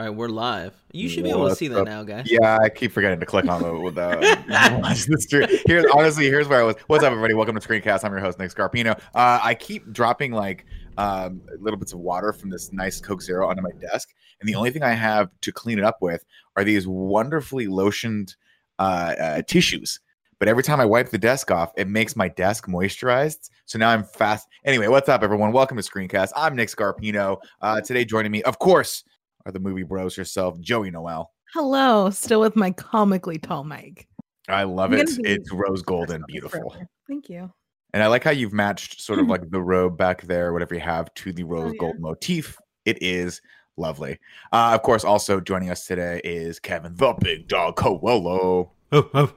All 0.00 0.06
right, 0.06 0.16
we're 0.16 0.28
live. 0.28 0.72
You 0.92 1.10
should 1.10 1.24
be 1.24 1.30
able 1.30 1.46
to 1.50 1.54
see 1.54 1.68
that 1.68 1.84
now, 1.84 2.02
guys. 2.04 2.24
Yeah, 2.24 2.56
I 2.58 2.70
keep 2.70 2.90
forgetting 2.90 3.20
to 3.20 3.26
click 3.26 3.46
on 3.46 3.62
the 3.62 3.78
with 3.78 3.96
the. 3.96 5.62
here's 5.66 5.84
honestly, 5.92 6.24
here's 6.24 6.48
where 6.48 6.60
I 6.60 6.62
was. 6.62 6.76
What's 6.86 7.04
up, 7.04 7.10
everybody? 7.10 7.34
Welcome 7.34 7.54
to 7.54 7.60
Screencast. 7.60 8.02
I'm 8.02 8.10
your 8.10 8.20
host, 8.20 8.38
Nick 8.38 8.50
Scarpino. 8.50 8.98
Uh, 9.14 9.40
I 9.42 9.54
keep 9.54 9.92
dropping 9.92 10.32
like 10.32 10.64
um, 10.96 11.42
little 11.58 11.78
bits 11.78 11.92
of 11.92 11.98
water 11.98 12.32
from 12.32 12.48
this 12.48 12.72
nice 12.72 12.98
Coke 12.98 13.20
Zero 13.20 13.46
onto 13.46 13.60
my 13.60 13.72
desk, 13.78 14.08
and 14.40 14.48
the 14.48 14.54
only 14.54 14.70
thing 14.70 14.82
I 14.82 14.94
have 14.94 15.28
to 15.42 15.52
clean 15.52 15.76
it 15.76 15.84
up 15.84 15.98
with 16.00 16.24
are 16.56 16.64
these 16.64 16.88
wonderfully 16.88 17.66
lotioned 17.66 18.36
uh, 18.78 19.14
uh, 19.20 19.42
tissues 19.42 20.00
but 20.40 20.48
every 20.48 20.62
time 20.62 20.80
I 20.80 20.86
wipe 20.86 21.10
the 21.10 21.18
desk 21.18 21.50
off, 21.50 21.70
it 21.76 21.86
makes 21.86 22.16
my 22.16 22.28
desk 22.28 22.66
moisturized. 22.66 23.50
So 23.66 23.78
now 23.78 23.90
I'm 23.90 24.02
fast. 24.02 24.48
Anyway, 24.64 24.88
what's 24.88 25.10
up, 25.10 25.22
everyone? 25.22 25.52
Welcome 25.52 25.76
to 25.76 25.82
Screencast. 25.82 26.30
I'm 26.34 26.56
Nick 26.56 26.70
Scarpino. 26.70 27.36
Uh, 27.60 27.82
today, 27.82 28.06
joining 28.06 28.32
me, 28.32 28.42
of 28.44 28.58
course, 28.58 29.04
are 29.46 29.52
the 29.52 29.60
movie 29.60 29.82
bros 29.82 30.14
herself, 30.16 30.58
Joey 30.60 30.90
Noel. 30.90 31.32
Hello, 31.52 32.10
still 32.10 32.40
with 32.40 32.56
my 32.56 32.70
comically 32.70 33.38
tall 33.38 33.64
mic. 33.64 34.06
I 34.48 34.64
love 34.64 34.92
it. 34.92 35.08
It's 35.24 35.52
rose 35.52 35.82
gold 35.82 36.10
and 36.10 36.24
beautiful. 36.26 36.74
Thank 37.08 37.28
you. 37.28 37.52
And 37.92 38.02
I 38.02 38.06
like 38.06 38.24
how 38.24 38.30
you've 38.30 38.52
matched 38.52 39.00
sort 39.00 39.18
of 39.18 39.26
like 39.26 39.50
the 39.50 39.60
robe 39.60 39.96
back 39.96 40.22
there, 40.22 40.52
whatever 40.52 40.74
you 40.74 40.80
have, 40.80 41.12
to 41.14 41.32
the 41.32 41.42
rose 41.42 41.72
oh, 41.74 41.78
gold 41.78 41.98
motif. 41.98 42.56
It 42.84 43.02
is 43.02 43.40
lovely. 43.76 44.18
Uh, 44.52 44.72
of 44.74 44.82
course, 44.82 45.04
also 45.04 45.40
joining 45.40 45.70
us 45.70 45.86
today 45.86 46.20
is 46.22 46.60
Kevin 46.60 46.94
the 46.94 47.14
Big 47.20 47.48
Dog 47.48 47.76
Coello. 47.76 48.70
Oh, 48.92 49.10
oh. 49.14 49.32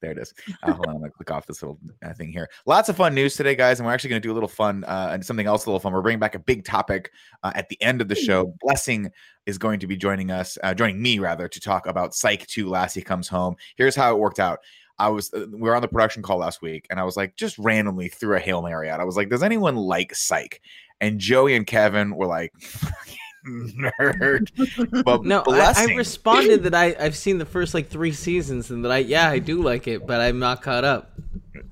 There 0.00 0.12
it 0.12 0.18
is. 0.18 0.32
Uh, 0.62 0.72
hold 0.72 0.86
on, 0.86 0.94
I'm 0.94 1.00
gonna 1.00 1.10
click 1.10 1.30
off 1.30 1.46
this 1.46 1.62
little 1.62 1.78
uh, 2.04 2.12
thing 2.14 2.30
here. 2.30 2.48
Lots 2.66 2.88
of 2.88 2.96
fun 2.96 3.14
news 3.14 3.36
today, 3.36 3.54
guys, 3.54 3.80
and 3.80 3.86
we're 3.86 3.92
actually 3.92 4.10
gonna 4.10 4.20
do 4.20 4.32
a 4.32 4.34
little 4.34 4.48
fun 4.48 4.84
uh, 4.84 5.10
and 5.12 5.24
something 5.24 5.46
else 5.46 5.66
a 5.66 5.70
little 5.70 5.80
fun. 5.80 5.92
We're 5.92 6.02
bringing 6.02 6.20
back 6.20 6.34
a 6.34 6.38
big 6.38 6.64
topic 6.64 7.10
uh, 7.42 7.52
at 7.54 7.68
the 7.68 7.80
end 7.82 8.00
of 8.00 8.08
the 8.08 8.14
show. 8.14 8.54
Blessing 8.60 9.10
is 9.46 9.58
going 9.58 9.80
to 9.80 9.86
be 9.86 9.96
joining 9.96 10.30
us, 10.30 10.58
uh, 10.62 10.74
joining 10.74 11.00
me 11.02 11.18
rather, 11.18 11.48
to 11.48 11.60
talk 11.60 11.86
about 11.86 12.14
Psych 12.14 12.46
2 12.46 12.68
Lassie 12.68 13.02
Comes 13.02 13.28
Home. 13.28 13.56
Here's 13.76 13.96
how 13.96 14.14
it 14.14 14.18
worked 14.18 14.40
out. 14.40 14.60
I 14.98 15.08
was 15.08 15.32
uh, 15.32 15.46
we 15.50 15.60
were 15.60 15.74
on 15.74 15.82
the 15.82 15.88
production 15.88 16.22
call 16.22 16.38
last 16.38 16.62
week, 16.62 16.86
and 16.90 16.98
I 17.00 17.04
was 17.04 17.16
like, 17.16 17.36
just 17.36 17.58
randomly 17.58 18.08
threw 18.08 18.36
a 18.36 18.40
hail 18.40 18.62
mary 18.62 18.90
out. 18.90 19.00
I 19.00 19.04
was 19.04 19.16
like, 19.16 19.28
"Does 19.28 19.42
anyone 19.42 19.76
like 19.76 20.14
Psych?" 20.14 20.60
And 21.00 21.20
Joey 21.20 21.54
and 21.54 21.66
Kevin 21.66 22.16
were 22.16 22.26
like, 22.26 22.52
nerd. 23.46 25.04
But 25.04 25.24
no, 25.24 25.42
I, 25.46 25.74
I, 25.76 25.84
responded 25.94 26.62
that 26.64 26.74
I 26.74 26.96
I've 26.98 27.16
seen 27.16 27.38
the 27.38 27.46
first 27.46 27.74
like 27.74 27.88
three 27.88 28.12
seasons 28.12 28.70
and 28.70 28.84
that 28.84 28.92
I 28.92 28.98
yeah 28.98 29.28
I 29.28 29.38
do 29.38 29.62
like 29.62 29.86
it, 29.88 30.06
but 30.06 30.20
I'm 30.20 30.38
not 30.38 30.62
caught 30.62 30.84
up. 30.84 31.12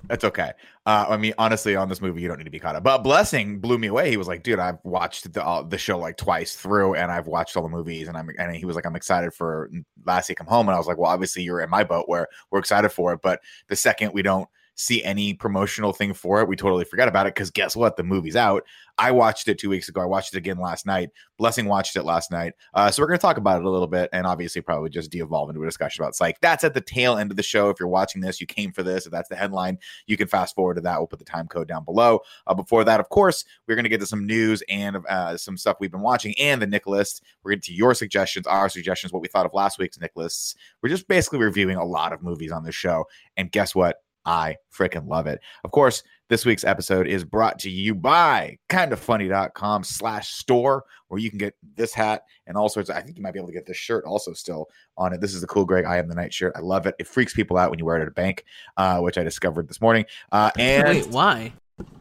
That's 0.09 0.25
okay. 0.25 0.53
Uh, 0.85 1.07
I 1.09 1.17
mean, 1.17 1.35
honestly, 1.37 1.75
on 1.75 1.89
this 1.89 2.01
movie, 2.01 2.23
you 2.23 2.29
don't 2.29 2.39
need 2.39 2.45
to 2.45 2.51
be 2.51 2.61
caught 2.61 2.77
up. 2.77 2.85
But 2.85 2.99
Blessing 2.99 3.59
blew 3.59 3.77
me 3.77 3.89
away. 3.89 4.09
He 4.09 4.17
was 4.17 4.29
like, 4.29 4.45
"Dude, 4.45 4.61
I've 4.61 4.79
watched 4.85 5.33
the 5.33 5.45
uh, 5.45 5.63
the 5.63 5.79
show 5.79 5.99
like 5.99 6.17
twice 6.17 6.55
through, 6.55 6.95
and 6.95 7.11
I've 7.11 7.27
watched 7.27 7.57
all 7.57 7.63
the 7.65 7.69
movies, 7.69 8.07
and 8.07 8.17
I'm." 8.17 8.31
And 8.39 8.55
he 8.55 8.65
was 8.65 8.77
like, 8.77 8.87
"I'm 8.87 8.95
excited 8.95 9.35
for 9.35 9.69
Lassie 10.05 10.35
come 10.35 10.47
home," 10.47 10.69
and 10.69 10.75
I 10.77 10.79
was 10.79 10.87
like, 10.87 10.99
"Well, 10.99 11.11
obviously, 11.11 11.43
you're 11.43 11.61
in 11.61 11.71
my 11.71 11.83
boat 11.83 12.09
where 12.09 12.29
we're 12.51 12.61
excited 12.61 12.91
for 12.91 13.13
it, 13.13 13.21
but 13.23 13.41
the 13.69 13.77
second 13.77 14.13
we 14.15 14.23
don't." 14.23 14.49
See 14.77 15.03
any 15.03 15.35
promotional 15.35 15.93
thing 15.93 16.15
for 16.15 16.41
it. 16.41 16.49
We 16.49 16.55
totally 16.55 16.85
forgot 16.85 17.09
about 17.09 17.27
it 17.27 17.35
because 17.35 17.51
guess 17.51 17.75
what? 17.75 17.97
The 17.97 18.05
movie's 18.05 18.37
out. 18.37 18.63
I 18.99 19.11
watched 19.11 19.49
it 19.49 19.59
two 19.59 19.69
weeks 19.69 19.89
ago. 19.89 20.01
I 20.01 20.07
watched 20.07 20.35
it 20.35 20.39
again 20.39 20.59
last 20.59 20.87
night. 20.87 21.11
Blessing 21.39 21.67
watched 21.67 21.97
it 21.97 22.05
last 22.05 22.31
night. 22.31 22.55
Uh, 22.73 22.91
so 22.91 23.03
we're 23.03 23.09
going 23.09 23.19
to 23.19 23.23
talk 23.23 23.37
about 23.37 23.61
it 23.61 23.65
a 23.67 23.71
little 23.71 23.87
bit 23.87 24.09
and 24.13 24.27
obviously 24.27 24.63
probably 24.63 24.89
just 24.89 25.11
de 25.11 25.19
evolve 25.19 25.51
into 25.51 25.63
a 25.63 25.67
discussion 25.67 26.03
about 26.03 26.15
psych. 26.15 26.39
That's 26.41 26.65
at 26.65 26.73
the 26.73 26.81
tail 26.81 27.19
end 27.19 27.31
of 27.31 27.37
the 27.37 27.43
show. 27.43 27.69
If 27.69 27.81
you're 27.81 27.89
watching 27.89 28.21
this, 28.21 28.41
you 28.41 28.47
came 28.47 28.73
for 28.73 28.83
this. 28.83 29.05
If 29.05 29.13
that's 29.13 29.29
the 29.29 29.37
headline, 29.37 29.79
you 30.07 30.17
can 30.17 30.29
fast 30.29 30.55
forward 30.55 30.75
to 30.75 30.81
that. 30.83 30.99
We'll 30.99 31.09
put 31.09 31.19
the 31.19 31.25
time 31.25 31.47
code 31.47 31.69
down 31.69 31.85
below. 31.85 32.21
Uh, 32.47 32.55
before 32.55 32.85
that, 32.85 33.01
of 33.01 33.09
course, 33.11 33.45
we're 33.67 33.75
going 33.75 33.85
to 33.85 33.91
get 33.91 34.01
to 34.01 34.07
some 34.07 34.27
news 34.27 34.63
and 34.69 34.97
uh, 35.09 35.37
some 35.37 35.57
stuff 35.57 35.77
we've 35.81 35.91
been 35.91 36.01
watching 36.01 36.35
and 36.39 36.61
the 36.63 36.67
Nick 36.67 36.87
list. 36.87 37.23
We're 37.43 37.53
getting 37.53 37.63
to 37.63 37.75
your 37.75 37.95
suggestions, 37.95 38.47
our 38.47 38.69
suggestions, 38.69 39.13
what 39.13 39.23
we 39.23 39.29
thought 39.29 39.47
of 39.47 39.55
last 39.55 39.79
week's 39.79 40.01
Nick 40.01 40.13
lists. 40.17 40.55
We're 40.83 40.91
just 40.91 41.09
basically 41.09 41.41
reviewing 41.41 41.77
a 41.77 41.85
lot 41.85 42.13
of 42.13 42.23
movies 42.23 42.53
on 42.53 42.65
this 42.65 42.75
show. 42.75 43.07
And 43.37 43.51
guess 43.53 43.75
what? 43.75 44.03
I 44.27 44.57
freaking 44.77 45.09
love 45.09 45.27
it. 45.27 45.41
Of 45.65 45.71
course, 45.71 46.03
this 46.29 46.45
week's 46.45 46.65
episode 46.65 47.07
is 47.07 47.25
brought 47.25 47.59
to 47.61 47.71
you 47.71 47.95
by 47.95 48.59
kindafunny.com 48.69 49.85
slash 49.85 50.29
store, 50.31 50.85
where 51.09 51.21
you 51.21 51.31
can 51.31 51.39
get 51.39 51.55
this 51.77 51.95
hat 51.95 52.25
and 52.49 52.57
all 52.57 52.69
sorts 52.69 52.91
of, 52.91 52.97
I 52.97 53.01
think 53.01 53.17
you 53.17 53.23
might 53.23 53.33
be 53.33 53.39
able 53.39 53.49
to 53.49 53.55
get 53.55 53.65
this 53.65 53.77
shirt 53.77 54.05
also 54.05 54.33
still 54.33 54.69
on 54.99 55.13
it. 55.13 55.21
This 55.21 55.35
is 55.35 55.41
the 55.41 55.47
cool 55.47 55.65
Greg 55.65 55.85
I 55.85 55.99
am 55.99 56.09
the 56.09 56.17
night 56.17 56.35
shirt. 56.35 56.53
I 56.57 56.61
love 56.61 56.87
it. 56.87 56.97
It 56.99 57.07
freaks 57.07 57.33
people 57.33 57.57
out 57.57 57.71
when 57.71 57.79
you 57.79 57.85
wear 57.85 57.97
it 57.97 58.03
at 58.03 58.09
a 58.09 58.13
bank, 58.13 58.45
uh, 58.77 58.99
which 58.99 59.17
I 59.17 59.23
discovered 59.23 59.69
this 59.69 59.81
morning. 59.81 60.05
Uh, 60.33 60.51
and 60.59 60.89
wait, 60.89 61.07
why? 61.09 61.53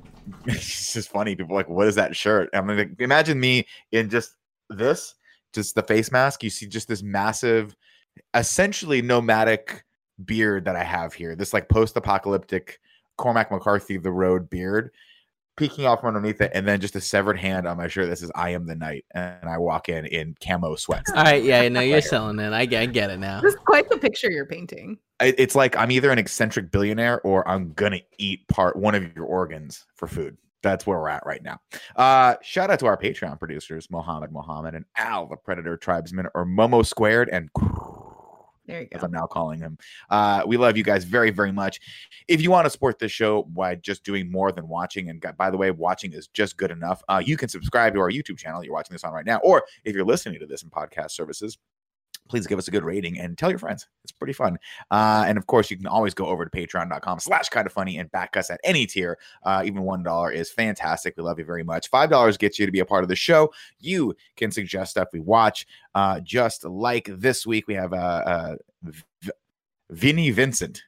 it's 0.47 0.93
just 0.93 1.09
funny. 1.09 1.35
People 1.35 1.55
like, 1.55 1.69
what 1.69 1.87
is 1.87 1.95
that 1.95 2.15
shirt? 2.15 2.49
I 2.53 2.61
mean, 2.61 2.77
like, 2.77 2.99
imagine 2.99 3.39
me 3.39 3.67
in 3.91 4.09
just 4.09 4.35
this, 4.71 5.13
just 5.53 5.75
the 5.75 5.83
face 5.83 6.11
mask. 6.11 6.43
You 6.43 6.49
see 6.49 6.65
just 6.65 6.87
this 6.87 7.03
massive, 7.03 7.75
essentially 8.33 9.03
nomadic 9.03 9.84
beard 10.23 10.65
that 10.65 10.75
I 10.75 10.83
have 10.83 11.13
here. 11.13 11.35
This 11.35 11.53
like 11.53 11.69
post-apocalyptic 11.69 12.79
Cormac 13.17 13.51
McCarthy 13.51 13.97
the 13.97 14.11
road 14.11 14.49
beard 14.49 14.91
peeking 15.57 15.85
off 15.85 16.01
from 16.01 16.15
underneath 16.15 16.41
it, 16.41 16.51
and 16.53 16.67
then 16.67 16.79
just 16.81 16.95
a 16.95 17.01
severed 17.01 17.37
hand 17.37 17.67
on 17.67 17.77
my 17.77 17.87
shirt 17.87 18.09
that 18.09 18.17
says 18.17 18.31
"I 18.35 18.49
am 18.51 18.65
the 18.65 18.75
night," 18.75 19.05
and 19.13 19.49
I 19.49 19.57
walk 19.57 19.89
in 19.89 20.05
in 20.05 20.35
camo 20.45 20.75
sweats. 20.75 21.11
All 21.11 21.23
right, 21.23 21.43
yeah, 21.43 21.67
no, 21.69 21.81
you're 21.81 22.01
selling 22.01 22.39
it. 22.39 22.53
I, 22.53 22.61
I 22.61 22.85
get 22.85 23.09
it 23.09 23.19
now. 23.19 23.41
This 23.41 23.53
is 23.53 23.59
quite 23.65 23.89
the 23.89 23.97
picture 23.97 24.29
you're 24.29 24.45
painting. 24.45 24.97
It's 25.21 25.55
like 25.55 25.77
I'm 25.77 25.91
either 25.91 26.11
an 26.11 26.19
eccentric 26.19 26.71
billionaire 26.71 27.21
or 27.21 27.47
I'm 27.47 27.73
gonna 27.73 28.01
eat 28.17 28.47
part 28.47 28.75
one 28.75 28.95
of 28.95 29.15
your 29.15 29.25
organs 29.25 29.85
for 29.95 30.07
food. 30.07 30.37
That's 30.61 30.87
where 30.87 30.99
we're 30.99 31.09
at 31.09 31.25
right 31.25 31.43
now. 31.43 31.59
Uh, 31.95 32.35
shout 32.41 32.71
out 32.71 32.79
to 32.79 32.87
our 32.87 32.97
Patreon 32.97 33.37
producers, 33.37 33.89
Mohammed 33.91 34.31
Mohammed 34.31 34.73
and 34.73 34.85
Al, 34.97 35.27
the 35.27 35.37
Predator 35.37 35.77
Tribesman, 35.77 36.27
or 36.33 36.45
Momo 36.45 36.83
Squared 36.85 37.29
and 37.31 37.49
there 38.67 38.81
you 38.81 38.87
go. 38.87 38.97
As 38.97 39.03
I'm 39.03 39.11
now 39.11 39.25
calling 39.25 39.59
him. 39.59 39.77
Uh, 40.09 40.43
we 40.45 40.57
love 40.57 40.77
you 40.77 40.83
guys 40.83 41.03
very, 41.03 41.29
very 41.29 41.51
much. 41.51 41.79
If 42.27 42.41
you 42.41 42.51
want 42.51 42.65
to 42.65 42.69
support 42.69 42.99
this 42.99 43.11
show 43.11 43.43
by 43.43 43.75
just 43.75 44.03
doing 44.03 44.31
more 44.31 44.51
than 44.51 44.67
watching, 44.67 45.09
and 45.09 45.23
by 45.37 45.49
the 45.49 45.57
way, 45.57 45.71
watching 45.71 46.13
is 46.13 46.27
just 46.27 46.57
good 46.57 46.71
enough, 46.71 47.03
uh, 47.07 47.21
you 47.23 47.37
can 47.37 47.49
subscribe 47.49 47.93
to 47.93 47.99
our 47.99 48.09
YouTube 48.09 48.37
channel. 48.37 48.63
You're 48.63 48.73
watching 48.73 48.93
this 48.93 49.03
on 49.03 49.13
right 49.13 49.25
now, 49.25 49.37
or 49.37 49.63
if 49.83 49.95
you're 49.95 50.05
listening 50.05 50.39
to 50.39 50.45
this 50.45 50.63
in 50.63 50.69
podcast 50.69 51.11
services, 51.11 51.57
please 52.27 52.47
give 52.47 52.57
us 52.57 52.67
a 52.67 52.71
good 52.71 52.83
rating 52.83 53.19
and 53.19 53.37
tell 53.37 53.49
your 53.49 53.59
friends. 53.59 53.87
It's 54.03 54.11
pretty 54.11 54.33
fun. 54.33 54.57
Uh, 54.91 55.25
and 55.27 55.37
of 55.37 55.47
course, 55.47 55.69
you 55.69 55.77
can 55.77 55.87
always 55.87 56.13
go 56.13 56.25
over 56.25 56.45
to 56.45 56.51
patreon.com 56.51 57.19
slash 57.19 57.49
kind 57.49 57.67
of 57.67 57.73
funny 57.73 57.97
and 57.97 58.11
back 58.11 58.35
us 58.35 58.49
at 58.49 58.59
any 58.63 58.85
tier. 58.85 59.17
Uh, 59.43 59.63
even 59.65 59.83
$1 59.83 60.33
is 60.33 60.51
fantastic. 60.51 61.15
We 61.17 61.23
love 61.23 61.39
you 61.39 61.45
very 61.45 61.63
much. 61.63 61.91
$5 61.91 62.39
gets 62.39 62.59
you 62.59 62.65
to 62.65 62.71
be 62.71 62.79
a 62.79 62.85
part 62.85 63.03
of 63.03 63.09
the 63.09 63.15
show. 63.15 63.53
You 63.79 64.15
can 64.37 64.51
suggest 64.51 64.91
stuff 64.91 65.09
we 65.13 65.19
watch. 65.19 65.67
Uh, 65.93 66.19
just 66.19 66.65
like 66.65 67.09
this 67.11 67.45
week, 67.45 67.67
we 67.67 67.75
have 67.75 67.93
uh, 67.93 67.95
uh, 67.95 68.55
v- 68.83 69.31
Vinny 69.91 70.31
Vincent. 70.31 70.83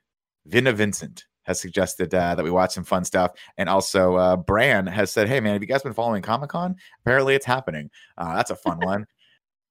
Vinna 0.50 0.74
Vincent 0.74 1.26
has 1.44 1.60
suggested 1.60 2.14
uh, 2.14 2.36
that 2.36 2.44
we 2.44 2.52
watch 2.52 2.74
some 2.74 2.84
fun 2.84 3.06
stuff. 3.06 3.32
And 3.58 3.70
also, 3.70 4.16
uh, 4.16 4.36
Bran 4.36 4.86
has 4.86 5.12
said, 5.12 5.30
Hey, 5.30 5.40
man, 5.40 5.54
have 5.54 5.62
you 5.62 5.68
guys 5.68 5.82
been 5.82 5.94
following 5.94 6.22
Comic 6.22 6.50
Con? 6.50 6.76
Apparently, 7.02 7.36
it's 7.36 7.46
happening. 7.46 7.90
Uh, 8.18 8.36
that's 8.36 8.52
a 8.52 8.56
fun 8.56 8.80
one. 8.84 9.06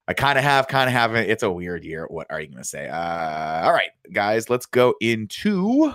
I 0.08 0.14
kind 0.14 0.38
of 0.38 0.44
have, 0.44 0.68
kind 0.68 0.88
of 0.88 0.92
haven't. 0.92 1.28
It's 1.28 1.42
a 1.42 1.50
weird 1.50 1.84
year. 1.84 2.06
What 2.08 2.28
are 2.30 2.40
you 2.40 2.46
going 2.46 2.58
to 2.58 2.64
say? 2.64 2.88
Uh, 2.88 3.64
all 3.64 3.72
right, 3.72 3.90
guys, 4.12 4.48
let's 4.48 4.66
go 4.66 4.94
into 5.00 5.92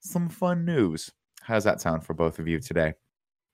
some 0.00 0.28
fun 0.28 0.64
news. 0.64 1.10
How 1.40 1.54
does 1.54 1.64
that 1.64 1.80
sound 1.80 2.04
for 2.04 2.14
both 2.14 2.38
of 2.38 2.46
you 2.46 2.60
today? 2.60 2.94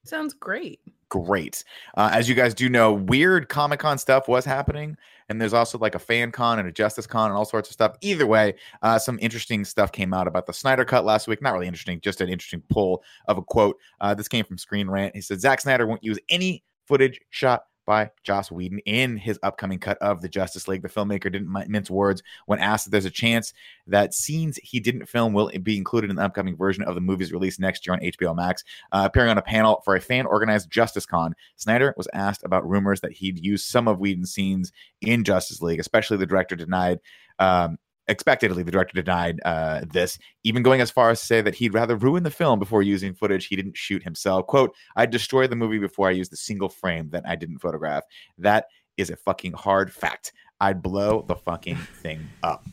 Sounds 0.03 0.33
great. 0.33 0.79
Great. 1.09 1.63
Uh, 1.95 2.09
as 2.11 2.27
you 2.27 2.35
guys 2.35 2.53
do 2.53 2.69
know, 2.69 2.93
weird 2.93 3.49
Comic 3.49 3.79
Con 3.79 3.97
stuff 3.97 4.27
was 4.27 4.45
happening, 4.45 4.97
and 5.29 5.39
there's 5.39 5.53
also 5.53 5.77
like 5.77 5.93
a 5.93 5.99
fan 5.99 6.31
con 6.31 6.57
and 6.57 6.67
a 6.67 6.71
Justice 6.71 7.05
Con 7.05 7.29
and 7.29 7.37
all 7.37 7.45
sorts 7.45 7.69
of 7.69 7.73
stuff. 7.73 7.95
Either 8.01 8.25
way, 8.25 8.55
uh, 8.81 8.97
some 8.97 9.19
interesting 9.21 9.63
stuff 9.63 9.91
came 9.91 10.13
out 10.13 10.27
about 10.27 10.47
the 10.47 10.53
Snyder 10.53 10.85
Cut 10.85 11.05
last 11.05 11.27
week. 11.27 11.41
Not 11.41 11.53
really 11.53 11.67
interesting, 11.67 11.99
just 12.01 12.21
an 12.21 12.29
interesting 12.29 12.63
pull 12.69 13.03
of 13.27 13.37
a 13.37 13.41
quote. 13.41 13.77
Uh, 13.99 14.13
this 14.13 14.27
came 14.27 14.45
from 14.45 14.57
Screen 14.57 14.89
Rant. 14.89 15.15
He 15.15 15.21
said 15.21 15.39
Zack 15.39 15.61
Snyder 15.61 15.85
won't 15.85 16.03
use 16.03 16.17
any 16.29 16.63
footage 16.87 17.19
shot 17.29 17.63
by 17.91 18.09
Joss 18.23 18.49
Whedon 18.49 18.79
in 18.85 19.17
his 19.17 19.37
upcoming 19.43 19.77
cut 19.77 19.97
of 19.97 20.21
the 20.21 20.29
Justice 20.29 20.65
League. 20.69 20.81
The 20.81 20.87
filmmaker 20.87 21.29
didn't 21.29 21.51
mince 21.69 21.89
words 21.89 22.23
when 22.45 22.57
asked 22.57 22.87
if 22.87 22.91
there's 22.91 23.03
a 23.03 23.09
chance 23.09 23.53
that 23.85 24.13
scenes 24.13 24.57
he 24.63 24.79
didn't 24.79 25.09
film 25.09 25.33
will 25.33 25.51
be 25.61 25.75
included 25.75 26.09
in 26.09 26.15
the 26.15 26.23
upcoming 26.23 26.55
version 26.55 26.85
of 26.85 26.95
the 26.95 27.01
movie's 27.01 27.33
release 27.33 27.59
next 27.59 27.85
year 27.85 27.93
on 27.93 27.99
HBO 27.99 28.33
Max. 28.33 28.63
Uh, 28.93 29.03
appearing 29.05 29.29
on 29.29 29.37
a 29.37 29.41
panel 29.41 29.81
for 29.83 29.97
a 29.97 29.99
fan 29.99 30.25
organized 30.25 30.71
Justice 30.71 31.05
Con, 31.05 31.35
Snyder 31.57 31.93
was 31.97 32.07
asked 32.13 32.45
about 32.45 32.65
rumors 32.65 33.01
that 33.01 33.11
he'd 33.11 33.43
use 33.43 33.61
some 33.61 33.89
of 33.89 33.99
Whedon's 33.99 34.31
scenes 34.31 34.71
in 35.01 35.25
Justice 35.25 35.61
League, 35.61 35.81
especially 35.81 36.15
the 36.15 36.25
director 36.25 36.55
denied. 36.55 37.01
Um, 37.39 37.77
expectedly, 38.07 38.63
the 38.63 38.71
director 38.71 39.01
denied 39.01 39.39
uh, 39.45 39.81
this, 39.91 40.17
even 40.43 40.63
going 40.63 40.81
as 40.81 40.91
far 40.91 41.09
as 41.09 41.19
to 41.19 41.25
say 41.25 41.41
that 41.41 41.55
he'd 41.55 41.73
rather 41.73 41.95
ruin 41.95 42.23
the 42.23 42.31
film 42.31 42.59
before 42.59 42.81
using 42.81 43.13
footage 43.13 43.47
he 43.47 43.55
didn't 43.55 43.77
shoot 43.77 44.03
himself. 44.03 44.47
"Quote: 44.47 44.75
I'd 44.95 45.11
destroy 45.11 45.47
the 45.47 45.55
movie 45.55 45.79
before 45.79 46.07
I 46.07 46.11
used 46.11 46.31
the 46.31 46.37
single 46.37 46.69
frame 46.69 47.09
that 47.11 47.23
I 47.27 47.35
didn't 47.35 47.59
photograph. 47.59 48.03
That 48.37 48.65
is 48.97 49.09
a 49.09 49.15
fucking 49.15 49.53
hard 49.53 49.93
fact. 49.93 50.33
I'd 50.59 50.81
blow 50.81 51.23
the 51.27 51.35
fucking 51.35 51.77
thing 51.77 52.27
up." 52.43 52.65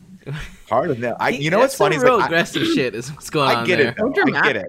Hard 0.69 0.91
enough. 0.91 1.17
I, 1.21 1.31
you 1.31 1.51
know 1.51 1.59
what's 1.59 1.75
funny? 1.75 1.99
Real 1.99 2.19
like, 2.19 2.27
aggressive 2.27 2.63
I, 2.63 2.65
shit 2.75 2.95
is 2.95 3.13
what's 3.13 3.31
going 3.31 3.49
I 3.49 3.61
on. 3.61 3.67
Get 3.67 3.77
there. 3.79 3.89
It. 3.89 4.35
I 4.35 4.43
get 4.43 4.57
it. 4.57 4.67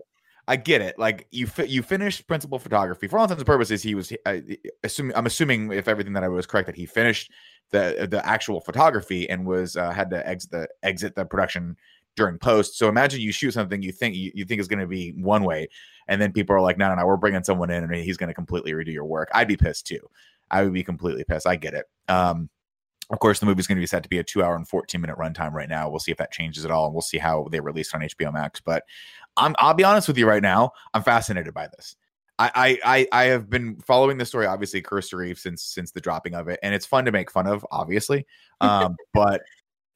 I 0.48 0.56
get 0.56 0.82
it. 0.82 0.98
Like 0.98 1.28
you, 1.30 1.46
fi- 1.46 1.66
you 1.66 1.84
finished 1.84 2.26
principal 2.28 2.58
photography 2.58 3.08
for 3.08 3.20
all 3.20 3.26
intents 3.26 3.42
and 3.42 3.46
purposes. 3.46 3.84
He 3.84 3.94
was, 3.94 4.12
I, 4.26 4.42
assuming, 4.84 5.16
I'm 5.16 5.28
assuming 5.28 5.72
if 5.72 5.88
everything 5.88 6.14
that 6.14 6.24
I 6.24 6.28
was 6.28 6.48
correct, 6.48 6.66
that 6.66 6.76
he 6.76 6.88
finished 6.88 7.32
the 7.71 8.07
the 8.10 8.25
actual 8.25 8.62
photography 8.62 9.30
and 9.30 9.45
was 9.45 9.75
uh, 9.75 9.92
had 9.92 10.10
to 10.10 10.27
exit 10.27 10.51
the 10.51 10.68
exit 10.83 11.16
the 11.16 11.25
production 11.25 11.77
during 12.16 12.38
post. 12.38 12.77
So 12.77 12.89
imagine 12.89 13.21
you 13.21 13.31
shoot 13.31 13.51
something 13.51 13.81
you 13.81 13.92
think 13.92 14.16
you, 14.16 14.31
you 14.33 14.45
think 14.45 14.60
is 14.60 14.68
going 14.68 14.80
to 14.80 14.88
be 14.88 15.12
one 15.12 15.44
way, 15.44 15.69
and 16.07 16.21
then 16.21 16.31
people 16.31 16.56
are 16.56 16.62
like, 16.62 16.77
no, 16.77 16.89
no, 16.89 16.95
no, 16.95 17.06
we're 17.06 17.18
bringing 17.18 17.44
someone 17.44 17.69
in 17.69 17.83
and 17.83 17.95
he's 17.95 18.18
going 18.18 18.30
to 18.30 18.33
completely 18.33 18.71
redo 18.74 18.92
your 18.92 19.06
work. 19.06 19.30
I'd 19.33 19.48
be 19.48 19.57
pissed 19.57 19.88
too. 19.88 20.10
I 20.51 20.63
would 20.63 20.74
be 20.74 20.83
completely 20.83 21.24
pissed. 21.24 21.48
I 21.48 21.56
get 21.56 21.74
it. 21.74 21.86
Um, 22.07 22.50
of 23.12 23.19
course, 23.19 23.39
the 23.39 23.45
movie's 23.45 23.66
going 23.66 23.77
to 23.77 23.81
be 23.81 23.88
set 23.88 24.04
to 24.04 24.10
be 24.10 24.19
a 24.19 24.24
two 24.24 24.44
hour 24.44 24.56
and 24.56 24.68
14 24.68 25.01
minute 25.01 25.18
runtime 25.18 25.51
right 25.51 25.69
now. 25.69 25.89
We'll 25.89 26.00
see 26.00 26.12
if 26.12 26.18
that 26.18 26.31
changes 26.31 26.66
at 26.66 26.71
all, 26.71 26.86
and 26.86 26.94
we'll 26.94 27.01
see 27.01 27.18
how 27.18 27.48
they 27.51 27.60
release 27.60 27.94
on 27.94 28.01
HBO 28.01 28.31
Max. 28.31 28.60
But 28.60 28.83
I'm, 29.38 29.56
I'll 29.60 29.74
be 29.74 29.83
honest 29.83 30.07
with 30.07 30.18
you 30.18 30.27
right 30.27 30.44
now, 30.44 30.71
I'm 30.94 31.04
fascinated 31.04 31.54
by 31.54 31.68
this. 31.68 31.95
I, 32.40 32.80
I 32.86 33.08
I 33.12 33.24
have 33.26 33.50
been 33.50 33.76
following 33.82 34.18
the 34.18 34.26
story 34.26 34.46
obviously 34.46 34.82
cursory 34.82 35.36
since 35.36 35.62
since 35.62 35.92
the 35.92 36.00
dropping 36.00 36.34
of 36.36 36.48
it, 36.48 36.60
and 36.64 36.74
it's 36.74 36.86
fun 36.86 37.04
to 37.06 37.12
make 37.12 37.30
fun 37.30 37.48
of, 37.48 37.66
obviously. 37.72 38.26
Um, 38.62 38.96
but 39.14 39.42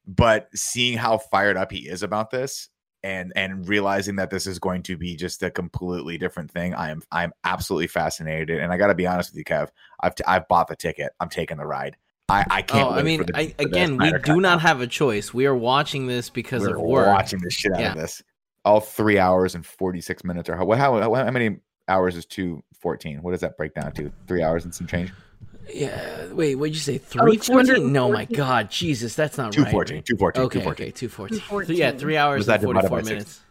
but 0.07 0.47
seeing 0.55 0.97
how 0.97 1.17
fired 1.17 1.57
up 1.57 1.71
he 1.71 1.87
is 1.89 2.01
about 2.03 2.29
this 2.31 2.69
and 3.03 3.33
and 3.35 3.67
realizing 3.67 4.15
that 4.15 4.29
this 4.29 4.47
is 4.47 4.57
going 4.59 4.83
to 4.83 4.95
be 4.95 5.15
just 5.17 5.43
a 5.43 5.51
completely 5.51 6.17
different 6.17 6.49
thing 6.49 6.73
i 6.73 6.89
am 6.89 7.01
i'm 7.11 7.33
absolutely 7.43 7.87
fascinated 7.87 8.59
and 8.61 8.71
i 8.71 8.77
gotta 8.77 8.95
be 8.95 9.05
honest 9.05 9.31
with 9.31 9.37
you 9.37 9.43
kev 9.43 9.67
i've 10.01 10.15
t- 10.15 10.23
i've 10.27 10.47
bought 10.47 10.67
the 10.69 10.75
ticket 10.77 11.11
i'm 11.19 11.27
taking 11.27 11.57
the 11.57 11.65
ride 11.65 11.97
i 12.29 12.45
i 12.49 12.61
can't 12.61 12.87
Oh, 12.87 12.91
I 12.91 13.03
mean, 13.03 13.25
the- 13.25 13.37
I, 13.37 13.53
again, 13.59 13.97
we 13.97 14.13
do 14.19 14.39
not 14.39 14.61
have 14.61 14.79
a 14.79 14.87
choice. 14.87 15.33
We 15.33 15.45
are 15.45 15.55
watching 15.55 16.07
this 16.07 16.29
because 16.29 16.61
We're 16.63 16.77
of 16.77 16.81
work. 16.81 17.07
watching 17.07 17.39
the 17.41 17.49
shit 17.49 17.73
out 17.73 17.79
Yeah. 17.81 17.91
of 17.91 17.97
this 17.97 18.23
all 18.63 18.79
three 18.79 19.19
hours 19.19 19.55
and 19.55 19.65
46 19.65 20.23
minutes 20.23 20.47
or 20.47 20.55
how, 20.55 20.71
how, 20.71 20.99
how, 21.01 21.13
how 21.15 21.31
many 21.31 21.57
hours 21.87 22.15
is 22.15 22.25
214 22.25 23.21
what 23.21 23.31
does 23.31 23.41
that 23.41 23.57
break 23.57 23.73
down 23.73 23.91
to 23.93 24.11
three 24.27 24.41
hours 24.43 24.63
and 24.65 24.73
some 24.73 24.87
change 24.87 25.11
Yeah. 25.73 26.27
Wait, 26.33 26.55
what 26.55 26.67
did 26.67 26.75
you 26.75 26.81
say? 26.81 26.95
Oh, 26.95 26.99
Three 26.99 27.37
fourteen? 27.37 27.93
No, 27.93 28.11
my 28.11 28.25
God, 28.25 28.69
Jesus, 28.69 29.15
that's 29.15 29.37
not 29.37 29.51
214 29.53 29.95
right. 29.97 30.05
214 30.05 30.43
Okay, 30.43 30.59
214 30.59 30.85
okay, 30.85 30.91
two 30.91 31.09
fourteen. 31.09 31.39
214. 31.39 31.75
Yeah, 31.77 31.91
three 31.91 32.17
hours 32.17 32.39
Was 32.39 32.47
that 32.47 32.55
and 32.61 32.63
forty-four 32.65 32.89
by 32.97 33.03
six? 33.03 33.09
minutes. 33.11 33.41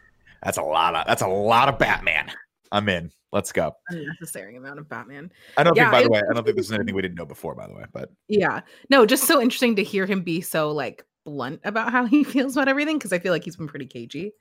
that's 0.42 0.58
a 0.58 0.62
lot 0.62 0.94
of 0.94 1.06
that's 1.06 1.22
a 1.22 1.26
lot 1.28 1.68
of 1.68 1.78
batman 1.78 2.30
i'm 2.70 2.88
in 2.88 3.10
let's 3.32 3.50
go 3.52 3.74
Unnecessary 3.88 4.56
amount 4.56 4.78
of 4.78 4.88
Batman. 4.88 5.32
I 5.56 5.62
don't 5.64 5.74
Yeah, 5.76 5.84
think, 5.90 5.92
by 5.92 6.02
the 6.02 6.10
way, 6.10 6.20
I 6.30 6.34
don't 6.34 6.44
think 6.44 6.56
this 6.56 6.66
is 6.66 6.72
anything 6.78 6.94
we 6.94 7.00
didn't 7.02 7.16
know 7.16 7.24
before, 7.24 7.54
by 7.54 7.66
the 7.66 7.72
way. 7.74 7.84
But 7.92 8.10
Yeah. 8.28 8.60
No, 8.90 9.06
just 9.06 9.24
so 9.24 9.40
interesting 9.40 9.76
to 9.76 9.82
hear 9.82 10.04
him 10.04 10.22
be 10.22 10.42
so 10.42 10.70
like 10.70 11.04
blunt 11.24 11.60
about 11.64 11.92
how 11.92 12.04
he 12.04 12.24
feels 12.34 12.56
about 12.56 12.68
everything 12.68 12.98
because 12.98 13.12
I 13.12 13.18
feel 13.18 13.32
like 13.32 13.44
he's 13.44 13.56
been 13.56 13.68
pretty 13.68 13.86
cagey. 13.86 14.32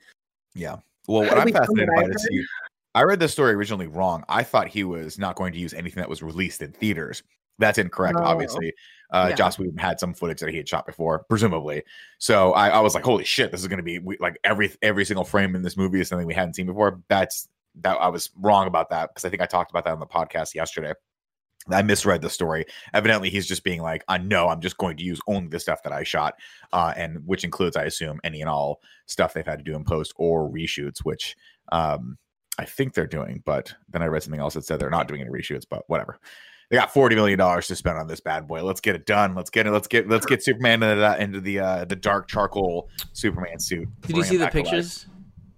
yeah. 0.56 0.76
Well, 1.08 1.22
what 1.24 1.38
I'm 1.38 1.46
least 1.46 1.56
from 1.58 1.66
fascinated 1.68 1.90
by 1.96 2.02
I've 2.04 2.12
to 2.12 2.20
see, 2.20 2.44
I 2.94 3.04
read 3.04 3.20
this 3.20 3.32
story 3.32 3.54
originally 3.54 3.88
wrong. 3.88 4.24
I 4.28 4.44
thought 4.44 4.68
he 4.68 4.84
was 4.84 5.18
not 5.18 5.36
going 5.36 5.54
to 5.54 5.60
use 5.60 5.74
anything 5.74 6.02
that 6.02 6.10
was 6.10 6.22
released 6.22 6.62
in 6.62 6.72
theaters. 6.72 7.24
That's 7.60 7.78
incorrect, 7.78 8.18
Oh. 8.20 8.24
obviously. 8.24 8.74
Uh, 9.12 9.28
Yeah. 9.30 9.36
Joss 9.36 9.60
Whedon 9.60 9.78
had 9.78 10.00
some 10.00 10.14
footage 10.14 10.40
that 10.40 10.50
he 10.50 10.58
had 10.58 10.68
shot 10.68 10.86
before, 10.86 11.26
presumably. 11.30 11.84
So 12.18 12.54
I, 12.54 12.70
I 12.70 12.80
was 12.80 12.96
like, 12.96 13.04
"Holy 13.04 13.24
shit, 13.24 13.52
this 13.52 13.62
is 13.62 13.68
going 13.68 13.78
to 13.78 13.84
be 13.84 14.00
we, 14.00 14.18
like 14.20 14.38
every 14.44 14.72
every 14.82 15.06
single 15.06 15.26
frame 15.26 15.56
in 15.56 15.62
this 15.62 15.78
movie 15.78 16.00
is 16.02 16.08
something 16.08 16.26
we 16.28 16.34
hadn't 16.34 16.56
seen 16.56 16.66
before." 16.66 17.02
That's 17.08 17.48
that 17.82 17.98
I 18.02 18.08
was 18.08 18.30
wrong 18.38 18.68
about 18.68 18.90
that 18.90 19.10
because 19.10 19.24
I 19.26 19.30
think 19.30 19.42
I 19.42 19.46
talked 19.46 19.72
about 19.72 19.84
that 19.86 19.94
on 19.94 20.00
the 20.00 20.06
podcast 20.08 20.56
yesterday. 20.56 20.94
I 21.70 21.84
misread 21.84 22.22
the 22.22 22.30
story. 22.30 22.66
Evidently, 22.94 23.30
he's 23.30 23.46
just 23.46 23.64
being 23.64 23.82
like, 23.82 24.04
"I 24.08 24.18
know 24.18 24.48
I'm 24.50 24.62
just 24.62 24.78
going 24.78 24.98
to 24.98 25.04
use 25.04 25.20
only 25.28 25.48
the 25.50 25.60
stuff 25.60 25.84
that 25.84 25.94
I 25.94 26.04
shot," 26.04 26.36
uh, 26.74 26.94
and 26.98 27.20
which 27.28 27.44
includes, 27.44 27.76
I 27.78 27.84
assume, 27.84 28.20
any 28.24 28.42
and 28.42 28.50
all 28.50 28.82
stuff 29.06 29.34
they've 29.34 29.46
had 29.46 29.60
to 29.60 29.64
do 29.64 29.76
in 29.76 29.84
post 29.84 30.14
or 30.16 30.50
reshoots, 30.50 31.00
which 31.04 31.36
um, 31.72 32.18
I 32.62 32.66
think 32.66 32.94
they're 32.94 33.08
doing. 33.08 33.42
But 33.46 33.74
then 33.90 34.02
I 34.04 34.06
read 34.06 34.22
something 34.24 34.40
else 34.40 34.54
that 34.54 34.66
said 34.66 34.80
they're 34.80 34.90
not 34.90 35.08
doing 35.08 35.22
any 35.22 35.30
reshoots. 35.32 35.66
But 35.70 35.84
whatever. 35.88 36.20
They 36.70 36.78
got 36.78 36.94
forty 36.94 37.16
million 37.16 37.38
dollars 37.38 37.68
to 37.68 37.76
spend 37.76 37.98
on 37.98 38.08
this 38.08 38.22
bad 38.22 38.48
boy. 38.48 38.64
Let's 38.64 38.80
get 38.80 38.96
it 38.96 39.06
done. 39.06 39.36
Let's 39.36 39.50
get 39.50 39.68
it. 39.68 39.72
Let's 39.72 39.88
get 39.88 40.08
let's 40.08 40.26
get 40.26 40.42
Superman 40.44 40.82
into 40.84 41.02
that 41.02 41.20
into 41.20 41.42
the 41.42 41.60
uh, 41.60 41.86
the 41.86 41.96
dark 41.98 42.28
charcoal 42.30 42.88
Superman 43.14 43.60
suit. 43.60 43.90
Did 44.08 44.16
you 44.16 44.24
see 44.24 44.38
the 44.38 44.46
back 44.46 44.54
to 44.54 44.58
life. 44.60 44.66
pictures? 44.68 45.06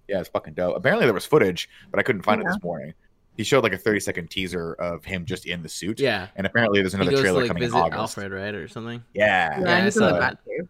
Yeah, 0.08 0.20
it's 0.20 0.28
fucking 0.30 0.54
dope. 0.54 0.76
Apparently 0.76 1.06
there 1.06 1.14
was 1.14 1.24
footage, 1.24 1.68
but 1.90 2.00
I 2.00 2.02
couldn't 2.02 2.22
find 2.22 2.40
it 2.40 2.46
this 2.46 2.58
morning. 2.62 2.94
He 3.36 3.42
showed 3.44 3.62
like 3.64 3.72
a 3.72 3.78
30 3.78 4.00
second 4.00 4.30
teaser 4.30 4.74
of 4.74 5.04
him 5.04 5.24
just 5.24 5.46
in 5.46 5.62
the 5.62 5.68
suit. 5.68 5.98
Yeah. 6.00 6.28
And 6.36 6.46
apparently 6.46 6.80
there's 6.82 6.92
He 6.92 6.96
another 6.96 7.10
goes 7.12 7.20
to 7.20 7.22
trailer 7.24 7.40
like 7.40 7.48
coming 7.48 7.62
in 7.64 7.72
August. 7.72 7.98
Alfred, 8.18 8.30
right, 8.32 8.54
or 8.54 8.68
something. 8.68 9.02
Yeah. 9.12 9.58
Yeah, 9.60 9.66
Yeah, 9.66 9.84
he's 9.84 9.96
I 10.00 10.06
in 10.08 10.12
the 10.14 10.18
that. 10.20 10.20
back 10.20 10.44
too. 10.44 10.68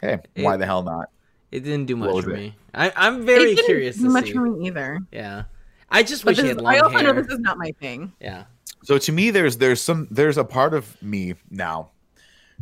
Hey, 0.00 0.18
It- 0.34 0.42
why 0.44 0.56
the 0.56 0.64
hell 0.66 0.82
not? 0.82 1.08
It 1.50 1.60
didn't 1.60 1.86
do 1.86 1.96
much 1.96 2.24
for 2.24 2.30
it? 2.30 2.36
me. 2.36 2.54
I, 2.74 2.92
I'm 2.94 3.24
very 3.26 3.52
It 3.52 3.56
didn't 3.56 3.66
curious 3.66 3.96
do 3.96 4.02
to 4.04 4.10
much 4.10 4.26
see. 4.26 4.32
for 4.32 4.40
me 4.42 4.66
either. 4.68 5.00
Yeah. 5.10 5.44
I 5.90 6.02
just 6.02 6.24
But 6.24 6.30
wish 6.32 6.36
he 6.38 6.42
this 6.42 6.48
had 6.50 6.56
is- 6.58 6.62
long 6.62 6.74
I 6.74 6.78
also 6.78 6.98
hair. 6.98 7.14
know 7.14 7.20
this 7.22 7.32
is 7.32 7.38
not 7.40 7.58
my 7.58 7.72
thing. 7.80 8.12
Yeah. 8.20 8.44
So 8.84 8.98
to 8.98 9.12
me, 9.12 9.30
there's 9.30 9.56
there's 9.56 9.80
some 9.82 10.06
there's 10.10 10.38
a 10.38 10.44
part 10.44 10.74
of 10.74 11.00
me 11.02 11.34
now 11.50 11.90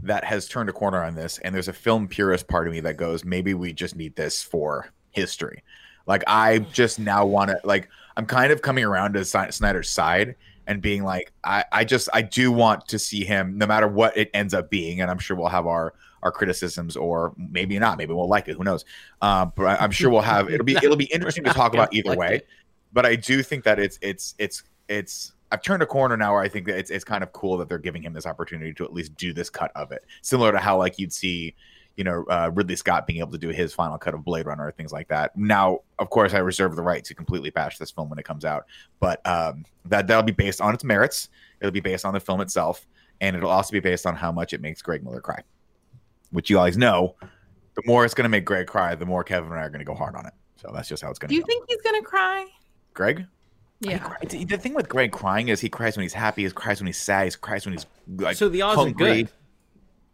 that 0.03 0.25
has 0.25 0.47
turned 0.49 0.69
a 0.69 0.73
corner 0.73 1.03
on 1.03 1.15
this, 1.15 1.39
and 1.39 1.55
there's 1.55 1.69
a 1.69 1.73
film 1.73 2.07
purist 2.09 2.49
part 2.49 2.67
of 2.67 2.73
me 2.73 2.81
that 2.81 2.97
goes, 2.97 3.25
maybe 3.25 3.55
we 3.55 3.73
just 3.73 3.97
need 3.97 4.15
this 4.17 4.43
for 4.43 4.91
history. 5.11 5.63
Like 6.07 6.23
I 6.27 6.59
just 6.59 6.99
now 6.99 7.27
want 7.27 7.51
to 7.51 7.61
like 7.65 7.89
I'm 8.17 8.27
kind 8.27 8.53
of 8.53 8.63
coming 8.63 8.85
around 8.85 9.15
to 9.15 9.25
Snyder's 9.25 9.91
side 9.91 10.37
and 10.67 10.81
being 10.81 11.03
like, 11.05 11.33
I 11.45 11.65
I 11.73 11.85
just 11.85 12.09
I 12.15 12.23
do 12.23 12.51
want 12.53 12.89
to 12.89 12.99
see 12.99 13.25
him, 13.25 13.59
no 13.59 13.67
matter 13.67 13.89
what 13.89 14.17
it 14.17 14.31
ends 14.35 14.55
up 14.55 14.71
being, 14.71 15.01
and 15.01 15.11
I'm 15.11 15.19
sure 15.19 15.37
we'll 15.37 15.49
have 15.49 15.67
our 15.67 15.95
our 16.23 16.33
criticisms 16.33 16.97
or 16.97 17.35
maybe 17.37 17.79
not, 17.79 17.99
maybe 17.99 18.13
we'll 18.15 18.29
like 18.29 18.49
it, 18.49 18.57
who 18.57 18.65
knows? 18.65 18.85
Um, 19.21 19.53
but 19.55 19.65
I, 19.67 19.77
I'm 19.85 19.91
sure 19.91 20.11
we'll 20.11 20.23
have 20.23 20.49
it'll 20.51 20.65
be 20.65 20.77
it'll 20.83 20.97
be 20.97 21.05
interesting 21.07 21.45
to 21.45 21.51
talk 21.53 21.75
about 21.75 21.93
either 21.93 22.17
way 22.17 22.37
it. 22.37 22.47
But 22.97 23.05
I 23.05 23.15
do 23.15 23.43
think 23.43 23.63
that 23.65 23.79
it's 23.79 23.99
it's 24.01 24.35
it's 24.39 24.63
it's 24.89 25.35
I've 25.53 25.61
turned 25.61 25.83
a 25.83 25.87
corner 25.87 26.17
now 26.17 26.33
where 26.33 26.41
I 26.41 26.49
think 26.49 26.67
that 26.67 26.79
it's 26.79 26.91
it's 26.91 27.05
kind 27.05 27.23
of 27.23 27.31
cool 27.33 27.59
that 27.59 27.69
they're 27.69 27.77
giving 27.77 28.03
him 28.03 28.15
this 28.15 28.25
opportunity 28.25 28.73
to 28.73 28.85
at 28.87 28.95
least 28.95 29.15
do 29.17 29.35
this 29.35 29.51
cut 29.51 29.71
of 29.77 29.93
it, 29.93 30.03
similar 30.23 30.51
to 30.51 30.59
how 30.59 30.79
like 30.79 30.99
you'd 30.99 31.13
see, 31.13 31.55
you 31.99 32.05
know, 32.05 32.25
uh, 32.31 32.51
Ridley 32.55 32.75
Scott 32.75 33.07
being 33.07 33.19
able 33.19 33.33
to 33.33 33.39
do 33.39 33.51
his 33.51 33.75
final 33.75 33.99
cut 33.99 34.15
of 34.15 34.25
Blade 34.25 34.47
Runner 34.47 34.67
or 34.67 34.73
things 34.73 34.95
like 34.95 35.09
that. 35.09 35.37
Now, 35.37 35.81
of 35.99 36.09
course, 36.09 36.33
I 36.33 36.39
reserve 36.39 36.75
the 36.75 36.83
right 36.83 37.05
to 37.05 37.15
completely 37.15 37.51
bash 37.51 37.77
this 37.77 37.91
film 37.91 38.09
when 38.09 38.19
it 38.19 38.25
comes 38.25 38.47
out, 38.47 38.65
but 38.99 39.21
um, 39.27 39.67
that 39.85 40.07
that'll 40.07 40.23
be 40.23 40.33
based 40.33 40.63
on 40.63 40.73
its 40.73 40.83
merits. 40.83 41.29
It'll 41.61 41.73
be 41.73 41.81
based 41.81 42.07
on 42.07 42.15
the 42.15 42.21
film 42.21 42.41
itself, 42.41 42.87
and 43.21 43.37
it'll 43.37 43.51
also 43.51 43.73
be 43.73 43.81
based 43.81 44.07
on 44.07 44.17
how 44.17 44.33
much 44.33 44.55
it 44.55 44.63
makes 44.63 44.81
Greg 44.81 45.05
Miller 45.05 45.21
cry, 45.21 45.43
which 46.31 46.49
you 46.49 46.57
guys 46.57 46.79
know. 46.79 47.15
The 47.75 47.83
more 47.85 48.07
it's 48.07 48.15
going 48.15 48.25
to 48.25 48.31
make 48.31 48.47
Greg 48.47 48.67
cry, 48.67 48.95
the 48.95 49.05
more 49.05 49.23
Kevin 49.23 49.51
and 49.51 49.61
I 49.61 49.65
are 49.65 49.69
going 49.69 49.81
to 49.81 49.85
go 49.85 49.95
hard 49.95 50.15
on 50.15 50.25
it. 50.25 50.33
So 50.57 50.71
that's 50.75 50.89
just 50.89 51.03
how 51.03 51.11
it's 51.11 51.19
going 51.19 51.29
to. 51.29 51.33
Do 51.33 51.37
you 51.37 51.43
go. 51.43 51.47
think 51.47 51.67
he's 51.69 51.83
gonna 51.83 52.01
cry? 52.01 52.47
Greg? 52.97 53.27
Yeah. 53.81 53.99
cry- 53.99 54.17
The 54.29 54.45
the 54.45 54.59
thing 54.59 54.75
with 54.75 54.89
Greg 54.89 55.13
crying 55.13 55.49
is 55.49 55.61
he 55.61 55.69
cries 55.69 55.97
when 55.97 56.03
he's 56.03 56.15
happy, 56.15 56.43
he 56.45 56.51
cries 56.51 56.81
when 56.81 56.87
he's 56.87 56.97
sad, 56.97 57.27
he 57.27 57.39
cries 57.41 57.65
when 57.67 57.75
he's 57.75 57.87
like 58.17 58.37
so 58.37 58.49
the 58.49 58.63
odds 58.63 58.77
hungry. 58.81 59.07
are 59.11 59.15
good. 59.15 59.29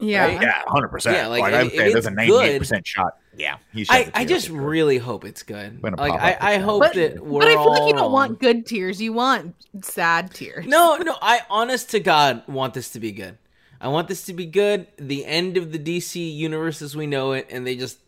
Yeah. 0.00 0.24
Right? 0.26 0.42
yeah, 0.42 0.62
hundred 0.66 0.88
percent. 0.88 1.16
Yeah, 1.16 1.28
like, 1.28 1.42
like, 1.42 1.54
I 1.54 1.62
would 1.62 1.72
say, 1.72 1.92
there's 1.92 2.06
a 2.06 2.10
ninety-eight 2.10 2.58
percent 2.58 2.84
shot. 2.86 3.16
Yeah, 3.36 3.56
he 3.72 3.86
I, 3.88 4.10
I 4.14 4.24
just 4.24 4.48
for 4.48 4.54
sure. 4.54 4.60
really 4.62 4.98
hope 4.98 5.24
it's 5.24 5.44
good. 5.44 5.80
Gonna 5.80 5.96
Like 5.96 6.20
I, 6.20 6.54
I 6.54 6.58
hope 6.58 6.80
But, 6.82 6.94
that 6.94 7.24
we're 7.24 7.40
but 7.40 7.48
I 7.48 7.52
feel 7.52 7.70
like 7.70 7.86
you 7.88 7.94
don't 7.94 8.12
want 8.12 8.40
good 8.40 8.66
tears. 8.66 9.00
You 9.00 9.12
want 9.12 9.54
sad 9.80 10.34
tears. 10.34 10.66
No, 10.66 10.96
no, 10.96 11.14
I 11.22 11.40
honest 11.48 11.90
to 11.92 12.00
God 12.00 12.42
want 12.48 12.74
this 12.74 12.90
to 12.90 13.00
be 13.00 13.12
good. 13.12 13.38
I 13.80 13.88
want 13.88 14.08
this 14.08 14.24
to 14.26 14.32
be 14.32 14.44
good. 14.44 14.86
The 14.98 15.24
end 15.24 15.56
of 15.56 15.72
the 15.72 15.78
DC 15.78 16.34
universe 16.36 16.82
as 16.82 16.94
we 16.96 17.06
know 17.06 17.32
it, 17.32 17.46
and 17.50 17.66
they 17.66 17.74
just, 17.76 17.98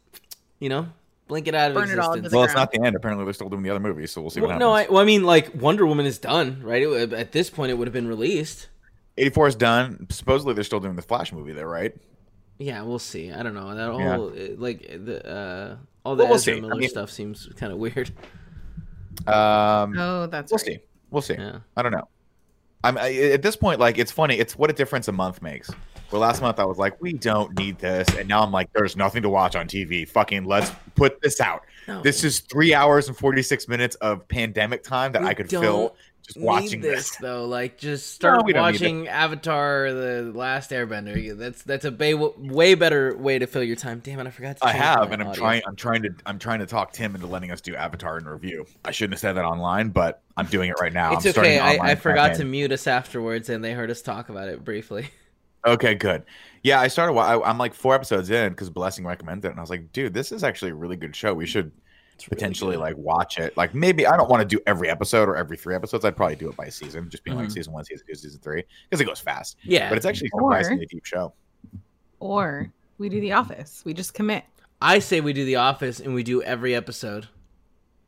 you 0.58 0.68
know, 0.68 0.88
blink 1.28 1.48
it 1.48 1.54
out 1.54 1.70
of 1.70 1.74
Burn 1.74 1.90
it 1.90 1.98
all 1.98 2.12
existence. 2.12 2.16
into 2.18 2.28
the 2.30 2.36
Well, 2.36 2.44
it's 2.44 2.54
not 2.54 2.70
the 2.72 2.82
end. 2.82 2.96
Apparently, 2.96 3.24
they're 3.24 3.32
still 3.34 3.48
doing 3.48 3.62
the 3.62 3.70
other 3.70 3.80
movies, 3.80 4.12
so 4.12 4.20
we'll 4.20 4.30
see 4.30 4.40
what 4.40 4.50
happens. 4.50 4.60
no, 4.60 4.72
I, 4.72 4.86
well, 4.88 4.98
I 5.00 5.04
mean, 5.04 5.24
like 5.24 5.54
Wonder 5.54 5.86
Woman 5.86 6.06
is 6.06 6.18
done, 6.18 6.60
right? 6.62 6.82
It, 6.82 7.12
at 7.12 7.32
this 7.32 7.50
point, 7.50 7.70
it 7.70 7.74
would 7.74 7.86
have 7.88 7.92
been 7.92 8.08
released. 8.08 8.68
84 9.16 9.48
is 9.48 9.54
done. 9.56 10.06
Supposedly, 10.10 10.54
they're 10.54 10.64
still 10.64 10.80
doing 10.80 10.96
the 10.96 11.02
Flash 11.02 11.32
movie 11.32 11.52
there, 11.52 11.68
right? 11.68 11.94
Yeah, 12.58 12.82
we'll 12.82 12.98
see. 12.98 13.32
I 13.32 13.42
don't 13.42 13.54
know. 13.54 13.74
That 13.74 13.98
Yeah. 13.98 14.16
whole 14.16 14.28
uh, 14.28 14.56
like 14.58 14.80
the 15.04 15.26
uh, 15.28 15.76
all 16.04 16.14
the 16.16 16.24
Well, 16.24 16.30
we'll 16.30 16.36
Ezra 16.36 16.52
see. 16.54 16.58
I 16.58 16.60
Miller 16.60 16.74
mean- 16.76 16.88
stuff 16.88 17.10
seems 17.10 17.48
kind 17.56 17.72
of 17.72 17.78
weird. 17.78 18.10
Um, 19.26 19.94
Oh, 19.98 20.26
that's 20.30 20.50
we'll 20.52 20.58
right. 20.58 20.66
see. 20.66 20.78
We'll 21.10 21.22
see. 21.22 21.34
Yeah. 21.34 21.60
I 21.76 21.82
don't 21.82 21.92
know. 21.92 22.08
I'm 22.82 22.98
I, 22.98 23.12
at 23.32 23.42
this 23.42 23.56
point, 23.56 23.80
like 23.80 23.96
it's 23.98 24.12
funny. 24.12 24.38
It's 24.38 24.56
what 24.58 24.70
a 24.70 24.72
difference 24.72 25.08
a 25.08 25.12
month 25.12 25.40
makes. 25.40 25.70
Last 26.18 26.42
month 26.42 26.58
I 26.58 26.64
was 26.64 26.78
like, 26.78 27.00
we 27.00 27.12
don't 27.12 27.56
need 27.58 27.78
this, 27.78 28.08
and 28.16 28.28
now 28.28 28.42
I'm 28.42 28.52
like, 28.52 28.72
there's 28.72 28.96
nothing 28.96 29.22
to 29.22 29.28
watch 29.28 29.56
on 29.56 29.66
TV. 29.66 30.08
Fucking 30.08 30.44
let's 30.44 30.70
put 30.94 31.20
this 31.20 31.40
out. 31.40 31.62
No, 31.86 32.02
This 32.02 32.24
is 32.24 32.40
three 32.40 32.72
hours 32.74 33.08
and 33.08 33.16
46 33.16 33.68
minutes 33.68 33.94
of 33.96 34.26
pandemic 34.28 34.82
time 34.82 35.12
that 35.12 35.22
We 35.22 35.28
I 35.28 35.34
could 35.34 35.50
fill 35.50 35.94
just 36.26 36.40
watching 36.40 36.80
this, 36.80 37.10
this. 37.10 37.16
though. 37.18 37.44
Like, 37.44 37.76
just 37.76 38.14
start 38.14 38.44
we 38.46 38.54
watching 38.54 39.08
Avatar: 39.08 39.92
The 39.92 40.32
Last 40.34 40.70
Airbender. 40.70 41.36
That's 41.36 41.62
that's 41.62 41.84
a 41.84 41.90
bay, 41.90 42.14
way 42.14 42.74
better 42.74 43.14
way 43.16 43.38
to 43.38 43.46
fill 43.46 43.62
your 43.62 43.76
time. 43.76 44.00
Damn 44.02 44.20
it, 44.20 44.26
I 44.26 44.30
forgot. 44.30 44.56
to 44.58 44.66
I 44.66 44.72
have, 44.72 45.12
and 45.12 45.22
I'm 45.22 45.34
trying. 45.34 45.62
I'm 45.66 45.76
trying 45.76 46.02
to. 46.04 46.14
I'm 46.24 46.38
trying 46.38 46.60
to 46.60 46.66
talk 46.66 46.92
Tim 46.92 47.14
into 47.14 47.26
letting 47.26 47.50
us 47.50 47.60
do 47.60 47.74
Avatar 47.76 48.16
in 48.18 48.24
review. 48.24 48.64
I 48.84 48.90
shouldn't 48.90 49.14
have 49.14 49.20
said 49.20 49.34
that 49.34 49.44
online, 49.44 49.90
but 49.90 50.22
I'm 50.36 50.46
doing 50.46 50.70
it 50.70 50.76
right 50.80 50.92
now. 50.92 51.12
It's 51.14 51.26
I'm 51.26 51.30
okay. 51.30 51.58
I, 51.58 51.90
I 51.90 51.94
forgot 51.94 52.36
to 52.36 52.44
mute 52.44 52.72
us 52.72 52.86
afterwards, 52.86 53.50
and 53.50 53.62
they 53.62 53.72
heard 53.72 53.90
us 53.90 54.00
talk 54.00 54.30
about 54.30 54.48
it 54.48 54.64
briefly. 54.64 55.10
Okay, 55.66 55.94
good. 55.94 56.24
Yeah, 56.62 56.80
I 56.80 56.88
started. 56.88 57.14
I, 57.18 57.40
I'm 57.42 57.58
like 57.58 57.74
four 57.74 57.94
episodes 57.94 58.30
in 58.30 58.50
because 58.52 58.70
Blessing 58.70 59.04
recommended 59.06 59.48
it, 59.48 59.50
and 59.50 59.58
I 59.58 59.62
was 59.62 59.70
like, 59.70 59.92
dude, 59.92 60.14
this 60.14 60.32
is 60.32 60.44
actually 60.44 60.70
a 60.72 60.74
really 60.74 60.96
good 60.96 61.14
show. 61.16 61.32
We 61.34 61.46
should 61.46 61.72
It's 62.14 62.24
potentially 62.28 62.76
good. 62.76 62.80
like 62.82 62.96
watch 62.96 63.38
it. 63.38 63.56
Like 63.56 63.74
maybe 63.74 64.06
I 64.06 64.16
don't 64.16 64.28
want 64.30 64.40
to 64.48 64.56
do 64.56 64.62
every 64.66 64.88
episode 64.90 65.28
or 65.28 65.36
every 65.36 65.56
three 65.56 65.74
episodes. 65.74 66.04
I'd 66.04 66.16
probably 66.16 66.36
do 66.36 66.48
it 66.48 66.56
by 66.56 66.68
season, 66.68 67.08
just 67.10 67.24
being 67.24 67.36
like 67.36 67.48
Mhm. 67.48 67.52
season 67.52 67.72
one, 67.72 67.84
season 67.84 68.06
two, 68.06 68.14
season 68.14 68.40
three, 68.40 68.62
because 68.88 69.00
it 69.00 69.04
goes 69.04 69.20
fast. 69.20 69.56
yeah, 69.62 69.88
But 69.88 69.96
it's 69.98 70.06
actually 70.06 70.30
a 70.32 70.36
Or- 70.36 70.52
surprisingly 70.52 70.86
deep 70.86 71.04
show. 71.04 71.32
or 72.20 72.70
we 72.98 73.08
do 73.08 73.20
The 73.20 73.32
Office. 73.32 73.82
We 73.84 73.92
just 73.94 74.14
commit. 74.14 74.44
I 74.80 74.98
say 74.98 75.20
we 75.20 75.32
do 75.32 75.44
The 75.44 75.56
Office 75.56 76.00
and 76.00 76.14
we 76.14 76.22
do 76.22 76.42
every 76.42 76.74
episode. 76.74 77.28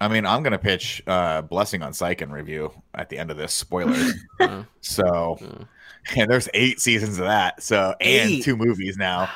I 0.00 0.08
mean, 0.08 0.26
I'm 0.26 0.42
gonna 0.42 0.58
pitch 0.58 1.02
uh, 1.06 1.40
Blessing 1.42 1.82
on 1.82 1.92
Psych 1.94 2.20
and 2.20 2.32
review 2.32 2.70
at 2.94 3.08
the 3.08 3.16
end 3.18 3.30
of 3.30 3.36
this. 3.36 3.52
Spoilers. 3.54 4.12
Uh, 4.40 4.64
so, 4.82 5.38
uh. 5.42 5.64
and 6.16 6.30
there's 6.30 6.48
eight 6.54 6.80
seasons 6.80 7.18
of 7.18 7.24
that. 7.26 7.62
So, 7.62 7.94
and 8.00 8.30
Eight. 8.30 8.44
two 8.44 8.56
movies 8.56 8.96
now, 8.96 9.28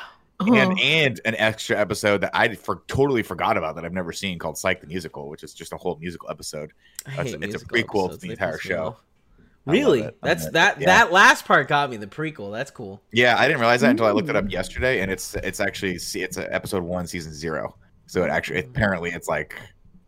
Oh, 0.43 0.55
and 0.55 0.79
and 0.79 1.21
an 1.25 1.35
extra 1.35 1.77
episode 1.77 2.21
that 2.21 2.31
I 2.33 2.55
for 2.55 2.81
totally 2.87 3.21
forgot 3.21 3.57
about 3.57 3.75
that 3.75 3.85
I've 3.85 3.93
never 3.93 4.11
seen 4.11 4.39
called 4.39 4.57
Psych 4.57 4.81
the 4.81 4.87
Musical, 4.87 5.29
which 5.29 5.43
is 5.43 5.53
just 5.53 5.71
a 5.71 5.77
whole 5.77 5.97
musical 5.97 6.29
episode. 6.31 6.71
I 7.05 7.11
That's- 7.11 7.33
hate 7.33 7.43
it's 7.43 7.61
a 7.61 7.65
prequel 7.65 8.09
to 8.09 8.17
the 8.17 8.27
They 8.27 8.33
entire 8.33 8.57
show. 8.57 8.85
off. 8.87 9.03
I 9.67 9.71
love 9.71 9.77
Really? 9.77 10.09
That's 10.23 10.49
that 10.51 10.81
yeah. 10.81 10.87
that 10.87 11.11
last 11.11 11.45
part 11.45 11.67
got 11.67 11.91
me. 11.91 11.97
The 11.97 12.07
prequel. 12.07 12.51
That's 12.51 12.71
cool. 12.71 12.99
Yeah, 13.11 13.35
I 13.37 13.47
didn't 13.47 13.59
realize 13.59 13.81
that 13.81 13.91
until 13.91 14.07
I 14.07 14.11
looked 14.11 14.29
it 14.29 14.35
up 14.35 14.49
yesterday, 14.51 15.01
and 15.01 15.11
it's 15.11 15.35
it's 15.35 15.59
actually 15.59 15.93
it's 15.93 16.37
episode 16.37 16.81
one, 16.81 17.05
season 17.05 17.33
zero. 17.33 17.75
So 18.07 18.23
it 18.23 18.29
actually 18.31 18.63
mm. 18.63 18.69
apparently 18.69 19.11
it's 19.11 19.27
like 19.27 19.55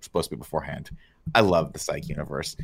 supposed 0.01 0.31
to 0.31 0.35
be 0.35 0.39
beforehand. 0.39 0.89
I 1.35 1.41
love 1.41 1.73
the 1.73 1.79
Psych 1.79 2.07
universe. 2.07 2.55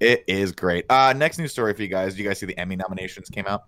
It 0.00 0.24
is 0.26 0.52
great. 0.52 0.84
Uh 0.90 1.12
next 1.12 1.38
news 1.38 1.52
story 1.52 1.74
for 1.74 1.82
you 1.82 1.88
guys. 1.88 2.14
Do 2.14 2.22
you 2.22 2.28
guys 2.28 2.38
see 2.38 2.46
the 2.46 2.58
Emmy 2.58 2.76
nominations 2.76 3.28
came 3.28 3.46
out? 3.46 3.64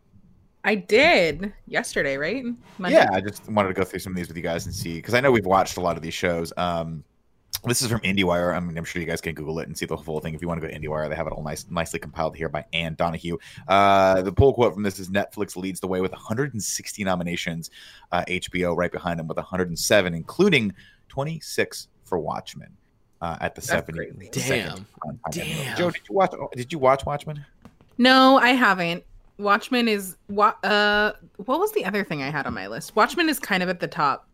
I 0.65 0.75
did 0.77 1.53
yesterday, 1.67 2.17
right? 2.17 2.45
Monday? 2.79 2.97
Yeah, 2.97 3.11
I 3.13 3.21
just 3.21 3.49
wanted 3.51 3.69
to 3.69 3.75
go 3.75 3.85
through 3.85 3.99
some 3.99 4.13
of 4.13 4.17
these 4.17 4.29
with 4.29 4.37
you 4.37 4.43
guys 4.43 4.65
and 4.65 4.75
see 4.75 4.95
because 4.95 5.13
I 5.13 5.21
know 5.21 5.31
we've 5.31 5.45
watched 5.45 5.77
a 5.77 5.81
lot 5.81 5.97
of 5.97 6.03
these 6.03 6.15
shows. 6.15 6.53
Um, 6.57 7.05
this 7.67 7.83
is 7.83 7.89
from 7.89 8.01
IndieWire. 8.01 8.55
I 8.55 8.61
mean, 8.61 8.77
I'm 8.77 8.85
sure 8.85 9.01
you 9.01 9.07
guys 9.07 9.21
can 9.21 9.35
Google 9.35 9.59
it 9.59 9.69
and 9.69 9.77
see 9.77 9.87
the 9.87 9.97
whole 9.97 10.21
thing. 10.21 10.35
If 10.35 10.43
you 10.43 10.49
want 10.49 10.61
to 10.61 10.67
go 10.67 10.73
to 10.73 10.79
IndieWire, 10.79 11.09
they 11.09 11.17
have 11.17 11.27
it 11.27 11.33
all 11.33 11.43
nice, 11.43 11.67
nicely 11.71 11.99
compiled 11.99 12.37
here 12.37 12.49
by 12.49 12.65
Ann 12.73 12.95
Donahue. 12.95 13.39
Uh, 13.69 14.23
the 14.23 14.33
pull 14.33 14.53
quote 14.53 14.75
from 14.75 14.83
this 14.83 14.99
is 14.99 15.09
Netflix 15.09 15.57
leads 15.57 15.81
the 15.81 15.87
way 15.87 16.01
with 16.01 16.13
160 16.13 17.05
nominations. 17.05 17.71
Uh, 18.13 18.25
HBO 18.29 18.77
right 18.77 18.93
behind 18.93 19.19
them 19.19 19.27
with 19.27 19.37
107, 19.37 20.15
including 20.15 20.75
26 21.09 21.89
for 22.05 22.19
Watchmen. 22.19 22.69
Uh, 23.25 23.39
at 23.41 23.55
the 23.55 23.61
That's 23.63 23.87
70. 23.87 23.99
crazy. 24.13 24.29
Damn. 24.33 24.87
Damn. 25.31 25.47
Damn. 25.57 25.77
Joe, 25.79 25.91
did 25.91 26.03
you 26.09 26.15
watch? 26.15 26.35
Did 26.55 26.73
you 26.73 26.79
watch 26.79 27.07
Watchmen? 27.07 27.45
No, 27.97 28.37
I 28.37 28.51
haven't. 28.51 29.03
Watchmen 29.39 29.89
is 29.89 30.17
what? 30.27 30.63
Uh, 30.63 31.15
what 31.37 31.59
was 31.59 31.73
the 31.73 31.87
other 31.87 32.05
thing 32.05 32.23
I 32.23 32.29
had 32.31 32.45
on 32.47 32.53
my 32.53 32.67
list? 32.67 32.95
Watchmen 32.95 33.29
is 33.31 33.39
kind 33.39 33.63
of 33.63 33.71
at 33.71 33.81
the 33.81 33.89
top 33.89 34.29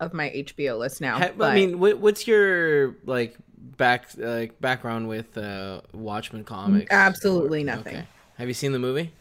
of 0.00 0.12
my 0.12 0.30
HBO 0.30 0.78
list 0.80 1.00
now. 1.00 1.18
Ha- 1.18 1.30
but 1.36 1.52
I 1.52 1.54
mean, 1.54 1.78
what, 1.78 1.98
what's 1.98 2.26
your 2.26 2.96
like 3.04 3.36
back 3.76 4.08
like 4.16 4.60
background 4.60 5.06
with 5.08 5.38
uh, 5.38 5.82
Watchmen 5.92 6.42
comics? 6.42 6.90
absolutely 6.90 7.62
Or- 7.62 7.66
nothing. 7.66 7.96
okay. 7.98 8.06
Have 8.38 8.48
you 8.48 8.54
seen 8.54 8.72
the 8.72 8.80
movie? 8.80 9.12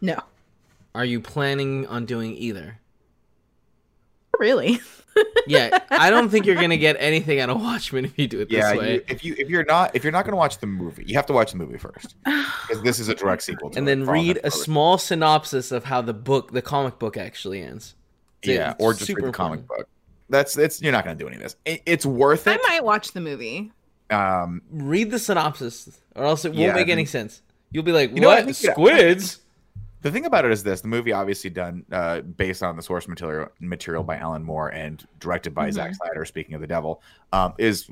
no, 0.00 0.18
Are 0.94 1.04
you 1.04 1.20
planning 1.20 1.86
on 1.88 2.06
doing 2.06 2.34
either? 2.36 2.78
really. 4.38 4.80
Yeah, 5.46 5.78
I 5.90 6.10
don't 6.10 6.28
think 6.28 6.44
you're 6.44 6.54
gonna 6.56 6.76
get 6.76 6.96
anything 6.98 7.40
out 7.40 7.48
of 7.48 7.60
Watchmen 7.60 8.04
if 8.04 8.18
you 8.18 8.26
do 8.28 8.40
it 8.40 8.50
this 8.50 8.56
Yeah, 8.58 8.76
way. 8.76 8.94
you, 8.94 9.04
if 9.08 9.24
you 9.24 9.34
if 9.38 9.48
you're 9.48 9.64
not 9.64 9.94
if 9.96 10.04
you're 10.04 10.12
not 10.12 10.24
going 10.24 10.32
to 10.32 10.36
watch 10.36 10.58
the 10.58 10.66
movie, 10.66 11.04
you 11.06 11.14
have 11.16 11.24
to 11.26 11.32
watch 11.32 11.52
the 11.52 11.56
movie 11.58 11.78
first 11.78 12.16
because 12.24 12.82
this 12.82 12.98
is 13.00 13.08
a 13.08 13.14
direct 13.14 13.42
sequel. 13.42 13.70
To 13.70 13.78
and 13.78 13.88
it, 13.88 13.90
then 13.90 14.06
read 14.06 14.36
a 14.38 14.44
and 14.44 14.52
small 14.52 14.98
synopsis 14.98 15.72
of 15.72 15.84
how 15.84 16.02
the 16.02 16.12
book, 16.12 16.52
the 16.52 16.60
comic 16.62 16.98
book, 16.98 17.16
actually 17.16 17.62
ends. 17.62 17.94
It's 18.42 18.48
yeah, 18.50 18.74
or 18.78 18.92
just 18.92 19.06
super 19.06 19.22
read 19.22 19.28
the 19.32 19.36
comic 19.36 19.60
important. 19.60 19.88
book. 19.88 19.88
That's 20.28 20.58
it's 20.58 20.82
you're 20.82 20.92
not 20.92 21.04
going 21.04 21.16
to 21.16 21.22
do 21.24 21.26
any 21.28 21.36
of 21.36 21.42
this. 21.42 21.56
It, 21.64 21.82
it's 21.86 22.04
worth 22.04 22.46
it. 22.46 22.60
I 22.62 22.68
might 22.68 22.84
watch 22.84 23.12
the 23.12 23.20
movie. 23.22 23.72
Um, 24.10 24.62
Read 24.70 25.10
the 25.10 25.18
synopsis, 25.18 25.98
or 26.14 26.24
else 26.24 26.44
it 26.44 26.50
won't 26.50 26.58
Yeah, 26.60 26.74
make 26.74 26.88
any 26.88 27.04
sense. 27.06 27.40
You'll 27.72 27.84
be 27.84 27.92
like, 27.92 28.14
You 28.14 28.20
know 28.20 28.28
what, 28.28 28.38
I 28.38 28.44
"What? 28.44 28.54
think 28.56 28.72
Squids?" 28.74 29.40
The 30.02 30.10
thing 30.10 30.24
about 30.26 30.44
it 30.44 30.50
is 30.52 30.62
this: 30.62 30.80
the 30.80 30.88
movie 30.88 31.12
obviously 31.12 31.50
done 31.50 31.84
uh, 31.92 32.20
based 32.20 32.62
on 32.62 32.76
the 32.76 32.82
source 32.82 33.08
material 33.08 33.48
material 33.60 34.02
by 34.04 34.16
Alan 34.16 34.42
Moore 34.44 34.68
and 34.68 35.06
directed 35.20 35.54
by 35.54 35.68
Mhm. 35.68 35.72
Zack 35.74 35.94
Snyder. 35.94 36.24
Speaking 36.24 36.54
of 36.54 36.60
the 36.60 36.66
devil, 36.66 37.02
um, 37.32 37.54
is 37.58 37.88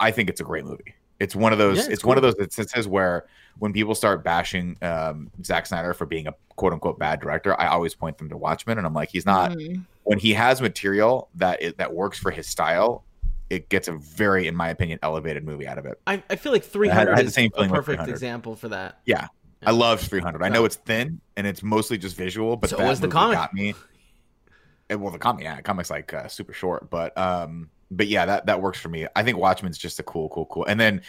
I 0.00 0.10
think 0.10 0.28
it's 0.30 0.40
a 0.40 0.44
great 0.44 0.64
movie. 0.64 0.94
It's 1.20 1.36
one 1.36 1.52
of 1.52 1.58
those. 1.58 1.76
Yeah, 1.78 1.84
it's 1.84 1.92
it's 1.94 2.04
one 2.04 2.16
of 2.16 2.22
those 2.22 2.34
instances 2.40 2.88
where 2.88 3.26
when 3.58 3.72
people 3.72 3.94
start 3.94 4.24
bashing 4.24 4.76
um, 4.82 5.30
Zack 5.44 5.66
Snyder 5.66 5.94
for 5.94 6.06
being 6.06 6.26
a 6.26 6.34
quote 6.56 6.72
unquote 6.72 6.98
bad 6.98 7.20
director, 7.20 7.58
I 7.60 7.66
always 7.68 7.94
point 7.94 8.18
them 8.18 8.28
to 8.30 8.36
Watchmen, 8.36 8.78
and 8.78 8.86
I'm 8.86 8.94
like, 8.94 9.10
he's 9.10 9.26
not. 9.26 9.52
Mhm. 9.52 9.84
when 10.04 10.18
he 10.18 10.32
has 10.32 10.60
material 10.60 11.28
that 11.36 11.62
is, 11.62 11.74
that 11.74 11.92
works 11.94 12.18
for 12.18 12.32
his 12.32 12.48
style, 12.48 13.04
it 13.50 13.68
gets 13.68 13.86
a 13.86 13.92
very, 13.92 14.48
in 14.48 14.56
my 14.56 14.68
opinion, 14.68 14.98
elevated 15.00 15.44
movie 15.44 15.68
out 15.68 15.78
of 15.78 15.86
it. 15.86 16.00
I, 16.08 16.20
I 16.28 16.34
feel 16.34 16.50
like 16.50 16.64
I 16.64 16.66
300 16.66 17.08
had 17.10 17.18
the 17.18 17.28
is 17.28 17.34
same 17.34 17.50
a 17.52 17.56
feeling 17.56 17.70
with 17.70 17.76
perfect 17.78 17.96
300. 17.98 18.10
example 18.12 18.56
for 18.56 18.68
that. 18.70 18.98
I 19.64 19.70
love 19.70 20.00
300. 20.00 20.42
I 20.42 20.48
know 20.48 20.64
it's 20.64 20.76
thin 20.76 21.20
and 21.36 21.46
it's 21.46 21.62
mostly 21.62 21.98
just 21.98 22.16
visual, 22.16 22.56
but 22.56 22.70
So 22.70 22.76
that 22.76 22.88
was 22.88 23.00
the 23.00 23.08
comic. 23.08 23.36
got 23.36 23.54
me. 23.54 23.74
And, 24.90 25.00
well, 25.00 25.12
the 25.12 25.18
comic, 25.18 25.44
yeah, 25.44 25.60
comic's 25.60 25.90
like 25.90 26.12
uh, 26.12 26.28
super 26.28 26.52
short, 26.52 26.90
but 26.90 27.16
um, 27.16 27.70
but 27.90 28.08
yeah, 28.08 28.26
that 28.26 28.46
that 28.46 28.60
works 28.60 28.78
for 28.78 28.88
me. 28.88 29.06
I 29.16 29.22
think 29.22 29.38
Watchmen's 29.38 29.78
just 29.78 29.98
a 30.00 30.02
cool, 30.02 30.28
cool, 30.28 30.46
cool. 30.46 30.64
And 30.66 30.78
then 30.78 31.02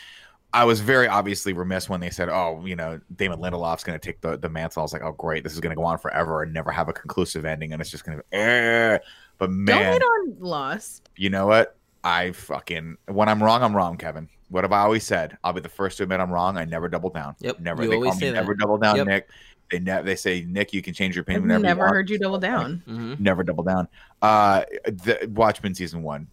I 0.54 0.66
was 0.66 0.80
very 0.80 1.08
obviously 1.08 1.54
remiss 1.54 1.90
when 1.90 2.00
they 2.00 2.10
said, 2.10 2.30
"Oh, 2.30 2.64
you 2.66 2.76
know, 2.76 3.02
Damon 3.16 3.40
Lindelof's 3.40 3.84
going 3.84 4.00
to 4.00 4.06
take 4.06 4.22
the 4.22 4.38
the 4.38 4.50
mantle." 4.50 4.82
I 4.82 4.84
was 4.84 4.94
like, 4.94 5.02
"Oh, 5.02 5.12
great, 5.14 5.44
this 5.44 5.54
is 5.54 5.60
going 5.60 5.72
to 5.72 5.76
go 5.76 5.84
on 5.84 5.98
forever 5.98 6.44
and 6.44 6.54
never 6.54 6.72
have 6.72 6.88
a 6.90 6.94
conclusive 6.94 7.44
ending, 7.44 7.74
and 7.74 7.82
it's 7.82 7.90
just 7.90 8.06
going 8.06 8.20
to." 8.20 8.24
Eh. 8.38 9.00
But 9.40 9.48
Don't 9.48 9.66
man, 9.66 9.94
hate 9.94 10.02
on 10.04 10.36
Lost. 10.40 11.10
you 11.18 11.30
know 11.30 11.48
what? 11.48 11.76
I 12.04 12.32
fucking 12.32 12.98
when 13.08 13.30
I'm 13.30 13.42
wrong, 13.42 13.64
I'm 13.64 13.76
wrong, 13.76 13.98
Kevin. 13.98 14.28
What 14.50 14.64
have 14.64 14.72
I 14.74 14.80
always 14.80 15.04
said? 15.06 15.38
I'll 15.44 15.54
be 15.54 15.62
the 15.62 15.70
first 15.70 15.98
to 15.98 16.04
admit 16.04 16.20
I'm 16.20 16.32
wrong. 16.32 16.58
I 16.58 16.66
never 16.66 16.88
double 16.90 17.10
down. 17.10 17.36
Yep, 17.40 17.60
Never. 17.60 17.84
you 17.84 17.90
they 17.90 17.96
always 17.96 18.12
call 18.12 18.20
say 18.20 18.26
me 18.28 18.32
that. 18.32 18.42
never 18.42 18.54
double 18.56 18.78
down, 18.78 18.98
Yep. 18.98 19.08
Nick. 19.08 19.30
They 19.72 19.80
ne- 19.80 20.02
they 20.04 20.16
say 20.16 20.46
Nick, 20.48 20.74
you 20.74 20.82
can 20.82 20.94
change 20.94 21.16
your 21.16 21.22
opinion 21.24 21.44
I've 21.44 21.62
whenever 21.62 21.64
never 21.64 21.78
you 21.80 21.84
want. 21.86 21.96
heard 21.96 22.10
you 22.10 22.20
double 22.20 22.38
down. 22.38 22.84
hmm 22.86 23.14
Never 23.18 23.44
double 23.44 23.64
down. 23.64 23.88
Uh, 24.22 24.64
the 24.86 25.32
Watchmen 25.34 25.74
season 25.74 26.04
one, 26.04 26.28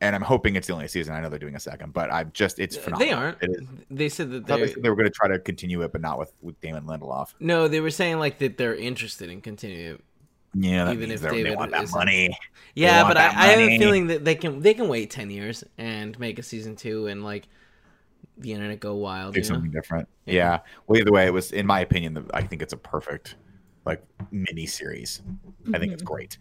and 0.00 0.16
I'm 0.16 0.22
hoping 0.22 0.56
it's 0.56 0.66
the 0.66 0.72
only 0.72 0.88
season. 0.88 1.14
I 1.14 1.20
know 1.20 1.28
they're 1.28 1.38
doing 1.38 1.54
a 1.54 1.60
second, 1.60 1.92
but 1.92 2.10
I'm 2.12 2.30
just 2.32 2.58
it's 2.58 2.76
phenomenal. 2.76 3.06
They 3.06 3.12
aren't. 3.12 3.42
It 3.42 3.50
is. 3.50 3.68
They 3.90 4.08
said 4.08 4.30
that 4.32 4.46
they, 4.46 4.56
they 4.60 4.66
said 4.68 4.82
they 4.82 4.88
were 4.88 4.96
going 4.96 5.06
to 5.08 5.14
try 5.14 5.28
to 5.28 5.38
continue 5.38 5.82
it, 5.82 5.92
but 5.92 6.00
not 6.00 6.18
with 6.18 6.32
with 6.40 6.60
Damon 6.62 6.84
Lindelof. 6.84 7.34
no, 7.38 7.68
they 7.68 7.80
were 7.80 7.90
saying 7.90 8.18
like 8.18 8.38
that 8.38 8.56
they're 8.58 8.74
interested 8.74 9.30
in 9.30 9.40
continuing. 9.42 10.02
Yeah, 10.54 10.84
that 10.84 10.94
Even 10.94 11.08
means 11.08 11.22
if 11.22 11.30
they, 11.30 11.36
they 11.36 11.42
David 11.44 11.58
want 11.58 11.70
that 11.72 11.84
isn't- 11.84 11.98
money. 11.98 12.36
Yeah, 12.74 13.04
but 13.04 13.16
I, 13.16 13.28
that 13.28 13.36
I 13.36 13.46
have 13.48 13.58
a 13.60 13.78
feeling 13.78 14.06
that 14.08 14.24
they 14.24 14.34
can 14.34 14.60
they 14.60 14.74
can 14.74 14.88
wait 14.88 15.10
ten 15.10 15.30
years 15.30 15.62
and 15.78 16.18
make 16.18 16.38
a 16.38 16.42
season 16.42 16.76
two 16.76 17.06
and 17.06 17.22
like 17.24 17.48
the 18.38 18.52
internet 18.52 18.80
go 18.80 18.94
wild. 18.94 19.34
do 19.34 19.40
You 19.40 19.44
know? 19.44 19.54
something 19.54 19.70
different. 19.70 20.08
Yeah. 20.26 20.34
Yeah. 20.34 20.58
Well, 20.86 20.98
either 21.00 21.12
way, 21.12 21.26
it 21.26 21.32
was 21.32 21.52
in 21.52 21.66
my 21.66 21.80
opinion. 21.80 22.14
The, 22.14 22.24
I 22.34 22.42
think 22.42 22.62
it's 22.62 22.72
a 22.72 22.78
perfect 22.78 23.36
like 23.84 24.02
mini 24.30 24.66
series. 24.66 25.22
I 25.74 25.78
think 25.78 25.92
it's 25.92 26.02
great. 26.02 26.38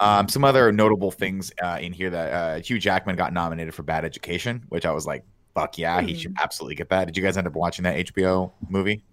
Um, 0.00 0.28
some 0.28 0.44
other 0.44 0.72
notable 0.72 1.10
things 1.10 1.52
uh, 1.62 1.78
in 1.80 1.92
here 1.92 2.10
that 2.10 2.32
uh, 2.32 2.60
Hugh 2.60 2.78
Jackman 2.78 3.16
got 3.16 3.32
nominated 3.32 3.74
for 3.74 3.82
Bad 3.82 4.04
Education, 4.04 4.64
which 4.70 4.84
I 4.86 4.90
was 4.90 5.06
like, 5.06 5.24
"Fuck 5.54 5.76
yeah, 5.78 6.00
he 6.00 6.14
should 6.14 6.34
absolutely 6.40 6.74
get 6.76 6.88
that." 6.90 7.04
Did 7.06 7.16
you 7.16 7.22
guys 7.22 7.36
end 7.36 7.46
up 7.46 7.54
watching 7.54 7.82
that 7.84 8.06
HBO 8.06 8.50
movie? 8.68 9.04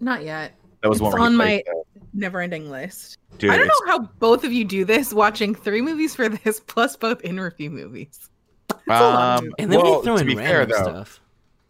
Not 0.00 0.24
yet. 0.24 0.52
That 0.82 0.88
was 0.88 0.98
It's 0.98 1.02
one 1.02 1.12
where 1.12 1.20
he 1.20 1.26
on 1.26 1.36
played, 1.36 1.64
my- 1.66 1.81
uh, 2.14 2.18
Never-ending 2.18 2.70
list. 2.70 3.18
dude. 3.38 3.50
I 3.50 3.56
don't 3.56 3.66
know 3.68 3.86
how 3.86 3.98
both 4.18 4.44
of 4.44 4.52
you 4.52 4.64
do 4.64 4.84
this, 4.84 5.12
watching 5.12 5.54
three 5.54 5.80
movies 5.80 6.14
for 6.14 6.28
this 6.28 6.60
plus 6.66 6.96
both 6.96 7.20
in 7.22 7.38
review 7.40 7.70
movies. 7.70 8.28
It's 8.70 8.78
Um, 8.90 9.44
to- 9.46 9.52
And 9.58 9.72
then 9.72 9.80
well, 9.80 10.00
they 10.00 10.04
throw 10.04 10.16
in 10.16 10.26
be 10.26 10.34
fair, 10.34 10.66
though, 10.66 10.82
stuff. 10.82 11.20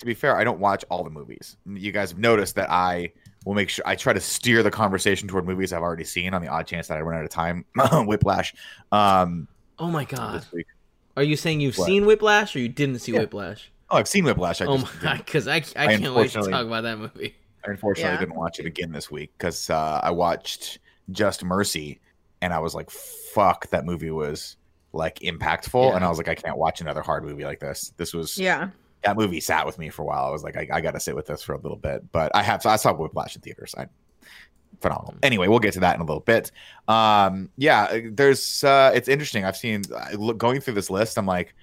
to 0.01 0.07
be 0.07 0.15
fair, 0.15 0.37
I 0.37 0.45
don't 0.45 0.59
watch 0.61 0.85
all 0.91 1.05
the 1.05 1.11
movies. 1.11 1.57
You 1.67 1.93
guys 1.93 2.11
have 2.11 2.19
noticed 2.19 2.55
that 2.57 2.71
I 2.71 3.13
will 3.45 3.55
make 3.55 3.69
sure 3.69 3.85
I 3.87 3.97
try 3.97 4.13
to 4.13 4.21
steer 4.21 4.63
the 4.63 4.71
conversation 4.71 5.27
toward 5.29 5.47
movies 5.47 5.73
I've 5.73 5.83
already 5.83 6.05
seen 6.05 6.33
on 6.35 6.43
the 6.43 6.49
odd 6.49 6.67
chance 6.67 6.87
that 6.89 6.99
I 6.99 7.01
run 7.01 7.19
out 7.19 7.25
of 7.25 7.31
time. 7.31 7.65
Whiplash. 8.07 8.55
Um, 8.93 9.49
Oh 9.79 9.89
my 9.91 10.05
god! 10.05 10.47
Are 11.17 11.23
you 11.25 11.35
saying 11.37 11.61
you've 11.61 11.77
What? 11.77 11.87
seen 11.87 12.07
Whiplash 12.07 12.55
or 12.55 12.61
you 12.61 12.69
didn't 12.69 13.01
see 13.01 13.13
Yeah. 13.13 13.21
Whiplash? 13.21 13.71
Oh, 13.91 13.97
I've 13.97 14.07
seen 14.07 14.25
Whiplash. 14.25 14.61
I 14.61 14.67
oh 14.67 14.79
my 14.79 14.89
god! 15.01 15.17
Because 15.19 15.49
I, 15.49 15.57
I, 15.77 15.87
I 15.87 15.97
can't 15.97 16.15
wait 16.15 16.31
to 16.31 16.43
talk 16.43 16.67
about 16.67 16.83
that 16.83 16.99
movie. 16.99 17.35
I 17.67 17.71
unfortunately 17.71 18.13
Yeah. 18.15 18.21
didn't 18.21 18.35
watch 18.37 18.59
it 18.59 18.67
again 18.67 18.93
this 18.93 19.11
week 19.11 19.33
because 19.39 19.71
uh, 19.71 20.01
I 20.03 20.11
watched 20.11 20.79
Just 21.11 21.45
Mercy 21.45 22.01
and 22.41 22.53
I 22.53 22.59
was 22.59 22.75
like, 22.75 22.91
"Fuck, 22.91 23.69
that 23.71 23.85
movie 23.85 24.11
was 24.11 24.57
like 24.93 25.19
impactful," 25.21 25.91
Yeah. 25.91 25.97
and 25.97 26.05
I 26.05 26.09
was 26.09 26.19
like, 26.19 26.29
"I 26.29 26.35
can't 26.35 26.57
watch 26.59 26.81
another 26.81 27.03
hard 27.03 27.25
movie 27.25 27.45
like 27.45 27.61
this." 27.61 27.93
This 27.97 28.13
was 28.13 28.37
Yeah. 28.37 28.71
that 29.05 29.17
movie 29.17 29.41
sat 29.41 29.65
with 29.67 29.79
me 29.79 29.91
for 29.91 30.03
a 30.03 30.05
while. 30.05 30.25
I 30.25 30.31
was 30.31 30.43
like, 30.43 30.57
I, 30.57 30.69
I 30.73 30.81
got 30.81 30.93
to 30.93 31.01
sit 31.01 31.15
with 31.15 31.27
this 31.27 31.43
for 31.43 31.53
a 31.55 31.59
little 31.59 31.77
bit, 31.79 32.11
but 32.13 32.31
I 32.35 32.43
have. 32.43 32.65
I 32.67 32.77
saw 32.77 32.93
Whiplash 32.93 33.37
in 33.37 33.43
theaters. 33.43 33.75
I 33.79 33.87
phenomenal. 34.81 35.15
Anyway, 35.23 35.47
we'll 35.49 35.59
get 35.61 35.75
to 35.75 35.81
that 35.81 35.95
in 35.95 36.01
a 36.01 36.05
little 36.05 36.21
bit. 36.21 36.51
Um, 36.89 37.51
yeah, 37.57 38.01
there's. 38.13 38.65
Uh, 38.65 38.91
it's 38.95 39.09
interesting. 39.09 39.45
I've 39.45 39.57
seen 39.57 39.83
going 40.37 40.61
through 40.61 40.75
this 40.75 40.91
list. 40.91 41.19
I'm 41.19 41.27
like. 41.27 41.55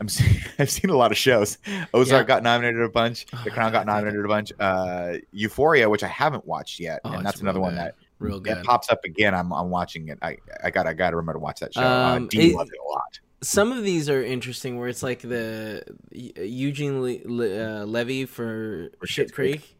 I'm 0.00 0.08
see- 0.08 0.40
I've 0.58 0.70
seen 0.70 0.90
a 0.90 0.96
lot 0.96 1.10
of 1.12 1.18
shows. 1.18 1.58
Ozark 1.94 2.28
Yeah. 2.28 2.34
got 2.36 2.42
nominated 2.42 2.82
a 2.82 2.88
bunch. 2.88 3.26
Oh 3.32 3.40
The 3.44 3.50
Crown 3.50 3.72
got 3.72 3.86
nominated 3.86 4.24
a 4.24 4.28
bunch. 4.28 4.52
Uh, 4.58 5.14
Euphoria, 5.32 5.88
which 5.90 6.02
I 6.04 6.08
haven't 6.08 6.46
watched 6.46 6.78
yet, 6.80 7.00
Oh, 7.04 7.12
and 7.12 7.26
that's 7.26 7.40
another 7.40 7.60
one 7.60 7.72
good. 7.72 7.78
that 7.80 7.94
Real 8.20 8.36
it 8.38 8.42
good. 8.44 8.64
pops 8.64 8.90
up 8.90 9.04
again. 9.04 9.34
I'm 9.34 9.52
I'm 9.52 9.70
watching 9.70 10.08
it. 10.08 10.18
I 10.22 10.36
I 10.62 10.70
got 10.70 10.86
I 10.86 10.92
got 10.92 11.10
to 11.10 11.16
remember 11.16 11.34
to 11.34 11.38
watch 11.40 11.60
that 11.60 11.74
show. 11.74 11.82
Um, 11.82 12.24
uh, 12.24 12.26
Dee 12.28 12.50
it- 12.50 12.50
it 12.50 12.54
a 12.54 12.92
lot. 12.92 13.20
Some 13.40 13.70
of 13.70 13.84
these 13.84 14.08
are 14.10 14.20
interesting, 14.22 14.78
where 14.78 14.88
it's 14.88 15.02
like 15.04 15.20
the 15.20 15.84
Eugene 16.12 17.00
Le- 17.02 17.18
Le- 17.24 17.82
uh, 17.82 17.84
Levy 17.84 18.24
for 18.26 18.90
For 18.98 19.06
Shit 19.06 19.32
Creek. 19.32 19.60
Creek. 19.60 19.74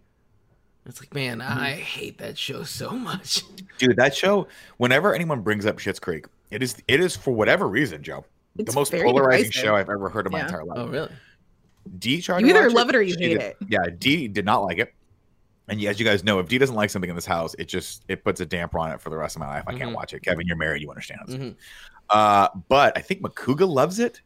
It's 0.86 1.00
like, 1.00 1.12
man, 1.12 1.40
Mm-hmm. 1.40 1.58
I 1.58 1.70
hate 1.72 2.18
that 2.18 2.38
show 2.38 2.62
so 2.62 2.90
much. 2.90 3.42
Dude, 3.78 3.96
that 3.96 4.14
show. 4.14 4.46
Whenever 4.76 5.12
anyone 5.14 5.40
brings 5.42 5.66
up 5.66 5.78
Schitt's 5.78 5.98
Creek, 5.98 6.26
it 6.50 6.62
is 6.62 6.76
it 6.88 7.00
is 7.00 7.16
for 7.16 7.32
whatever 7.32 7.68
reason, 7.68 8.02
Joe. 8.02 8.24
It's 8.58 8.72
the 8.74 8.78
most 8.78 8.92
polarizing 8.92 9.44
divisive. 9.44 9.62
show 9.62 9.76
I've 9.76 9.88
ever 9.88 10.08
heard 10.08 10.26
in 10.26 10.32
my 10.32 10.40
entire 10.40 10.64
life. 10.64 10.78
Oh, 10.80 10.88
really? 10.88 11.10
D 11.98 12.20
tried 12.20 12.40
You 12.40 12.52
to 12.52 12.58
either 12.58 12.70
love 12.70 12.88
it 12.90 12.94
or 12.96 13.02
you 13.02 13.14
hate 13.18 13.28
did- 13.38 13.40
it. 13.40 13.56
Yeah, 13.68 13.78
D 13.96 14.28
did 14.28 14.44
not 14.44 14.58
like 14.64 14.78
it. 14.78 14.92
And 15.68 15.82
as 15.84 15.98
you 15.98 16.04
guys 16.04 16.24
know, 16.24 16.38
if 16.38 16.48
D 16.48 16.58
doesn't 16.58 16.74
like 16.74 16.90
something 16.90 17.08
in 17.10 17.16
this 17.16 17.26
house, 17.26 17.54
it 17.58 17.66
just 17.68 18.02
it 18.08 18.24
puts 18.24 18.40
a 18.40 18.46
damper 18.46 18.78
on 18.78 18.90
it 18.90 19.00
for 19.00 19.10
the 19.10 19.16
rest 19.16 19.36
of 19.36 19.40
my 19.40 19.48
life. 19.48 19.64
I 19.66 19.72
can't 19.74 19.90
Mhm. 19.90 19.94
watch 19.94 20.12
it. 20.14 20.20
Kevin, 20.22 20.46
you're 20.46 20.56
married, 20.56 20.82
you 20.82 20.88
understand. 20.90 21.20
Mhm. 21.28 21.54
Uh, 22.10 22.48
but 22.68 22.96
I 22.96 23.00
think 23.00 23.20
Makuga 23.22 23.68
loves 23.68 23.98
it. 23.98 24.20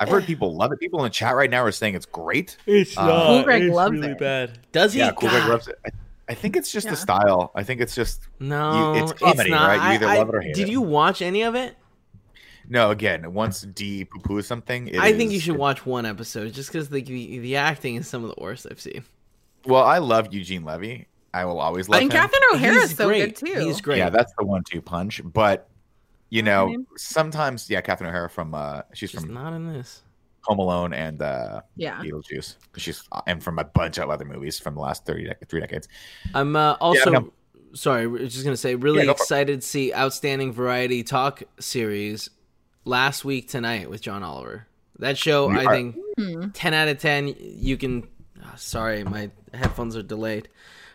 I've 0.00 0.08
heard 0.08 0.24
people 0.24 0.54
love 0.56 0.70
it. 0.72 0.78
People 0.78 1.00
in 1.00 1.04
the 1.04 1.10
chat 1.10 1.34
right 1.34 1.50
now 1.50 1.62
are 1.64 1.72
saying 1.72 1.94
it's 1.94 2.06
great. 2.06 2.56
It's 2.66 2.96
Uh, 2.96 3.06
not. 3.06 3.26
Cool 3.26 3.42
Greg 3.42 3.62
It's 3.64 3.74
loves 3.74 3.92
really 3.92 4.08
it. 4.12 4.18
bad. 4.18 4.58
Does 4.70 4.92
he? 4.92 5.00
Yeah, 5.00 5.10
Cool 5.12 5.28
Greg 5.28 5.42
God. 5.42 5.50
loves 5.50 5.68
it. 5.68 5.76
I, 5.84 5.90
I 6.28 6.34
think 6.34 6.56
it's 6.56 6.70
just 6.70 6.84
Yeah. 6.84 6.90
the 6.92 6.96
style. 6.96 7.50
I 7.54 7.64
think 7.64 7.80
it's 7.80 7.94
just 7.96 8.22
No, 8.38 8.94
it's 8.94 9.12
comedy, 9.12 9.50
not. 9.50 9.66
right? 9.68 9.76
You 9.76 9.94
either 9.94 10.06
I- 10.06 10.18
love 10.18 10.28
it 10.28 10.34
or 10.36 10.40
hate 10.40 10.54
Did 10.54 10.62
it. 10.62 10.64
Did 10.66 10.72
you 10.72 10.82
watch 10.82 11.20
any 11.22 11.42
of 11.42 11.54
it? 11.56 11.76
No. 12.68 12.90
Again, 12.90 13.32
once 13.32 13.62
D 13.62 14.04
poo 14.04 14.20
poos 14.20 14.44
something, 14.44 14.88
it 14.88 14.98
I 14.98 15.12
think 15.12 15.30
you 15.30 15.36
is- 15.38 15.42
should 15.42 15.56
watch 15.56 15.84
one 15.86 16.06
episode 16.06 16.52
just 16.52 16.70
because 16.72 16.88
the, 16.88 17.02
the 17.02 17.38
the 17.38 17.56
acting 17.56 17.96
is 17.96 18.06
some 18.08 18.24
of 18.24 18.34
the 18.34 18.40
worst 18.42 18.66
I've 18.70 18.80
seen. 18.80 19.04
Well, 19.66 19.82
I 19.84 19.98
love 19.98 20.32
Eugene 20.32 20.64
Levy. 20.64 21.06
I 21.34 21.44
will 21.44 21.60
always 21.60 21.88
love 21.88 22.00
and 22.00 22.10
him. 22.12 22.18
Catherine 22.18 22.42
O'Hara 22.54 22.76
is 22.84 22.96
so 22.96 23.06
great. 23.06 23.36
good 23.38 23.46
too. 23.46 23.60
He's 23.66 23.80
great. 23.80 23.98
Yeah, 23.98 24.08
that's 24.08 24.32
the 24.38 24.46
one-two 24.46 24.80
punch. 24.80 25.20
But 25.24 25.68
you 26.30 26.42
What's 26.42 26.48
her 26.48 26.66
know, 26.78 26.84
sometimes 26.96 27.68
yeah, 27.68 27.80
Catherine 27.80 28.08
O'Hara 28.08 28.30
from 28.30 28.54
uh, 28.54 28.82
she's 28.94 29.12
Just 29.12 29.24
from 29.26 29.34
not 29.34 29.52
in 29.52 29.72
this. 29.72 30.02
Home 30.44 30.58
Alone 30.60 30.94
and 30.94 31.20
uh, 31.20 31.60
yeah. 31.76 31.96
Beetlejuice. 32.02 32.56
She's 32.76 33.02
and 33.26 33.42
from 33.42 33.58
a 33.58 33.64
bunch 33.64 33.98
of 33.98 34.08
other 34.08 34.24
movies 34.24 34.58
from 34.58 34.74
the 34.74 34.80
last 34.80 35.04
thirty 35.04 35.26
dec- 35.26 35.46
three 35.48 35.60
decades. 35.60 35.88
I'm 36.34 36.56
uh, 36.56 36.74
also 36.80 37.10
no. 37.10 37.32
sorry. 37.74 38.06
We're 38.06 38.26
just 38.26 38.44
gonna 38.44 38.56
say 38.56 38.74
really 38.74 39.00
Yeah, 39.00 39.06
go 39.06 39.12
for 39.14 39.20
it. 39.20 39.24
excited 39.24 39.60
to 39.60 39.66
see 39.66 39.92
outstanding 39.92 40.52
variety 40.52 41.02
talk 41.02 41.42
series 41.60 42.30
last 42.84 43.24
week 43.24 43.48
tonight 43.48 43.88
with 43.90 44.00
John 44.02 44.22
Oliver. 44.22 44.66
That 44.98 45.16
show, 45.16 45.48
I 45.50 45.64
are- 45.64 45.74
think, 45.74 45.96
Hmm. 46.16 46.48
ten 46.50 46.74
out 46.74 46.88
of 46.88 46.98
ten. 46.98 47.34
You 47.38 47.76
can. 47.76 48.08
ah, 48.42 48.54
sorry, 48.56 49.04
my 49.04 49.30
headphones 49.54 49.96
are 49.96 50.02
delayed. 50.02 50.48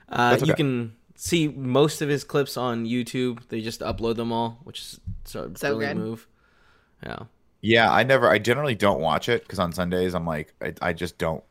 Uh, 0.09 0.31
That's 0.31 0.45
You 0.47 0.53
can 0.53 0.95
see 1.15 1.47
most 1.47 2.01
of 2.01 2.09
his 2.09 2.23
clips 2.25 2.57
on 2.57 2.85
YouTube. 2.85 3.39
They 3.47 3.61
just 3.61 3.79
upload 3.79 4.15
them 4.17 4.31
all, 4.33 4.59
which 4.65 4.79
is 4.79 4.99
sort 5.23 5.45
of 5.51 5.57
So 5.57 5.69
brilliant 5.69 5.99
good. 5.99 6.05
move. 6.05 6.27
Yeah. 7.05 7.19
Yeah, 7.61 7.91
I 7.91 8.03
never. 8.03 8.29
I 8.29 8.39
generally 8.39 8.75
don't 8.75 8.99
watch 8.99 9.29
it 9.29 9.43
because 9.43 9.57
on 9.59 9.71
Sundays 9.71 10.13
I'm 10.13 10.25
like, 10.25 10.53
I, 10.61 10.73
I 10.81 10.91
just 10.93 11.17
don't 11.17 11.41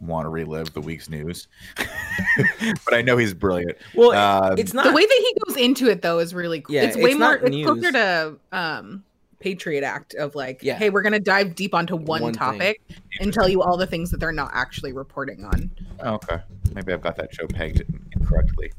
want 0.00 0.24
to 0.24 0.30
relive 0.30 0.72
the 0.72 0.80
week's 0.80 1.10
news. 1.10 1.46
but 1.76 2.94
I 2.94 3.02
know 3.02 3.18
he's 3.18 3.34
brilliant. 3.34 3.76
Well, 3.94 4.12
Um, 4.12 4.58
it's 4.58 4.72
not 4.72 4.84
The 4.86 4.92
way 4.92 5.04
that 5.04 5.18
he 5.20 5.34
goes 5.46 5.56
into 5.62 5.90
it 5.90 6.00
though 6.00 6.20
is 6.20 6.32
really 6.34 6.62
cool. 6.62 6.74
Yeah, 6.76 6.84
it's 6.84 6.96
way 6.96 7.10
it's 7.10 7.18
more 7.18 7.38
not 7.38 7.52
it's 7.52 7.66
closer 7.66 7.92
to 7.92 8.34
um 8.52 9.04
Patriot 9.40 9.84
Act 9.84 10.14
of 10.14 10.34
like, 10.34 10.62
Yeah. 10.62 10.76
hey, 10.76 10.90
we're 10.90 11.02
gonna 11.02 11.20
dive 11.20 11.54
deep 11.54 11.74
onto 11.74 11.96
one, 11.96 12.22
One 12.22 12.32
thing. 12.32 12.38
topic 12.38 12.80
and 13.20 13.32
tell 13.32 13.48
you 13.48 13.62
all 13.62 13.76
the 13.76 13.86
things 13.86 14.10
that 14.10 14.18
they're 14.20 14.32
not 14.32 14.50
actually 14.52 14.92
reporting 14.92 15.44
on. 15.44 15.70
Oh, 16.00 16.14
okay. 16.14 16.40
Maybe 16.74 16.92
I've 16.92 17.00
got 17.02 17.16
that 17.16 17.34
show 17.34 17.46
pegged 17.46 17.82
incorrectly. 18.12 18.72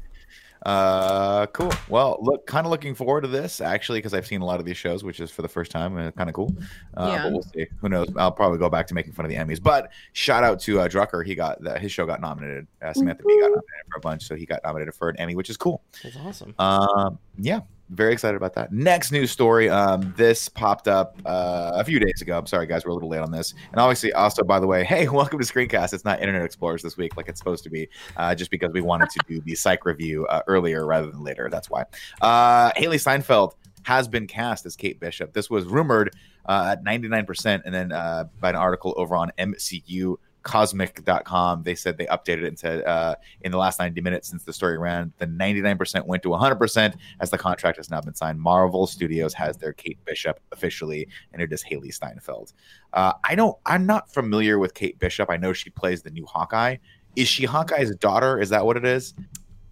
Uh, 0.66 1.46
cool. 1.46 1.72
Well, 1.88 2.18
look, 2.20 2.46
kind 2.46 2.66
of 2.66 2.70
looking 2.70 2.94
forward 2.94 3.22
to 3.22 3.28
this 3.28 3.62
actually 3.62 3.98
because 3.98 4.12
I've 4.12 4.26
seen 4.26 4.42
a 4.42 4.44
lot 4.44 4.60
of 4.60 4.66
these 4.66 4.76
shows, 4.76 5.02
which 5.02 5.18
is 5.18 5.30
for 5.30 5.40
the 5.40 5.48
first 5.48 5.70
time 5.70 5.96
and 5.96 6.14
kind 6.14 6.28
of 6.28 6.34
cool. 6.34 6.54
Uh, 6.94 7.08
Yeah. 7.10 7.22
But 7.24 7.32
we'll 7.32 7.42
see. 7.42 7.66
Who 7.80 7.88
knows? 7.88 8.08
I'll 8.16 8.30
probably 8.30 8.58
go 8.58 8.68
back 8.68 8.86
to 8.88 8.94
making 8.94 9.14
fun 9.14 9.24
of 9.24 9.30
the 9.30 9.36
Emmys. 9.38 9.62
But 9.62 9.90
shout 10.12 10.44
out 10.44 10.60
to 10.60 10.80
uh, 10.80 10.88
Drucker. 10.88 11.24
He 11.24 11.34
got 11.34 11.62
that. 11.62 11.80
His 11.80 11.92
show 11.92 12.04
got 12.04 12.20
nominated. 12.20 12.66
Uh, 12.82 12.92
Samantha 12.92 13.22
Bee 13.26 13.40
got 13.40 13.46
nominated 13.48 13.64
for 13.90 13.96
a 13.96 14.00
bunch, 14.00 14.24
so 14.24 14.34
he 14.36 14.44
got 14.44 14.60
nominated 14.62 14.94
for 14.94 15.08
an 15.08 15.16
Emmy, 15.16 15.34
which 15.34 15.48
is 15.48 15.56
cool. 15.56 15.82
That's 16.02 16.16
awesome. 16.18 16.54
Um, 16.58 17.18
yeah, 17.38 17.60
very 17.90 18.12
excited 18.12 18.36
about 18.36 18.54
that. 18.54 18.72
Next 18.72 19.10
news 19.10 19.30
story. 19.30 19.68
Um, 19.68 20.14
this 20.16 20.48
popped 20.48 20.86
up 20.86 21.16
uh, 21.26 21.72
a 21.74 21.84
few 21.84 21.98
days 21.98 22.22
ago. 22.22 22.38
I'm 22.38 22.46
sorry, 22.46 22.66
guys, 22.66 22.84
we're 22.84 22.92
a 22.92 22.94
little 22.94 23.08
late 23.08 23.20
on 23.20 23.32
this. 23.32 23.52
And 23.72 23.80
obviously, 23.80 24.12
also 24.12 24.44
by 24.44 24.60
the 24.60 24.66
way, 24.66 24.84
hey, 24.84 25.08
welcome 25.12 25.38
to 25.40 25.44
Screencast. 25.44 25.92
It's 25.92 26.04
not 26.04 26.20
Internet 26.20 26.44
Explorers 26.44 26.82
this 26.82 26.96
week 26.96 27.16
like 27.16 27.28
it's 27.28 27.38
supposed 27.38 27.64
to 27.64 27.70
be, 27.70 27.88
uh, 28.16 28.34
just 28.34 28.50
because 28.50 28.70
we 28.72 28.80
wanted 28.80 29.10
to 29.10 29.20
do 29.26 29.40
the 29.40 29.54
psych 29.54 29.84
review 29.84 30.26
uh, 30.26 30.42
earlier 30.46 30.86
rather 30.86 31.10
than 31.10 31.24
later. 31.24 31.48
That's 31.50 31.68
why. 31.68 31.84
Uh, 32.20 32.70
Hailee 32.72 33.00
Steinfeld 33.00 33.56
has 33.82 34.06
been 34.06 34.26
cast 34.26 34.66
as 34.66 34.76
Kate 34.76 35.00
Bishop. 35.00 35.32
This 35.32 35.50
was 35.50 35.64
rumored 35.66 36.14
uh, 36.46 36.76
at 36.76 36.84
99%, 36.84 37.62
and 37.64 37.74
then 37.74 37.92
uh, 37.92 38.24
by 38.40 38.50
an 38.50 38.56
article 38.56 38.94
over 38.96 39.16
on 39.16 39.32
MCU 39.38 40.16
cosmic.com 40.42 41.62
they 41.62 41.74
said 41.74 41.98
they 41.98 42.06
updated 42.06 42.42
it 42.42 42.48
and 42.48 42.58
said 42.58 42.84
uh, 42.84 43.14
in 43.42 43.52
the 43.52 43.58
last 43.58 43.78
90 43.78 44.00
minutes 44.00 44.28
since 44.28 44.44
the 44.44 44.52
story 44.52 44.78
ran 44.78 45.12
the 45.18 45.26
99% 45.26 46.06
went 46.06 46.22
to 46.22 46.28
100% 46.28 46.94
as 47.20 47.30
the 47.30 47.38
contract 47.38 47.76
has 47.76 47.90
now 47.90 48.00
been 48.00 48.14
signed. 48.14 48.40
Marvel 48.40 48.86
studios 48.86 49.34
has 49.34 49.56
their 49.56 49.72
kate 49.72 50.02
bishop 50.04 50.40
officially 50.52 51.06
and 51.32 51.42
it 51.42 51.52
is 51.52 51.62
hailee 51.62 51.92
steinfeld. 51.92 52.52
Uh, 52.92 53.12
i 53.24 53.34
don't 53.34 53.56
i'm 53.66 53.86
not 53.86 54.12
familiar 54.12 54.58
with 54.58 54.74
kate 54.74 54.98
bishop. 54.98 55.30
I 55.30 55.36
know 55.36 55.52
she 55.52 55.70
plays 55.70 56.02
the 56.02 56.10
new 56.10 56.26
hawkeye. 56.26 56.76
Is 57.16 57.28
she 57.28 57.44
hawkeye's 57.44 57.94
daughter? 57.96 58.40
Is 58.40 58.50
that 58.50 58.64
what 58.64 58.76
it 58.76 58.84
is? 58.84 59.14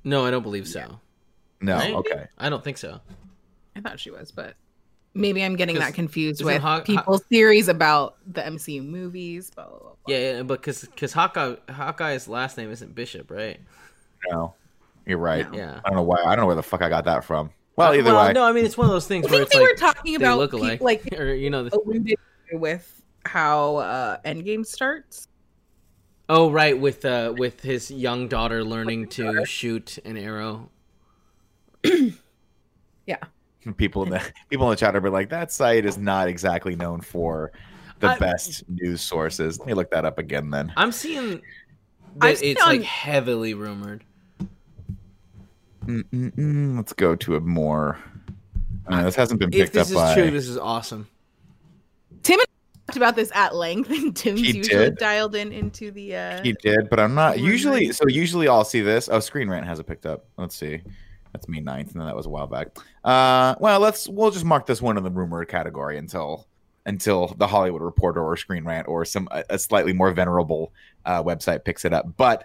No, 0.04 0.24
I 0.24 0.31
don't 0.31 0.42
believe 0.42 0.66
so. 0.66 1.00
no 1.61 1.76
Right? 1.76 1.94
okay. 1.94 2.26
I 2.38 2.48
don't 2.48 2.62
think 2.62 2.78
so. 2.78 3.00
I 3.76 3.81
thought 3.81 4.00
she 4.00 4.11
was, 4.11 4.33
but 4.33 4.54
maybe 5.18 5.44
I'm 5.44 5.57
getting 5.57 5.78
that 5.78 5.94
confused 5.94 6.42
with 6.44 6.62
Haw- 6.62 6.78
Haw- 6.78 6.85
people's 6.85 7.22
theories 7.24 7.68
about 7.68 8.16
the 8.26 8.40
MCU 8.42 8.85
movies. 8.85 9.50
Blah, 9.50 9.64
blah, 9.66 9.78
blah, 9.78 9.88
blah. 9.90 9.94
Yeah, 10.07 10.33
yeah 10.37 10.42
but 10.42 10.61
because 10.61 10.83
because 10.83 11.12
Hawkeye 11.12 11.57
Hawkeye's 11.68 12.28
last 12.28 12.57
name 12.57 12.70
isn't 12.70 12.94
Bishop, 12.94 13.31
right? 13.31 13.61
no 14.31 14.52
you're 15.07 15.16
right 15.16 15.48
No. 15.52 15.57
Yeah. 15.57 15.81
i 15.85 15.88
don't 15.88 15.96
know 15.96 16.02
why 16.02 16.18
i 16.24 16.35
don't 16.35 16.40
know 16.40 16.46
where 16.46 16.57
the 16.57 16.62
fuck 16.62 16.83
i 16.83 16.88
got 16.88 17.04
that 17.04 17.24
from 17.24 17.50
well 17.76 17.94
either 17.94 18.11
Uh, 18.11 18.14
well, 18.14 18.26
way 18.26 18.33
no, 18.33 18.42
I 18.44 18.50
mean 18.52 18.64
it's 18.64 18.76
one 18.76 18.87
of 18.88 18.92
those 18.92 19.07
things 19.07 19.26
I 19.26 19.31
where 19.31 19.38
think 19.38 19.46
it's 19.46 19.54
they 19.54 19.61
like 19.61 19.68
were 19.70 19.76
talking 19.94 20.16
about 20.16 20.38
look 20.38 20.50
peop- 20.50 20.61
alike, 20.61 20.81
like 20.81 21.12
or 21.18 21.33
you 21.35 21.50
know. 21.50 21.62
The, 21.68 22.16
with 22.52 23.02
how 23.24 23.76
uh 23.76 24.16
Endgame 24.24 24.66
starts. 24.66 25.28
oh, 26.28 26.50
right, 26.50 26.78
with 26.78 27.04
uh 27.04 27.33
with 27.38 27.61
his 27.61 27.90
young 27.92 28.26
daughter 28.26 28.64
learning 28.64 29.07
to 29.11 29.44
shoot 29.46 29.98
an 30.04 30.16
arrow. 30.16 30.68
people 33.77 34.03
in 34.05 34.11
the 34.11 34.23
people 34.51 34.66
in 34.66 34.71
the 34.71 34.77
chat 34.77 34.94
are 34.97 35.01
be 35.01 35.11
like 35.11 35.29
that 35.31 35.53
site 35.53 35.85
is 35.85 35.99
not 35.99 36.29
exactly 36.29 36.75
known 36.77 37.01
for 37.01 37.53
the 38.01 38.09
I- 38.09 38.18
best 38.18 38.62
news 38.68 39.01
sources 39.01 39.59
let 39.59 39.66
me 39.68 39.75
look 39.75 39.90
that 39.90 40.05
up 40.05 40.18
again 40.18 40.51
then 40.51 40.73
I'm 40.77 40.92
seeing 40.92 41.42
I've 42.21 42.35
that 42.35 42.38
seen 42.38 42.53
it's 42.53 42.61
like 42.62 42.81
on- 42.81 42.85
heavily 42.85 43.55
rumored. 43.55 44.05
Mm-mm-mm. 45.87 46.77
let's 46.77 46.92
go 46.92 47.14
to 47.16 47.37
a 47.37 47.40
more 47.40 47.99
uh, 48.88 49.03
this 49.05 49.14
hasn't 49.14 49.38
been 49.40 49.49
If 49.53 49.73
picked 49.73 49.77
up 49.77 49.81
this 49.83 49.90
is 49.90 49.94
by 49.94 50.14
true, 50.14 50.31
this 50.31 50.49
is 50.49 50.57
awesome. 50.57 51.07
Tim 52.23 52.38
talked 52.87 52.97
about 52.97 53.16
this 53.16 53.31
at 53.35 53.55
length, 53.55 53.90
and 53.90 54.16
Tim's 54.16 54.40
He 54.40 54.57
usually 54.57 54.62
did? 54.87 54.97
dialed 54.97 55.35
in 55.35 55.53
into 55.53 55.90
the. 55.90 56.16
uh 56.16 56.42
he 56.42 56.53
did 56.55 56.88
but 56.90 56.99
i'm 57.01 57.14
not 57.14 57.38
usually 57.38 57.85
nine. 57.87 57.92
so 57.92 58.05
usually 58.09 58.49
i'll 58.49 58.64
see 58.64 58.81
this 58.81 59.09
oh 59.11 59.21
screen 59.21 59.49
rant 59.51 59.66
has 59.66 59.79
it 59.79 59.87
picked 59.87 60.07
up 60.07 60.25
let's 60.38 60.55
see 60.57 60.81
that's 61.38 61.48
May 61.48 61.61
9th, 61.61 61.94
and 61.94 62.03
that 62.03 62.16
was 62.16 62.27
a 62.27 62.29
while 62.29 62.46
back. 62.46 62.68
Uh, 63.05 63.55
well, 63.61 63.81
let's 63.81 64.09
we'll 64.09 64.31
just 64.31 64.44
mark 64.44 64.66
this 64.66 64.83
one 64.83 64.96
in 64.98 65.05
the 65.05 65.11
rumor 65.11 65.44
category 65.44 65.96
until 65.98 66.46
until 66.87 67.29
the 67.38 67.46
Hollywood 67.46 67.83
Reporter 67.83 68.22
or 68.22 68.37
Screen 68.37 68.64
Rant 68.64 68.88
or 68.88 69.05
some 69.05 69.29
a, 69.31 69.44
a 69.51 69.59
slightly 69.59 69.92
more 69.92 70.11
venerable 70.12 70.72
uh, 71.05 71.22
website 71.22 71.64
picks 71.64 71.85
it 71.85 71.92
up. 71.92 72.16
But 72.16 72.44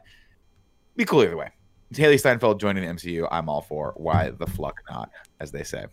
be 0.95 1.05
cool 1.05 1.23
either 1.23 1.37
way. 1.37 1.49
Hailee 1.93 2.19
Steinfeld 2.19 2.59
joining 2.59 2.83
the 2.83 2.93
MCU, 2.93 3.27
I'm 3.31 3.49
all 3.49 3.61
for. 3.61 3.93
Why 3.97 4.31
the 4.31 4.47
fuck 4.47 4.81
not, 4.89 5.11
as 5.39 5.51
they 5.51 5.63
say. 5.63 5.85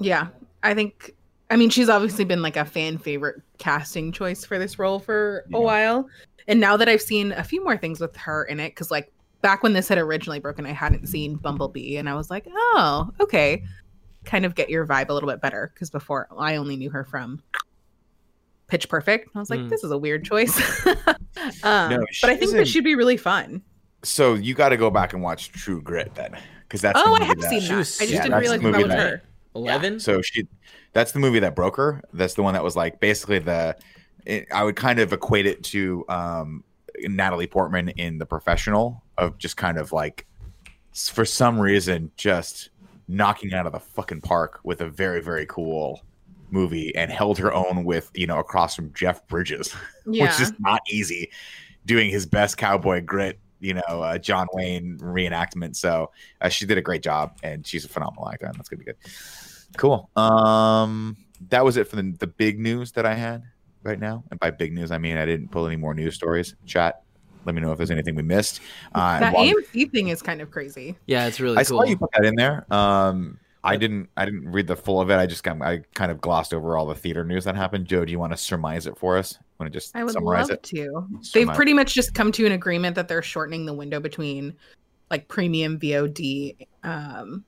Yeah, 0.00 0.28
I 0.62 0.74
think. 0.74 1.14
I 1.48 1.56
mean, 1.56 1.70
she's 1.70 1.88
obviously 1.88 2.24
been 2.24 2.42
like 2.42 2.56
a 2.56 2.64
fan 2.64 2.98
favorite 2.98 3.40
casting 3.58 4.10
choice 4.12 4.44
for 4.44 4.58
this 4.58 4.78
role 4.78 4.98
for 4.98 5.44
Yeah. 5.48 5.58
a 5.58 5.60
while, 5.60 6.08
and 6.48 6.58
now 6.60 6.76
that 6.76 6.88
I've 6.88 7.02
seen 7.02 7.32
a 7.32 7.44
few 7.44 7.62
more 7.62 7.76
things 7.76 8.00
with 8.00 8.16
her 8.16 8.44
in 8.44 8.60
it, 8.60 8.70
because 8.70 8.90
like 8.90 9.12
back 9.46 9.62
when 9.62 9.74
this 9.74 9.86
had 9.88 9.96
originally 9.96 10.40
broken, 10.40 10.66
I 10.66 10.72
hadn't 10.72 11.06
seen 11.06 11.36
Bumblebee, 11.36 11.98
and 11.98 12.08
I 12.08 12.14
was 12.14 12.30
like, 12.30 12.48
oh, 12.50 13.12
okay, 13.20 13.62
kind 14.24 14.44
of 14.44 14.56
get 14.56 14.68
your 14.68 14.84
vibe 14.84 15.08
a 15.08 15.12
little 15.12 15.28
bit 15.28 15.40
better. 15.40 15.70
Because 15.72 15.88
before, 15.88 16.26
I 16.36 16.56
only 16.56 16.74
knew 16.76 16.90
her 16.90 17.04
from 17.04 17.40
Pitch 18.66 18.88
Perfect. 18.88 19.30
I 19.36 19.38
was 19.38 19.48
like, 19.48 19.60
Mm. 19.60 19.68
this 19.68 19.84
is 19.84 19.92
a 19.92 19.98
weird 19.98 20.24
choice. 20.24 20.84
um, 21.62 21.90
No, 21.90 22.04
but 22.22 22.30
I 22.30 22.34
think 22.34 22.40
she's 22.50 22.52
that 22.54 22.66
she'd 22.66 22.82
be 22.82 22.96
really 22.96 23.16
fun. 23.16 23.62
So 24.02 24.34
you 24.34 24.52
got 24.52 24.70
to 24.70 24.76
go 24.76 24.90
back 24.90 25.12
and 25.12 25.22
watch 25.22 25.52
True 25.52 25.80
Grit 25.80 26.12
then, 26.16 26.36
because 26.62 26.80
that's 26.80 27.00
the 27.00 27.08
oh, 27.08 27.14
I 27.14 27.22
have 27.22 27.38
that- 27.40 27.48
seen 27.48 27.60
She 27.60 27.68
that. 27.68 27.74
I 27.74 27.78
just 27.82 28.00
yeah, 28.00 28.22
didn't 28.24 28.40
realize 28.40 28.60
the 28.60 28.66
that 28.66 28.72
movie 28.72 28.82
was 28.82 28.92
that- 28.94 29.10
her. 29.10 29.22
Eleven. 29.54 30.00
So 30.00 30.22
she, 30.22 30.48
that's 30.92 31.12
the 31.12 31.20
movie 31.20 31.38
that 31.38 31.54
broke 31.54 31.76
her. 31.76 32.02
That's 32.12 32.34
the 32.34 32.42
one 32.42 32.54
that 32.54 32.64
was 32.64 32.74
like 32.74 32.98
basically 32.98 33.38
the. 33.38 33.76
It, 34.26 34.48
I 34.52 34.64
would 34.64 34.74
kind 34.74 34.98
of 34.98 35.12
equate 35.12 35.46
it 35.46 35.62
to 35.64 36.04
um, 36.08 36.64
Natalie 36.98 37.46
Portman 37.46 37.90
in 37.90 38.18
The 38.18 38.26
Professional 38.26 39.04
of 39.18 39.38
just 39.38 39.56
kind 39.56 39.78
of 39.78 39.92
like, 39.92 40.26
for 40.92 41.24
some 41.24 41.58
reason, 41.60 42.10
just 42.16 42.70
knocking 43.08 43.54
out 43.54 43.66
of 43.66 43.72
the 43.72 43.80
fucking 43.80 44.20
park 44.20 44.60
with 44.64 44.80
a 44.80 44.88
very 44.88 45.22
very 45.22 45.46
cool 45.46 46.02
movie 46.50 46.94
and 46.96 47.10
held 47.10 47.38
her 47.38 47.52
own 47.52 47.84
with 47.84 48.10
you 48.14 48.26
know 48.26 48.38
across 48.38 48.74
from 48.74 48.92
Jeff 48.94 49.26
Bridges, 49.28 49.74
Yeah. 50.06 50.24
which 50.30 50.40
is 50.40 50.52
not 50.58 50.80
easy, 50.90 51.30
doing 51.84 52.10
his 52.10 52.26
best 52.26 52.56
cowboy 52.56 53.02
grit 53.02 53.38
you 53.60 53.74
know, 53.74 54.02
uh, 54.02 54.18
John 54.18 54.46
Wayne 54.52 54.98
reenactment. 54.98 55.76
So 55.76 56.10
uh, 56.40 56.48
she 56.48 56.66
did 56.66 56.78
a 56.78 56.82
great 56.82 57.02
job, 57.02 57.38
and 57.42 57.66
she's 57.66 57.84
a 57.84 57.88
phenomenal 57.88 58.28
actor, 58.28 58.46
and 58.46 58.54
that's 58.54 58.68
gonna 58.68 58.78
be 58.78 58.84
good. 58.84 58.96
Cool. 59.76 60.10
Um, 60.16 61.16
that 61.48 61.64
was 61.64 61.76
it 61.76 61.88
for 61.88 61.96
the 61.96 62.14
the 62.18 62.26
big 62.26 62.58
news 62.58 62.92
that 62.92 63.06
I 63.06 63.14
had 63.14 63.42
right 63.82 63.98
now. 63.98 64.24
And 64.30 64.38
by 64.40 64.50
big 64.50 64.72
news, 64.72 64.90
I 64.90 64.98
mean 64.98 65.16
I 65.16 65.24
didn't 65.24 65.48
pull 65.48 65.66
any 65.66 65.76
more 65.76 65.94
news 65.94 66.14
stories. 66.14 66.54
Chat. 66.66 67.02
Let 67.46 67.54
me 67.54 67.60
know 67.62 67.72
if 67.72 67.78
there's 67.78 67.90
anything 67.90 68.14
we 68.16 68.22
missed. 68.22 68.60
Uh, 68.94 69.20
that 69.20 69.32
while- 69.32 69.46
AMC 69.46 69.90
thing 69.92 70.08
is 70.08 70.20
kind 70.20 70.42
of 70.42 70.50
crazy. 70.50 70.96
Yeah, 71.06 71.26
it's 71.26 71.40
really 71.40 71.56
I 71.56 71.64
cool. 71.64 71.80
saw 71.80 71.84
you 71.88 71.96
put 71.96 72.10
that 72.12 72.24
in 72.24 72.34
there. 72.34 72.66
Um, 72.72 73.38
I 73.64 73.76
didn't. 73.76 74.08
I 74.16 74.24
didn't 74.24 74.50
read 74.50 74.68
the 74.68 74.76
full 74.76 75.00
of 75.00 75.10
it. 75.10 75.16
I 75.16 75.26
just 75.26 75.42
got. 75.42 75.60
I 75.60 75.78
kind 75.94 76.12
of 76.12 76.20
glossed 76.20 76.54
over 76.54 76.76
all 76.76 76.86
the 76.86 76.94
theater 76.94 77.24
news 77.24 77.44
that 77.44 77.56
happened. 77.56 77.86
Joe, 77.86 78.04
do 78.04 78.12
you 78.12 78.18
want 78.18 78.32
to 78.32 78.36
surmise 78.36 78.86
it 78.86 78.96
for 78.96 79.18
us? 79.18 79.38
Want 79.58 79.72
to 79.72 79.76
just 79.76 79.96
I 79.96 80.04
would 80.04 80.12
summarize 80.12 80.50
love 80.50 80.58
it? 80.58 80.62
to. 80.64 81.08
They've 81.34 81.48
pretty 81.48 81.72
much 81.72 81.92
just 81.92 82.14
come 82.14 82.30
to 82.32 82.46
an 82.46 82.52
agreement 82.52 82.94
that 82.94 83.08
they're 83.08 83.22
shortening 83.22 83.66
the 83.66 83.74
window 83.74 83.98
between 83.98 84.54
like 85.10 85.26
premium 85.26 85.80
VOD 85.80 86.68
um, 86.84 87.44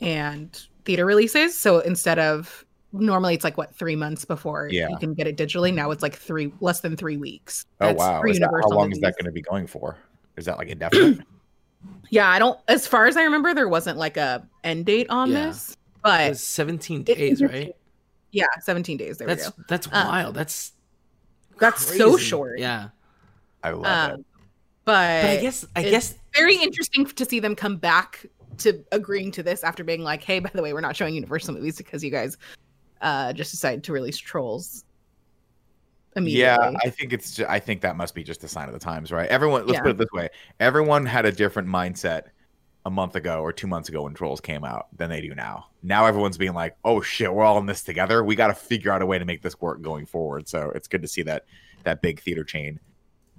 and 0.00 0.60
theater 0.84 1.06
releases. 1.06 1.56
So 1.56 1.78
instead 1.80 2.18
of 2.18 2.65
normally 3.00 3.34
it's 3.34 3.44
like 3.44 3.56
what 3.56 3.74
three 3.74 3.96
months 3.96 4.24
before 4.24 4.68
Yeah. 4.70 4.88
you 4.88 4.96
can 4.98 5.14
get 5.14 5.26
it 5.26 5.36
digitally, 5.36 5.72
now 5.72 5.90
it's 5.90 6.02
like 6.02 6.16
three 6.16 6.52
less 6.60 6.80
than 6.80 6.96
three 6.96 7.16
weeks. 7.16 7.64
Oh 7.80 7.86
That's 7.86 7.98
wow! 7.98 8.06
that, 8.22 8.28
how 8.28 8.32
Universal 8.32 8.70
long 8.70 8.92
is 8.92 8.98
that 9.00 9.14
going 9.16 9.26
to 9.26 9.32
be 9.32 9.42
going 9.42 9.66
for? 9.66 9.96
Is 10.36 10.44
that 10.46 10.58
like 10.58 10.68
indefinite? 10.68 11.20
Yeah, 12.10 12.28
I 12.28 12.38
don't. 12.40 12.58
As 12.66 12.86
far 12.86 13.06
as 13.06 13.16
I 13.16 13.22
remember, 13.22 13.54
there 13.54 13.68
wasn't 13.68 13.96
like 13.98 14.16
a 14.16 14.44
end 14.64 14.86
date 14.86 15.08
on 15.08 15.30
Yeah. 15.30 15.46
this, 15.46 15.70
It 15.72 15.76
but 16.02 16.28
was 16.30 16.42
17 16.42 17.02
It- 17.02 17.04
days, 17.04 17.40
right? 17.42 17.74
yeah, 18.32 18.46
seventeen 18.60 18.96
days. 18.96 19.18
There 19.18 19.26
That's 19.28 19.46
we 19.46 19.50
go. 19.62 19.64
that's 19.68 19.86
Uh, 19.86 19.90
wild. 19.92 20.34
That's 20.34 20.72
That's 21.60 21.96
so 21.96 22.16
short. 22.16 22.58
Yeah, 22.58 22.88
I 23.62 23.70
love 23.70 23.84
Um, 24.12 24.20
it. 24.20 24.26
but, 24.84 25.22
but 25.22 25.30
I 25.30 25.36
guess 25.36 25.64
I 25.76 25.80
it's- 25.80 25.90
guess 26.12 26.18
very 26.34 26.56
interesting 26.56 27.06
to 27.06 27.24
see 27.24 27.38
them 27.40 27.54
come 27.54 27.76
back 27.76 28.26
to 28.58 28.84
agreeing 28.92 29.30
to 29.32 29.42
this 29.42 29.62
after 29.62 29.84
being 29.84 30.02
like, 30.02 30.22
"Hey, 30.24 30.38
by 30.40 30.50
the 30.52 30.62
way, 30.62 30.72
we're 30.72 30.80
not 30.80 30.96
showing 30.96 31.14
Universal 31.14 31.54
movies 31.54 31.76
because 31.76 32.02
you 32.02 32.10
guys 32.10 32.36
uh 33.00 33.32
just 33.32 33.50
decided 33.50 33.84
to 33.84 33.92
release 33.92 34.18
Trolls." 34.18 34.84
Immediately. 36.14 36.40
Yeah, 36.40 36.72
I 36.82 36.88
think 36.88 37.12
it's. 37.12 37.34
Ju- 37.36 37.46
I 37.46 37.58
think 37.58 37.82
that 37.82 37.94
must 37.96 38.14
be 38.14 38.24
just 38.24 38.42
a 38.42 38.48
sign 38.48 38.68
of 38.68 38.72
the 38.72 38.80
times, 38.80 39.12
right? 39.12 39.28
Everyone. 39.28 39.66
Let's 39.66 39.74
Yeah. 39.74 39.82
put 39.82 39.90
it 39.90 39.98
this 39.98 40.08
way: 40.14 40.28
everyone 40.60 41.04
had 41.04 41.26
a 41.26 41.32
different 41.32 41.68
mindset 41.68 42.22
a 42.86 42.90
month 42.90 43.16
ago 43.16 43.40
or 43.42 43.52
two 43.52 43.66
months 43.66 43.88
ago 43.90 44.02
when 44.02 44.14
Trolls 44.14 44.40
came 44.40 44.64
out 44.64 44.86
than 44.96 45.10
they 45.10 45.20
do 45.20 45.34
now. 45.34 45.66
Now 45.82 46.06
everyone's 46.06 46.38
being 46.38 46.54
like, 46.54 46.74
"Oh 46.84 47.02
shit, 47.02 47.32
we're 47.34 47.44
all 47.44 47.58
in 47.58 47.66
this 47.66 47.82
together. 47.82 48.24
We 48.24 48.34
got 48.34 48.46
to 48.46 48.54
figure 48.54 48.90
out 48.92 49.02
a 49.02 49.06
way 49.06 49.18
to 49.18 49.26
make 49.26 49.42
this 49.42 49.60
work 49.60 49.82
going 49.82 50.06
forward." 50.06 50.48
So 50.48 50.70
it's 50.74 50.88
good 50.88 51.02
to 51.02 51.08
see 51.08 51.22
that 51.24 51.44
that 51.84 52.00
big 52.00 52.20
theater 52.20 52.44
chain. 52.44 52.80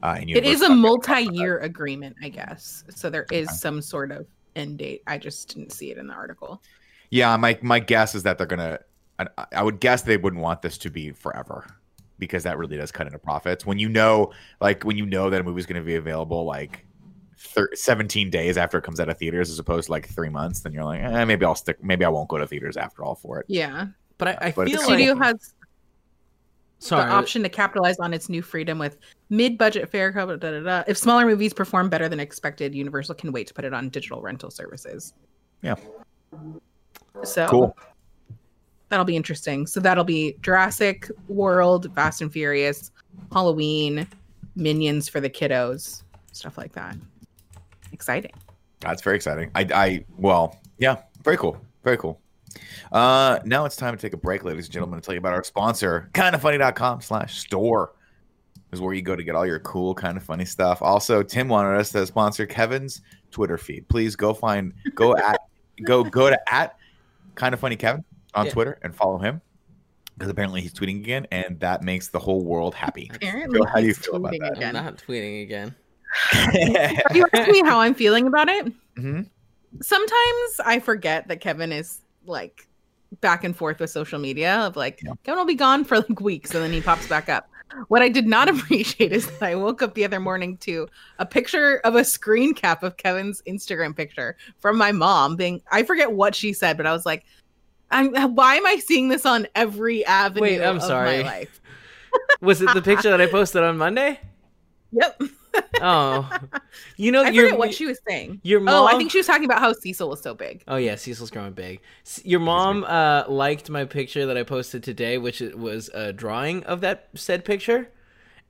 Uh, 0.03 0.17
and 0.19 0.29
it 0.29 0.43
is 0.45 0.61
a 0.61 0.69
not 0.69 0.69
getting 0.69 0.83
caught 0.83 0.91
up 0.91 0.97
with 0.99 1.05
that. 1.07 1.15
multi-year 1.25 1.59
agreement, 1.59 2.15
I 2.21 2.29
guess. 2.29 2.83
So 2.89 3.09
there 3.09 3.25
is 3.31 3.47
Okay. 3.47 3.55
some 3.57 3.81
sort 3.81 4.11
of 4.11 4.27
end 4.55 4.77
date. 4.77 5.01
I 5.07 5.17
just 5.17 5.55
didn't 5.55 5.71
see 5.71 5.89
it 5.89 5.97
in 5.97 6.05
the 6.05 6.13
article. 6.13 6.61
Yeah, 7.09 7.35
my 7.37 7.57
my 7.63 7.79
guess 7.79 8.13
is 8.13 8.21
that 8.21 8.37
they're 8.37 8.45
gonna. 8.45 8.77
I, 9.19 9.27
I 9.51 9.63
would 9.63 9.79
guess 9.79 10.01
they 10.03 10.17
wouldn't 10.17 10.41
want 10.41 10.61
this 10.61 10.77
to 10.79 10.89
be 10.89 11.11
forever 11.11 11.65
because 12.19 12.43
that 12.43 12.57
really 12.57 12.77
does 12.77 12.91
cut 12.91 13.07
into 13.07 13.19
profits. 13.19 13.65
When 13.65 13.79
you 13.79 13.89
know, 13.89 14.31
like 14.61 14.83
when 14.83 14.97
you 14.97 15.05
know 15.05 15.29
that 15.29 15.41
a 15.41 15.43
movie's 15.43 15.65
going 15.65 15.81
to 15.81 15.85
be 15.85 15.95
available 15.95 16.45
like 16.45 16.85
thir- 17.37 17.69
17 17.73 18.29
days 18.29 18.57
after 18.57 18.77
it 18.77 18.83
comes 18.83 18.99
out 18.99 19.09
of 19.09 19.17
theaters, 19.17 19.49
as 19.49 19.59
opposed 19.59 19.85
to 19.87 19.91
like 19.91 20.07
three 20.07 20.29
months, 20.29 20.61
then 20.61 20.73
you're 20.73 20.83
like, 20.83 21.01
eh, 21.01 21.25
maybe 21.25 21.45
I'll 21.45 21.55
stick. 21.55 21.83
Maybe 21.83 22.05
I 22.05 22.09
won't 22.09 22.29
go 22.29 22.37
to 22.37 22.47
theaters 22.47 22.77
after 22.77 23.03
all 23.03 23.15
for 23.15 23.39
it. 23.39 23.45
Yeah, 23.47 23.87
but 24.17 24.27
I, 24.29 24.37
I 24.41 24.51
But 24.51 24.67
feel 24.67 24.75
it's 24.75 24.83
the 24.83 24.89
like 24.89 24.99
studio 24.99 25.15
has 25.15 25.53
sorry. 26.79 27.05
the 27.05 27.11
option 27.11 27.43
to 27.43 27.49
capitalize 27.49 27.99
on 27.99 28.13
its 28.13 28.29
new 28.29 28.41
freedom 28.41 28.79
with 28.79 28.97
mid-budget 29.29 29.89
fare. 29.89 30.11
Da, 30.11 30.25
da, 30.25 30.35
da, 30.37 30.59
da. 30.59 30.83
If 30.87 30.97
smaller 30.97 31.25
movies 31.25 31.53
perform 31.53 31.89
better 31.89 32.09
than 32.09 32.19
expected, 32.19 32.73
Universal 32.75 33.15
can 33.15 33.31
wait 33.31 33.47
to 33.47 33.53
put 33.53 33.65
it 33.65 33.73
on 33.73 33.89
digital 33.89 34.21
rental 34.21 34.49
services. 34.51 35.13
Yeah. 35.61 35.75
So 37.23 37.47
Cool. 37.47 37.77
That'll 38.89 39.05
be 39.05 39.15
interesting. 39.15 39.67
So 39.67 39.79
that'll 39.79 40.03
be 40.03 40.37
Jurassic 40.41 41.09
World, 41.27 41.93
Fast 41.93 42.21
and 42.21 42.31
Furious, 42.31 42.91
Halloween, 43.31 44.07
Minions 44.55 45.09
for 45.09 45.19
the 45.19 45.29
kiddos, 45.29 46.03
stuff 46.31 46.57
like 46.57 46.71
that. 46.73 46.95
Exciting. 47.91 48.31
That's 48.79 49.01
very 49.01 49.15
exciting. 49.15 49.51
I, 49.55 49.67
I, 49.73 50.05
well, 50.17 50.59
yeah, 50.77 51.01
very 51.23 51.37
cool, 51.37 51.59
very 51.83 51.97
cool. 51.97 52.19
Uh, 52.91 53.39
now 53.43 53.65
it's 53.65 53.75
time 53.75 53.95
to 53.95 54.01
take 54.01 54.13
a 54.13 54.17
break, 54.17 54.43
ladies 54.43 54.65
and 54.65 54.73
gentlemen, 54.73 55.01
to 55.01 55.05
tell 55.05 55.13
you 55.13 55.19
about 55.19 55.33
our 55.33 55.43
sponsor, 55.43 56.09
kindafunny.com 56.13 57.01
slash 57.01 57.39
store 57.39 57.93
is 58.71 58.81
where 58.81 58.93
you 58.93 59.01
go 59.01 59.15
to 59.15 59.23
get 59.23 59.35
all 59.35 59.45
your 59.45 59.59
cool, 59.59 59.93
kind 59.93 60.17
of 60.17 60.23
funny 60.23 60.45
stuff. 60.45 60.81
Also, 60.81 61.23
Tim 61.23 61.47
wanted 61.47 61.77
us 61.77 61.91
to 61.91 62.05
sponsor 62.05 62.45
Kevin's 62.45 63.01
Twitter 63.31 63.57
feed. 63.57 63.87
Please 63.89 64.15
go 64.15 64.33
find, 64.33 64.73
go 64.95 65.15
at, 65.15 65.41
go, 65.83 66.03
go 66.03 66.29
to 66.29 66.53
at 66.53 66.77
kind 67.35 67.53
of 67.53 67.59
funny 67.59 67.75
Kevin 67.75 68.03
on 68.33 68.45
Yeah. 68.45 68.51
Twitter 68.51 68.79
and 68.83 68.95
follow 68.95 69.17
him 69.17 69.41
because 70.17 70.29
apparently 70.31 70.61
he's 70.61 70.73
tweeting 70.73 70.97
again 70.97 71.27
and 71.31 71.59
that 71.59 71.83
makes 71.83 72.07
the 72.09 72.19
whole 72.19 72.43
world 72.43 72.73
happy. 72.75 73.09
Apparently, 73.13 73.59
Joe, 73.59 73.65
how 73.65 73.79
do 73.79 73.85
you 73.87 73.93
feel 73.93 74.15
about 74.15 74.33
tweeting 74.33 74.59
that? 74.59 74.65
I'm 74.65 74.73
not 74.85 74.97
tweeting 74.97 75.43
again. 75.43 75.75
Have 76.31 77.15
you 77.15 77.25
asked 77.33 77.51
me 77.51 77.61
how 77.61 77.79
I'm 77.79 77.93
feeling 77.93 78.27
about 78.27 78.47
it? 78.49 78.71
Mhm. 78.95 79.29
Sometimes 79.81 80.59
I 80.65 80.79
forget 80.79 81.27
that 81.27 81.41
Kevin 81.41 81.71
is 81.71 81.99
like 82.25 82.67
back 83.21 83.43
and 83.43 83.55
forth 83.55 83.79
with 83.79 83.89
social 83.89 84.19
media 84.19 84.55
of 84.59 84.75
like 84.75 85.01
Yeah. 85.03 85.13
Kevin 85.23 85.39
will 85.39 85.45
be 85.45 85.55
gone 85.55 85.83
for 85.83 85.97
like 85.99 86.19
weeks 86.19 86.53
and 86.53 86.63
then 86.63 86.71
he 86.71 86.81
pops 86.81 87.07
back 87.07 87.29
up. 87.29 87.49
What 87.89 88.01
I 88.01 88.09
did 88.09 88.25
not 88.25 88.47
appreciate 88.53 89.11
is 89.11 89.27
that 89.29 89.43
I 89.43 89.55
woke 89.55 89.81
up 89.81 89.93
the 89.93 90.05
other 90.05 90.19
morning 90.19 90.57
to 90.59 90.87
a 91.19 91.25
picture 91.25 91.77
of 91.83 91.95
a 91.95 92.03
screen 92.03 92.53
cap 92.53 92.81
of 92.81 92.97
Kevin's 92.97 93.41
Instagram 93.47 93.95
picture 93.95 94.35
from 94.57 94.77
my 94.77 94.91
mom 94.91 95.35
being 95.35 95.61
I 95.71 95.83
forget 95.83 96.11
what 96.13 96.33
she 96.33 96.53
said, 96.53 96.77
but 96.77 96.87
I 96.87 96.93
was 96.93 97.05
like, 97.05 97.25
I'm, 97.91 98.35
why 98.35 98.55
am 98.55 98.65
I 98.65 98.77
seeing 98.77 99.09
this 99.09 99.25
on 99.25 99.47
every 99.55 100.05
avenue 100.05 100.41
Wait, 100.41 100.61
I'm 100.61 100.77
of 100.77 100.83
sorry. 100.83 101.23
my 101.23 101.29
life? 101.29 101.61
Was 102.41 102.61
it 102.61 102.73
the 102.73 102.81
picture 102.81 103.09
that 103.09 103.21
I 103.21 103.27
posted 103.31 103.63
on 103.63 103.77
Monday? 103.77 104.19
Yep. 104.91 105.21
Oh, 105.81 106.29
you 106.97 107.11
know 107.11 107.23
I 107.23 107.29
your 107.29 107.45
forget 107.45 107.59
what 107.59 107.73
she 107.73 107.85
was 107.85 107.99
saying. 108.07 108.39
your 108.43 108.59
mom. 108.59 108.75
Oh, 108.75 108.85
I 108.85 108.97
think 108.97 109.11
she 109.11 109.17
was 109.17 109.27
talking 109.27 109.45
about 109.45 109.59
how 109.59 109.73
Cecil 109.73 110.07
was 110.09 110.21
so 110.21 110.33
big. 110.33 110.63
Oh 110.67 110.75
yeah, 110.75 110.95
Cecil's 110.95 111.31
growing 111.31 111.53
big. 111.53 111.81
Your 112.23 112.39
mom 112.39 112.83
uh, 112.83 113.23
liked 113.27 113.69
my 113.69 113.85
picture 113.85 114.25
that 114.27 114.37
I 114.37 114.43
posted 114.43 114.83
today, 114.83 115.17
which 115.17 115.41
was 115.41 115.89
a 115.93 116.13
drawing 116.13 116.63
of 116.65 116.81
that 116.81 117.09
said 117.15 117.43
picture. 117.43 117.89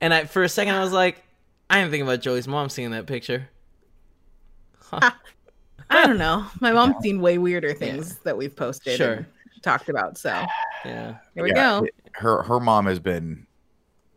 And 0.00 0.12
I, 0.14 0.24
for 0.24 0.42
a 0.42 0.48
second, 0.48 0.74
I 0.74 0.80
was 0.80 0.92
like, 1.04 1.22
I 1.70 1.80
didn't 1.80 1.92
think 1.92 2.02
about 2.02 2.20
Joey's 2.20 2.48
mom 2.48 2.68
seeing 2.68 2.90
that 2.90 3.06
picture. 3.06 3.48
I 5.90 6.06
don't 6.06 6.18
know. 6.26 6.46
My 6.60 6.72
mom's 6.72 6.96
seen 7.02 7.20
way 7.20 7.38
weirder 7.38 7.72
things 7.74 8.18
that 8.20 8.36
we've 8.36 8.54
posted 8.54 8.96
Sure. 8.96 9.12
and 9.14 9.26
talked 9.62 9.88
about. 9.88 10.18
So 10.18 10.30
Yeah, 10.84 11.16
here 11.34 11.44
we 11.44 11.50
Yeah, 11.50 11.80
go. 11.80 11.86
her 12.12 12.42
her 12.42 12.60
mom 12.60 12.86
has 12.86 12.98
been 12.98 13.46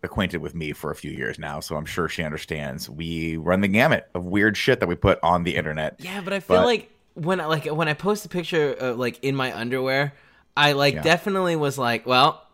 acquainted 0.04 0.38
with 0.42 0.56
me 0.56 0.74
for 0.74 0.90
a 0.92 0.96
few 0.96 1.12
years 1.12 1.38
now, 1.38 1.60
so 1.60 1.76
I'm 1.76 1.86
sure 1.86 2.10
she 2.10 2.24
understands. 2.24 2.90
We 2.90 3.38
run 3.38 3.62
the 3.62 3.68
gamut 3.68 4.10
of 4.16 4.26
weird 4.26 4.58
shit 4.58 4.80
that 4.80 4.88
we 4.88 4.96
put 4.96 5.20
on 5.22 5.44
the 5.44 5.56
internet. 5.56 5.96
yeah, 6.00 6.22
but 6.22 6.34
I 6.34 6.40
feel 6.40 6.58
But- 6.58 6.66
like 6.66 6.90
when 7.14 7.40
I 7.42 7.46
like 7.46 7.66
when 7.66 7.88
I 7.88 7.94
post 7.94 8.26
a 8.26 8.30
picture 8.30 8.72
of 8.74 8.98
like 8.98 9.20
in 9.24 9.36
my 9.36 9.56
underwear, 9.56 10.14
I 10.58 10.72
like 10.74 10.96
Yeah. 10.96 11.02
definitely 11.04 11.56
was 11.56 11.78
like, 11.78 12.06
well, 12.06 12.48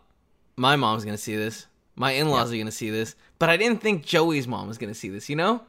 my 0.56 0.76
mom's 0.76 1.06
gonna 1.06 1.18
see 1.18 1.36
this. 1.36 1.68
My 1.96 2.12
in-laws 2.12 2.52
are 2.54 2.58
gonna 2.58 2.72
see 2.72 2.90
this, 2.92 3.16
but 3.40 3.50
I 3.50 3.58
didn't 3.58 3.82
think 3.82 4.06
Joey's 4.06 4.48
mom 4.48 4.68
was 4.68 4.78
gonna 4.78 4.94
see 4.94 5.10
this. 5.10 5.30
You 5.30 5.36
know? 5.36 5.62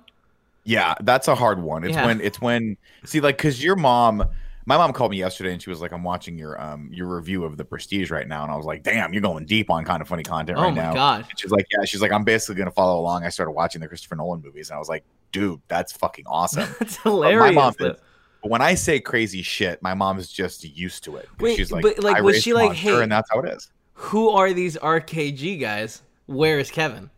Yeah, 0.69 0.95
that's 1.01 1.29
a 1.29 1.35
hard 1.35 1.63
one. 1.63 1.83
It's 1.85 1.95
Yeah. 1.95 2.05
when 2.05 2.21
it's 2.21 2.41
when 2.43 2.77
see 3.05 3.21
like 3.21 3.39
because 3.39 3.65
your 3.65 3.75
mom, 3.75 4.23
my 4.67 4.77
mom 4.77 4.93
called 4.93 5.13
me 5.13 5.17
yesterday 5.17 5.53
and 5.53 5.63
she 5.63 5.71
was 5.71 5.81
like, 5.81 5.93
"I'm 5.93 6.05
watching 6.05 6.37
your 6.37 6.61
um 6.61 6.91
your 6.93 7.07
review 7.17 7.45
of 7.45 7.57
the 7.57 7.65
Prestige 7.65 8.11
right 8.11 8.29
now," 8.29 8.43
and 8.43 8.53
I 8.53 8.57
was 8.57 8.67
like, 8.67 8.83
"Damn, 8.83 9.15
you're 9.15 9.23
going 9.23 9.47
deep 9.47 9.71
on 9.71 9.85
kind 9.87 10.03
of 10.03 10.09
funny 10.09 10.23
content 10.23 10.59
Oh 10.59 10.63
right 10.65 10.75
my 10.75 10.93
god, 10.93 11.25
And 11.31 11.39
she's 11.41 11.51
like, 11.51 11.65
"Yeah," 11.73 11.87
she's 11.87 12.03
like, 12.03 12.13
"I'm 12.13 12.23
basically 12.25 12.57
gonna 12.57 12.71
follow 12.71 13.01
along." 13.01 13.25
I 13.25 13.31
started 13.31 13.53
watching 13.53 13.81
the 13.81 13.89
Christopher 13.89 14.17
Nolan 14.17 14.43
movies, 14.43 14.69
and 14.69 14.77
I 14.77 14.79
was 14.79 14.91
like, 14.91 15.05
"Dude, 15.33 15.61
that's 15.69 15.93
fucking 15.95 16.27
awesome." 16.27 16.69
that's 16.79 16.99
But 16.99 17.11
hilarious. 17.13 17.41
my 17.41 17.51
mom 17.51 17.75
is, 17.81 17.97
when 18.43 18.61
I 18.61 18.75
say 18.75 19.01
crazy 19.01 19.41
shit, 19.41 19.83
my 19.83 19.95
mom 19.95 20.19
is 20.19 20.31
just 20.31 20.65
used 20.65 21.03
to 21.05 21.17
it. 21.17 21.31
Wait, 21.41 21.57
she's 21.57 21.73
like, 21.73 21.83
but, 21.83 22.05
like, 22.05 22.17
I 22.17 22.21
was 22.21 22.43
she 22.43 22.53
like, 22.53 22.73
hey- 22.73 23.03
and 23.03 23.11
that's 23.11 23.31
how 23.33 23.41
it 23.41 23.49
is. 23.55 23.71
Who 23.95 24.29
are 24.29 24.53
these 24.53 24.77
RKG 24.77 25.59
guys? 25.61 26.03
Where 26.27 26.59
is 26.59 26.71
Kevin? 26.71 27.09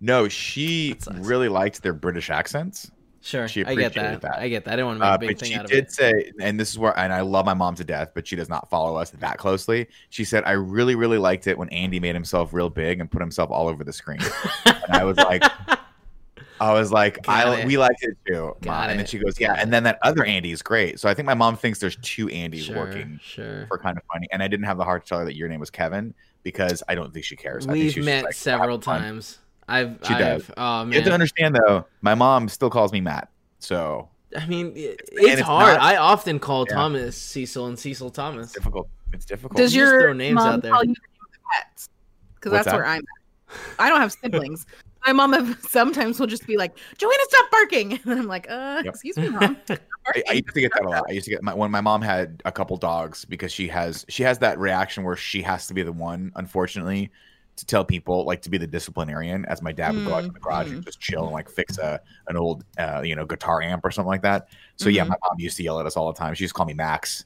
No, 0.00 0.28
she 0.28 0.96
really 1.14 1.48
liked 1.48 1.82
their 1.82 1.92
British 1.92 2.30
accents. 2.30 2.90
Sure, 3.20 3.48
She 3.48 3.64
I 3.64 3.74
get 3.74 3.94
that. 3.94 4.20
that. 4.22 4.38
I 4.38 4.48
get 4.48 4.64
that. 4.64 4.72
I 4.74 4.76
didn't 4.76 4.86
want 4.86 5.00
to 5.00 5.04
make 5.04 5.10
Uh, 5.10 5.14
a 5.14 5.18
big 5.18 5.28
but 5.30 5.38
thing 5.40 5.48
she 5.50 5.54
out 5.56 5.64
of 5.64 5.70
did 5.70 5.84
it. 5.84 5.92
say, 5.92 6.32
and 6.40 6.58
this 6.58 6.70
is 6.70 6.78
where, 6.78 6.96
and 6.98 7.12
I 7.12 7.20
love 7.22 7.44
my 7.44 7.52
mom 7.52 7.74
to 7.74 7.84
death, 7.84 8.12
but 8.14 8.26
she 8.26 8.36
does 8.36 8.48
not 8.48 8.70
follow 8.70 8.96
us 8.96 9.10
that 9.10 9.38
closely. 9.38 9.88
She 10.08 10.24
said, 10.24 10.44
I 10.46 10.52
really, 10.52 10.94
really 10.94 11.18
liked 11.18 11.46
it 11.48 11.58
when 11.58 11.68
Andy 11.70 11.98
made 11.98 12.14
himself 12.14 12.54
real 12.54 12.70
big 12.70 13.00
and 13.00 13.10
put 13.10 13.20
himself 13.20 13.50
all 13.50 13.68
over 13.68 13.82
the 13.82 13.92
screen. 13.92 14.20
and 14.64 14.76
I 14.92 15.02
was 15.04 15.16
like, 15.18 15.42
I 16.60 16.72
was 16.72 16.90
like, 16.92 17.22
Got 17.24 17.46
I 17.48 17.60
it. 17.60 17.66
we 17.66 17.76
liked 17.76 18.02
it 18.02 18.16
too. 18.26 18.44
Mom. 18.44 18.56
Got 18.62 18.90
and 18.90 18.98
then 19.00 19.06
she 19.06 19.18
goes, 19.18 19.38
Yeah. 19.38 19.54
And 19.58 19.72
then 19.72 19.82
that 19.82 19.98
other 20.02 20.24
Andy 20.24 20.52
is 20.52 20.62
great. 20.62 20.98
So 21.00 21.08
I 21.08 21.14
think 21.14 21.26
my 21.26 21.34
mom 21.34 21.56
thinks 21.56 21.80
there's 21.80 21.96
two 22.02 22.28
Andys 22.28 22.62
sure, 22.62 22.76
working 22.76 23.18
Sure. 23.22 23.66
for 23.66 23.78
kind 23.78 23.96
of 23.98 24.04
funny. 24.12 24.28
And 24.32 24.42
I 24.42 24.48
didn't 24.48 24.66
have 24.66 24.76
the 24.78 24.84
heart 24.84 25.04
to 25.04 25.08
tell 25.08 25.18
her 25.18 25.24
that 25.24 25.36
your 25.36 25.48
name 25.48 25.60
was 25.60 25.70
Kevin 25.70 26.14
because 26.44 26.82
I 26.88 26.94
don't 26.94 27.12
think 27.12 27.24
she 27.24 27.36
cares. 27.36 27.66
I 27.66 27.72
think 27.74 27.96
We've 27.96 28.04
met 28.04 28.24
like, 28.24 28.34
several 28.34 28.78
times. 28.78 29.38
I've, 29.68 29.98
She 30.06 30.14
does. 30.14 30.42
I've, 30.50 30.54
oh 30.56 30.86
You 30.86 30.94
have 30.94 31.04
to 31.04 31.12
understand 31.12 31.56
though, 31.66 31.84
my 32.00 32.14
mom 32.14 32.48
still 32.48 32.70
calls 32.70 32.92
me 32.92 33.00
Matt. 33.00 33.30
So 33.58 34.08
I 34.36 34.46
mean, 34.46 34.72
it- 34.76 35.00
it's 35.12 35.32
it's 35.34 35.40
hard. 35.40 35.74
not- 35.78 35.82
I 35.82 35.96
often 35.96 36.38
call 36.38 36.66
Yeah. 36.68 36.74
Thomas 36.76 37.16
Cecil 37.16 37.66
and 37.66 37.78
Cecil 37.78 38.10
Thomas. 38.10 38.46
it's 38.46 38.54
difficult. 38.54 38.88
It's 39.12 39.24
difficult. 39.24 39.56
Does 39.58 39.74
You 39.74 39.82
your 39.84 40.00
throw 40.00 40.12
names 40.12 40.34
mom 40.36 40.48
out 40.54 40.62
there. 40.62 40.72
call 40.72 40.84
you 40.84 40.94
the 40.94 41.00
name 41.00 41.20
of 41.22 41.32
the 41.32 41.38
pets? 41.54 41.88
Because 42.34 42.52
that's 42.52 42.64
that? 42.66 42.74
where 42.74 42.86
I'm 42.86 43.00
at. 43.00 43.54
I 43.78 43.88
don't 43.88 44.00
have 44.00 44.12
siblings. 44.12 44.66
My 45.06 45.12
mom 45.12 45.32
have- 45.32 45.58
sometimes 45.66 46.20
will 46.20 46.26
just 46.26 46.46
be 46.46 46.56
like, 46.58 46.76
Joanna, 46.98 47.14
stop 47.28 47.50
barking. 47.50 47.92
And 48.04 48.18
I'm 48.20 48.26
like, 48.26 48.50
uh, 48.50 48.82
Yep. 48.84 48.94
excuse 48.94 49.16
me, 49.16 49.28
mom. 49.30 49.56
I, 50.06 50.22
I 50.28 50.32
used 50.34 50.54
to 50.54 50.60
get 50.60 50.72
that 50.74 50.84
a 50.84 50.88
lot. 50.88 51.04
I 51.08 51.12
used 51.12 51.24
to 51.24 51.30
get 51.30 51.42
my, 51.42 51.54
when 51.54 51.70
my 51.70 51.80
mom 51.80 52.02
had 52.02 52.42
a 52.44 52.52
couple 52.52 52.76
dogs 52.76 53.24
because 53.24 53.52
she 53.52 53.68
has 53.68 54.04
she 54.08 54.22
has 54.24 54.38
that 54.40 54.58
reaction 54.58 55.04
where 55.04 55.16
she 55.16 55.40
has 55.42 55.66
to 55.68 55.74
be 55.74 55.82
the 55.82 55.92
one, 55.92 56.32
unfortunately, 56.36 57.10
to 57.58 57.66
tell 57.66 57.84
people 57.84 58.24
like 58.24 58.42
to 58.42 58.50
be 58.50 58.58
the 58.58 58.66
disciplinarian. 58.66 59.44
As 59.46 59.62
my 59.62 59.72
dad 59.72 59.94
would 59.94 60.04
go 60.04 60.14
out 60.14 60.24
to 60.24 60.30
the 60.30 60.40
garage 60.40 60.70
and 60.72 60.84
just 60.84 60.98
chill 61.00 61.24
and 61.24 61.32
like 61.32 61.48
fix 61.48 61.78
a 61.78 62.00
an 62.28 62.36
old 62.36 62.64
uh, 62.78 63.02
you 63.04 63.14
know 63.14 63.24
guitar 63.26 63.62
amp 63.62 63.84
or 63.84 63.90
something 63.90 64.08
like 64.08 64.22
that. 64.22 64.48
So 64.76 64.88
yeah, 64.88 65.04
Mhm. 65.04 65.08
my 65.10 65.16
mom 65.22 65.38
used 65.38 65.56
to 65.58 65.62
yell 65.62 65.78
at 65.80 65.86
us 65.86 65.96
all 65.96 66.12
the 66.12 66.18
time. 66.18 66.34
She 66.34 66.44
used 66.44 66.54
to 66.54 66.56
call 66.56 66.66
me 66.66 66.74
Max 66.74 67.24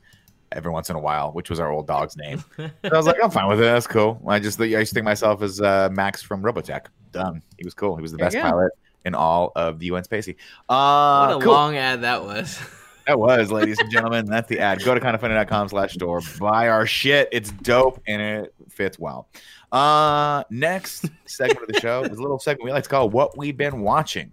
every 0.51 0.71
once 0.71 0.91
in 0.91 0.97
a 0.97 1.01
while, 1.01 1.33
which 1.33 1.49
was 1.49 1.59
our 1.61 1.71
old 1.71 1.87
dog's 1.87 2.17
name. 2.17 2.45
So 2.59 2.71
I 2.93 2.97
was 2.97 3.07
like, 3.07 3.17
I'm 3.23 3.31
fine 3.31 3.49
with 3.49 3.59
it. 3.61 3.65
That's 3.65 3.87
cool. 3.87 4.21
I 4.29 4.39
just 4.39 4.61
I 4.61 4.65
used 4.65 4.91
to 4.91 4.95
think 4.95 5.05
myself 5.05 5.41
as 5.43 5.61
uh, 5.61 5.89
Max 5.93 6.21
from 6.23 6.43
Robotech. 6.43 6.87
Done. 7.13 7.43
He 7.59 7.65
was 7.65 7.73
cool. 7.75 7.97
He 7.97 8.03
was 8.03 8.11
the 8.13 8.19
There 8.19 8.27
best 8.31 8.37
pilot 8.39 8.73
in 9.05 9.15
all 9.15 9.53
of 9.57 9.79
the 9.79 9.87
UN 9.87 10.05
Spacy. 10.05 10.37
Uh, 10.69 11.27
what 11.27 11.37
a 11.37 11.45
cool. 11.45 11.53
long 11.53 11.77
ad 11.77 12.03
that 12.03 12.23
was. 12.25 12.59
That 13.07 13.19
was, 13.19 13.51
ladies 13.51 13.79
and 13.79 13.91
gentlemen. 13.91 14.27
That's 14.27 14.49
the 14.49 14.61
ad. 14.61 14.83
Go 14.85 14.95
to 14.95 15.01
kindafunny.com 15.01 15.69
slash 15.69 15.95
store. 15.95 16.21
Buy 16.39 16.69
our 16.69 16.87
shit. 16.87 17.29
It's 17.33 17.51
dope 17.51 18.01
and 18.07 18.23
it 18.23 18.55
fits 18.69 18.99
well. 18.99 19.29
Uh 19.73 20.45
next 20.51 21.07
segment 21.27 21.63
of 21.63 21.69
the 21.75 21.81
show 21.81 22.03
is 22.05 22.19
a 22.19 22.23
little 22.23 22.39
segment 22.39 22.65
we 22.65 22.73
like 22.73 22.85
to 22.85 22.91
call 22.91 23.09
What 23.09 23.37
We've 23.37 23.57
Been 23.57 23.81
Watching. 23.81 24.33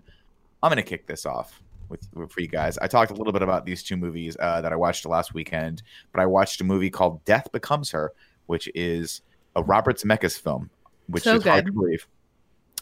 I'm 0.61 0.69
gonna 0.69 0.83
kick 0.83 1.07
this 1.07 1.25
off 1.25 1.61
with, 1.87 2.01
with- 2.13 2.31
for 2.31 2.41
you 2.41 2.47
guys. 2.47 2.77
I 2.77 2.87
talked 2.87 3.11
a 3.11 3.15
little 3.15 3.33
bit 3.33 3.41
about 3.41 3.65
these 3.65 3.81
two 3.81 3.95
movies 3.97 4.35
uh, 4.39 4.61
that 4.61 4.71
I 4.73 4.75
watched 4.75 5.05
last 5.05 5.33
weekend, 5.33 5.81
but 6.11 6.21
I 6.21 6.25
watched 6.25 6.59
a 6.61 6.63
movie 6.63 6.89
called 6.89 7.23
Death 7.25 7.51
Becomes 7.51 7.89
Her, 7.91 8.11
which 8.47 8.69
is 8.75 9.21
a 9.55 9.63
Robert 9.63 9.97
Zemeckis 9.97 10.39
film, 10.39 10.69
which 11.07 11.23
So 11.23 11.35
is 11.37 11.43
hard 11.43 11.65
to 11.65 11.71
believe. 11.71 12.05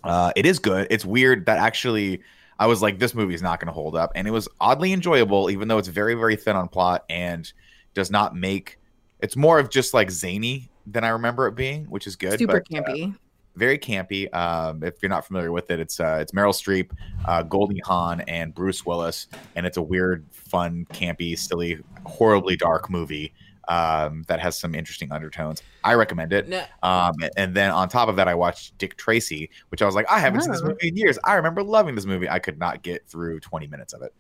Uh, 0.04 0.32
it 0.36 0.46
is 0.46 0.60
good. 0.60 0.88
It's 0.90 1.06
weird 1.06 1.46
that 1.46 1.60
actually 1.60 2.22
I 2.60 2.68
was 2.68 2.82
like, 2.82 3.00
this 3.00 3.14
movie 3.14 3.34
is 3.34 3.42
not 3.42 3.60
going 3.60 3.68
to 3.68 3.74
hold 3.74 3.96
up, 3.96 4.12
and 4.16 4.28
it 4.28 4.32
was 4.32 4.48
oddly 4.60 4.94
enjoyable, 4.94 5.50
even 5.50 5.68
though 5.68 5.78
it's 5.78 5.88
very, 5.88 6.16
very 6.16 6.36
thin 6.36 6.56
on 6.56 6.68
plot 6.68 7.06
and 7.10 7.52
does 7.94 8.10
not 8.12 8.36
make. 8.36 8.80
It's 9.20 9.36
more 9.36 9.60
of 9.60 9.70
just 9.70 9.94
like 9.94 10.10
zany 10.12 10.70
than 10.86 11.04
I 11.04 11.10
remember 11.10 11.48
it 11.48 11.56
being, 11.56 11.86
which 11.86 12.08
is 12.08 12.16
good. 12.16 12.40
Super 12.40 12.64
but, 12.70 12.78
uh, 12.78 12.82
campy. 12.82 13.16
very 13.56 13.78
campy. 13.78 14.34
Um, 14.34 14.84
if 14.84 15.02
you're 15.02 15.10
not 15.10 15.26
familiar 15.26 15.52
with 15.52 15.70
it, 15.70 15.80
it's 15.80 16.00
uh, 16.00 16.18
it's 16.22 16.32
Meryl 16.32 16.54
Streep, 16.54 16.92
uh, 17.26 17.44
Goldie 17.44 17.82
Hawn, 17.86 18.22
and 18.22 18.54
Bruce 18.54 18.86
Willis, 18.86 19.28
and 19.56 19.66
it's 19.66 19.78
a 19.78 19.82
weird, 19.82 20.26
fun, 20.32 20.86
campy, 20.94 21.38
silly, 21.38 21.80
horribly 22.06 22.56
dark 22.56 22.90
movie 22.90 23.34
um, 23.68 24.24
that 24.28 24.40
has 24.40 24.58
some 24.58 24.74
interesting 24.76 25.12
undertones. 25.12 25.62
I 25.84 25.94
recommend 25.96 26.34
it. 26.34 26.48
Now, 26.48 26.66
Um, 26.84 27.16
and 27.36 27.54
then 27.56 27.72
on 27.72 27.90
top 27.90 28.10
of 28.10 28.16
that, 28.16 28.28
I 28.28 28.34
watched 28.36 28.78
Dick 28.78 28.96
Tracy, 28.98 29.50
which 29.70 29.82
I 29.82 29.86
was 29.86 29.96
like, 29.96 30.06
I 30.10 30.20
haven't 30.20 30.42
seen 30.42 30.52
this 30.52 30.62
Oh. 30.64 30.68
movie 30.70 30.88
in 30.88 30.96
years. 30.98 31.18
I 31.24 31.36
remember 31.36 31.64
loving 31.64 31.96
this 31.96 32.06
movie. 32.06 32.30
I 32.30 32.40
could 32.40 32.58
not 32.60 32.82
get 32.84 33.08
through 33.08 33.40
20 33.42 33.68
minutes 33.68 33.94
of 33.94 34.02
it. 34.02 34.14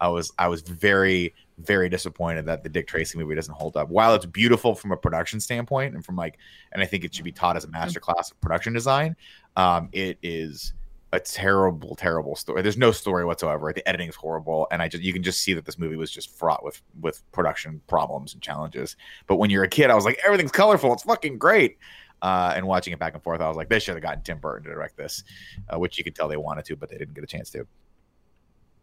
I 0.00 0.06
was 0.08 0.32
I 0.38 0.46
was 0.46 0.62
very 0.62 1.34
very 1.58 1.88
disappointed 1.88 2.46
that 2.46 2.62
the 2.62 2.68
Dick 2.68 2.86
Tracy 2.86 3.18
movie 3.18 3.34
doesn't 3.34 3.54
hold 3.54 3.76
up. 3.76 3.88
While 3.88 4.14
it's 4.14 4.26
beautiful 4.26 4.76
from 4.76 4.92
a 4.92 4.96
production 4.96 5.40
standpoint 5.40 5.96
and 5.96 6.04
from 6.04 6.14
like, 6.14 6.38
and 6.70 6.80
I 6.80 6.86
think 6.86 7.02
it 7.02 7.12
should 7.12 7.24
be 7.24 7.32
taught 7.32 7.56
as 7.56 7.64
a 7.64 7.68
masterclass 7.68 8.30
of 8.30 8.40
production 8.40 8.72
design. 8.72 9.16
Um, 9.56 9.88
it 9.90 10.18
is 10.22 10.72
a 11.12 11.20
terrible, 11.20 11.94
terrible 11.94 12.36
story. 12.36 12.60
There's 12.62 12.76
no 12.76 12.92
story 12.92 13.24
whatsoever. 13.24 13.72
The 13.72 13.86
editing 13.88 14.08
is 14.08 14.14
horrible, 14.14 14.66
and 14.70 14.82
I 14.82 14.88
just 14.88 15.02
you 15.02 15.12
can 15.12 15.22
just 15.22 15.40
see 15.40 15.54
that 15.54 15.64
this 15.64 15.78
movie 15.78 15.96
was 15.96 16.10
just 16.10 16.36
fraught 16.36 16.62
with 16.62 16.82
with 17.00 17.22
production 17.32 17.80
problems 17.86 18.34
and 18.34 18.42
challenges. 18.42 18.96
But 19.26 19.36
when 19.36 19.50
you're 19.50 19.64
a 19.64 19.68
kid, 19.68 19.90
I 19.90 19.94
was 19.94 20.04
like, 20.04 20.20
everything's 20.24 20.52
colorful. 20.52 20.92
It's 20.92 21.04
fucking 21.04 21.38
great. 21.38 21.78
Uh, 22.20 22.52
and 22.56 22.66
watching 22.66 22.92
it 22.92 22.98
back 22.98 23.14
and 23.14 23.22
forth, 23.22 23.40
I 23.40 23.48
was 23.48 23.56
like, 23.56 23.68
they 23.68 23.78
should 23.78 23.94
have 23.94 24.02
gotten 24.02 24.22
Tim 24.22 24.38
Burton 24.38 24.64
to 24.64 24.70
direct 24.70 24.96
this, 24.96 25.22
uh, 25.68 25.78
which 25.78 25.98
you 25.98 26.04
could 26.04 26.16
tell 26.16 26.26
they 26.26 26.36
wanted 26.36 26.64
to, 26.64 26.76
but 26.76 26.90
they 26.90 26.98
didn't 26.98 27.14
get 27.14 27.22
a 27.22 27.28
chance 27.28 27.48
to. 27.50 27.66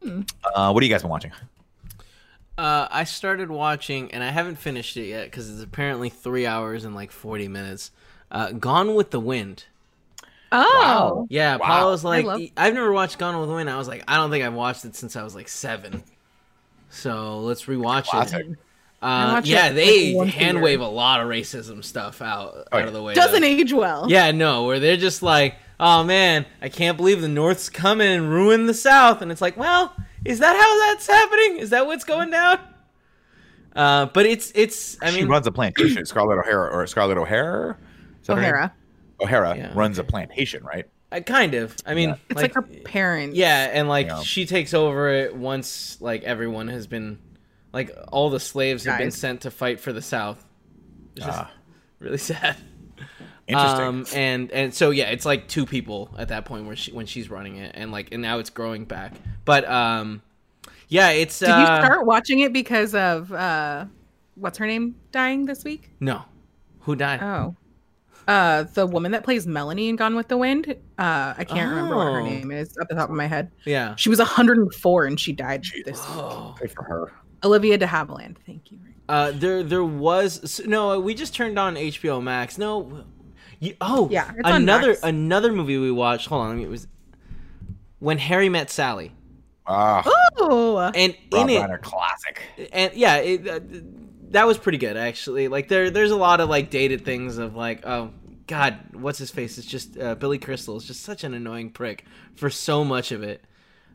Hmm. 0.01 0.21
Uh, 0.43 0.71
what 0.71 0.81
have 0.81 0.87
you 0.87 0.93
guys 0.93 1.01
been 1.01 1.11
watching? 1.11 1.31
uh, 2.57 2.87
I 2.89 3.03
started 3.03 3.51
watching, 3.51 4.11
and 4.11 4.23
I 4.23 4.29
haven't 4.29 4.55
finished 4.55 4.95
it 4.97 5.07
yet 5.07 5.25
because 5.25 5.49
it's 5.49 5.61
apparently 5.61 6.09
three 6.09 6.45
hours 6.45 6.85
and 6.85 6.95
like 6.95 7.11
forty 7.11 7.47
minutes. 7.47 7.91
Uh, 8.31 8.51
Gone 8.51 8.95
with 8.95 9.11
the 9.11 9.19
Wind. 9.19 9.65
Oh, 10.51 11.27
Yeah, 11.29 11.57
Wow. 11.57 11.65
Paula's 11.67 12.03
like, 12.03 12.25
love- 12.25 12.41
I've 12.55 12.73
never 12.73 12.91
watched 12.91 13.17
Gone 13.17 13.37
with 13.39 13.49
the 13.49 13.55
Wind. 13.55 13.69
I 13.69 13.77
was 13.77 13.87
like, 13.87 14.03
I 14.07 14.15
don't 14.17 14.29
think 14.31 14.43
I've 14.45 14.53
watched 14.53 14.85
it 14.85 14.95
since 14.95 15.15
I 15.15 15.23
was 15.23 15.35
like 15.35 15.47
seven. 15.47 16.03
So 16.89 17.39
let's 17.39 17.65
rewatch 17.65 18.05
Classic. 18.05 18.45
it. 18.47 18.57
Uh, 19.01 19.41
yeah, 19.43 19.67
it, 19.69 19.73
they 19.73 20.07
like, 20.13 20.17
once 20.17 20.29
a 20.33 20.37
hand 20.37 20.61
wave 20.61 20.79
a 20.81 20.87
lot 20.87 21.19
of 21.21 21.27
racism 21.27 21.83
stuff 21.83 22.21
out, 22.21 22.53
Oh, 22.71 22.77
out 22.77 22.79
yeah. 22.81 22.87
of 22.87 22.93
the 22.93 23.03
way. 23.03 23.13
doesn't 23.13 23.41
though. 23.41 23.47
age 23.47 23.73
well. 23.73 24.05
Yeah, 24.09 24.31
no, 24.31 24.63
where 24.63 24.79
they're 24.79 24.97
just 24.97 25.21
like, 25.21 25.55
oh 25.79 26.03
man, 26.03 26.45
I 26.61 26.69
can't 26.69 26.95
believe 26.97 27.21
the 27.21 27.27
North's 27.27 27.69
coming 27.69 28.07
and 28.07 28.29
ruin 28.29 28.65
the 28.65 28.73
South. 28.73 29.21
And 29.21 29.31
it's 29.31 29.41
like, 29.41 29.57
well, 29.57 29.93
is 30.23 30.39
that 30.39 30.55
how 30.55 30.89
that's 30.91 31.05
happening? 31.07 31.57
Is 31.59 31.69
that 31.71 31.85
what's 31.85 32.03
going 32.05 32.31
down? 32.31 32.59
Uh, 33.75 34.05
but 34.07 34.25
it's, 34.25 34.51
it's, 34.55 34.97
I 35.01 35.07
mean, 35.11 35.19
she 35.19 35.25
runs 35.25 35.45
a 35.45 35.51
plantation. 35.51 36.05
Scarlett 36.05 36.39
O'Hara 36.39 36.71
or 36.71 36.87
Scarlett 36.87 37.17
O'Hara? 37.17 37.77
Is 38.21 38.29
name? 38.29 38.37
O'Hara. 38.39 38.73
O'Hara 39.19 39.55
Yeah. 39.55 39.71
runs 39.75 39.97
a 39.99 40.03
plantation, 40.03 40.63
right? 40.63 40.85
I 41.11 41.21
kind 41.21 41.53
of, 41.53 41.75
I 41.85 41.93
mean, 41.93 42.09
Yeah. 42.09 42.15
It's 42.29 42.41
like, 42.41 42.53
her 42.55 42.61
parents. 42.63 43.37
Yeah, 43.37 43.69
and 43.71 43.87
like 43.87 44.07
Yeah. 44.07 44.21
she 44.21 44.45
takes 44.45 44.73
over 44.73 45.09
it 45.09 45.35
once 45.35 45.97
like 46.01 46.23
everyone 46.23 46.67
has 46.67 46.87
been 46.87 47.19
like 47.71 47.91
all 48.11 48.29
the 48.29 48.39
slaves 48.39 48.83
have 48.85 48.97
been 48.97 49.11
sent 49.11 49.41
to 49.41 49.51
fight 49.51 49.79
for 49.79 49.93
the 49.93 50.01
South. 50.01 50.43
It's 51.15 51.25
just 51.25 51.37
Ah, 51.39 51.51
really 51.99 52.17
sad. 52.31 52.57
interesting. 53.47 53.81
Um 53.85 54.05
and 54.13 54.51
and 54.51 54.73
so 54.73 54.89
yeah, 54.91 55.05
it's 55.11 55.25
like 55.25 55.47
two 55.47 55.65
people 55.65 56.13
at 56.17 56.29
that 56.29 56.45
point 56.45 56.65
where 56.65 56.75
she 56.75 56.91
when 56.91 57.05
she's 57.05 57.29
running 57.29 57.57
it 57.57 57.71
and 57.75 57.91
like 57.91 58.09
and 58.11 58.21
now 58.21 58.39
it's 58.39 58.49
growing 58.49 58.85
back. 58.85 59.13
But 59.45 59.69
um 59.69 60.21
yeah, 60.87 61.09
it's 61.11 61.39
Did 61.39 61.49
uh 61.49 61.59
you 61.59 61.65
start 61.85 62.05
watching 62.05 62.39
it 62.39 62.51
because 62.53 62.93
of 62.93 63.31
uh, 63.31 63.85
what's 64.35 64.57
her 64.59 64.67
name 64.67 64.95
dying 65.11 65.45
this 65.45 65.63
week? 65.63 65.91
no. 65.99 66.23
Who 66.81 66.95
died? 66.95 67.21
Oh, 67.23 67.55
uh, 68.27 68.63
the 68.73 68.85
woman 68.87 69.11
that 69.11 69.23
plays 69.23 69.45
Melanie 69.47 69.89
in 69.89 69.95
Gone 69.95 70.15
with 70.15 70.27
the 70.27 70.37
Wind. 70.37 70.67
Uh, 70.97 71.33
I 71.37 71.43
can't 71.43 71.69
remember 71.69 71.95
what 71.95 72.05
her 72.05 72.19
Oh. 72.21 72.25
name 72.25 72.51
is 72.51 72.75
at 72.77 72.87
the 72.89 72.95
top 72.95 73.09
of 73.09 73.15
my 73.15 73.27
head. 73.27 73.51
yeah. 73.65 73.95
She 73.95 74.09
was 74.09 74.19
104 74.19 75.05
and 75.05 75.19
she 75.19 75.31
died 75.33 75.63
this 75.85 75.97
week. 76.07 76.17
Oh. 76.17 76.55
Good 76.59 76.71
for 76.71 76.83
her. 76.83 77.11
Olivia 77.43 77.77
de 77.77 77.85
Havilland. 77.85 78.37
Thank 78.45 78.71
you. 78.71 78.79
Uh 79.07 79.31
there 79.35 79.61
there 79.61 79.83
was 79.83 80.61
no, 80.65 80.99
we 80.99 81.13
just 81.13 81.35
turned 81.35 81.59
on 81.59 81.75
HBO 81.75 82.21
Max. 82.23 82.57
No. 82.57 83.03
You, 83.59 83.75
oh, 83.81 84.09
Yeah, 84.11 84.31
it's 84.35 84.49
another 84.49 84.87
Max. 84.89 85.03
another 85.03 85.51
movie 85.53 85.77
we 85.77 85.91
watched. 85.91 86.27
Hold 86.27 86.41
on, 86.41 86.49
let 86.49 86.57
me 86.57 86.63
it 86.63 86.69
was 86.69 86.87
When 87.99 88.17
Harry 88.17 88.49
Met 88.49 88.69
Sally. 88.71 89.11
Ah, 89.67 90.03
Oh, 90.37 90.77
and 90.95 91.15
Rob 91.31 91.49
in 91.49 91.55
it 91.55 91.61
Reiner 91.61 91.81
classic. 91.81 92.41
and 92.73 92.93
yeah 92.93 93.15
it, 93.17 93.47
uh, 93.47 93.59
that 94.31 94.47
was 94.47 94.57
pretty 94.57 94.77
good 94.77 94.97
actually. 94.97 95.47
Like 95.47 95.67
there 95.67 95.89
there's 95.89 96.11
a 96.11 96.15
lot 96.15 96.39
of 96.39 96.49
like 96.49 96.69
dated 96.69 97.05
things 97.05 97.37
of 97.37 97.55
like 97.55 97.85
oh 97.85 98.11
god 98.47 98.77
what's 98.93 99.19
his 99.19 99.31
face? 99.31 99.57
It's 99.57 99.67
just 99.67 99.97
uh, 99.97 100.15
billy 100.15 100.37
crystal 100.37 100.77
is 100.77 100.85
just 100.85 101.03
such 101.03 101.23
an 101.23 101.33
annoying 101.33 101.71
prick 101.71 102.05
for 102.35 102.49
so 102.49 102.83
much 102.83 103.11
of 103.11 103.23
it. 103.23 103.43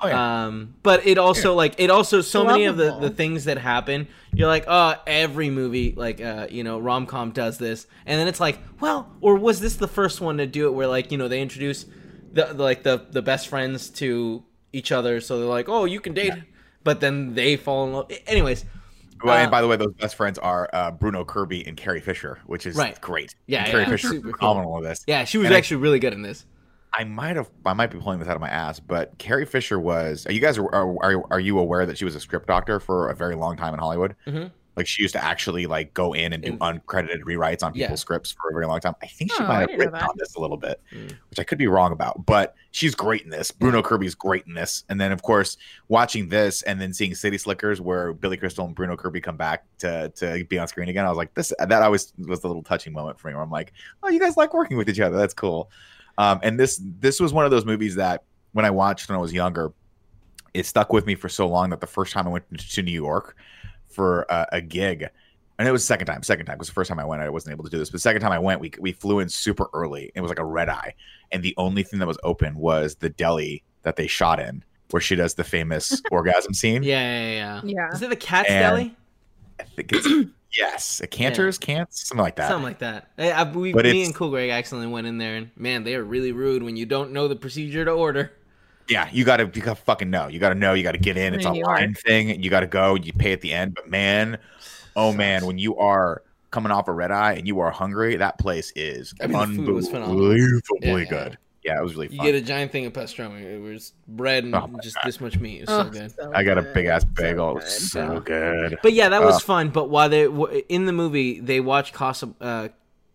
Oh 0.03 0.09
yeah. 0.09 0.47
um 0.47 0.75
but 0.83 1.07
it 1.07 1.19
also 1.19 1.55
like 1.55 1.75
it 1.79 1.91
also 1.91 2.23
so 2.23 2.43
many 2.45 2.65
of 2.65 2.79
the 2.79 2.99
the 2.99 3.11
things 3.11 3.45
that 3.45 3.59
happen 3.59 4.09
you're 4.33 4.49
like 4.49 4.65
oh 4.67 4.95
every 5.07 5.51
movie 5.51 5.93
like 5.95 6.23
uh 6.23 6.47
you 6.49 6.65
know 6.65 6.79
rom-com 6.79 7.33
does 7.33 7.59
this. 7.59 7.87
And 8.07 8.19
then 8.19 8.27
it's 8.27 8.41
like 8.41 8.59
well 8.81 9.13
or 9.21 9.37
was 9.37 9.61
this 9.61 9.77
the 9.77 9.89
first 9.89 10.21
one 10.23 10.39
to 10.39 10.47
do 10.47 10.67
it 10.69 10.71
where 10.73 10.87
like 10.87 11.13
you 11.13 11.19
know 11.19 11.29
they 11.29 11.43
introduce 11.43 11.85
the, 12.33 12.47
the 12.47 12.63
like 12.63 12.83
the 12.83 13.07
the 13.11 13.21
best 13.21 13.49
friends 13.49 13.91
to 13.91 14.43
each 14.73 14.91
other 14.91 15.21
so 15.21 15.39
they're 15.39 15.49
like 15.49 15.69
oh 15.69 15.85
you 15.85 16.01
can 16.01 16.15
date 16.15 16.33
but 16.83 17.01
then 17.01 17.35
they 17.35 17.57
fall 17.57 17.87
in 17.87 17.93
love. 17.93 18.11
Anyways 18.27 18.65
well, 19.25 19.37
and 19.37 19.49
uh, 19.49 19.51
by 19.51 19.61
the 19.61 19.69
way, 19.69 19.77
those 19.77 19.93
best 19.95 20.15
friends 20.17 20.39
are 20.39 20.69
uh, 20.73 20.91
Bruno 20.91 21.25
Kirby 21.25 21.67
and 21.67 21.77
Carrie 21.77 22.01
Fisher, 22.01 22.39
which 22.47 22.67
is 22.67 22.77
Right. 22.77 23.01
great. 23.01 23.35
Yeah, 23.47 23.63
And 23.65 23.71
Carrie 23.71 23.83
yeah, 23.85 23.89
Fisher 23.91 24.07
is 24.09 24.13
super 24.15 24.33
cool. 24.33 24.39
phenomenal 24.39 24.79
in 24.79 24.85
this. 24.85 25.05
Yeah, 25.07 25.25
she 25.25 25.39
was 25.39 25.47
And 25.47 25.55
I- 25.55 25.59
actually 25.59 25.79
really 25.79 25.99
good 25.99 26.13
in 26.13 26.23
this. 26.23 26.47
I 26.93 27.05
might 27.05 27.37
have, 27.37 27.49
I 27.65 27.73
might 27.73 27.93
be 27.93 27.99
pulling 28.01 28.19
this 28.19 28.27
out 28.27 28.35
of 28.35 28.41
my 28.41 28.49
ass, 28.49 28.81
but 28.81 29.17
Carrie 29.19 29.47
Fisher 29.47 29.79
was. 29.79 30.27
Are 30.27 30.33
you 30.33 30.41
guys 30.41 30.59
are 30.59 30.75
are, 30.75 31.23
are 31.33 31.39
you 31.39 31.59
aware 31.61 31.87
that 31.87 31.97
she 31.97 32.05
was 32.05 32.17
a 32.17 32.21
script 32.21 32.49
doctor 32.49 32.81
for 32.81 33.11
a 33.11 33.15
very 33.15 33.37
long 33.37 33.57
time 33.57 33.73
in 33.75 33.79
Hollywood? 33.79 34.17
Mhm. 34.27 34.51
Like 34.77 34.87
she 34.87 35.03
used 35.03 35.15
to 35.15 35.23
actually 35.23 35.67
like 35.67 35.93
go 35.95 36.13
in 36.13 36.33
and 36.33 36.43
do 36.43 36.53
uncredited 36.59 37.23
rewrites 37.23 37.63
on 37.63 37.75
Yeah. 37.75 37.87
people's 37.87 38.01
scripts 38.01 38.33
for 38.33 38.51
a 38.51 38.53
very 38.53 38.67
long 38.67 38.81
time. 38.81 38.95
I 39.03 39.07
think 39.07 39.33
she 39.33 39.43
Oh, 39.43 39.47
might 39.47 39.69
have 39.69 39.79
written 39.79 39.95
on 39.97 40.15
this 40.17 40.37
a 40.37 40.41
little 40.41 40.57
bit, 40.57 40.81
Mm. 40.93 41.13
which 41.29 41.39
I 41.39 41.45
could 41.45 41.59
be 41.59 41.67
wrong 41.67 41.93
about. 41.93 42.25
But 42.25 42.55
she's 42.71 42.95
great 42.95 43.23
in 43.23 43.31
this. 43.31 43.51
Bruno 43.51 43.83
Kirby's 43.83 44.15
great 44.15 44.45
in 44.47 44.55
this, 44.55 44.85
and 44.89 45.01
then 45.01 45.13
of 45.13 45.23
course 45.23 45.57
watching 45.89 46.29
this 46.29 46.63
and 46.63 46.81
then 46.81 46.95
seeing 46.95 47.15
City 47.15 47.37
Slickers, 47.37 47.81
where 47.81 48.13
Billy 48.13 48.37
Crystal 48.37 48.65
and 48.65 48.75
Bruno 48.75 48.97
Kirby 48.97 49.21
come 49.21 49.37
back 49.37 49.65
to 49.79 50.09
to 50.17 50.45
be 50.45 50.59
on 50.59 50.69
screen 50.69 50.89
again. 50.89 51.05
I 51.05 51.09
was 51.09 51.19
like, 51.19 51.35
this 51.35 51.53
that 51.59 51.83
always 51.83 52.13
was 52.19 52.41
the 52.41 52.47
little 52.47 52.63
touching 52.63 52.93
moment 52.93 53.19
for 53.19 53.29
me, 53.29 53.35
where 53.35 53.43
I'm 53.43 53.51
like, 53.51 53.73
oh, 54.03 54.09
you 54.09 54.21
guys 54.21 54.37
like 54.37 54.55
working 54.55 54.77
with 54.77 54.89
each 54.89 55.01
other. 55.01 55.17
That's 55.17 55.35
cool. 55.35 55.71
Um, 56.17 56.39
and 56.43 56.59
this 56.61 56.81
this 57.01 57.19
was 57.21 57.33
one 57.33 57.45
of 57.45 57.51
those 57.51 57.65
movies 57.65 57.97
that 57.97 58.23
when 58.53 58.65
I 58.65 58.71
watched 58.71 59.09
when 59.09 59.17
I 59.19 59.21
was 59.21 59.33
younger, 59.33 59.73
it 60.55 60.67
stuck 60.67 60.93
with 60.93 61.07
me 61.07 61.15
for 61.15 61.29
so 61.29 61.47
long 61.49 61.71
that 61.71 61.81
the 61.81 61.87
first 61.87 62.13
time 62.13 62.27
I 62.27 62.31
went 62.31 62.45
to 62.59 62.83
New 62.83 62.93
York 62.93 63.37
for 64.01 64.23
a, 64.31 64.47
a 64.53 64.61
gig, 64.63 65.07
and 65.59 65.69
it 65.69 65.73
was 65.73 65.83
the 65.83 65.87
second 65.87 66.07
time. 66.07 66.23
Second 66.23 66.47
time 66.47 66.57
because 66.57 66.69
the 66.69 66.73
first 66.73 66.89
time 66.89 66.99
I 66.99 67.05
went, 67.05 67.21
I 67.21 67.29
wasn't 67.29 67.53
able 67.53 67.65
to 67.65 67.71
do 67.71 67.77
this. 67.77 67.91
But 67.91 67.97
the 67.97 67.99
second 68.01 68.23
time 68.23 68.33
I 68.33 68.39
went, 68.39 68.63
we 68.63 68.73
we 68.79 68.93
flew 68.93 69.19
in 69.19 69.29
super 69.29 69.67
early. 69.75 70.11
It 70.15 70.23
was 70.23 70.31
like 70.31 70.39
a 70.39 70.45
red 70.45 70.71
eye, 70.71 70.95
and 71.33 71.43
the 71.43 71.53
only 71.59 71.83
thing 71.83 71.99
that 71.99 72.09
was 72.09 72.17
open 72.25 72.57
was 72.57 72.95
the 72.95 73.11
deli 73.11 73.63
that 73.83 73.97
they 73.97 74.07
shot 74.07 74.41
in, 74.41 74.65
where 74.91 75.03
she 75.03 75.17
does 75.17 75.35
the 75.35 75.45
famous 75.45 76.01
orgasm 76.11 76.55
scene. 76.55 76.83
Yeah, 76.83 77.01
yeah, 77.21 77.31
yeah. 77.31 77.61
Yeah. 77.63 77.93
Is 77.95 78.01
it 78.01 78.09
the 78.09 78.17
Cat's 78.17 78.49
And- 78.49 78.63
Deli? 78.63 78.97
I 79.59 79.65
think 79.65 79.93
it's 79.93 80.09
yes, 80.57 81.03
a 81.03 81.07
Cantor's, 81.07 81.59
Cants, 81.59 82.09
something 82.09 82.23
like 82.23 82.37
that. 82.37 82.49
Something 82.49 82.65
like 82.65 82.79
that. 82.79 83.11
I, 83.19 83.31
I, 83.33 83.43
we, 83.43 83.75
But 83.75 83.85
me 83.85 84.05
and 84.07 84.15
Cool 84.15 84.31
Greg 84.31 84.49
accidentally 84.49 84.91
went 84.91 85.07
in 85.07 85.19
there, 85.19 85.37
and 85.37 85.51
man, 85.55 85.85
they 85.85 85.95
are 85.97 86.03
really 86.03 86.33
rude 86.33 86.63
when 86.63 86.77
you 86.77 86.87
don't 86.87 87.13
know 87.13 87.29
the 87.29 87.37
procedure 87.37 87.85
to 87.85 87.91
order. 87.91 88.33
Yeah, 88.91 89.09
you 89.13 89.25
gotta 89.25 89.45
you 89.55 89.63
gotta 89.63 89.81
fucking 89.81 90.11
know. 90.11 90.27
You 90.29 90.39
gotta 90.41 90.55
know. 90.57 90.75
You 90.75 90.83
gotta 90.83 90.99
get 90.99 91.17
in. 91.17 91.35
It's 91.35 91.45
a 91.47 91.53
line 91.53 91.95
thing. 91.95 92.43
You 92.43 92.51
gotta 92.51 92.67
go. 92.67 92.97
You 92.97 93.13
pay 93.13 93.33
at 93.33 93.41
the 93.41 93.53
end. 93.53 93.75
But 93.75 93.89
man, 93.89 94.39
oh 94.97 95.13
man, 95.13 95.47
when 95.47 95.59
you 95.59 95.77
are 95.77 96.23
coming 96.51 96.73
off 96.73 96.89
a 96.89 96.93
red 96.93 97.13
eye 97.13 97.35
and 97.35 97.47
you 97.47 97.61
are 97.61 97.71
hungry, 97.71 98.17
that 98.17 98.39
place 98.39 98.73
is 98.75 99.15
I 99.23 99.29
mean, 99.29 99.39
the 99.57 99.63
food 99.65 99.75
was 99.75 99.89
phenomenal. 99.89 100.31
unbelievably 100.33 101.03
Yeah. 101.05 101.05
good. 101.09 101.39
Yeah, 101.63 101.79
it 101.79 101.83
was 101.83 101.95
really 101.95 102.09
You 102.13 102.21
get 102.23 102.35
a 102.35 102.41
giant 102.41 102.73
thing 102.73 102.87
of 102.87 102.93
pastrami. 102.95 103.43
It 103.43 103.61
was 103.61 103.93
bread 104.09 104.45
and 104.45 104.55
Oh 104.55 104.69
just 104.83 104.97
God. 104.97 105.03
this 105.05 105.21
much 105.21 105.39
meat. 105.39 105.59
It 105.59 105.69
was 105.69 105.71
Oh, 105.71 105.83
so 105.85 105.91
good. 105.91 106.11
so 106.13 106.33
I 106.35 106.43
got 106.43 106.57
a 106.59 106.63
big 106.63 106.87
ass 106.87 107.05
bagel. 107.05 107.51
It 107.51 107.55
good. 107.55 107.63
was 107.65 107.91
so 107.93 108.21
good. 108.21 108.79
But 108.83 108.95
yeah, 108.95 109.11
that 109.11 109.23
was 109.23 109.37
Ugh. 109.37 109.43
fun. 109.43 109.69
But 109.69 109.91
while 109.91 110.09
they 110.09 110.25
w- 110.25 110.63
in 110.71 110.87
the 110.87 110.93
movie, 110.93 111.39
they 111.39 111.61
watched 111.61 111.93
Casa, 111.93 112.31
uh, 112.41 112.69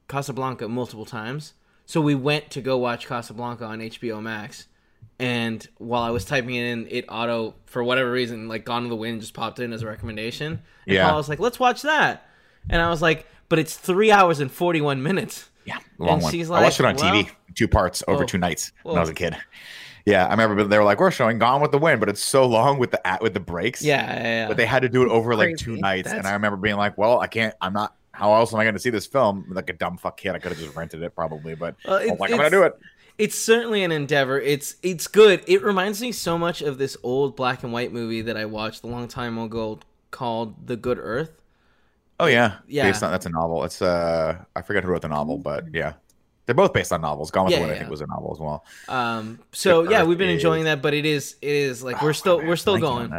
Casablanca 0.07 0.67
multiple 0.69 1.05
times. 1.05 1.53
So 1.87 1.99
we 2.01 2.15
went 2.15 2.51
to 2.51 2.61
go 2.61 2.77
watch 2.77 3.07
Casablanca 3.07 3.65
on 3.65 3.79
HBO 3.81 4.21
Max. 4.21 4.67
And 5.19 5.65
while 5.77 6.03
I 6.03 6.09
was 6.09 6.25
typing 6.25 6.55
it 6.55 6.65
in, 6.65 6.87
it 6.89 7.05
auto 7.07 7.55
for 7.67 7.83
whatever 7.83 8.11
reason, 8.11 8.47
like 8.49 8.65
Gone 8.65 8.83
to 8.83 8.89
the 8.89 8.95
Wind, 8.97 9.21
just 9.21 9.33
popped 9.33 9.59
in 9.59 9.71
as 9.71 9.81
a 9.81 9.87
recommendation. 9.87 10.61
And 10.87 10.95
Yeah. 10.95 11.07
Paul 11.07 11.17
was 11.17 11.29
like, 11.29 11.39
"Let's 11.39 11.59
watch 11.59 11.83
that," 11.83 12.27
and 12.69 12.81
I 12.81 12.89
was 12.89 13.01
like, 13.01 13.25
"But 13.47 13.59
it's 13.59 13.75
three 13.77 14.11
hours 14.11 14.39
and 14.41 14.51
forty 14.51 14.81
one 14.81 15.01
minutes." 15.01 15.49
Yeah, 15.63 15.77
long 15.97 16.15
And 16.15 16.23
one. 16.23 16.31
she's 16.31 16.51
I 16.51 16.61
watched 16.61 16.79
it 16.79 16.83
like, 16.83 17.01
on 17.01 17.13
TV, 17.23 17.29
two 17.55 17.67
parts 17.67 18.03
over 18.07 18.19
Whoa. 18.19 18.25
two 18.25 18.37
nights 18.37 18.71
when 18.83 18.97
I 18.97 18.99
was 18.99 19.09
a 19.09 19.13
kid. 19.13 19.35
Yeah, 20.05 20.27
I 20.27 20.31
remember 20.31 20.63
they 20.65 20.77
were 20.77 20.83
like, 20.83 20.99
"We're 20.99 21.09
showing 21.11 21.39
Gone 21.39 21.61
with 21.61 21.71
the 21.71 21.79
Wind," 21.79 21.99
but 22.01 22.09
it's 22.09 22.21
so 22.21 22.45
long 22.45 22.77
with 22.77 22.91
the 22.91 23.07
at 23.07 23.23
with 23.23 23.33
the 23.33 23.39
breaks. 23.39 23.81
Yeah, 23.81 24.05
yeah, 24.15 24.23
yeah. 24.23 24.47
but 24.47 24.57
they 24.57 24.65
had 24.65 24.81
to 24.83 24.89
do 24.89 25.01
it 25.01 25.09
over 25.09 25.35
like 25.35 25.55
two 25.57 25.71
Crazy. 25.71 25.81
nights, 25.81 26.11
and 26.11 26.27
I 26.27 26.33
remember 26.33 26.57
being 26.57 26.75
like, 26.75 26.97
"Well, 26.97 27.19
I 27.21 27.27
can't. 27.27 27.55
I'm 27.61 27.73
not. 27.73 27.95
How 28.11 28.33
else 28.35 28.53
am 28.53 28.59
I 28.59 28.63
going 28.63 28.75
to 28.75 28.79
see 28.79 28.91
this 28.91 29.05
film? 29.07 29.45
Like 29.49 29.69
a 29.69 29.73
dumb 29.73 29.97
fuck 29.97 30.15
kid, 30.17 30.35
I 30.35 30.39
could 30.39 30.51
have 30.51 30.59
just 30.61 30.73
rented 30.75 31.01
it 31.03 31.13
probably, 31.15 31.53
but 31.55 31.75
Well, 31.85 31.95
I 31.95 31.97
was 31.97 32.05
it's- 32.05 32.19
like, 32.19 32.31
I'm 32.31 32.37
going 32.37 32.51
to 32.51 32.55
do 32.57 32.63
it." 32.63 32.77
It's 33.17 33.37
certainly 33.37 33.83
an 33.83 33.91
endeavor. 33.91 34.39
It's 34.39 34.75
it's 34.83 35.07
good. 35.07 35.43
It 35.47 35.63
reminds 35.63 36.01
me 36.01 36.11
so 36.11 36.37
much 36.37 36.61
of 36.61 36.77
this 36.77 36.97
old 37.03 37.35
black 37.35 37.63
and 37.63 37.71
white 37.71 37.91
movie 37.91 38.21
that 38.21 38.37
I 38.37 38.45
watched 38.45 38.83
a 38.83 38.87
long 38.87 39.07
time 39.07 39.37
ago 39.37 39.79
called 40.11 40.67
The 40.67 40.75
Good 40.75 40.99
Earth. 40.99 41.41
Oh 42.19 42.27
yeah, 42.27 42.57
Yeah. 42.67 42.83
Based 42.83 43.03
on 43.03 43.11
that's 43.11 43.25
a 43.25 43.29
novel. 43.29 43.63
It's 43.63 43.81
uh, 43.81 44.37
I 44.55 44.61
forget 44.61 44.83
who 44.83 44.89
wrote 44.89 45.01
the 45.01 45.09
novel, 45.09 45.37
but 45.37 45.65
yeah, 45.73 45.93
they're 46.45 46.55
both 46.55 46.73
based 46.73 46.93
on 46.93 47.01
novels. 47.01 47.31
Gone 47.31 47.45
with 47.45 47.51
Yeah, 47.53 47.59
the 47.59 47.63
Wind, 47.63 47.75
I 47.75 47.77
think, 47.79 47.89
was 47.89 48.01
a 48.01 48.07
novel 48.07 48.31
as 48.33 48.39
well. 48.39 48.65
Um, 48.87 49.39
so 49.51 49.83
Good 49.83 49.91
yeah, 49.91 50.01
Earth 50.01 50.07
we've 50.07 50.17
been 50.17 50.29
enjoying 50.29 50.65
that, 50.65 50.81
but 50.81 50.93
it 50.93 51.05
is 51.05 51.35
it 51.41 51.49
is 51.49 51.83
like 51.83 52.01
Oh, 52.01 52.05
we're 52.05 52.13
still 52.13 52.37
man, 52.39 52.47
we're 52.47 52.55
still 52.55 52.77
going. 52.77 53.13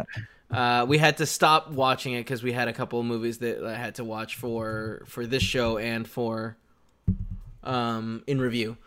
Uh, 0.49 0.85
we 0.87 0.97
had 0.97 1.17
to 1.17 1.25
stop 1.25 1.71
watching 1.71 2.13
it 2.13 2.21
because 2.21 2.41
we 2.41 2.53
had 2.53 2.69
a 2.69 2.73
couple 2.73 2.99
of 2.99 3.05
movies 3.05 3.39
that 3.39 3.63
I 3.63 3.75
had 3.75 3.95
to 3.95 4.03
watch 4.03 4.35
for 4.37 5.03
for 5.05 5.25
this 5.25 5.43
show 5.43 5.77
and 5.77 6.07
for 6.07 6.55
um 7.63 8.23
in 8.27 8.39
review. 8.39 8.77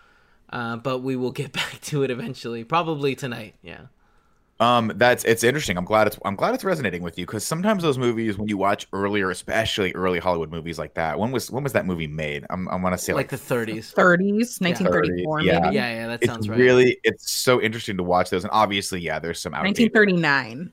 Uh, 0.51 0.77
but 0.77 0.99
we 0.99 1.17
will 1.17 1.33
get 1.33 1.53
back 1.61 1.81
to 1.83 2.03
it 2.03 2.11
eventually, 2.11 2.65
probably 2.65 3.15
tonight. 3.15 3.55
Yeah. 3.63 3.87
Um, 4.61 4.93
that's 4.97 5.25
it's 5.25 5.43
interesting. 5.43 5.79
I'm 5.79 5.87
glad 5.87 6.07
it's 6.07 6.19
I'm 6.23 6.37
glad 6.37 6.55
it's 6.55 6.65
resonating 6.65 7.03
with 7.03 7.19
you 7.19 7.25
because 7.25 7.47
sometimes 7.47 7.83
those 7.83 7.97
movies 7.97 8.37
when 8.37 8.47
you 8.47 8.59
watch 8.59 8.87
earlier, 8.93 9.31
especially 9.31 9.91
early 9.93 10.19
Hollywood 10.19 10.51
movies 10.51 10.79
like 10.79 10.93
that. 10.95 11.19
When 11.19 11.33
was 11.33 11.51
when 11.51 11.65
was 11.65 11.73
that 11.73 11.87
movie 11.87 12.07
made? 12.07 12.45
I'm 12.51 12.69
I 12.69 12.77
want 12.77 12.93
to 12.93 12.99
say 12.99 13.15
Like 13.15 13.33
like, 13.33 13.41
the 13.41 13.55
30s. 13.55 13.95
30s, 13.95 14.61
1934, 14.61 15.41
yeah. 15.41 15.61
maybe. 15.61 15.75
Yeah, 15.77 15.93
yeah, 15.95 16.07
that 16.09 16.23
it's 16.23 16.27
sounds 16.27 16.47
right. 16.47 16.59
really 16.59 16.99
it's 17.05 17.31
so 17.31 17.59
interesting 17.63 17.97
to 17.97 18.03
watch 18.03 18.29
those 18.29 18.45
and 18.45 18.51
obviously 18.53 19.01
yeah 19.01 19.19
there's 19.19 19.41
some 19.41 19.55
outdated 19.55 19.95
1939. 19.95 20.73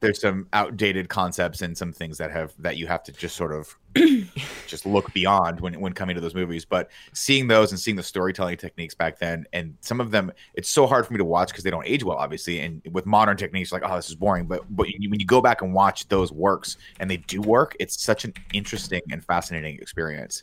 There's 0.00 0.20
some 0.20 0.46
outdated 0.52 1.08
concepts 1.08 1.62
and 1.62 1.76
some 1.76 1.92
things 1.92 2.18
that 2.18 2.30
have 2.30 2.52
that 2.58 2.76
you 2.76 2.86
have 2.86 3.02
to 3.02 3.12
just 3.12 3.36
sort 3.36 3.52
of 3.52 3.76
just 4.66 4.86
look 4.86 5.12
beyond 5.12 5.60
when 5.60 5.80
when 5.80 5.92
coming 5.92 6.14
to 6.14 6.20
those 6.20 6.34
movies 6.34 6.64
but 6.64 6.90
seeing 7.12 7.48
those 7.48 7.72
and 7.72 7.80
seeing 7.80 7.96
the 7.96 8.02
storytelling 8.02 8.56
techniques 8.56 8.94
back 8.94 9.18
then 9.18 9.44
and 9.52 9.76
some 9.80 10.00
of 10.00 10.10
them 10.10 10.30
it's 10.54 10.68
so 10.68 10.86
hard 10.86 11.06
for 11.06 11.12
me 11.12 11.18
to 11.18 11.24
watch 11.24 11.48
because 11.48 11.64
they 11.64 11.70
don't 11.70 11.86
age 11.86 12.04
well 12.04 12.16
obviously 12.16 12.60
and 12.60 12.80
with 12.92 13.06
modern 13.06 13.36
techniques 13.36 13.72
like 13.72 13.82
oh 13.84 13.96
this 13.96 14.08
is 14.08 14.14
boring 14.14 14.46
but 14.46 14.64
but 14.76 14.88
you, 14.88 15.10
when 15.10 15.18
you 15.18 15.26
go 15.26 15.40
back 15.40 15.62
and 15.62 15.72
watch 15.74 16.06
those 16.08 16.30
works 16.32 16.76
and 17.00 17.10
they 17.10 17.16
do 17.16 17.40
work 17.40 17.76
it's 17.80 18.00
such 18.02 18.24
an 18.24 18.32
interesting 18.52 19.00
and 19.10 19.24
fascinating 19.24 19.76
experience 19.78 20.42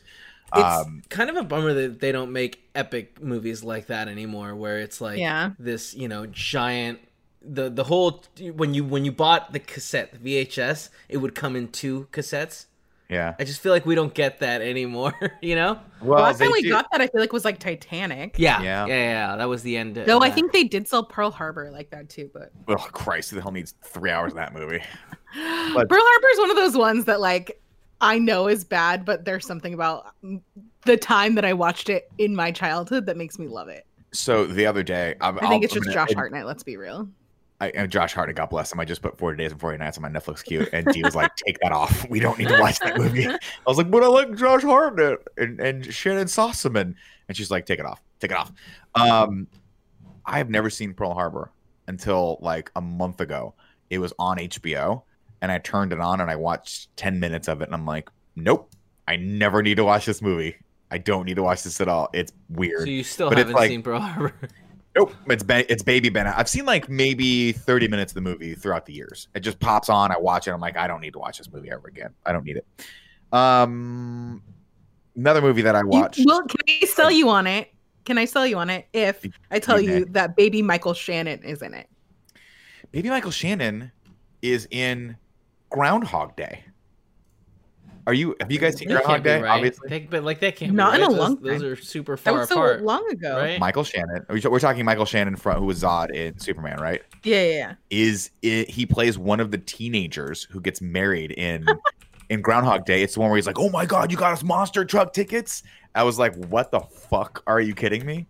It's 0.54 0.64
um 0.64 1.02
kind 1.08 1.30
of 1.30 1.36
a 1.36 1.42
bummer 1.44 1.72
that 1.72 2.00
they 2.00 2.12
don't 2.12 2.32
make 2.32 2.68
epic 2.74 3.20
movies 3.22 3.64
like 3.64 3.86
that 3.86 4.06
anymore, 4.06 4.54
where 4.54 4.78
it's 4.78 5.00
like 5.00 5.18
Yeah. 5.18 5.50
this, 5.58 5.94
you 5.94 6.08
know, 6.08 6.26
giant. 6.26 7.00
The 7.48 7.70
the 7.70 7.84
whole 7.84 8.24
when 8.54 8.74
you 8.74 8.84
when 8.84 9.04
you 9.04 9.12
bought 9.12 9.52
the 9.52 9.60
cassette, 9.60 10.12
the 10.12 10.18
VHS, 10.46 10.88
it 11.08 11.18
would 11.18 11.34
come 11.34 11.54
in 11.56 11.68
two 11.68 12.08
cassettes. 12.12 12.66
yeah 13.08 13.34
I 13.38 13.44
just 13.44 13.60
feel 13.60 13.70
like 13.72 13.86
we 13.86 13.94
don't 13.94 14.12
get 14.12 14.40
that 14.40 14.62
anymore. 14.62 15.14
You 15.42 15.54
know? 15.54 15.78
well 16.02 16.22
Last 16.22 16.38
time 16.40 16.50
we 16.50 16.62
do- 16.62 16.70
got 16.70 16.86
that, 16.90 17.00
I 17.00 17.06
feel 17.06 17.20
like 17.20 17.32
was 17.32 17.44
like 17.44 17.58
Titanic. 17.60 18.36
Yeah, 18.38 18.60
Yeah. 18.62 18.86
yeah, 18.86 18.94
yeah. 18.94 19.30
yeah. 19.30 19.36
That 19.36 19.48
was 19.48 19.62
the 19.62 19.76
end. 19.76 19.96
of 19.96 20.06
Though 20.06 20.20
I 20.22 20.30
think 20.30 20.52
they 20.52 20.64
did 20.64 20.88
sell 20.88 21.04
Pearl 21.04 21.30
Harbor 21.30 21.70
like 21.70 21.90
that 21.90 22.08
too, 22.08 22.28
but 22.34 22.50
oh 22.68 22.76
christ 22.92 23.30
who 23.30 23.36
the 23.36 23.42
hell 23.42 23.52
needs 23.52 23.74
three 23.82 24.10
hours 24.10 24.32
of 24.32 24.36
that 24.36 24.52
movie 24.52 24.80
Pearl 25.34 25.86
Harbor 25.90 26.28
is 26.32 26.38
one 26.38 26.50
of 26.50 26.56
those 26.56 26.76
ones 26.76 27.04
that 27.04 27.20
like 27.20 27.60
I 28.00 28.18
know 28.18 28.48
is 28.48 28.64
bad, 28.64 29.04
but 29.04 29.24
there's 29.24 29.46
something 29.46 29.72
about 29.72 30.06
the 30.84 30.96
time 30.96 31.34
that 31.36 31.44
I 31.44 31.52
watched 31.54 31.88
it 31.88 32.10
in 32.18 32.34
my 32.34 32.50
childhood 32.50 33.06
that 33.06 33.16
makes 33.16 33.38
me 33.38 33.46
love 33.48 33.68
it. 33.68 33.86
so 34.12 34.46
the 34.46 34.66
other 34.66 34.82
day 34.82 35.14
I'm, 35.20 35.36
I 35.38 35.40
think 35.42 35.52
I'll- 35.52 35.62
it's 35.64 35.72
I'm 35.76 35.82
just 35.82 35.94
gonna- 35.94 36.06
Josh 36.08 36.14
Hartnett. 36.14 36.44
Let's 36.46 36.62
be 36.62 36.76
real. 36.76 37.08
I, 37.60 37.68
and 37.70 37.90
Josh 37.90 38.12
Hartnett, 38.12 38.36
God 38.36 38.50
bless 38.50 38.70
him. 38.72 38.80
I 38.80 38.84
just 38.84 39.00
put 39.00 39.16
40 39.16 39.38
Days 39.42 39.50
and 39.50 39.60
40 39.60 39.78
Nights 39.78 39.96
on 39.96 40.02
my 40.02 40.10
Netflix 40.10 40.44
queue, 40.44 40.66
and 40.74 40.86
Dee 40.92 41.02
was 41.02 41.14
like, 41.16 41.34
"Take 41.36 41.58
that 41.60 41.72
off. 41.72 42.06
We 42.10 42.20
don't 42.20 42.38
need 42.38 42.48
to 42.48 42.60
watch 42.60 42.78
that 42.80 42.98
movie." 42.98 43.26
I 43.28 43.38
was 43.66 43.78
like, 43.78 43.90
"But 43.90 44.02
I 44.02 44.08
like 44.08 44.34
Josh 44.36 44.62
Hartnett 44.62 45.18
and, 45.38 45.58
and 45.60 45.84
Shannyn 45.94 46.26
Sossamon," 46.26 46.94
and 47.28 47.36
she's 47.36 47.50
like, 47.50 47.64
"Take 47.64 47.78
it 47.78 47.86
off. 47.86 48.02
Take 48.20 48.30
it 48.32 48.36
off." 48.36 48.52
Um, 48.94 49.46
I 50.26 50.36
have 50.38 50.50
never 50.50 50.68
seen 50.68 50.92
Pearl 50.92 51.14
Harbor 51.14 51.50
until 51.86 52.38
like 52.42 52.70
a 52.76 52.80
month 52.82 53.20
ago. 53.22 53.54
It 53.88 54.00
was 54.00 54.12
on 54.18 54.36
HBO, 54.36 55.02
and 55.40 55.50
I 55.50 55.56
turned 55.58 55.92
it 55.94 56.00
on 56.00 56.20
and 56.20 56.30
I 56.30 56.36
watched 56.36 56.94
10 56.96 57.18
minutes 57.20 57.48
of 57.48 57.62
it, 57.62 57.64
and 57.64 57.74
I'm 57.74 57.86
like, 57.86 58.10
"Nope, 58.34 58.70
I 59.08 59.16
never 59.16 59.62
need 59.62 59.76
to 59.76 59.84
watch 59.84 60.04
this 60.04 60.20
movie. 60.20 60.56
I 60.90 60.98
don't 60.98 61.24
need 61.24 61.36
to 61.36 61.42
watch 61.42 61.62
this 61.62 61.80
at 61.80 61.88
all. 61.88 62.10
It's 62.12 62.32
weird." 62.50 62.80
So 62.80 62.84
you 62.86 63.02
still 63.02 63.30
But 63.30 63.38
haven't 63.38 63.54
like- 63.54 63.70
seen 63.70 63.82
Pearl 63.82 64.00
Harbor. 64.00 64.34
Nope, 64.96 65.12
it's 65.28 65.42
ben, 65.42 65.64
it's 65.68 65.82
Baby 65.82 66.08
Ben. 66.08 66.26
I've 66.26 66.48
seen 66.48 66.64
like 66.64 66.88
maybe 66.88 67.52
thirty 67.52 67.86
minutes 67.86 68.12
of 68.12 68.14
the 68.14 68.22
movie 68.22 68.54
throughout 68.54 68.86
the 68.86 68.94
years. 68.94 69.28
It 69.34 69.40
just 69.40 69.60
pops 69.60 69.88
on. 69.90 70.10
I 70.10 70.16
watch 70.18 70.48
it. 70.48 70.52
I'm 70.52 70.60
like, 70.60 70.76
I 70.76 70.86
don't 70.86 71.00
need 71.02 71.12
to 71.12 71.18
watch 71.18 71.38
this 71.38 71.52
movie 71.52 71.70
ever 71.70 71.86
again. 71.88 72.14
I 72.24 72.32
don't 72.32 72.44
need 72.44 72.56
it. 72.56 72.66
Um, 73.32 74.42
another 75.14 75.42
movie 75.42 75.62
that 75.62 75.76
I 75.76 75.80
You- 75.80 75.88
watched. 75.88 76.20
well, 76.24 76.42
can 76.42 76.60
I 76.68 76.86
sell 76.86 77.10
you 77.10 77.28
on 77.28 77.46
it? 77.46 77.70
Can 78.04 78.18
I 78.18 78.24
sell 78.24 78.46
you 78.46 78.56
on 78.58 78.70
it 78.70 78.86
if 78.92 79.24
I 79.50 79.58
tell 79.58 79.80
you 79.80 80.04
that 80.10 80.36
baby 80.36 80.62
Michael 80.62 80.94
Shannon 80.94 81.42
is 81.42 81.60
in 81.60 81.74
it? 81.74 81.88
Baby 82.92 83.10
Michael 83.10 83.32
Shannon 83.32 83.90
is 84.42 84.68
in 84.70 85.16
Groundhog 85.70 86.36
Day. 86.36 86.64
Are 88.06 88.14
you? 88.14 88.36
Have 88.40 88.52
you 88.52 88.58
guys 88.60 88.76
seen 88.76 88.86
That 88.88 89.02
Groundhog 89.02 89.14
can't 89.14 89.24
Day? 89.24 89.42
right. 89.42 89.56
Obviously, 89.56 89.88
They- 89.88 90.00
but 90.08 90.22
like 90.22 90.38
that 90.40 90.54
can't 90.56 90.72
Not 90.74 90.92
be 90.92 90.96
in 90.98 91.02
right. 91.02 91.10
a 91.10 91.12
those, 91.12 91.18
long 91.20 91.42
those 91.42 91.60
time. 91.62 91.70
are 91.72 91.76
super 91.76 92.16
far 92.16 92.34
That 92.34 92.38
was 92.40 92.48
so 92.48 92.54
apart. 92.54 92.82
long 92.82 93.10
ago. 93.10 93.36
right? 93.36 93.58
Michael 93.58 93.82
Shannon. 93.84 94.24
We- 94.30 94.40
We're 94.40 94.60
talking 94.60 94.84
Michael 94.84 95.06
Shannon 95.06 95.34
from 95.34 95.58
who 95.58 95.66
was 95.66 95.82
Zod 95.82 96.10
in 96.12 96.38
Superman, 96.38 96.78
right? 96.80 97.02
Yeah, 97.24 97.42
yeah, 97.42 97.52
yeah. 97.52 97.74
is 97.90 98.30
it, 98.42 98.70
he 98.70 98.86
plays 98.86 99.18
one 99.18 99.40
of 99.40 99.50
the 99.50 99.58
teenagers 99.58 100.44
who 100.44 100.60
gets 100.60 100.80
married 100.80 101.32
in 101.32 101.66
in 102.30 102.42
Groundhog 102.42 102.84
Day. 102.84 103.02
It's 103.02 103.14
the 103.14 103.20
one 103.20 103.30
where 103.30 103.36
he's 103.36 103.46
like, 103.46 103.58
"Oh 103.58 103.70
my 103.70 103.84
god, 103.86 104.12
you 104.12 104.16
got 104.16 104.32
us 104.32 104.44
monster 104.44 104.84
truck 104.84 105.12
tickets." 105.12 105.64
I 105.96 106.04
was 106.04 106.18
like, 106.18 106.34
"What 106.48 106.70
the 106.70 106.80
fuck? 106.80 107.42
Are 107.48 107.60
you 107.60 107.74
kidding 107.74 108.06
me?" 108.06 108.26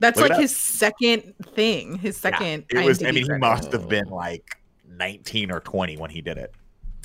That's 0.00 0.20
Look 0.20 0.30
like 0.30 0.40
his 0.40 0.54
second 0.54 1.34
thing. 1.54 1.98
His 1.98 2.16
second. 2.16 2.64
It 2.70 2.84
was. 2.84 2.98
IMDb 2.98 3.08
I 3.08 3.10
mean, 3.12 3.24
he 3.24 3.38
must 3.38 3.72
have 3.72 3.86
oh. 3.86 3.88
been 3.88 4.06
like 4.08 4.44
nineteen 4.88 5.50
or 5.50 5.60
twenty 5.60 5.96
when 5.96 6.10
he 6.10 6.20
did 6.20 6.38
it. 6.38 6.52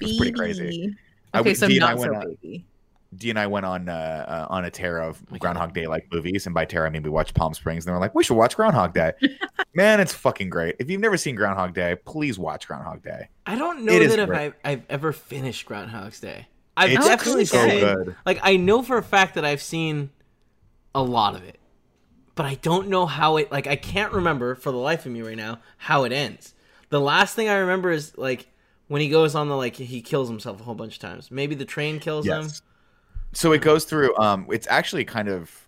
It 0.02 0.06
was 0.06 0.18
pretty 0.18 0.34
crazy. 0.34 0.96
I 1.34 1.40
Okay, 1.40 1.50
would- 1.52 1.58
so 1.58 1.68
Dee 1.68 1.78
and 1.78 1.86
I 1.86 1.92
not 1.92 1.98
so 2.02 2.02
went 2.12 2.16
on- 2.16 2.36
baby. 2.42 2.66
Dee 3.16 3.32
and 3.32 3.40
I 3.40 3.48
went 3.48 3.66
on 3.66 3.90
uh, 3.90 4.26
uh, 4.50 4.54
on 4.54 4.66
a 4.66 4.70
tear 4.70 5.00
of 5.00 5.20
Groundhog 5.40 5.74
Day 5.74 5.88
like 5.88 6.06
movies, 6.12 6.46
and 6.46 6.54
by 6.54 6.66
tear 6.66 6.86
I 6.86 6.92
mean 6.92 7.02
we 7.02 7.10
watched 7.10 7.34
Palm 7.34 7.56
Springs, 7.56 7.84
and 7.86 7.90
they 7.90 7.94
were 7.96 8.00
like, 8.00 8.14
"We 8.14 8.24
should 8.24 8.36
watch 8.38 8.56
Groundhog 8.56 8.94
Day." 8.94 9.14
Man, 9.74 10.00
it's 10.00 10.14
fucking 10.14 10.50
great. 10.52 10.76
If 10.78 10.92
you've 10.92 11.02
never 11.02 11.18
seen 11.18 11.34
Groundhog 11.36 11.74
Day, 11.74 11.96
please 12.06 12.38
watch 12.38 12.68
Groundhog 12.68 13.02
Day. 13.02 13.30
I 13.48 13.56
don't 13.56 13.84
know 13.84 13.94
It 13.94 14.08
that 14.10 14.20
if. 14.20 14.30
I've, 14.30 14.54
I've 14.64 14.84
ever 14.90 15.12
finished 15.12 15.66
Groundhog's 15.66 16.20
Day. 16.20 16.48
I've 16.78 16.92
It's 16.92 17.06
definitely 17.08 17.46
so 17.46 17.68
seen. 17.68 17.80
good. 17.80 18.16
Like 18.28 18.40
I 18.44 18.58
know 18.58 18.84
for 18.84 18.98
a 19.00 19.04
fact 19.04 19.34
that 19.36 19.44
I've 19.44 19.62
seen 19.64 20.12
a 20.94 21.02
lot 21.02 21.34
of 21.36 21.44
it, 21.44 21.58
but 22.36 22.46
I 22.46 22.56
don't 22.62 22.90
know 22.90 23.08
how 23.08 23.38
it 23.38 23.52
like 23.52 23.66
I 23.66 23.76
can't 23.76 24.14
remember 24.14 24.54
for 24.54 24.72
the 24.72 24.78
life 24.78 25.08
of 25.08 25.12
me 25.12 25.24
right 25.24 25.36
now 25.36 25.58
how 25.78 26.04
it 26.04 26.12
ends. 26.12 26.54
The 26.90 27.02
last 27.02 27.34
thing 27.36 27.50
I 27.50 27.56
remember 27.56 27.90
is 27.90 28.16
like 28.20 28.49
when 28.90 29.02
he 29.02 29.08
goes 29.10 29.34
on 29.34 29.48
the 29.48 29.56
like 29.56 29.76
he 29.76 30.02
kills 30.02 30.28
himself 30.28 30.60
a 30.60 30.64
whole 30.64 30.76
bunch 30.76 30.96
of 30.96 31.00
times. 31.00 31.32
Maybe 31.32 31.56
the 31.56 31.66
train 31.66 32.00
kills 32.00 32.28
him. 32.28 32.42
Yes. 32.44 32.62
So 33.32 33.54
it 33.54 33.62
goes 33.62 33.86
through. 33.86 34.18
Um, 34.18 34.46
it's 34.52 34.68
actually 34.68 35.06
kind 35.06 35.30
of 35.30 35.68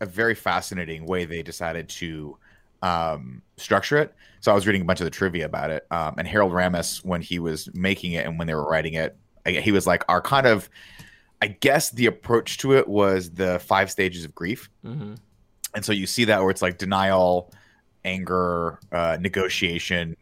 a 0.00 0.06
very 0.06 0.34
fascinating 0.34 1.06
way 1.06 1.24
they 1.24 1.42
decided 1.42 1.88
to 1.90 2.36
um, 2.82 3.42
structure 3.56 3.98
it. 3.98 4.12
So 4.40 4.50
I 4.50 4.54
was 4.54 4.66
reading 4.66 4.82
a 4.82 4.84
bunch 4.84 5.00
of 5.00 5.04
the 5.04 5.10
trivia 5.10 5.46
about 5.46 5.70
it, 5.70 5.86
um, 5.92 6.16
and 6.18 6.26
Harold 6.26 6.50
Ramis, 6.52 7.04
when 7.04 7.22
he 7.22 7.38
was 7.38 7.72
making 7.74 8.12
it 8.12 8.26
and 8.26 8.38
when 8.38 8.48
they 8.48 8.54
were 8.54 8.68
writing 8.68 8.94
it, 8.94 9.16
I- 9.46 9.52
he 9.52 9.70
was 9.70 9.86
like, 9.86 10.04
our 10.08 10.20
kind 10.20 10.46
of, 10.48 10.68
I 11.40 11.46
guess 11.48 11.90
the 11.90 12.06
approach 12.06 12.58
to 12.58 12.74
it 12.74 12.88
was 12.88 13.30
the 13.30 13.60
five 13.60 13.88
stages 13.90 14.24
of 14.24 14.34
grief, 14.34 14.68
hmm 14.82 15.14
and 15.74 15.82
so 15.84 15.92
you 15.92 16.06
see 16.06 16.24
that 16.26 16.40
where 16.42 16.50
it's 16.50 16.60
like 16.60 16.76
denial, 16.76 17.50
anger, 18.04 18.78
uh, 18.90 19.16
negotiation. 19.20 20.16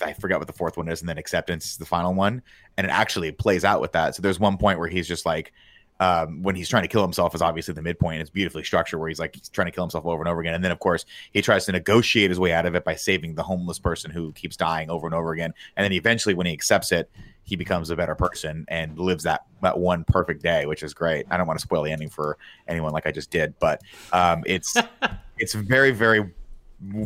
I 0.00 0.12
forgot 0.14 0.38
what 0.38 0.46
the 0.46 0.52
fourth 0.52 0.76
one 0.76 0.88
is, 0.88 1.00
and 1.00 1.08
then 1.08 1.18
acceptance 1.18 1.72
is 1.72 1.76
the 1.76 1.86
final 1.86 2.14
one, 2.14 2.42
and 2.76 2.86
it 2.86 2.90
actually 2.90 3.32
plays 3.32 3.64
out 3.64 3.80
with 3.80 3.92
that. 3.92 4.14
So 4.14 4.22
there's 4.22 4.40
one 4.40 4.56
point 4.56 4.78
where 4.78 4.88
he's 4.88 5.08
just 5.08 5.26
like, 5.26 5.52
um, 6.00 6.42
when 6.42 6.56
he's 6.56 6.68
trying 6.68 6.82
to 6.82 6.88
kill 6.88 7.02
himself 7.02 7.34
is 7.34 7.42
obviously 7.42 7.72
the 7.74 7.82
midpoint. 7.82 8.20
It's 8.20 8.30
beautifully 8.30 8.64
structured 8.64 8.98
where 8.98 9.08
he's 9.08 9.20
like 9.20 9.36
he's 9.36 9.48
trying 9.48 9.66
to 9.66 9.70
kill 9.70 9.84
himself 9.84 10.04
over 10.04 10.20
and 10.20 10.28
over 10.28 10.40
again, 10.40 10.54
and 10.54 10.64
then 10.64 10.72
of 10.72 10.80
course 10.80 11.04
he 11.32 11.40
tries 11.40 11.66
to 11.66 11.72
negotiate 11.72 12.30
his 12.30 12.40
way 12.40 12.52
out 12.52 12.66
of 12.66 12.74
it 12.74 12.84
by 12.84 12.94
saving 12.94 13.34
the 13.34 13.42
homeless 13.42 13.78
person 13.78 14.10
who 14.10 14.32
keeps 14.32 14.56
dying 14.56 14.90
over 14.90 15.06
and 15.06 15.14
over 15.14 15.32
again, 15.32 15.52
and 15.76 15.84
then 15.84 15.92
eventually 15.92 16.34
when 16.34 16.46
he 16.46 16.52
accepts 16.52 16.90
it, 16.90 17.10
he 17.44 17.56
becomes 17.56 17.90
a 17.90 17.96
better 17.96 18.14
person 18.14 18.64
and 18.68 18.98
lives 18.98 19.24
that 19.24 19.44
that 19.62 19.78
one 19.78 20.04
perfect 20.04 20.42
day, 20.42 20.66
which 20.66 20.82
is 20.82 20.94
great. 20.94 21.26
I 21.30 21.36
don't 21.36 21.46
want 21.46 21.58
to 21.58 21.62
spoil 21.62 21.82
the 21.82 21.92
ending 21.92 22.10
for 22.10 22.38
anyone 22.66 22.92
like 22.92 23.06
I 23.06 23.12
just 23.12 23.30
did, 23.30 23.54
but 23.60 23.80
um, 24.12 24.42
it's 24.46 24.76
it's 25.38 25.54
very 25.54 25.92
very 25.92 26.32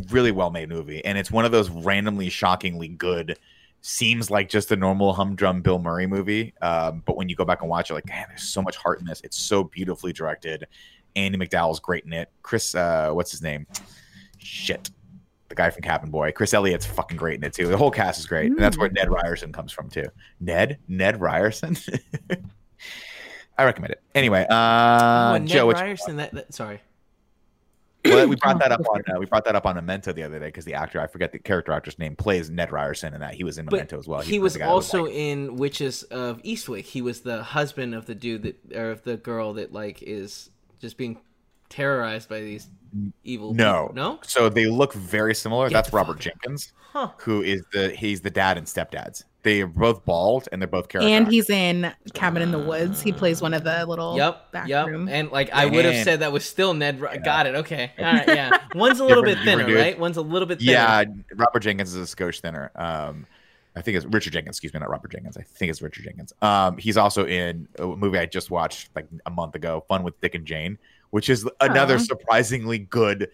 really 0.09 0.31
well 0.31 0.49
made 0.49 0.69
movie, 0.69 1.03
and 1.05 1.17
it's 1.17 1.31
one 1.31 1.45
of 1.45 1.51
those 1.51 1.69
randomly 1.69 2.29
shockingly 2.29 2.87
good. 2.87 3.37
Seems 3.81 4.29
like 4.29 4.49
just 4.49 4.71
a 4.71 4.75
normal 4.75 5.13
humdrum 5.13 5.61
Bill 5.61 5.79
Murray 5.79 6.05
movie, 6.05 6.53
um, 6.61 7.01
but 7.05 7.15
when 7.15 7.29
you 7.29 7.35
go 7.35 7.45
back 7.45 7.61
and 7.61 7.69
watch 7.69 7.89
it, 7.89 7.93
like, 7.93 8.07
man, 8.07 8.25
there's 8.27 8.43
so 8.43 8.61
much 8.61 8.75
heart 8.75 8.99
in 8.99 9.05
this. 9.05 9.21
It's 9.23 9.37
so 9.37 9.63
beautifully 9.63 10.11
directed. 10.11 10.67
Andie 11.15 11.37
MacDowell's 11.37 11.79
great 11.79 12.03
in 12.03 12.13
it. 12.13 12.29
Chris, 12.41 12.75
uh, 12.75 13.11
what's 13.11 13.31
his 13.31 13.41
name? 13.41 13.65
Shit, 14.37 14.89
the 15.47 15.55
guy 15.55 15.69
from 15.69 15.81
Cabin 15.81 16.11
Boy. 16.11 16.31
Chris 16.31 16.53
Elliott's 16.53 16.85
fucking 16.85 17.17
great 17.17 17.37
in 17.37 17.43
it 17.43 17.53
too. 17.53 17.67
The 17.67 17.77
whole 17.77 17.91
cast 17.91 18.19
is 18.19 18.25
great, 18.25 18.51
and 18.51 18.59
that's 18.59 18.77
where 18.77 18.89
Ned 18.89 19.09
Ryerson 19.09 19.51
comes 19.51 19.71
from 19.71 19.89
too. 19.89 20.05
Ned, 20.39 20.77
Ned 20.87 21.19
Ryerson. 21.19 21.77
I 23.57 23.65
recommend 23.65 23.91
it. 23.91 24.01
Anyway, 24.15 24.45
oh, 24.49 24.55
uh, 24.55 25.37
Ned 25.39 25.47
Joe, 25.47 25.71
Ryerson. 25.71 26.17
That, 26.17 26.33
that 26.33 26.53
sorry. 26.53 26.79
Well, 28.15 28.27
we 28.27 28.35
brought 28.35 28.59
that 28.63 28.71
up 28.71 28.81
on 28.89 29.01
uh, 29.13 29.19
we 29.19 29.25
brought 29.25 29.45
that 29.45 29.55
up 29.55 29.65
on 29.65 29.75
Memento 29.75 30.11
the 30.13 30.23
other 30.23 30.39
day 30.39 30.47
because 30.47 30.65
the 30.65 30.73
actor 30.73 30.99
I 30.99 31.07
forget 31.07 31.31
the 31.31 31.39
character 31.39 31.71
actor's 31.71 31.97
name 31.99 32.15
plays 32.15 32.49
Ned 32.49 32.71
Ryerson 32.71 33.13
and 33.13 33.21
that 33.23 33.33
he 33.33 33.43
was 33.43 33.57
in 33.57 33.65
But 33.65 33.73
Memento 33.73 33.99
as 33.99 34.07
well. 34.07 34.21
he 34.21 34.33
He's 34.33 34.41
was 34.41 34.53
the 34.53 34.59
guy 34.59 34.65
that 34.65 34.71
also 34.71 35.03
like- 35.05 35.13
in 35.13 35.55
Witches 35.57 36.03
of 36.03 36.41
Eastwick. 36.43 36.83
He 36.85 37.01
was 37.01 37.21
the 37.21 37.43
husband 37.43 37.93
of 37.95 38.05
the 38.05 38.15
dude 38.15 38.43
that, 38.43 38.75
or 38.75 38.91
of 38.91 39.03
the 39.03 39.17
girl 39.17 39.53
that 39.53 39.71
like 39.73 40.01
is 40.01 40.49
just 40.81 40.97
being 40.97 41.19
terrorized 41.69 42.29
by 42.29 42.41
these 42.41 42.67
evil. 43.23 43.53
no 43.53 43.83
people. 43.89 43.95
no, 43.95 44.19
So 44.23 44.49
they 44.49 44.65
look 44.67 44.93
very 44.93 45.35
similar. 45.35 45.69
Get 45.69 45.73
That's 45.75 45.93
Robert 45.93 46.19
Jenkins, 46.19 46.73
huh? 46.93 47.09
who 47.17 47.41
is 47.41 47.61
the 47.73 47.89
he's 47.91 48.21
the 48.21 48.29
dad 48.29 48.57
and 48.57 48.65
stepdads. 48.67 49.23
They 49.41 49.61
are 49.61 49.67
both 49.67 50.03
bald 50.03 50.49
and 50.51 50.61
they're 50.61 50.67
both 50.67 50.89
character. 50.89 51.07
And 51.09 51.25
he's 51.25 51.49
in 51.49 51.93
Cabin 52.13 52.41
in 52.41 52.51
the 52.51 52.59
Woods. 52.59 53.01
He 53.01 53.13
plays 53.13 53.41
one 53.41 53.53
of 53.53 53.63
the 53.63 53.85
little 53.85 54.17
Yep, 54.17 54.51
back 54.51 54.67
yep. 54.67 54.87
room. 54.87 55.07
And 55.07 55.31
like 55.31 55.49
I 55.53 55.65
would 55.65 55.85
have 55.85 56.03
said 56.03 56.19
that 56.19 56.33
was 56.33 56.43
still 56.43 56.73
Ned. 56.73 56.99
Ry- 56.99 57.15
Got 57.17 57.47
it. 57.47 57.55
Okay. 57.55 57.91
All 57.99 58.03
right. 58.05 58.27
Yeah. 58.27 58.57
One's 58.75 58.99
a 58.99 59.05
little 59.05 59.23
bit 59.23 59.37
Different- 59.37 59.45
thinner, 59.61 59.67
dude. 59.67 59.77
right? 59.77 59.97
One's 59.97 60.17
a 60.17 60.21
little 60.21 60.45
bit 60.45 60.59
thinner. 60.59 60.71
yeah, 60.73 61.03
Robert 61.35 61.61
Jenkins 61.61 61.95
is 61.95 62.11
a 62.11 62.15
skosh 62.15 62.41
thinner. 62.41 62.69
Um, 62.75 63.25
I 63.77 63.81
think 63.81 63.95
it's 63.95 64.05
Richard 64.07 64.33
Jenkins. 64.33 64.57
Excuse 64.57 64.73
me, 64.73 64.79
not 64.81 64.89
Robert 64.89 65.09
Jenkins. 65.11 65.37
I 65.37 65.43
think 65.43 65.69
it's 65.69 65.81
Richard 65.81 66.03
Jenkins. 66.03 66.33
Um, 66.41 66.77
he's 66.77 66.97
also 66.97 67.25
in 67.25 67.69
a 67.77 67.85
movie 67.85 68.17
I 68.17 68.25
just 68.25 68.51
watched 68.51 68.89
like 68.93 69.07
a 69.25 69.29
month 69.29 69.55
ago, 69.55 69.85
Fun 69.87 70.03
with 70.03 70.19
Dick 70.19 70.35
and 70.35 70.45
Jane, 70.45 70.77
which 71.11 71.29
is 71.29 71.47
another 71.61 71.95
Aw. 71.95 71.99
surprisingly 71.99 72.77
good, 72.79 73.29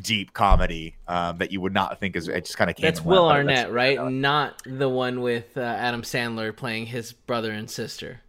deep 0.00 0.32
comedy 0.32 0.96
um, 1.08 1.38
that 1.38 1.50
you 1.52 1.60
would 1.60 1.74
not 1.74 1.98
think 2.00 2.14
is. 2.16 2.28
It 2.28 2.44
just 2.44 2.56
kind 2.58 2.70
of 2.70 2.76
came. 2.76 2.84
That's 2.84 3.04
Will 3.04 3.26
but 3.28 3.36
Arnett, 3.36 3.56
that's- 3.56 3.72
right? 3.72 4.10
Not 4.12 4.62
the 4.64 4.88
one 4.88 5.20
with 5.20 5.56
uh, 5.56 5.60
Adam 5.60 6.02
Sandler 6.02 6.54
playing 6.56 6.86
his 6.86 7.12
brother 7.12 7.50
and 7.52 7.68
sister. 7.70 8.20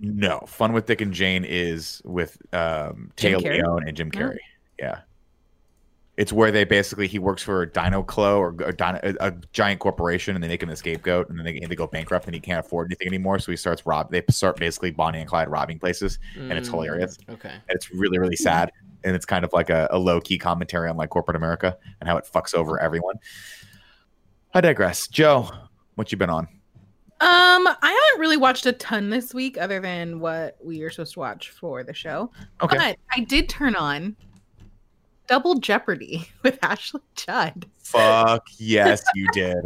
No, 0.00 0.44
Fun 0.46 0.72
with 0.72 0.86
Dick 0.86 1.00
and 1.00 1.12
Jane 1.12 1.44
is 1.44 2.00
with 2.04 2.38
um, 2.54 3.10
Jim 3.16 3.40
Téa 3.40 3.42
Carrey? 3.44 3.62
Leoni 3.64 3.88
and 3.88 3.96
Jim 3.96 4.10
Oh. 4.14 4.18
Carrey. 4.18 4.38
Yeah. 4.78 5.00
It's 6.18 6.32
where 6.32 6.50
they 6.50 6.64
basically 6.64 7.06
he 7.06 7.20
works 7.20 7.44
for 7.44 7.64
Dino 7.64 8.02
Clo 8.02 8.38
or 8.38 8.48
a, 8.64 8.72
Dino, 8.72 8.98
a, 9.04 9.14
a 9.20 9.30
giant 9.52 9.78
corporation, 9.78 10.34
and 10.34 10.42
they 10.42 10.48
make 10.48 10.62
him 10.62 10.68
the 10.68 10.74
scapegoat, 10.74 11.30
and 11.30 11.38
then 11.38 11.44
they, 11.46 11.60
they 11.60 11.76
go 11.76 11.86
bankrupt, 11.86 12.26
and 12.26 12.34
he 12.34 12.40
can't 12.40 12.58
afford 12.58 12.88
anything 12.88 13.06
anymore. 13.06 13.38
So 13.38 13.52
he 13.52 13.56
starts 13.56 13.86
rob. 13.86 14.10
They 14.10 14.24
start 14.28 14.56
basically 14.56 14.90
Bonnie 14.90 15.20
and 15.20 15.28
Clyde 15.28 15.48
robbing 15.48 15.78
places, 15.78 16.18
and 16.36 16.52
it's 16.52 16.68
Mm, 16.68 16.72
hilarious. 16.72 17.16
Okay. 17.30 17.50
And 17.50 17.62
it's 17.68 17.92
really 17.92 18.18
really 18.18 18.34
sad, 18.34 18.72
and 19.04 19.14
it's 19.14 19.24
kind 19.24 19.44
of 19.44 19.52
like 19.52 19.70
a, 19.70 19.86
a 19.92 19.98
low 19.98 20.20
key 20.20 20.38
commentary 20.38 20.90
on 20.90 20.96
like 20.96 21.10
corporate 21.10 21.36
America 21.36 21.78
and 22.00 22.08
how 22.08 22.16
it 22.16 22.24
fucks 22.24 22.52
over 22.52 22.80
everyone. 22.80 23.14
I 24.54 24.60
digress. 24.60 25.06
Joe, 25.06 25.48
what 25.94 26.10
you 26.10 26.18
been 26.18 26.30
on? 26.30 26.48
Um, 27.20 27.66
I 27.66 27.76
haven't 27.82 28.20
really 28.20 28.36
watched 28.36 28.66
a 28.66 28.72
ton 28.72 29.10
this 29.10 29.34
week 29.34 29.58
other 29.58 29.80
than 29.80 30.20
what 30.20 30.56
we 30.64 30.82
are 30.82 30.90
supposed 30.90 31.14
to 31.14 31.18
watch 31.20 31.50
for 31.50 31.82
the 31.82 31.94
show. 31.94 32.30
Okay. 32.60 32.76
But 32.76 32.96
I 33.12 33.20
did 33.20 33.48
turn 33.48 33.74
on 33.74 34.16
Double 35.28 35.56
Jeopardy 35.56 36.26
with 36.42 36.58
Ashley 36.62 37.00
Judd. 37.14 37.66
Fuck 37.78 38.46
yes, 38.58 39.02
you 39.14 39.28
did. 39.32 39.56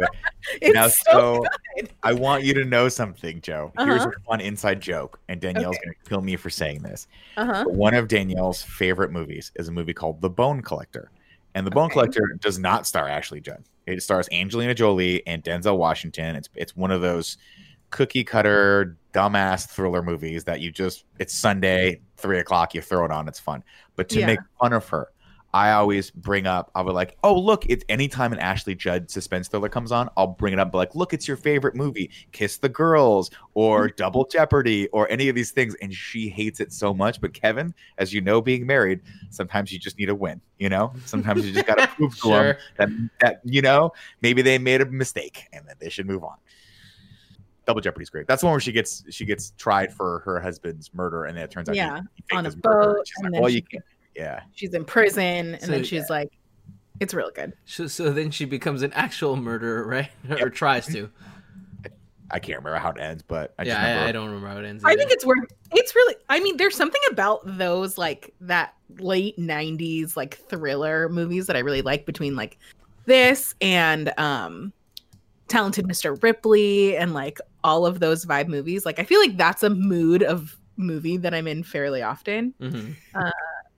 Now, 0.73 0.87
so, 0.87 1.03
so. 1.11 1.85
I 2.03 2.13
want 2.13 2.43
you 2.43 2.53
to 2.53 2.65
know 2.65 2.87
something, 2.89 3.41
Joe. 3.41 3.71
Here's 3.79 4.01
Uh-huh. 4.03 4.11
a 4.15 4.29
fun 4.29 4.41
inside 4.41 4.81
joke, 4.81 5.19
and 5.29 5.41
Danielle's 5.41 5.77
Okay. 5.77 5.89
to 6.03 6.09
kill 6.09 6.21
me 6.21 6.35
for 6.35 6.49
saying 6.49 6.83
this. 6.83 7.07
Uh-huh. 7.37 7.65
One 7.67 7.93
of 7.93 8.07
Danielle's 8.07 8.61
favorite 8.61 9.11
movies 9.11 9.51
is 9.55 9.67
a 9.67 9.71
movie 9.71 9.93
called 9.93 10.21
The 10.21 10.29
Bone 10.29 10.61
Collector. 10.61 11.09
And 11.55 11.65
The 11.67 11.71
Bone 11.71 11.85
Okay. 11.85 11.93
Collector 11.93 12.37
does 12.41 12.59
not 12.59 12.85
star 12.87 13.07
Ashley 13.07 13.39
Judd. 13.41 13.63
It 13.85 14.01
stars 14.03 14.27
Angelina 14.31 14.73
Jolie 14.73 15.25
and 15.27 15.43
Denzel 15.43 15.77
Washington. 15.77 16.35
It's 16.35 16.49
it's 16.55 16.75
one 16.75 16.91
of 16.91 17.01
those 17.01 17.37
cookie 17.89 18.23
cutter 18.23 18.97
dumbass 19.13 19.69
thriller 19.69 20.01
movies 20.01 20.43
that 20.45 20.61
you 20.61 20.71
just 20.71 21.05
it's 21.19 21.33
Sunday, 21.33 22.01
three 22.17 22.39
o'clock, 22.39 22.73
you 22.73 22.81
throw 22.81 23.05
it 23.05 23.11
on, 23.11 23.27
it's 23.27 23.39
fun. 23.39 23.63
But 23.95 24.09
to 24.09 24.19
Yeah. 24.19 24.25
make 24.27 24.39
fun 24.59 24.73
of 24.73 24.87
her, 24.89 25.09
I 25.53 25.73
always 25.73 26.09
bring 26.09 26.47
up, 26.47 26.71
I'll 26.73 26.83
be 26.83 26.91
like, 26.91 27.15
oh, 27.23 27.39
look, 27.39 27.65
it's 27.69 27.85
anytime 27.87 28.33
an 28.33 28.39
Ashley 28.39 28.73
Judd 28.73 29.11
suspense 29.11 29.47
thriller 29.47 29.69
comes 29.69 29.91
on, 29.91 30.09
I'll 30.17 30.27
bring 30.27 30.51
it 30.51 30.59
up, 30.59 30.73
like, 30.73 30.95
look, 30.95 31.13
it's 31.13 31.27
your 31.27 31.37
favorite 31.37 31.75
movie, 31.75 32.09
Kiss 32.31 32.57
the 32.57 32.69
Girls 32.69 33.29
or 33.53 33.87
mm-hmm. 33.87 33.95
Double 33.95 34.25
Jeopardy 34.25 34.87
or 34.87 35.09
any 35.11 35.29
of 35.29 35.35
these 35.35 35.51
things. 35.51 35.75
And 35.81 35.93
she 35.93 36.27
hates 36.27 36.59
it 36.59 36.73
so 36.73 36.91
much. 36.91 37.21
But 37.21 37.33
Kevin, 37.33 37.73
as 37.99 38.11
you 38.11 38.21
know, 38.21 38.41
being 38.41 38.65
married, 38.65 39.01
sometimes 39.29 39.71
you 39.71 39.77
just 39.77 39.99
need 39.99 40.09
a 40.09 40.15
win, 40.15 40.41
you 40.57 40.69
know? 40.69 40.91
Sometimes 41.05 41.45
you 41.45 41.53
just 41.53 41.67
got 41.67 41.77
to 41.77 41.87
prove 41.95 42.17
to 42.21 42.29
them 42.29 42.57
that, 42.77 42.89
that, 43.19 43.41
you 43.43 43.61
know, 43.61 43.91
maybe 44.21 44.41
they 44.41 44.57
made 44.57 44.81
a 44.81 44.85
mistake 44.85 45.47
and 45.53 45.67
that 45.67 45.79
they 45.79 45.89
should 45.89 46.07
move 46.07 46.23
on. 46.23 46.37
Double 47.65 47.79
Jeopardy's 47.79 48.09
great. 48.09 48.27
That's 48.27 48.41
the 48.41 48.47
one 48.47 48.53
where 48.53 48.59
she 48.59 48.73
gets 48.73 49.05
she 49.09 49.23
gets 49.23 49.51
tried 49.51 49.93
for 49.93 50.19
her 50.25 50.39
husband's 50.39 50.93
murder, 50.93 51.25
and 51.25 51.37
then 51.37 51.45
it 51.45 51.51
turns 51.51 51.69
out 51.69 51.75
Yeah, 51.75 52.01
he 52.13 52.23
faked 52.23 52.33
on 52.33 52.45
a 52.45 52.49
his 52.49 52.55
boat, 52.55 52.97
She's 53.05 53.23
like, 53.23 53.31
then 53.31 53.41
well, 53.41 53.49
you 53.49 53.61
can't. 53.61 53.83
Yeah, 54.15 54.41
She's 54.53 54.73
in 54.73 54.85
prison, 54.85 55.53
and 55.55 55.61
So- 55.61 55.67
then 55.71 55.83
she's 55.83 56.09
like, 56.09 56.31
it's 56.99 57.13
real 57.13 57.31
good. 57.33 57.53
So, 57.65 57.87
so 57.87 58.11
then 58.11 58.29
she 58.31 58.45
becomes 58.45 58.81
an 58.83 58.93
actual 58.93 59.35
murderer, 59.35 59.85
right? 59.85 60.09
or 60.41 60.49
tries 60.49 60.85
to. 60.87 61.09
I 62.31 62.39
can't 62.39 62.57
remember 62.59 62.79
how 62.79 62.89
it 62.91 62.99
ends, 62.99 63.21
but 63.21 63.53
I 63.59 63.63
just 63.63 63.75
yeah, 63.75 63.81
remember 63.83 64.05
I, 64.05 64.09
I 64.09 64.11
don't 64.11 64.25
remember 64.27 64.47
how 64.47 64.57
it 64.57 64.65
ends. 64.65 64.83
I 64.83 64.95
think 64.95 65.11
it's 65.11 65.25
worth. 65.25 65.43
It's 65.71 65.95
really. 65.95 66.15
I 66.29 66.39
mean, 66.39 66.57
there's 66.57 66.75
something 66.75 67.01
about 67.11 67.41
those 67.57 67.97
like 67.97 68.33
that 68.41 68.73
late 68.97 69.37
'90s 69.37 70.15
like 70.15 70.37
thriller 70.49 71.09
movies 71.09 71.45
that 71.47 71.55
I 71.55 71.59
really 71.59 71.81
like. 71.83 72.05
Between 72.05 72.35
like 72.35 72.57
this 73.05 73.53
and 73.61 74.11
um, 74.17 74.73
Talented 75.47 75.85
Mr. 75.85 76.21
Ripley 76.23 76.95
and 76.97 77.13
like 77.13 77.39
all 77.63 77.85
of 77.85 77.99
those 77.99 78.25
vibe 78.25 78.47
movies. 78.47 78.85
Like 78.85 78.97
I 78.99 79.03
feel 79.03 79.19
like 79.19 79.37
that's 79.37 79.61
a 79.61 79.69
mood 79.69 80.23
of 80.23 80.57
movie 80.77 81.17
that 81.17 81.33
I'm 81.35 81.47
in 81.47 81.61
fairly 81.63 82.01
often. 82.01 82.53
Mhm. 82.59 82.95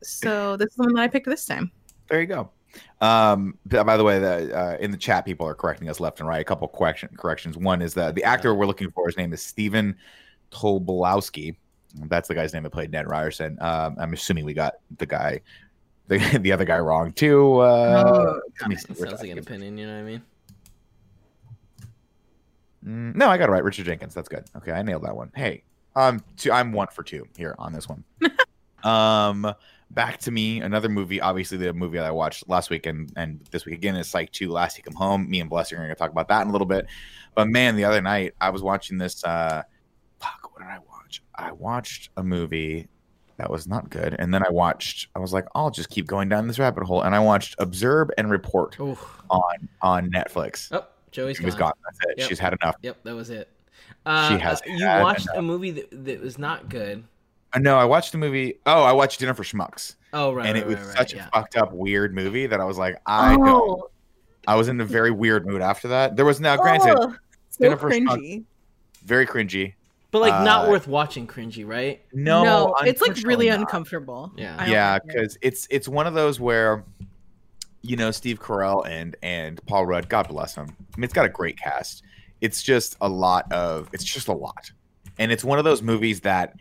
So 0.08 0.58
this 0.58 0.70
is 0.70 0.76
the 0.76 0.84
one 0.84 0.94
that 0.94 1.02
I 1.02 1.08
picked 1.08 1.26
this 1.28 1.46
time. 1.46 1.72
There 2.10 2.22
you 2.22 2.28
go. 2.28 2.50
Um, 3.02 3.58
by 3.66 3.98
the 3.98 4.04
way, 4.04 4.20
the 4.20 4.58
uh, 4.58 4.78
in 4.80 4.92
the 4.92 4.98
chat, 4.98 5.26
people 5.26 5.48
are 5.48 5.56
correcting 5.56 5.90
us 5.90 6.00
left 6.00 6.20
and 6.20 6.28
right. 6.28 6.42
A 6.42 6.44
couple 6.44 6.68
correction 6.68 7.10
corrections. 7.18 7.58
One 7.58 7.82
is 7.82 7.94
that 7.94 8.16
the 8.16 8.24
actor 8.24 8.54
we're 8.54 8.66
looking 8.66 8.92
for, 8.92 9.06
his 9.08 9.18
name 9.18 9.34
is 9.34 9.42
Stephen 9.42 9.96
Tobolowsky. 10.52 11.56
That's 12.08 12.28
the 12.28 12.36
guy's 12.36 12.54
name 12.54 12.64
that 12.64 12.72
played 12.72 12.92
Ned 12.92 13.08
Ryerson. 13.08 13.58
Um, 13.62 13.96
I'm 13.98 14.14
assuming 14.14 14.44
we 14.44 14.54
got 14.54 14.76
the 14.98 15.06
guy, 15.06 15.42
the, 16.08 16.18
the 16.40 16.52
other 16.52 16.66
guy 16.66 16.80
wrong 16.80 17.14
too. 17.14 17.60
Uh, 17.60 18.40
Oh, 18.64 18.68
me 18.68 18.76
see. 18.76 18.94
Sounds 18.94 19.22
like 19.22 19.32
an 19.32 19.38
opinion. 19.38 19.78
You 19.78 19.88
know 19.88 19.94
what 19.94 20.00
I 20.00 20.04
mean? 20.04 20.22
Mm, 22.86 23.16
no, 23.16 23.30
I 23.30 23.38
got 23.38 23.50
it 23.50 23.52
right. 23.52 23.64
Richard 23.64 23.86
Jenkins. 23.86 24.14
That's 24.14 24.30
good. 24.30 24.46
Okay, 24.58 24.72
I 24.72 24.82
nailed 24.82 25.04
that 25.04 25.16
one. 25.16 25.32
Hey, 25.36 25.64
um, 25.96 26.24
two, 26.38 26.52
I'm 26.52 26.72
one 26.72 26.88
for 26.88 27.04
two 27.04 27.26
here 27.36 27.56
on 27.58 27.74
this 27.74 27.88
one. 27.90 28.04
um, 28.84 29.54
back 29.96 30.20
to 30.20 30.32
me 30.32 30.60
another 30.62 30.90
movie. 30.90 31.20
Obviously, 31.20 31.58
the 31.58 31.74
movie 31.74 31.98
that 31.98 32.06
I 32.06 32.12
watched 32.12 32.48
last 32.48 32.70
week 32.70 32.86
and, 32.86 33.12
and 33.16 33.40
this 33.50 33.66
week 33.66 33.76
again 33.76 33.96
is 33.96 34.14
like 34.14 34.32
2 34.32 34.52
Lassie 34.52 34.82
Come 34.82 34.94
Home. 34.96 35.28
Me 35.30 35.40
and 35.40 35.50
Blessing 35.50 35.78
are 35.78 35.82
going 35.82 35.90
to 35.90 35.96
talk 35.96 36.12
about 36.12 36.28
that 36.28 36.42
in 36.44 36.50
a 36.50 36.52
little 36.52 36.68
bit. 36.68 36.86
But 37.34 37.48
man, 37.48 37.76
the 37.76 37.86
other 37.86 38.02
night 38.02 38.34
I 38.40 38.50
was 38.52 38.62
watching 38.62 38.98
this. 38.98 39.24
Uh, 39.24 39.64
fuck, 40.20 40.52
what 40.52 40.62
did 40.62 40.70
I 40.70 40.80
watch? 40.88 41.24
I 41.34 41.52
watched 41.54 42.10
a 42.18 42.24
movie 42.24 42.88
that 43.38 43.50
was 43.50 43.68
not 43.68 43.90
good. 43.90 44.16
And 44.20 44.34
then 44.34 44.44
I 44.46 44.50
watched, 44.50 45.08
I 45.16 45.20
was 45.20 45.34
like, 45.34 45.46
I'll 45.56 45.72
just 45.72 45.90
keep 45.90 46.08
going 46.08 46.30
down 46.30 46.48
this 46.48 46.60
rabbit 46.60 46.84
hole. 46.84 47.02
And 47.02 47.14
I 47.16 47.20
watched 47.20 47.56
Observe 47.60 48.10
and 48.18 48.30
Report 48.30 48.80
Ooh. 48.80 48.98
on 49.30 49.70
on 49.82 50.10
Netflix. 50.12 50.70
Oh, 50.72 50.86
joey's 51.12 51.40
gone. 51.40 51.58
gone. 51.58 51.74
That's 51.86 52.00
it. 52.12 52.20
Yep. 52.20 52.30
She's 52.30 52.40
had 52.40 52.56
enough. 52.62 52.76
Yep, 52.82 52.98
that 53.04 53.16
was 53.16 53.30
it. 53.30 53.50
Uh, 54.06 54.30
She 54.30 54.38
has 54.38 54.62
uh, 54.62 54.66
you 54.72 54.86
watched 54.86 55.26
enough. 55.28 55.38
a 55.38 55.42
movie 55.42 55.72
that, 55.72 56.06
that 56.06 56.22
was 56.22 56.38
not 56.38 56.70
good. 56.70 57.04
No, 57.60 57.78
I 57.78 57.86
watched 57.86 58.12
the 58.12 58.18
movie. 58.18 58.60
Oh, 58.66 58.84
I 58.84 58.92
watched 58.92 59.20
Dinner 59.20 59.34
for 59.34 59.44
Schmucks. 59.44 59.96
Oh 60.14 60.34
right, 60.34 60.46
and 60.46 60.56
right, 60.56 60.64
it 60.64 60.68
was 60.68 60.78
right, 60.78 60.88
right, 60.88 60.98
such 60.98 61.14
yeah. 61.14 61.28
a 61.28 61.32
fucked 61.32 61.58
up, 61.58 61.74
weird 61.74 62.16
movie 62.16 62.48
that 62.48 62.60
I 62.62 62.64
was 62.66 62.78
like, 62.78 63.02
I 63.06 63.36
don't. 63.36 63.48
oh, 63.48 63.90
I 64.48 64.56
was 64.56 64.68
in 64.68 64.80
a 64.80 64.86
very 64.86 65.12
weird 65.12 65.46
mood 65.46 65.62
after 65.62 65.88
that. 65.90 66.16
There 66.16 66.26
was 66.26 66.40
now, 66.40 66.56
granted, 66.56 66.96
oh, 66.98 67.16
so 67.50 67.64
Jennifer 67.66 67.90
Schmuck- 67.90 68.18
cringy. 68.18 68.44
very 69.04 69.26
cringy. 69.28 69.74
but 70.12 70.20
like 70.22 70.44
not 70.44 70.68
uh, 70.68 70.72
worth 70.72 70.88
watching, 70.88 71.28
cringy, 71.28 71.68
right? 71.68 72.02
No, 72.14 72.44
No, 72.44 72.76
it's 72.82 73.02
like 73.02 73.18
really 73.24 73.50
not. 73.50 73.60
uncomfortable. 73.60 74.32
Yeah. 74.38 74.66
Yeah, 74.68 74.94
like 74.94 75.02
it. 75.02 75.08
because 75.08 75.38
it's 75.42 75.68
it's 75.70 75.88
one 75.88 76.08
of 76.08 76.14
those 76.14 76.40
where, 76.40 76.86
you 77.82 77.98
know, 77.98 78.12
Steve 78.12 78.40
Carell 78.40 78.88
and 78.88 79.16
and 79.22 79.60
Paul 79.66 79.86
Rudd, 79.86 80.08
God 80.08 80.28
bless 80.30 80.56
him. 80.56 80.68
I 80.70 80.98
mean, 80.98 81.04
it's 81.04 81.14
got 81.14 81.26
a 81.26 81.30
great 81.30 81.58
cast. 81.58 82.04
It's 82.42 82.62
just 82.64 82.96
a 83.02 83.10
lot 83.10 83.52
of. 83.52 83.90
It's 83.94 84.04
just 84.04 84.28
a 84.28 84.34
lot, 84.34 84.72
and 85.18 85.32
it's 85.32 85.44
one 85.44 85.58
of 85.58 85.66
those 85.66 85.82
movies 85.82 86.22
that 86.22 86.56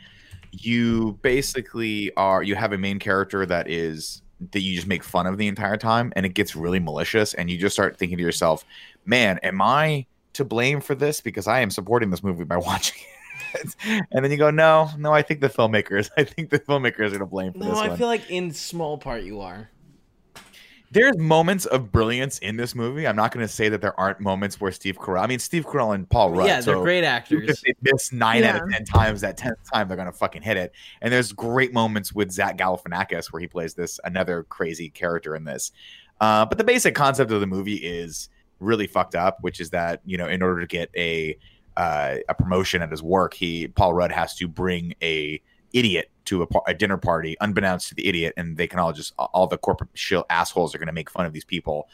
you 0.63 1.19
basically 1.23 2.15
are. 2.17 2.43
You 2.43 2.55
have 2.55 2.73
a 2.73 2.79
main 2.79 2.99
character 2.99 3.45
that 3.47 3.69
is 3.69 4.23
that 4.53 4.61
you 4.61 4.75
just 4.75 4.87
make 4.87 5.03
fun 5.03 5.27
of 5.27 5.39
the 5.39 5.49
entire 5.49 5.77
time, 5.77 6.13
and 6.17 6.27
it 6.27 6.31
gets 6.31 6.55
really 6.57 6.81
malicious, 6.81 7.35
and 7.35 7.51
you 7.51 7.57
just 7.59 7.75
start 7.75 7.97
thinking 7.97 8.19
to 8.19 8.23
yourself, 8.25 8.65
"Man, 9.07 9.39
am 9.43 9.61
I 9.63 10.07
to 10.35 10.45
blame 10.45 10.81
for 10.81 10.95
this? 10.95 11.21
Because 11.21 11.47
I 11.47 11.61
am 11.61 11.71
supporting 11.71 12.11
this 12.11 12.23
movie 12.23 12.45
by 12.45 12.57
watching." 12.71 12.99
it." 13.55 13.75
And 14.11 14.25
then 14.25 14.31
you 14.31 14.37
go, 14.37 14.51
no, 14.51 14.91
no. 14.99 15.13
I 15.13 15.23
think 15.23 15.41
the 15.41 15.49
filmmakers. 15.49 16.11
I 16.17 16.25
think 16.25 16.51
the 16.51 16.59
filmmakers 16.59 17.13
are 17.15 17.19
to 17.19 17.27
blame 17.27 17.53
for 17.53 17.59
No, 17.61 17.71
this 17.71 17.79
I 17.79 17.89
one. 17.89 17.99
feel 17.99 18.07
like 18.09 18.29
in 18.31 18.51
small 18.53 18.99
part 18.99 19.23
you 19.23 19.41
are. 19.41 19.71
There's 20.95 21.19
moments 21.19 21.67
of 21.67 21.91
brilliance 21.91 22.39
in 22.39 22.57
this 22.57 22.75
movie. 22.75 23.07
I'm 23.07 23.17
not 23.17 23.33
going 23.33 23.45
to 23.45 23.53
say 23.53 23.69
that 23.69 23.81
there 23.81 23.99
aren't 23.99 24.21
moments 24.21 24.61
where 24.61 24.71
Steve 24.71 24.97
Carell. 24.97 25.21
I 25.21 25.27
mean, 25.27 25.41
Steve 25.41 25.67
Carell 25.67 25.93
and 25.93 26.09
Paul 26.09 26.31
Rudd. 26.31 26.47
yeah, 26.47 26.61
they're 26.61 26.77
so 26.77 26.83
great 26.83 27.03
If 27.03 27.11
actors. 27.11 27.63
they 27.67 27.75
miss 27.83 28.13
nine 28.13 28.45
out 28.45 28.63
of 28.63 28.71
ten 28.71 28.85
times, 28.85 29.21
that 29.23 29.37
tenth 29.37 29.59
time 29.73 29.89
they're 29.89 29.97
going 29.97 30.11
to 30.11 30.17
fucking 30.17 30.43
hit 30.43 30.57
it. 30.57 30.73
And 31.03 31.13
there's 31.13 31.33
great 31.33 31.73
moments 31.73 32.15
with 32.15 32.31
Zach 32.31 32.57
Galifianakis 32.57 33.33
where 33.33 33.41
he 33.41 33.49
plays 33.49 33.75
this 33.75 33.99
another 34.05 34.45
crazy 34.45 34.89
character 34.89 35.35
in 35.35 35.45
this. 35.45 35.73
Uh, 36.21 36.47
but 36.47 36.59
the 36.59 36.65
basic 36.65 36.95
concept 36.95 37.33
of 37.33 37.41
the 37.41 37.47
movie 37.47 37.75
is 37.75 38.29
really 38.61 38.87
fucked 38.87 39.17
up, 39.17 39.39
which 39.41 39.59
is 39.59 39.71
that 39.71 40.01
you 40.07 40.17
know, 40.17 40.29
in 40.29 40.43
order 40.43 40.61
to 40.61 40.67
get 40.69 40.91
a 40.97 41.37
uh, 41.77 42.19
a 42.29 42.35
promotion 42.35 42.83
at 42.83 42.91
his 42.93 43.03
work, 43.03 43.35
he 43.35 43.67
Paul 43.67 43.95
Rudd 43.95 44.13
has 44.13 44.37
to 44.37 44.47
bring 44.47 44.95
a 45.03 45.43
idiot 45.73 46.09
to 46.27 46.43
a, 46.43 46.47
a 46.67 46.75
dinner 46.75 46.97
party, 46.97 47.37
unbeknownst 47.41 47.89
to 47.89 47.95
the 47.95 48.07
idiot, 48.07 48.35
and 48.37 48.57
they 48.57 48.67
can 48.67 48.79
all 48.79 48.93
just 48.93 49.15
all 49.17 49.47
the 49.47 49.59
corporate 49.59 49.91
shill 49.95 50.25
assholes 50.31 50.75
are 50.75 50.79
going 50.79 50.87
to 50.87 50.93
make 50.93 51.11
fun 51.11 51.27
of 51.27 51.33
these 51.33 51.45
people. 51.45 51.89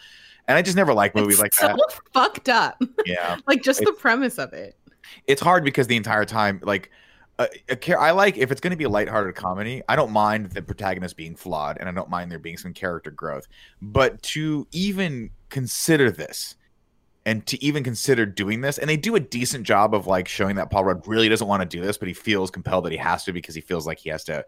And 0.49 0.57
I 0.59 0.62
just 0.62 0.76
never 0.76 0.93
like 0.95 1.14
movies 1.14 1.35
It's 1.35 1.43
like 1.43 1.55
so 1.55 1.68
that. 1.68 2.01
fucked 2.12 2.49
up. 2.49 2.83
Yeah 3.07 3.39
like 3.47 3.62
just 3.62 3.81
the 3.81 3.93
premise 3.93 4.39
of 4.39 4.53
it. 4.53 4.76
it's 5.26 5.41
hard 5.41 5.64
because 5.64 5.87
the 5.87 5.97
entire 5.97 6.24
time 6.24 6.61
like 6.64 6.91
uh, 7.39 7.47
uh, 7.70 7.74
a, 7.87 7.93
a, 7.93 7.99
I 7.99 8.11
like 8.11 8.37
if 8.37 8.51
it's 8.51 8.61
going 8.61 8.72
to 8.72 8.76
be 8.76 8.85
a 8.85 8.89
lighthearted 8.89 9.35
comedy 9.35 9.83
i 9.89 9.97
don't 9.97 10.11
mind 10.12 10.51
the 10.51 10.61
protagonist 10.62 11.16
being 11.16 11.35
flawed 11.35 11.78
and 11.78 11.89
i 11.89 11.93
don't 11.93 12.11
mind 12.11 12.31
there 12.31 12.39
being 12.39 12.57
some 12.59 12.74
character 12.74 13.11
growth 13.11 13.47
but 13.81 14.20
to 14.22 14.66
even 14.72 15.31
consider 15.49 16.11
this 16.11 16.57
and 17.27 17.47
to 17.47 17.62
even 17.62 17.85
consider 17.85 18.25
doing 18.25 18.62
this 18.62 18.79
and 18.79 18.89
they 18.89 18.97
do 18.97 19.14
a 19.14 19.21
decent 19.21 19.64
job 19.64 19.95
of 19.95 20.07
like 20.07 20.27
showing 20.27 20.57
that 20.57 20.71
paul 20.71 20.85
rudd 20.85 21.07
really 21.07 21.29
doesn't 21.29 21.49
want 21.49 21.61
to 21.61 21.68
do 21.68 21.83
this 21.83 21.99
but 21.99 22.09
he 22.09 22.14
feels 22.14 22.51
compelled 22.51 22.85
that 22.85 22.93
he 22.93 22.99
has 22.99 23.25
to 23.25 23.33
because 23.33 23.55
he 23.55 23.61
feels 23.61 23.87
like 23.87 23.99
he 23.99 24.09
has 24.09 24.25
to 24.25 24.45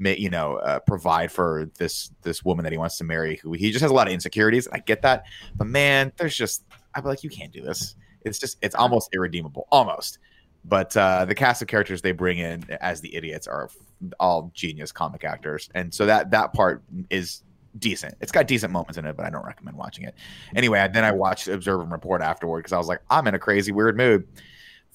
you 0.00 0.28
know 0.28 0.56
uh, 0.56 0.78
provide 0.80 1.30
for 1.30 1.70
this 1.78 2.10
this 2.22 2.44
woman 2.44 2.64
that 2.64 2.72
he 2.72 2.78
wants 2.78 2.98
to 2.98 3.04
marry 3.04 3.36
who 3.36 3.52
he 3.52 3.70
just 3.70 3.82
has 3.82 3.90
a 3.90 3.94
lot 3.94 4.08
of 4.08 4.12
insecurities 4.12 4.66
i 4.72 4.78
get 4.78 5.02
that 5.02 5.24
but 5.54 5.66
man 5.66 6.12
there's 6.16 6.36
just 6.36 6.64
i'd 6.96 7.02
be 7.02 7.08
like 7.08 7.22
you 7.22 7.30
can't 7.30 7.52
do 7.52 7.62
this. 7.62 7.96
It's 8.22 8.38
just 8.38 8.58
it's 8.60 8.74
almost 8.74 9.10
irredeemable 9.14 9.68
almost. 9.70 10.18
But 10.64 10.96
uh, 10.96 11.26
the 11.26 11.34
cast 11.34 11.62
of 11.62 11.68
characters 11.68 12.02
they 12.02 12.10
bring 12.10 12.38
in 12.38 12.64
as 12.80 13.00
the 13.00 13.14
idiots 13.14 13.46
are 13.46 13.70
all 14.18 14.50
genius 14.52 14.92
comic 14.92 15.24
actors 15.24 15.70
and 15.74 15.94
so 15.94 16.04
that 16.04 16.30
that 16.30 16.52
part 16.52 16.82
is 17.08 17.42
decent 17.78 18.14
it's 18.20 18.32
got 18.32 18.46
decent 18.46 18.72
moments 18.72 18.96
in 18.98 19.04
it 19.06 19.16
but 19.16 19.26
i 19.26 19.30
don't 19.30 19.44
recommend 19.44 19.76
watching 19.76 20.04
it 20.04 20.14
anyway 20.54 20.88
then 20.92 21.04
i 21.04 21.10
watched 21.12 21.48
observe 21.48 21.80
and 21.80 21.90
report 21.92 22.22
afterward 22.22 22.60
because 22.60 22.72
i 22.72 22.78
was 22.78 22.86
like 22.88 23.00
i'm 23.10 23.26
in 23.26 23.34
a 23.34 23.38
crazy 23.38 23.72
weird 23.72 23.96
mood 23.96 24.24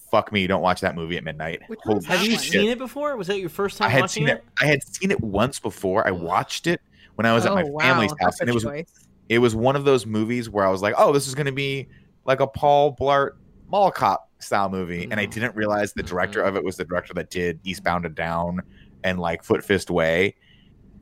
fuck 0.09 0.31
me 0.31 0.47
don't 0.47 0.61
watch 0.61 0.81
that 0.81 0.95
movie 0.95 1.17
at 1.17 1.23
midnight 1.23 1.61
Holy 1.67 1.77
one's 1.95 2.05
Have 2.07 2.23
you 2.23 2.37
shit. 2.37 2.53
seen 2.53 2.69
it 2.69 2.77
before? 2.77 3.15
Was 3.15 3.27
that 3.27 3.39
your 3.39 3.49
first 3.49 3.77
time 3.77 3.87
i 3.87 3.89
had 3.89 4.01
watching 4.01 4.25
seen 4.27 4.29
it 4.35 4.43
i 4.61 4.65
had 4.65 4.79
seen 4.83 5.11
it 5.11 5.21
once 5.21 5.59
before 5.59 6.05
i 6.07 6.11
watched 6.11 6.67
it 6.67 6.81
when 7.15 7.25
i 7.25 7.33
was 7.33 7.45
at 7.45 7.51
oh 7.51 7.55
my 7.55 7.63
wow, 7.63 7.79
family's 7.79 8.11
house 8.19 8.19
that's 8.37 8.41
and 8.41 8.49
it 8.49 8.53
was 8.53 8.63
choice. 8.63 9.07
it 9.29 9.39
was 9.39 9.55
one 9.55 9.75
of 9.75 9.85
those 9.85 10.05
movies 10.05 10.49
where 10.49 10.65
I 10.65 10.69
was 10.69 10.81
like, 10.81 10.93
oh, 10.97 11.13
this 11.13 11.25
is 11.27 11.35
going 11.35 11.45
to 11.45 11.53
be 11.53 11.87
like 12.25 12.41
a 12.41 12.47
Paul 12.47 12.97
Blart 12.99 13.29
Mall 13.69 13.89
Cop 13.89 14.27
style 14.39 14.69
movie. 14.69 15.07
And 15.09 15.21
I 15.21 15.25
Mhm. 15.25 15.31
didn't 15.31 15.55
realize 15.55 15.93
the 15.93 16.03
director 16.03 16.41
of 16.41 16.57
it 16.57 16.65
was 16.65 16.75
the 16.75 16.83
director 16.83 17.13
that 17.13 17.29
did 17.29 17.61
Eastbound 17.63 18.05
and 18.05 18.13
Down 18.13 18.59
and 19.05 19.19
like 19.21 19.43
Foot 19.43 19.63
Fist 19.63 19.89
Way. 19.89 20.35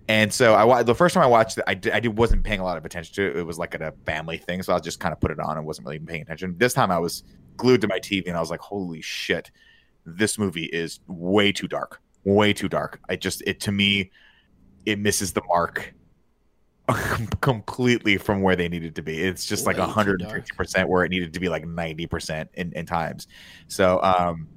And 0.09 0.33
so 0.33 0.55
I 0.55 0.81
the 0.81 0.95
first 0.95 1.13
time 1.13 1.23
I 1.23 1.27
watched 1.27 1.59
it, 1.59 1.63
I, 1.67 1.75
did, 1.75 1.93
I 1.93 1.99
did, 1.99 2.17
wasn't 2.17 2.43
paying 2.43 2.59
a 2.59 2.63
lot 2.63 2.79
of 2.79 2.83
attention 2.83 3.13
to 3.13 3.27
it. 3.29 3.37
It 3.37 3.43
was 3.43 3.59
like 3.59 3.75
a 3.75 3.93
family 4.07 4.39
thing. 4.39 4.63
So 4.63 4.73
I 4.73 4.79
just 4.79 4.99
kind 4.99 5.13
of 5.13 5.21
put 5.21 5.29
it 5.29 5.39
on 5.39 5.55
and 5.55 5.67
wasn't 5.67 5.85
really 5.85 5.99
paying 5.99 6.23
attention. 6.23 6.55
This 6.57 6.73
time 6.73 6.89
I 6.89 6.97
was 6.97 7.23
glued 7.57 7.81
to 7.81 7.87
my 7.87 7.99
TV 7.99 8.27
and 8.27 8.35
I 8.35 8.39
was 8.39 8.49
like, 8.49 8.59
holy 8.59 9.01
shit, 9.01 9.51
this 10.07 10.39
movie 10.39 10.65
is 10.65 10.99
way 11.05 11.51
too 11.51 11.67
dark. 11.67 12.01
Way 12.23 12.53
too 12.53 12.67
dark. 12.67 12.99
I 13.07 13.17
just, 13.17 13.43
it 13.45 13.59
to 13.61 13.71
me, 13.71 14.09
it 14.83 14.97
misses 14.97 15.31
the 15.33 15.43
mark 15.47 15.93
completely 17.41 18.17
from 18.17 18.41
where 18.41 18.55
they 18.55 18.67
needed 18.67 18.95
to 18.95 19.03
be. 19.03 19.21
It's 19.21 19.45
just 19.45 19.67
like 19.67 19.77
Way 19.77 20.05
too 20.05 20.17
150% 20.17 20.85
where 20.85 21.05
it 21.05 21.09
needed 21.09 21.33
to 21.33 21.39
be 21.39 21.49
like 21.49 21.65
90% 21.65 22.47
in, 22.55 22.73
in 22.73 22.87
times. 22.87 23.27
So 23.67 24.01
um 24.01 24.47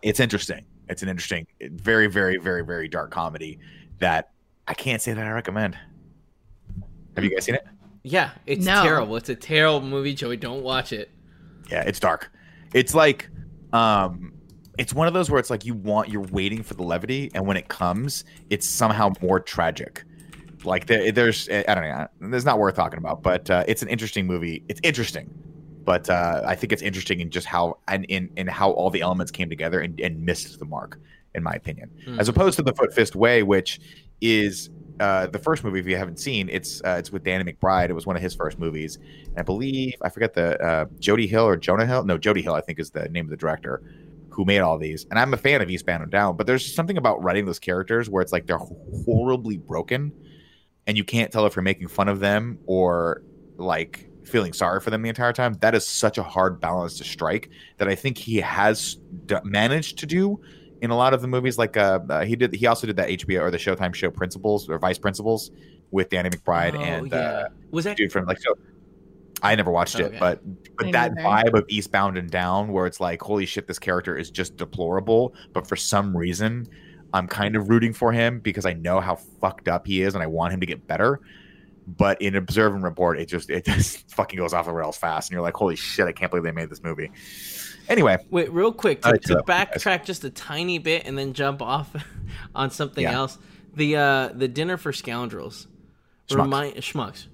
it's 0.00 0.20
interesting. 0.20 0.64
It's 0.88 1.02
an 1.02 1.08
interesting, 1.08 1.48
very, 1.60 2.06
very, 2.06 2.36
very, 2.36 2.64
very 2.64 2.86
dark 2.86 3.10
comedy 3.10 3.58
that 3.98 4.30
I 4.70 4.74
can't 4.74 5.02
say 5.02 5.12
that 5.12 5.26
I 5.26 5.30
recommend. 5.32 5.76
Have 7.16 7.24
you 7.24 7.30
guys 7.30 7.44
seen 7.44 7.56
it? 7.56 7.66
Yeah, 8.04 8.30
it's 8.46 8.64
No. 8.64 8.84
terrible. 8.84 9.16
It's 9.16 9.28
a 9.28 9.34
terrible 9.34 9.80
movie, 9.80 10.14
Joey. 10.14 10.36
Don't 10.36 10.62
watch 10.62 10.92
it. 10.92 11.10
Yeah, 11.68 11.82
it's 11.82 11.98
dark. 11.98 12.30
It's 12.72 12.94
like 12.94 13.28
um 13.72 14.32
it's 14.78 14.94
one 14.94 15.08
of 15.08 15.12
those 15.12 15.28
where 15.28 15.40
it's 15.40 15.50
like 15.50 15.64
you 15.64 15.74
want 15.74 16.08
you're 16.08 16.22
waiting 16.22 16.62
for 16.62 16.74
the 16.74 16.84
levity 16.84 17.32
and 17.34 17.48
when 17.48 17.56
it 17.56 17.66
comes, 17.66 18.24
it's 18.48 18.64
somehow 18.66 19.12
more 19.20 19.40
tragic. 19.40 20.04
Like 20.62 20.86
there, 20.86 21.10
there's 21.10 21.48
I 21.48 21.74
don't 21.74 21.82
know, 21.88 22.36
it's 22.36 22.44
not 22.44 22.60
worth 22.60 22.76
talking 22.76 22.98
about, 22.98 23.24
but 23.24 23.50
uh, 23.50 23.64
it's 23.66 23.82
an 23.82 23.88
interesting 23.88 24.24
movie. 24.24 24.62
It's 24.68 24.80
interesting. 24.84 25.28
But 25.82 26.08
uh, 26.08 26.42
I 26.46 26.54
think 26.54 26.72
it's 26.72 26.82
interesting 26.82 27.18
in 27.18 27.30
just 27.30 27.48
how 27.48 27.78
and 27.88 28.04
in, 28.04 28.30
in 28.36 28.46
how 28.46 28.70
all 28.70 28.88
the 28.90 29.00
elements 29.00 29.32
came 29.32 29.48
together 29.50 29.80
and, 29.80 29.98
and 29.98 30.24
missed 30.24 30.60
the 30.60 30.64
mark, 30.64 31.00
in 31.34 31.42
my 31.42 31.54
opinion. 31.54 31.90
Mm. 32.06 32.20
As 32.20 32.28
opposed 32.28 32.54
to 32.56 32.62
the 32.62 32.72
Foot 32.74 32.94
Fist 32.94 33.16
Way, 33.16 33.42
which 33.42 33.80
is 34.20 34.70
uh, 35.00 35.26
the 35.28 35.38
first 35.38 35.64
movie. 35.64 35.80
If 35.80 35.86
you 35.86 35.96
haven't 35.96 36.18
seen, 36.20 36.48
it's 36.50 36.82
uh, 36.84 36.96
it's 36.98 37.10
with 37.10 37.24
Danny 37.24 37.50
McBride. 37.50 37.88
It 37.88 37.94
was 37.94 38.06
one 38.06 38.16
of 38.16 38.22
his 38.22 38.34
first 38.34 38.58
movies. 38.58 38.96
And 39.28 39.38
I 39.38 39.42
believe 39.42 39.94
I 40.02 40.10
forget 40.10 40.34
the 40.34 40.60
uh, 40.62 40.84
Jody 40.98 41.26
Hill 41.26 41.46
or 41.46 41.56
Jonah 41.56 41.86
Hill. 41.86 42.04
No, 42.04 42.18
Jody 42.18 42.42
Hill. 42.42 42.54
I 42.54 42.60
think 42.60 42.78
is 42.78 42.90
the 42.90 43.08
name 43.08 43.24
of 43.24 43.30
the 43.30 43.36
director 43.36 43.82
who 44.28 44.44
made 44.44 44.60
all 44.60 44.78
these. 44.78 45.06
And 45.10 45.18
I'm 45.18 45.34
a 45.34 45.36
fan 45.36 45.60
of 45.60 45.70
Eastbound 45.70 46.02
and 46.02 46.12
Down, 46.12 46.36
but 46.36 46.46
there's 46.46 46.74
something 46.74 46.96
about 46.96 47.22
writing 47.22 47.46
those 47.46 47.58
characters 47.58 48.08
where 48.08 48.22
it's 48.22 48.32
like 48.32 48.46
they're 48.46 48.60
horribly 49.04 49.56
broken, 49.56 50.12
and 50.86 50.96
you 50.96 51.04
can't 51.04 51.32
tell 51.32 51.46
if 51.46 51.56
you're 51.56 51.62
making 51.62 51.88
fun 51.88 52.08
of 52.08 52.20
them 52.20 52.58
or 52.66 53.22
like 53.56 54.08
feeling 54.24 54.52
sorry 54.52 54.80
for 54.80 54.90
them 54.90 55.02
the 55.02 55.08
entire 55.08 55.32
time. 55.32 55.54
That 55.60 55.74
is 55.74 55.86
such 55.86 56.18
a 56.18 56.22
hard 56.22 56.60
balance 56.60 56.98
to 56.98 57.04
strike 57.04 57.50
that 57.78 57.88
I 57.88 57.94
think 57.94 58.18
he 58.18 58.36
has 58.36 58.96
d- 59.26 59.36
managed 59.44 59.98
to 59.98 60.06
do 60.06 60.40
in 60.82 60.90
a 60.90 60.96
lot 60.96 61.14
of 61.14 61.20
the 61.22 61.28
movies. 61.28 61.58
Like 61.58 61.76
uh, 61.76 62.00
uh, 62.08 62.24
he 62.24 62.36
did, 62.36 62.54
he 62.54 62.66
also 62.66 62.86
did 62.86 62.96
that 62.96 63.08
HBO 63.08 63.40
or 63.42 63.50
the 63.50 63.58
Showtime 63.58 63.94
show 63.94 64.10
Principals 64.10 64.68
or 64.68 64.78
Vice 64.78 64.98
Principals 64.98 65.50
with 65.90 66.08
Danny 66.10 66.30
McBride 66.30 66.74
Oh, 66.74 66.80
and 66.80 67.10
yeah. 67.10 67.16
uh, 67.18 67.48
was 67.70 67.84
that 67.84 67.96
dude 67.96 68.12
from 68.12 68.26
like 68.26 68.40
so. 68.40 68.54
I 69.42 69.54
never 69.54 69.70
watched 69.70 69.98
it, 69.98 70.18
but 70.20 70.40
but 70.76 70.86
Me 70.86 70.92
that 70.92 71.14
neither. 71.14 71.26
vibe 71.50 71.58
of 71.58 71.64
Eastbound 71.68 72.18
and 72.18 72.30
Down, 72.30 72.72
where 72.72 72.86
it's 72.86 73.00
like, 73.00 73.22
holy 73.22 73.46
shit, 73.46 73.66
this 73.66 73.78
character 73.78 74.14
is 74.16 74.30
just 74.30 74.56
deplorable, 74.56 75.34
but 75.54 75.66
for 75.66 75.76
some 75.76 76.14
reason, 76.14 76.68
I'm 77.14 77.26
kind 77.26 77.56
of 77.56 77.70
rooting 77.70 77.94
for 77.94 78.12
him 78.12 78.40
because 78.40 78.66
I 78.66 78.74
know 78.74 79.00
how 79.00 79.16
fucked 79.16 79.66
up 79.66 79.86
he 79.86 80.02
is, 80.02 80.14
and 80.14 80.22
I 80.22 80.26
want 80.26 80.52
him 80.52 80.60
to 80.60 80.66
get 80.66 80.86
better. 80.86 81.20
But 81.86 82.20
in 82.20 82.36
Observe 82.36 82.74
and 82.74 82.84
Report, 82.84 83.18
it 83.18 83.26
just 83.26 83.48
it 83.48 83.64
just 83.64 84.10
fucking 84.10 84.36
goes 84.38 84.52
off 84.52 84.66
the 84.66 84.72
rails 84.72 84.98
fast, 84.98 85.30
and 85.30 85.34
you're 85.34 85.42
like, 85.42 85.54
holy 85.54 85.74
shit, 85.74 86.06
I 86.06 86.12
can't 86.12 86.30
believe 86.30 86.44
they 86.44 86.52
made 86.52 86.68
this 86.68 86.82
movie. 86.82 87.10
Anyway, 87.88 88.18
Wait, 88.30 88.52
real 88.52 88.72
quick 88.72 89.02
to, 89.02 89.12
to 89.18 89.28
that 89.28 89.34
one, 89.36 89.44
guys. 89.46 89.66
backtrack 89.66 90.04
just 90.04 90.24
a 90.24 90.30
tiny 90.30 90.78
bit 90.78 91.06
and 91.06 91.16
then 91.18 91.32
jump 91.32 91.60
off 91.62 91.90
on 92.54 92.70
something 92.70 93.02
Yeah. 93.04 93.12
else. 93.14 93.38
The 93.74 93.96
uh 93.96 94.28
the 94.28 94.48
dinner 94.48 94.76
for 94.76 94.92
scoundrels 94.92 95.66
Schmucks. 96.28 96.36
remind 96.38 96.74
schmucks 96.76 97.26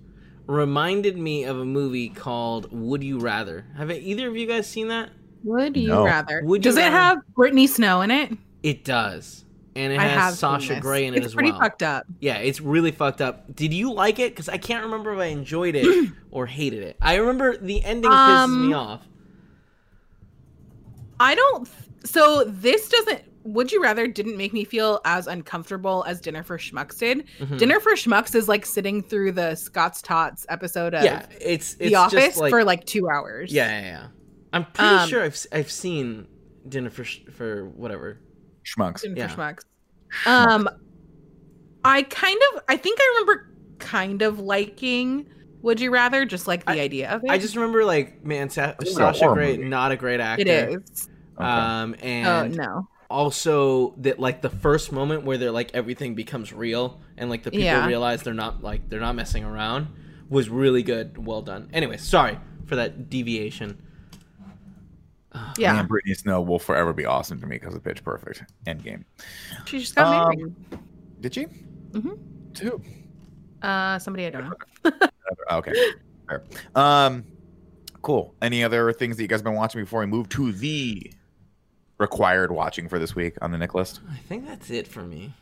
reminded 0.47 1.17
me 1.19 1.45
of 1.45 1.59
a 1.59 1.65
movie 1.65 2.09
called 2.09 2.69
Would 2.71 3.03
You 3.03 3.19
Rather. 3.19 3.65
Have 3.77 3.91
either 3.91 4.29
of 4.29 4.37
you 4.37 4.47
guys 4.47 4.67
seen 4.69 4.89
that? 4.89 5.11
Would 5.45 5.77
you 5.77 5.89
No. 5.89 6.05
rather? 6.05 6.43
Would 6.45 6.65
you 6.65 6.71
Does 6.71 6.77
it 6.77 6.83
rather- 6.83 6.97
have 6.97 7.19
Brittany 7.35 7.67
Snow 7.67 8.01
in 8.03 8.11
it? 8.11 8.33
It 8.63 8.85
does. 8.85 9.45
And 9.75 9.93
it 9.93 9.99
I 9.99 10.05
has 10.05 10.39
Sasha. 10.39 10.81
Grey 10.81 11.05
in 11.07 11.13
it 11.15 11.19
it's 11.19 11.27
as 11.27 11.35
pretty 11.35 11.51
well. 11.51 11.61
fucked 11.61 11.83
up. 11.83 12.07
Yeah, 12.21 12.37
it's 12.39 12.61
really 12.63 12.93
fucked 12.93 13.21
up. 13.21 13.55
Did 13.55 13.75
you 13.75 13.93
like 13.93 14.19
it? 14.19 14.33
Because 14.33 14.49
I 14.49 14.57
can't 14.57 14.85
remember 14.85 15.13
if 15.13 15.19
I 15.21 15.27
enjoyed 15.27 15.75
it 15.77 16.11
or 16.31 16.47
hated 16.47 16.83
it. 16.83 16.97
I 17.03 17.17
remember 17.17 17.57
the 17.59 17.85
ending 17.85 18.11
pisses 18.11 18.49
me 18.69 18.73
Um, 18.73 18.75
off. 18.75 19.07
I 21.21 21.35
don't. 21.35 21.69
So 22.05 22.45
this 22.47 22.89
doesn't. 22.89 23.23
Would 23.45 23.71
you 23.71 23.81
rather 23.81 24.09
didn't 24.09 24.37
make 24.37 24.53
me 24.53 24.65
feel 24.65 25.01
as 25.05 25.29
uncomfortable 25.29 26.05
as 26.09 26.21
Dinner 26.21 26.43
for 26.43 26.59
Schmucks 26.59 26.99
did. 26.99 27.25
Mhm. 27.39 27.59
Dinner 27.59 27.79
for 27.79 27.93
Schmucks 27.93 28.35
is 28.35 28.49
like 28.49 28.67
sitting 28.67 29.03
through 29.03 29.33
the 29.33 29.55
Scott's 29.55 30.03
Tots 30.03 30.45
episode 30.49 30.95
of 30.95 31.05
Yeah, 31.05 31.27
it's 31.41 31.75
it's 31.75 31.91
The 31.91 31.95
Office 31.95 32.25
just 32.25 32.39
like 32.39 32.51
for 32.51 32.65
like 32.65 32.85
two 32.87 33.09
hours. 33.09 33.53
yeah, 33.53 33.69
yeah, 33.81 33.87
yeah. 33.87 34.07
I'm 34.53 34.65
pretty 34.65 34.95
Um, 34.97 35.09
sure 35.09 35.23
I've 35.23 35.33
s- 35.35 35.47
I've 35.53 35.71
seen 35.71 36.27
Dinner 36.69 36.91
for 36.91 37.05
for 37.05 37.67
whatever. 37.71 38.19
Schmucks. 38.65 39.03
Dinner 39.03 39.15
Yeah. 39.17 39.29
for 39.29 39.37
Schmucks. 39.41 40.27
Um, 40.27 40.69
I 41.85 42.03
kind 42.03 42.39
of. 42.55 42.63
I 42.69 42.77
think 42.77 42.99
I 43.01 43.07
remember 43.21 43.53
kind 43.79 44.23
of 44.23 44.41
liking. 44.41 45.27
Would 45.67 45.81
you 45.81 45.91
rather 45.91 46.25
just 46.25 46.47
like 46.47 46.65
the 46.65 46.73
I- 46.73 46.81
idea 46.81 47.11
of 47.11 47.25
it? 47.25 47.31
I 47.31 47.39
just 47.39 47.57
remember 47.57 47.85
like 47.85 48.25
man, 48.25 48.49
Sa- 48.51 48.75
It's 48.81 48.95
like 48.95 49.13
a 49.13 49.15
Sasha 49.15 49.25
horror 49.25 49.35
Grey, 49.35 49.57
movie. 49.57 49.69
not 49.69 49.93
a 49.93 49.97
great 49.97 50.21
actor. 50.21 50.43
it 50.43 50.49
is. 50.49 51.09
Okay. 51.37 51.45
Um, 51.45 51.95
Oh 52.01 52.05
and 52.07 52.57
no. 52.57 52.89
also 53.11 53.95
that 53.99 54.19
like 54.21 54.43
the 54.43 54.49
first 54.51 54.93
moment 54.93 55.25
where 55.25 55.37
they're 55.39 55.51
like 55.51 55.75
everything 55.75 56.15
becomes 56.15 56.53
real 56.53 57.01
and 57.19 57.29
like 57.31 57.43
the 57.43 57.51
people 57.51 57.65
Yeah. 57.65 57.87
realize 57.87 58.23
they're 58.23 58.33
not 58.33 58.63
like 58.63 58.89
they're 58.89 59.01
not 59.01 59.15
messing 59.17 59.45
around 59.45 59.89
was 60.31 60.49
really 60.49 60.83
good. 60.83 61.25
Well 61.27 61.43
done. 61.43 61.69
Anyway, 61.73 61.97
sorry 61.99 62.39
for 62.67 62.77
that 62.77 63.11
deviation. 63.11 63.83
Yeah. 65.59 65.79
And 65.79 65.87
Brittany 65.89 66.15
Snow 66.15 66.41
will 66.41 66.59
forever 66.59 66.93
be 66.95 67.05
awesome 67.05 67.41
to 67.41 67.47
me 67.47 67.59
because 67.59 67.75
of 67.75 67.83
Pitch 67.85 68.03
Perfect. 68.03 68.45
Endgame. 68.67 69.05
She 69.67 69.81
just 69.81 69.95
got 69.95 70.07
Um, 70.07 70.39
married. 70.39 70.55
Did 71.21 71.35
she? 71.35 71.45
Mm 71.45 72.03
Mhm. 72.03 72.19
Two. 72.55 72.81
Uh, 73.61 73.99
somebody 73.99 74.27
I 74.27 74.31
don't 74.31 74.45
know. 74.49 74.93
Okay. 75.51 75.73
Fair. 76.29 76.45
Um, 76.75 77.25
cool. 78.03 78.35
Any 78.43 78.65
other 78.65 78.93
things 78.93 79.17
that 79.17 79.23
you 79.23 79.29
guys 79.29 79.41
have 79.41 79.45
been 79.45 79.55
watching 79.55 79.83
before 79.83 80.01
we 80.01 80.07
move 80.07 80.29
to 80.31 80.53
the 80.53 81.13
required 81.99 82.51
watching 82.53 82.89
for 82.89 82.99
this 82.99 83.15
week 83.15 83.35
on 83.43 83.51
the 83.53 83.59
Nick 83.59 83.75
list? 83.75 84.01
I 84.11 84.17
think 84.29 84.47
that's 84.47 84.71
it 84.71 84.87
for 84.87 85.03
me. 85.03 85.33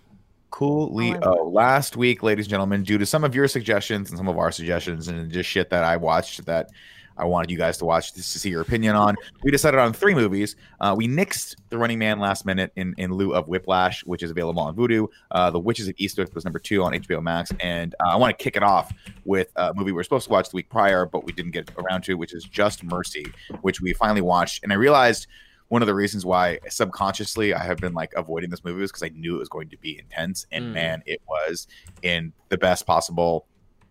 Coolio. 0.50 1.18
Oh, 1.22 1.48
Last 1.48 1.96
week, 1.96 2.22
ladies 2.22 2.46
and 2.46 2.50
gentlemen, 2.50 2.84
due 2.84 2.98
to 2.98 3.06
some 3.06 3.24
of 3.24 3.34
your 3.34 3.48
suggestions 3.48 4.10
and 4.10 4.16
some 4.16 4.28
of 4.28 4.38
our 4.38 4.52
suggestions 4.52 5.08
and 5.08 5.30
just 5.30 5.50
shit 5.50 5.68
that 5.70 5.82
I 5.82 5.96
watched 5.96 6.46
that 6.46 6.70
I 7.16 7.24
wanted 7.26 7.50
you 7.50 7.56
guys 7.56 7.78
to 7.78 7.84
watch 7.84 8.12
this 8.14 8.32
to 8.32 8.38
see 8.38 8.50
your 8.50 8.60
opinion 8.62 8.96
on, 8.96 9.14
we 9.44 9.50
decided 9.50 9.78
on 9.78 9.92
three 9.92 10.14
movies. 10.14 10.56
Uh, 10.80 10.94
we 10.96 11.06
nixed 11.06 11.54
The 11.68 11.78
Running 11.78 11.98
Man 11.98 12.18
last 12.18 12.44
minute 12.44 12.72
in, 12.76 12.94
in 12.98 13.12
lieu 13.12 13.34
of 13.34 13.46
Whiplash, 13.46 14.04
which 14.04 14.22
is 14.22 14.30
available 14.30 14.60
on 14.62 14.74
Vudu. 14.74 15.06
Uh, 15.30 15.50
the 15.50 15.60
Witches 15.60 15.86
of 15.88 15.94
Eastwick 15.96 16.34
was 16.34 16.44
number 16.44 16.58
two 16.58 16.82
on 16.82 16.92
HBO 16.92 17.22
Max. 17.22 17.52
And 17.60 17.94
uh, 18.04 18.10
I 18.10 18.16
want 18.16 18.36
to 18.36 18.42
kick 18.42 18.56
it 18.56 18.62
off 18.62 18.92
with 19.24 19.48
a 19.56 19.72
movie 19.74 19.86
we 19.86 19.92
were 19.92 20.02
supposed 20.02 20.26
to 20.26 20.32
watch 20.32 20.48
the 20.50 20.56
week 20.56 20.68
prior, 20.70 21.06
but 21.06 21.24
we 21.24 21.32
didn't 21.32 21.52
get 21.52 21.70
around 21.78 22.02
to, 22.04 22.14
which 22.14 22.34
is 22.34 22.44
Just 22.44 22.82
Mercy, 22.82 23.26
which 23.62 23.80
we 23.80 23.92
finally 23.92 24.20
watched. 24.22 24.64
And 24.64 24.72
I 24.72 24.76
realized 24.76 25.26
one 25.68 25.82
of 25.82 25.86
the 25.86 25.94
reasons 25.94 26.26
why 26.26 26.58
subconsciously 26.68 27.54
I 27.54 27.64
have 27.64 27.78
been 27.78 27.94
like 27.94 28.12
avoiding 28.16 28.50
this 28.50 28.64
movie 28.64 28.80
was 28.80 28.90
because 28.92 29.02
I 29.02 29.08
knew 29.14 29.36
it 29.36 29.38
was 29.38 29.48
going 29.48 29.68
to 29.70 29.78
be 29.78 29.98
intense, 29.98 30.46
and 30.52 30.64
Mm. 30.66 30.72
man, 30.72 31.02
it 31.06 31.20
was 31.28 31.66
in 32.02 32.32
the 32.48 32.58
best 32.58 32.86
possible 32.86 33.46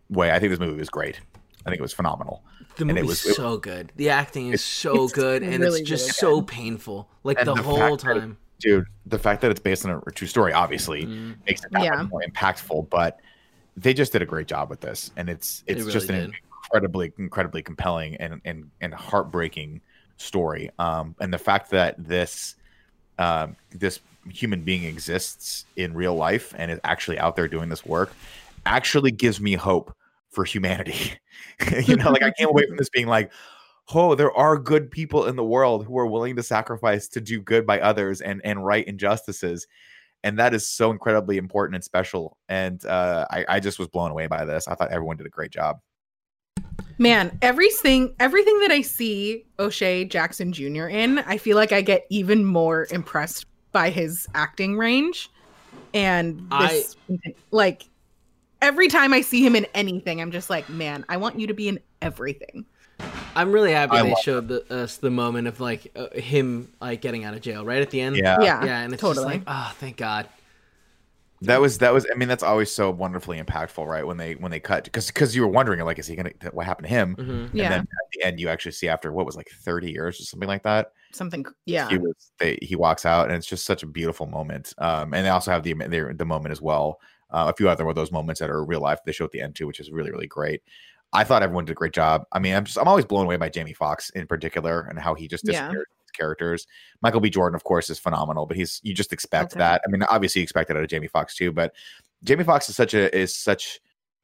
way. 0.10 0.32
I 0.32 0.40
think 0.40 0.52
this 0.52 0.60
movie 0.60 0.78
was 0.78 0.90
great. 0.90 1.20
I 1.66 1.70
think 1.70 1.80
it 1.80 1.82
was 1.82 1.94
phenomenal. 1.94 2.44
The 2.76 2.82
And 2.84 2.92
it 2.92 2.94
movie's 3.04 3.24
was- 3.24 3.26
it- 3.28 3.36
so 3.36 3.58
good. 3.58 3.92
The 3.96 4.10
acting 4.10 4.52
is 4.52 4.64
so 4.64 5.04
it's 5.04 5.14
good, 5.14 5.44
and 5.44 5.62
really, 5.62 5.82
it's 5.82 5.90
just 5.90 6.22
really 6.22 6.38
so 6.40 6.42
painful. 6.42 7.10
Like 7.24 7.38
And 7.40 7.48
the, 7.48 7.54
the 7.56 7.62
whole 7.64 7.78
fact 7.78 8.04
that- 8.04 8.20
time. 8.20 8.38
Dude, 8.60 8.86
the 9.06 9.20
fact 9.20 9.42
that 9.42 9.52
it's 9.52 9.60
based 9.60 9.86
on 9.86 10.02
a 10.08 10.12
true 10.12 10.28
story 10.28 10.54
obviously 10.54 11.06
Mm. 11.06 11.36
makes 11.46 11.64
it 11.66 11.72
that 11.72 11.84
Yeah. 11.84 12.04
more 12.04 12.22
impactful, 12.26 12.90
but 12.90 13.20
they 13.76 13.94
just 13.94 14.14
did 14.14 14.22
a 14.22 14.26
great 14.26 14.48
job 14.48 14.70
with 14.70 14.80
this, 14.80 15.12
and 15.18 15.30
it's 15.30 15.62
They 15.68 15.74
it's 15.74 15.80
really 15.82 15.92
just 15.94 16.10
an 16.10 16.16
did. 16.32 16.34
incredibly 16.64 17.12
incredibly 17.18 17.62
compelling 17.62 18.16
and 18.18 18.40
and 18.46 18.70
and 18.80 18.94
heartbreaking 18.94 19.82
story. 20.18 20.70
Um, 20.80 21.16
and 21.20 21.34
the 21.34 21.38
fact 21.38 21.72
that 21.72 21.96
this 22.08 22.56
um, 23.20 23.56
this 23.72 24.00
human 24.30 24.62
being 24.62 24.86
exists 24.86 25.66
in 25.76 25.94
real 25.94 26.16
life 26.16 26.54
and 26.58 26.72
is 26.72 26.80
actually 26.86 27.20
out 27.20 27.36
there 27.36 27.48
doing 27.50 27.68
this 27.70 27.86
work 27.86 28.14
actually 28.66 29.12
gives 29.12 29.42
me 29.42 29.54
hope 29.56 29.94
for 30.34 30.44
humanity. 30.44 31.14
you 31.86 31.96
know, 31.96 32.12
like 32.12 32.24
I 32.24 32.32
came 32.32 32.48
away 32.48 32.66
from 32.68 32.78
this 32.78 32.90
being 32.90 33.08
like, 33.08 33.32
oh, 33.94 34.16
there 34.16 34.32
are 34.34 34.58
good 34.58 34.90
people 34.90 35.26
in 35.26 35.36
the 35.36 35.44
world 35.44 35.86
who 35.86 35.98
are 35.98 36.08
willing 36.08 36.36
to 36.36 36.44
sacrifice 36.44 37.08
to 37.10 37.22
do 37.22 37.42
good 37.42 37.66
by 37.66 37.80
others 37.80 38.22
and 38.22 38.42
and 38.44 38.66
right 38.66 38.88
injustices. 38.88 39.68
And 40.24 40.40
that 40.40 40.54
is 40.54 40.68
so 40.68 40.90
incredibly 40.92 41.38
important 41.38 41.76
and 41.76 41.84
special. 41.84 42.38
And 42.48 42.84
uh, 42.86 43.26
I, 43.30 43.46
I 43.50 43.60
just 43.60 43.78
was 43.78 43.90
blown 43.90 44.10
away 44.10 44.28
by 44.28 44.46
this. 44.46 44.70
I 44.70 44.76
thought 44.76 44.92
everyone 44.92 45.18
did 45.18 45.26
a 45.26 45.30
great 45.30 45.52
job. 45.52 45.80
Man, 46.98 47.38
everything 47.42 48.16
everything 48.20 48.60
that 48.62 48.72
I 48.72 48.82
see 48.82 49.46
O'Shea 49.60 50.06
Jackson 50.06 50.54
Jr. 50.54 50.88
in, 50.88 51.20
I 51.20 51.38
feel 51.38 51.58
like 51.58 51.72
I 51.72 51.82
get 51.82 52.06
even 52.10 52.46
more 52.46 52.88
impressed 52.92 53.46
by 53.72 53.90
his 53.90 54.28
acting 54.34 54.78
range. 54.78 55.30
And 55.94 56.50
this 56.50 56.96
like 57.52 57.90
every 58.64 58.88
time 58.88 59.14
I 59.14 59.22
see 59.22 59.46
him 59.46 59.56
in 59.56 59.68
anything, 59.76 60.22
I'm 60.22 60.32
just 60.32 60.50
like, 60.50 60.70
man, 60.70 61.06
I 61.10 61.18
want 61.18 61.40
you 61.40 61.48
to 61.48 61.54
be 61.54 61.68
in 61.68 61.80
everything. 62.02 62.66
I'm 63.36 63.52
really 63.52 63.72
happy 63.72 63.98
I 63.98 64.04
they 64.04 64.16
showed 64.24 64.48
the, 64.48 64.74
us 64.74 64.98
the 64.98 65.10
moment 65.10 65.48
of 65.48 65.60
like 65.60 65.92
uh, 65.96 66.10
him 66.14 66.72
like 66.80 67.02
getting 67.02 67.26
out 67.26 67.34
of 67.34 67.42
jail 67.42 67.66
right 67.66 67.82
at 67.82 67.90
the 67.90 68.00
end. 68.00 68.16
Yeah. 68.16 68.38
yeah. 68.42 68.64
yeah, 68.64 68.80
and 68.82 68.94
it's 68.94 69.02
totally. 69.02 69.26
just 69.26 69.36
like, 69.36 69.44
oh, 69.48 69.74
thank 69.78 69.98
God. 69.98 70.28
That 71.42 71.60
was 71.60 71.80
that 71.80 71.94
was. 71.94 72.08
I 72.10 72.16
mean, 72.16 72.30
that's 72.30 72.44
always 72.44 72.72
so 72.72 72.90
wonderfully 72.90 73.42
impactful, 73.42 73.86
right? 73.86 74.08
When 74.08 74.16
they 74.16 74.36
when 74.36 74.50
they 74.50 74.62
cut 74.62 74.86
because 74.86 75.08
because 75.08 75.36
you 75.36 75.42
were 75.42 75.50
wondering 75.50 75.82
like, 75.82 76.00
is 76.00 76.08
he 76.08 76.16
gonna 76.16 76.32
what 76.52 76.66
happened 76.66 76.88
to 76.88 76.94
him? 76.94 77.16
hmm 77.16 77.58
yeah. 77.58 77.66
And 77.66 77.74
then 77.74 77.80
at 77.82 77.88
the 78.14 78.24
end, 78.24 78.40
you 78.40 78.48
actually 78.48 78.72
see 78.72 78.88
after 78.88 79.12
what 79.12 79.26
was 79.26 79.36
like 79.36 79.50
thirty 79.50 79.92
years 79.92 80.22
or 80.22 80.24
something 80.24 80.48
like 80.48 80.64
that. 80.64 80.94
Something 81.12 81.46
yeah. 81.66 81.90
he 81.90 81.98
was 81.98 82.32
they, 82.40 82.58
he 82.62 82.78
walks 82.78 83.06
out 83.06 83.26
and 83.28 83.36
it's 83.36 83.46
just 83.46 83.66
such 83.66 83.84
a 83.84 83.86
beautiful 83.86 84.26
moment 84.26 84.74
um 84.80 85.14
and 85.14 85.24
they 85.24 85.30
also 85.30 85.52
have 85.52 85.62
the 85.62 85.74
the, 85.74 86.12
the 86.18 86.26
moment 86.26 86.52
as 86.52 86.60
well 86.60 87.00
uh, 87.34 87.46
a 87.50 87.54
few 87.56 87.68
other 87.70 87.88
of 87.88 87.96
those 87.96 88.12
moments 88.12 88.40
that 88.40 88.50
are 88.50 88.64
real 88.64 88.82
life 88.82 89.00
they 89.06 89.12
show 89.12 89.26
at 89.26 89.32
the 89.32 89.42
end 89.42 89.56
too 89.56 89.68
which 89.68 89.80
is 89.80 89.92
really 89.92 90.12
really 90.12 90.28
great. 90.28 90.62
I 91.16 91.24
thought 91.24 91.44
everyone 91.44 91.66
did 91.66 91.74
a 91.74 91.76
great 91.76 91.94
job. 91.94 92.24
I 92.32 92.40
mean 92.40 92.56
i'm 92.56 92.66
just 92.66 92.78
i'm 92.78 92.88
always 92.88 93.06
blown 93.06 93.26
away 93.26 93.38
by 93.38 93.50
jamie 93.50 93.74
Foxx 93.74 94.10
in 94.12 94.28
particular 94.28 94.88
and 94.90 94.98
how 95.00 95.14
he 95.14 95.28
just 95.28 95.44
Yeah. 95.46 95.52
disappeared 95.52 95.88
his 96.04 96.12
characters. 96.12 96.66
Michael 97.02 97.20
b. 97.20 97.30
Jordan 97.30 97.56
of 97.56 97.64
course 97.64 97.90
is 97.90 98.00
phenomenal 98.00 98.46
but 98.46 98.58
he's 98.58 98.80
you 98.84 98.94
just 98.94 99.14
expect 99.14 99.54
Okay. 99.54 99.60
that. 99.60 99.82
I 99.86 99.92
mean 99.92 100.04
obviously 100.04 100.40
you 100.42 100.44
expect 100.44 100.70
it 100.70 100.78
out 100.78 100.84
of 100.84 100.90
jamie 100.90 101.08
Foxx 101.08 101.36
too 101.36 101.52
but 101.52 101.74
jamie 102.24 102.44
Foxx 102.44 102.70
is 102.70 102.76
such 102.76 102.94
a 102.94 103.16
is 103.16 103.36
such 103.36 103.80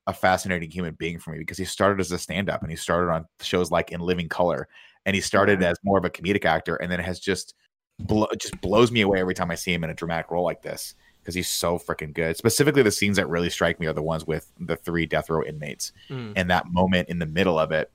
a 0.08 0.14
fascinating 0.14 0.72
human 0.72 0.96
being 0.96 1.20
for 1.20 1.32
me 1.32 1.38
because 1.38 1.58
he 1.58 1.66
started 1.66 2.00
as 2.00 2.12
a 2.12 2.18
stand-up 2.18 2.62
and 2.64 2.72
he 2.72 2.76
started 2.78 3.12
on 3.12 3.26
shows 3.42 3.70
like 3.70 3.92
in 3.92 4.00
living 4.00 4.28
color 4.28 4.68
and 5.06 5.16
he 5.16 5.22
started 5.22 5.62
as 5.62 5.78
more 5.84 6.00
of 6.00 6.06
a 6.06 6.10
comedic 6.10 6.46
actor 6.46 6.78
and 6.78 6.92
then 6.92 7.00
it 7.00 7.06
has 7.06 7.20
just 7.20 7.54
blow, 8.00 8.26
just 8.40 8.60
blows 8.62 8.92
me 8.92 9.02
away 9.02 9.20
every 9.20 9.36
time 9.36 9.52
I 9.52 9.56
see 9.56 9.72
him 9.72 9.84
in 9.84 9.92
a 9.92 9.94
dramatic 9.94 10.32
role 10.32 10.44
like 10.44 10.64
this 10.64 10.96
because 11.22 11.36
he's 11.36 11.50
so 11.50 11.78
freaking 11.78 12.14
good. 12.14 12.38
Specifically, 12.38 12.82
the 12.82 12.92
scenes 12.92 13.18
that 13.18 13.28
really 13.30 13.50
strike 13.50 13.80
me 13.80 13.88
are 13.88 13.94
the 13.94 14.02
ones 14.02 14.26
with 14.26 14.52
the 14.60 14.76
three 14.76 15.06
death 15.06 15.30
row 15.30 15.44
inmates 15.44 15.92
Mm, 16.10 16.34
and 16.36 16.50
that 16.50 16.68
moment 16.68 17.10
in 17.10 17.20
the 17.20 17.26
middle 17.26 17.60
of 17.60 17.72
it 17.72 17.92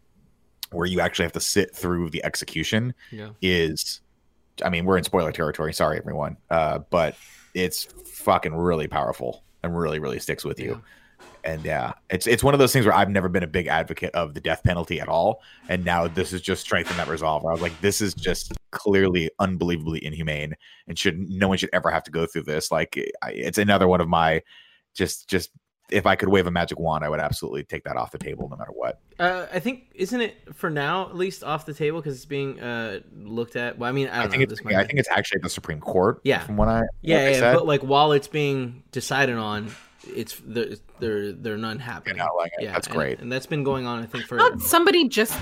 where 0.71 0.87
you 0.87 1.01
actually 1.01 1.25
have 1.25 1.33
to 1.33 1.41
sit 1.41 1.75
through 1.75 2.11
the 2.11 2.25
execution 2.25 2.95
yeah. 3.11 3.31
is 3.41 4.01
I 4.65 4.71
mean, 4.71 4.85
we're 4.85 4.99
in 4.99 5.05
spoiler 5.05 5.33
territory, 5.33 5.73
sorry 5.73 5.99
everyone. 5.99 6.37
Uh, 6.51 6.79
but 6.91 7.17
it's 7.55 7.85
fucking 7.85 8.55
really 8.55 8.87
powerful 8.87 9.43
and 9.63 9.77
really, 9.77 9.99
really 9.99 10.19
sticks 10.19 10.45
with 10.45 10.61
you. 10.61 10.83
And 11.45 11.63
yeah, 11.65 11.93
it's 12.09 12.27
it's 12.27 12.43
one 12.43 12.55
of 12.55 12.59
those 12.61 12.73
things 12.73 12.87
where 12.87 12.95
I've 12.95 13.11
never 13.11 13.29
been 13.29 13.43
a 13.43 13.49
big 13.49 13.67
advocate 13.67 14.15
of 14.15 14.33
the 14.33 14.41
death 14.41 14.63
penalty 14.65 15.01
at 15.01 15.09
all. 15.09 15.43
And 15.69 15.85
now 15.85 16.09
this 16.09 16.33
is 16.33 16.41
just 16.41 16.63
strengthened 16.63 16.99
that 16.99 17.09
resolve. 17.09 17.43
Where 17.43 17.53
I 17.53 17.55
was 17.55 17.63
like, 17.63 17.79
this 17.83 18.01
is 18.01 18.15
just 18.15 18.53
clearly 18.71 19.31
unbelievably 19.39 20.05
inhumane 20.05 20.55
and 20.89 20.99
should 20.99 21.19
no 21.19 21.49
one 21.49 21.59
should 21.59 21.71
ever 21.73 21.91
have 21.91 22.03
to 22.05 22.11
go 22.11 22.27
through 22.27 22.45
this. 22.45 22.73
Like 22.73 22.99
I, 23.23 23.33
it's 23.33 23.59
another 23.59 23.87
one 23.87 24.01
of 24.01 24.09
my 24.09 24.43
just 24.95 25.29
just 25.29 25.51
if 25.91 26.07
I 26.07 26.17
could 26.17 26.31
wave 26.31 26.47
a 26.47 26.51
magic 26.51 26.79
wand, 26.79 27.05
I 27.05 27.11
would 27.11 27.21
absolutely 27.21 27.63
take 27.65 27.85
that 27.85 27.97
off 27.97 28.11
the 28.11 28.19
table 28.19 28.49
no 28.49 28.57
matter 28.57 28.73
what. 28.73 29.01
Uh, 29.19 29.47
I 29.53 29.61
think 29.61 29.85
isn't 29.95 30.21
it 30.21 30.55
for 30.55 30.71
now 30.71 31.09
at 31.09 31.15
least 31.15 31.45
off 31.45 31.67
the 31.67 31.75
table 31.75 32.01
because 32.01 32.17
it's 32.17 32.25
being 32.25 32.59
uh 32.61 33.01
looked 33.15 33.55
at. 33.57 33.79
Well, 33.79 33.89
I 33.89 33.93
mean, 33.93 34.09
I 34.09 34.19
I, 34.19 34.23
don't 34.23 34.31
think 34.31 34.49
know. 34.49 34.53
it's 34.55 34.63
yeah, 34.65 34.81
I 34.81 34.85
think 34.85 34.99
it's 34.99 35.11
actually 35.11 35.37
at 35.37 35.43
the 35.43 35.51
Supreme 35.51 35.81
Court. 35.81 36.21
Yeah. 36.25 36.41
From 36.41 36.57
what 36.57 36.69
I 36.69 36.81
what 36.81 36.89
yeah, 37.03 37.25
they 37.25 37.33
yeah, 37.33 37.39
said. 37.39 37.55
but 37.55 37.67
like 37.67 37.83
while 37.83 38.13
it's 38.13 38.29
being 38.29 38.83
decided 38.93 39.37
on, 39.37 39.71
it's 40.09 40.41
there. 40.45 40.71
There, 41.01 41.33
there 41.33 41.55
are 41.55 41.59
none 41.59 41.77
You're 41.79 41.85
happening. 41.87 42.17
not 42.19 42.37
like 42.37 42.53
it. 42.59 42.65
Yeah, 42.65 42.73
That's 42.73 42.87
and- 42.87 42.97
great. 42.97 43.19
and 43.21 43.31
that's 43.31 43.47
been 43.47 43.65
going 43.65 43.87
on. 43.87 44.03
I 44.03 44.07
think 44.07 44.25
for 44.25 44.39
Thought 44.39 44.61
somebody 44.61 45.09
just 45.09 45.39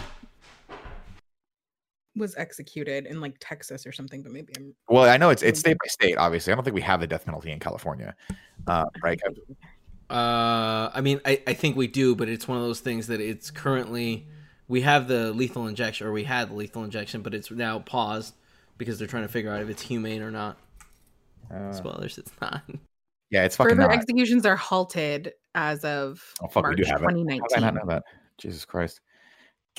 was 2.14 2.34
executed 2.36 3.06
in 3.06 3.20
like 3.20 3.34
Texas 3.40 3.86
or 3.86 3.92
something, 3.92 4.22
but 4.22 4.32
maybe 4.32 4.52
I'm 4.56 4.74
Well, 4.88 5.04
I 5.08 5.16
know 5.16 5.30
it's 5.30 5.42
it's 5.42 5.60
state 5.60 5.78
by 5.82 5.88
state. 5.88 6.16
Obviously, 6.18 6.52
I 6.52 6.56
don't 6.56 6.64
think 6.64 6.74
we 6.74 6.82
have 6.82 7.00
the 7.00 7.06
death 7.06 7.24
penalty 7.24 7.50
in 7.50 7.58
California, 7.58 8.14
uh, 8.66 8.84
right? 9.02 9.20
Uh, 10.10 10.90
I 10.92 11.00
mean, 11.00 11.20
I, 11.24 11.42
I 11.46 11.54
think 11.54 11.74
we 11.74 11.86
do, 11.86 12.14
but 12.14 12.28
it's 12.28 12.46
one 12.46 12.58
of 12.58 12.64
those 12.64 12.80
things 12.80 13.06
that 13.06 13.20
it's 13.20 13.50
currently 13.50 14.26
we 14.68 14.82
have 14.82 15.08
the 15.08 15.32
lethal 15.32 15.66
injection, 15.66 16.06
or 16.06 16.12
we 16.12 16.24
had 16.24 16.50
the 16.50 16.54
lethal 16.54 16.84
injection, 16.84 17.22
but 17.22 17.32
it's 17.32 17.50
now 17.50 17.78
paused 17.78 18.34
because 18.76 18.98
they're 18.98 19.08
trying 19.08 19.22
to 19.24 19.28
figure 19.28 19.50
out 19.52 19.62
if 19.62 19.70
it's 19.70 19.82
humane 19.82 20.20
or 20.22 20.30
not. 20.30 20.58
Uh, 21.50 21.72
Spoilers, 21.72 22.18
it's 22.18 22.32
not. 22.42 22.62
yeah, 23.32 23.44
it's 23.44 23.56
fucking 23.56 23.76
further 23.76 23.88
not. 23.88 23.96
executions 23.96 24.46
are 24.46 24.54
halted 24.56 25.32
as 25.56 25.84
of 25.84 26.22
Oh 26.40 26.46
fuck, 26.48 26.62
March 26.62 26.78
we 26.78 26.84
do 26.84 26.90
have 26.90 27.02
it. 27.02 27.06
How 27.06 27.46
did 27.48 27.56
I 27.56 27.60
not 27.60 27.74
know 27.74 27.86
that? 27.88 28.04
Jesus 28.38 28.64
Christ. 28.64 29.00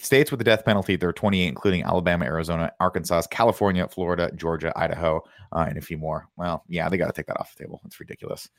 States 0.01 0.31
with 0.31 0.39
the 0.39 0.43
death 0.43 0.65
penalty, 0.65 0.95
there 0.95 1.07
are 1.09 1.13
28, 1.13 1.47
including 1.47 1.83
Alabama, 1.83 2.25
Arizona, 2.25 2.71
Arkansas, 2.79 3.21
California, 3.29 3.87
Florida, 3.87 4.31
Georgia, 4.35 4.73
Idaho, 4.75 5.21
uh, 5.51 5.65
and 5.69 5.77
a 5.77 5.81
few 5.81 5.99
more. 5.99 6.27
Well, 6.35 6.63
yeah, 6.67 6.89
they 6.89 6.97
got 6.97 7.05
to 7.07 7.13
take 7.13 7.27
that 7.27 7.39
off 7.39 7.53
the 7.55 7.63
table. 7.63 7.79
It's 7.85 7.99
ridiculous, 7.99 8.49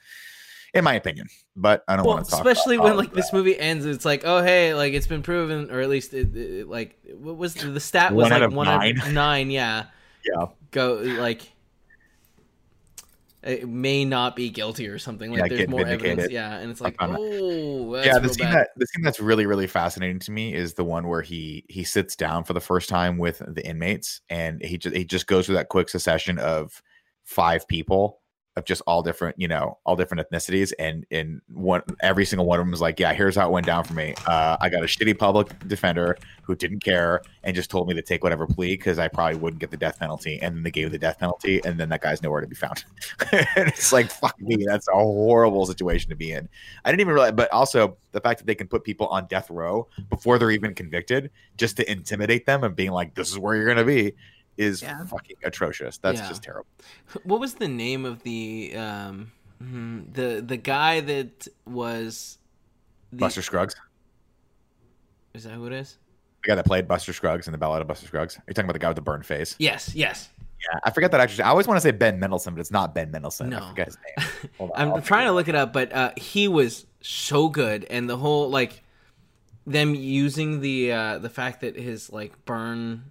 in 0.74 0.84
my 0.84 0.95
opinion. 0.95 1.26
But 1.57 1.82
I 1.88 1.97
don't 1.97 2.07
Well, 2.07 2.14
want 2.16 2.26
to 2.26 2.30
talk. 2.30 2.40
especially 2.47 2.76
about 2.76 2.84
when 2.84 2.97
like 2.99 3.09
of 3.09 3.14
this 3.14 3.32
movie 3.32 3.59
ends, 3.59 3.84
it's 3.84 4.05
like, 4.05 4.22
oh 4.24 4.45
hey, 4.45 4.74
like 4.74 4.92
it's 4.95 5.09
been 5.09 5.22
proven, 5.24 5.72
or 5.72 5.80
at 5.80 5.88
least 5.88 6.14
it, 6.14 6.36
it, 6.36 6.68
like 6.68 6.97
what 7.12 7.36
was 7.36 7.55
the, 7.55 7.66
the 7.66 7.80
stat 7.80 8.14
was 8.14 8.22
One 8.24 8.32
out 8.32 8.40
like 8.40 8.49
of 8.51 8.55
one 8.55 8.68
out 8.68 8.78
nine. 8.78 9.01
of 9.01 9.12
nine, 9.12 9.51
yeah. 9.51 9.86
Yeah. 10.24 10.47
Go 10.70 10.95
like 11.03 11.42
it 13.45 13.68
may 13.68 14.05
not 14.05 14.34
be 14.34 14.49
guilty 14.51 14.88
or 14.88 14.99
something. 14.99 15.30
Like 15.30 15.51
Yeah, 15.51 15.57
there's 15.57 15.68
more 15.68 15.80
evidence, 15.80 16.03
vindicated. 16.03 16.32
yeah, 16.32 16.57
and 16.57 16.70
it's 16.70 16.80
like, 16.80 16.97
oh, 17.01 17.95
yeah, 18.03 18.18
the 18.18 18.28
scene 18.28 18.47
bad. 18.47 18.55
that 18.57 18.68
the 18.76 18.86
scene 18.86 19.03
that's 19.03 19.20
really 19.20 19.47
really 19.47 19.66
fascinating 19.66 20.18
to 20.20 20.32
me 20.32 20.55
is 20.55 20.74
the 20.74 20.84
one 20.84 21.07
where 21.07 21.22
he 21.22 21.64
he 21.68 21.84
sits 21.84 22.16
down 22.16 22.45
for 22.45 22.55
the 22.55 22.61
first 22.61 22.88
time 22.88 23.18
with 23.18 23.42
the 23.47 23.66
inmates 23.66 24.20
and 24.30 24.62
he 24.62 24.78
just 24.78 24.97
he 24.97 25.05
just 25.05 25.26
goes 25.26 25.47
through 25.47 25.57
that 25.57 25.68
quick 25.68 25.88
succession 25.88 26.38
of 26.38 26.82
five 27.24 27.68
people 27.68 28.20
of 28.57 28.64
just 28.64 28.82
all 28.86 29.02
different 29.02 29.38
you 29.38 29.48
know 29.48 29.78
all 29.84 29.96
different 29.96 30.28
ethnicities 30.28 30.72
and 30.78 31.05
and 31.11 31.40
one 31.52 31.82
every 32.00 32.24
single 32.24 32.46
one 32.46 32.61
of 32.61 32.64
them 32.64 32.70
was 32.70 32.80
like 32.80 33.00
yeah 33.00 33.12
here's 33.12 33.34
how 33.34 33.48
it 33.48 33.52
went 33.52 33.66
down 33.66 33.82
for 33.84 33.94
me. 33.94 34.14
Uh, 34.26 34.57
I 34.61 34.68
got 34.68 34.82
a 34.82 34.86
shitty 34.86 35.18
public 35.18 35.66
defender 35.66 36.16
who 36.42 36.55
didn't 36.55 36.80
care 36.80 37.22
and 37.42 37.55
just 37.57 37.70
told 37.70 37.88
me 37.88 37.94
to 37.94 38.02
take 38.02 38.22
whatever 38.22 38.46
plea 38.46 38.76
because 38.76 38.98
I 38.98 39.09
probably 39.09 39.36
wouldn't 39.36 39.61
get 39.61 39.70
the 39.70 39.76
death 39.76 39.98
penalty 39.98 40.40
and 40.40 40.55
then 40.55 40.62
they 40.62 40.70
gave 40.70 40.92
the 40.92 40.98
death 40.98 41.18
penalty 41.18 41.61
and 41.64 41.78
then 41.78 41.88
that 41.88 42.00
guy's 42.00 42.22
nowhere 42.22 42.40
to 42.40 42.46
be 42.46 42.55
found. 42.55 42.84
And 43.57 43.68
it's 43.68 43.92
like 43.92 44.11
fuck 44.11 44.40
me 44.40 44.64
that's 44.66 44.88
a 44.88 44.92
horrible 44.92 45.66
situation 45.66 46.11
to 46.11 46.16
be 46.16 46.32
in. 46.32 46.48
I 46.84 46.90
didn't 46.90 47.00
even 47.00 47.14
realize, 47.14 47.32
but 47.32 47.52
also 47.52 47.96
the 48.12 48.20
fact 48.20 48.38
that 48.38 48.46
they 48.46 48.55
can 48.55 48.68
put 48.68 48.84
people 48.84 49.09
on 49.09 49.26
death 49.26 49.50
row 49.50 49.88
before 50.09 50.38
they're 50.38 50.50
even 50.50 50.74
convicted 50.74 51.30
just 51.57 51.76
to 51.76 51.90
intimidate 51.90 52.46
them 52.46 52.64
and 52.64 52.76
being 52.76 52.92
like, 52.92 53.14
this 53.14 53.30
is 53.30 53.38
where 53.38 53.57
you're 53.57 53.64
going 53.64 53.76
to 53.76 53.84
be 53.84 54.14
is 54.57 54.82
Yeah. 54.82 55.05
fucking 55.07 55.36
atrocious. 55.44 55.98
That's 55.98 56.20
Yeah. 56.20 56.28
just 56.28 56.42
terrible. 56.42 56.66
What 57.24 57.40
was 57.40 57.55
the 57.55 57.68
name 57.68 58.05
of 58.05 58.22
the 58.22 58.74
um 58.76 59.32
mhm, 59.62 60.12
the 60.14 60.42
the 60.46 60.57
guy 60.57 61.00
that 61.00 61.48
was 61.66 62.38
the, 63.12 63.18
Buster 63.18 63.42
Scruggs. 63.42 63.74
Is 65.34 65.44
that 65.44 65.52
who 65.55 65.66
it 65.66 65.72
is? 65.72 65.98
The 66.42 66.48
guy 66.48 66.55
that 66.57 66.66
played 66.66 66.86
Buster 66.88 67.12
Scruggs 67.12 67.46
in 67.48 67.52
the 67.52 67.59
Ballad 67.59 67.80
of 67.80 67.88
Buster 67.88 68.07
Scruggs. 68.07 68.36
Are 68.36 68.42
you 68.48 68.55
talking 68.55 68.66
about 68.66 68.74
the 68.74 68.78
guy 68.78 68.88
with 68.88 68.96
the 68.96 69.02
burned 69.02 69.26
face? 69.26 69.57
Yes, 69.59 69.94
yes. 69.94 70.28
Yeah. 70.61 70.78
I 70.84 70.90
forget 70.90 71.11
that 71.11 71.20
actor's 71.20 71.40
I 71.40 71.48
always 71.48 71.66
want 71.66 71.76
to 71.76 71.80
say 71.82 71.90
Ben 71.90 72.18
Mendelsohn, 72.18 72.55
but 72.55 72.61
it's 72.61 72.70
not 72.70 72.94
Ben 72.94 73.11
Mendelsohn. 73.11 73.50
No. 73.50 73.59
I 73.59 73.68
forget 73.68 73.86
his 73.86 73.98
name. 74.07 74.50
On, 74.61 74.70
I'm 74.74 74.92
I'll 74.94 75.00
trying 75.02 75.26
to 75.26 75.32
look 75.32 75.48
it 75.48 75.55
up, 75.55 75.72
but 75.72 75.92
uh, 75.92 76.12
he 76.16 76.48
was 76.48 76.86
so 77.02 77.48
good, 77.48 77.84
and 77.90 78.09
the 78.09 78.16
whole 78.16 78.48
like 78.48 78.82
them 79.66 79.94
using 79.94 80.61
the 80.61 80.92
uh, 80.92 81.18
the 81.18 81.28
fact 81.30 81.61
that 81.62 81.76
his 81.76 82.11
like 82.11 82.44
burn, 82.44 83.11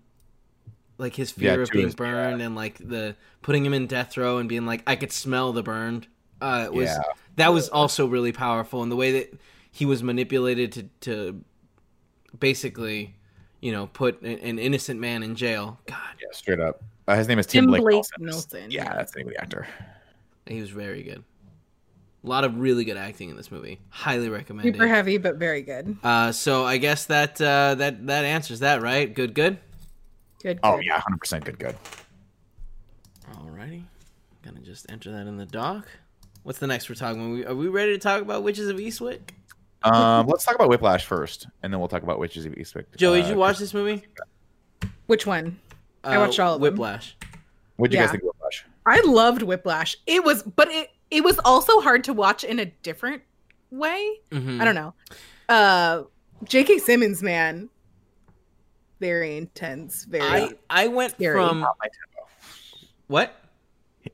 like 0.98 1.16
his 1.16 1.32
fear 1.32 1.56
Yeah, 1.56 1.62
of 1.64 1.70
being 1.72 1.86
his- 1.86 1.96
burned, 1.96 2.42
and 2.42 2.56
like 2.56 2.78
the 2.78 3.16
putting 3.42 3.66
him 3.66 3.74
in 3.74 3.88
death 3.88 4.16
row 4.18 4.38
and 4.38 4.48
being 4.48 4.66
like, 4.66 4.84
I 4.88 4.96
could 4.96 5.12
smell 5.12 5.52
the 5.54 5.64
burned. 5.64 6.08
Uh, 6.42 6.64
it 6.66 6.74
was 6.74 6.90
Yeah. 6.90 7.00
that 7.38 7.54
was 7.54 7.70
also 7.70 8.06
really 8.06 8.32
powerful, 8.32 8.84
and 8.84 8.92
the 8.92 8.96
way 8.96 9.12
that 9.14 9.40
he 9.72 9.86
was 9.86 10.04
manipulated 10.04 10.72
to 10.74 10.84
to 11.02 11.44
basically, 12.38 13.16
you 13.62 13.72
know, 13.72 13.88
put 13.88 14.22
an, 14.22 14.40
an 14.40 14.60
innocent 14.60 15.00
man 15.00 15.24
in 15.24 15.36
jail. 15.36 15.80
God, 15.88 15.98
Yeah, 16.22 16.28
straight 16.32 16.60
up. 16.60 16.84
Uh, 17.08 17.16
his 17.16 17.28
name 17.28 17.40
is 17.40 17.46
Tim, 17.46 17.64
Tim 17.66 17.70
Blake, 17.72 17.82
Blake 17.82 17.94
Nelson. 17.96 18.26
Nelson, 18.26 18.72
Yeah, 18.72 18.84
yeah. 18.86 18.96
that's 18.96 19.12
the 19.12 19.20
name 19.20 19.28
of 19.28 19.34
the 19.34 19.42
actor. 19.42 19.68
he 20.46 20.60
was 20.62 20.70
very 20.70 21.04
good. 21.04 21.24
A 22.24 22.28
lot 22.28 22.46
of 22.46 22.58
really 22.58 22.86
good 22.86 22.96
acting 22.96 23.30
in 23.30 23.36
this 23.36 23.52
movie. 23.52 23.82
Highly 23.90 24.30
recommended. 24.30 24.76
Super 24.76 24.88
heavy, 24.88 25.18
but 25.18 25.36
very 25.36 25.62
good. 25.62 25.98
Uh, 26.02 26.32
so 26.32 26.64
I 26.66 26.78
guess 26.78 27.06
that 27.08 27.42
uh, 27.42 27.76
that 27.76 28.08
that 28.08 28.24
answers 28.24 28.60
that, 28.62 28.82
right? 28.82 29.14
Good, 29.14 29.34
good. 29.34 29.58
Good. 30.44 30.60
Oh 30.64 30.76
good. 30.76 30.86
yeah, 30.86 31.00
hundred 31.00 31.18
percent 31.20 31.46
good, 31.46 31.58
good. 31.58 31.76
Alrighty, 33.36 33.84
gonna 34.44 34.60
just 34.60 34.86
enter 34.92 35.12
that 35.12 35.26
in 35.28 35.38
the 35.38 35.46
doc. 35.46 35.88
What's 36.44 36.60
the 36.60 36.68
next 36.68 36.90
we're 36.90 36.96
talking? 36.96 37.22
Are 37.22 37.30
we, 37.34 37.46
are 37.46 37.56
we 37.56 37.68
ready 37.70 37.94
to 37.94 37.98
talk 37.98 38.22
about 38.22 38.44
Witches 38.44 38.68
of 38.68 38.76
Eastwick? 38.78 39.30
Um, 39.84 40.28
let's 40.28 40.44
talk 40.46 40.56
about 40.56 40.70
Whiplash 40.70 41.06
first, 41.06 41.48
and 41.62 41.72
then 41.72 41.80
we'll 41.80 41.88
talk 41.90 42.04
about 42.04 42.20
Witches 42.20 42.46
of 42.46 42.54
Eastwick. 42.54 42.86
Joey, 42.98 43.20
Uh, 43.20 43.24
did 43.24 43.32
you 43.32 43.38
watch 43.38 43.58
this 43.58 43.74
movie? 43.74 44.04
Which 45.08 45.26
one? 45.26 45.60
Uh, 46.04 46.10
I 46.10 46.18
watched 46.18 46.40
all 46.40 46.56
of 46.56 46.62
them. 46.62 46.72
Whiplash. 46.74 47.16
What'd 47.78 47.94
you 47.94 48.00
Yeah. 48.00 48.04
guys 48.06 48.12
think 48.12 48.24
of 48.24 48.28
Whiplash? 48.28 48.66
I 48.86 49.02
loved 49.06 49.42
Whiplash. 49.44 49.96
It 50.06 50.24
was, 50.24 50.44
but 50.44 50.70
it 50.70 50.90
it 51.10 51.24
was 51.24 51.40
also 51.46 51.80
hard 51.80 52.04
to 52.06 52.14
watch 52.14 52.44
in 52.44 52.60
a 52.60 52.66
different 52.66 53.22
way. 53.72 54.20
Mhm. 54.32 54.60
I 54.60 54.66
don't 54.66 54.76
know. 54.76 54.94
Uh, 55.48 56.04
J.K. 56.46 56.80
Simmons, 56.80 57.22
man, 57.24 57.70
very 59.04 59.36
intense. 59.38 60.06
Very. 60.06 60.24
I 60.24 60.50
I 60.70 60.88
went 60.88 61.14
Scary. 61.14 61.36
from 61.36 61.60
Not 61.60 61.76
my 61.80 61.88
tempo. 61.88 62.30
what? 63.08 63.36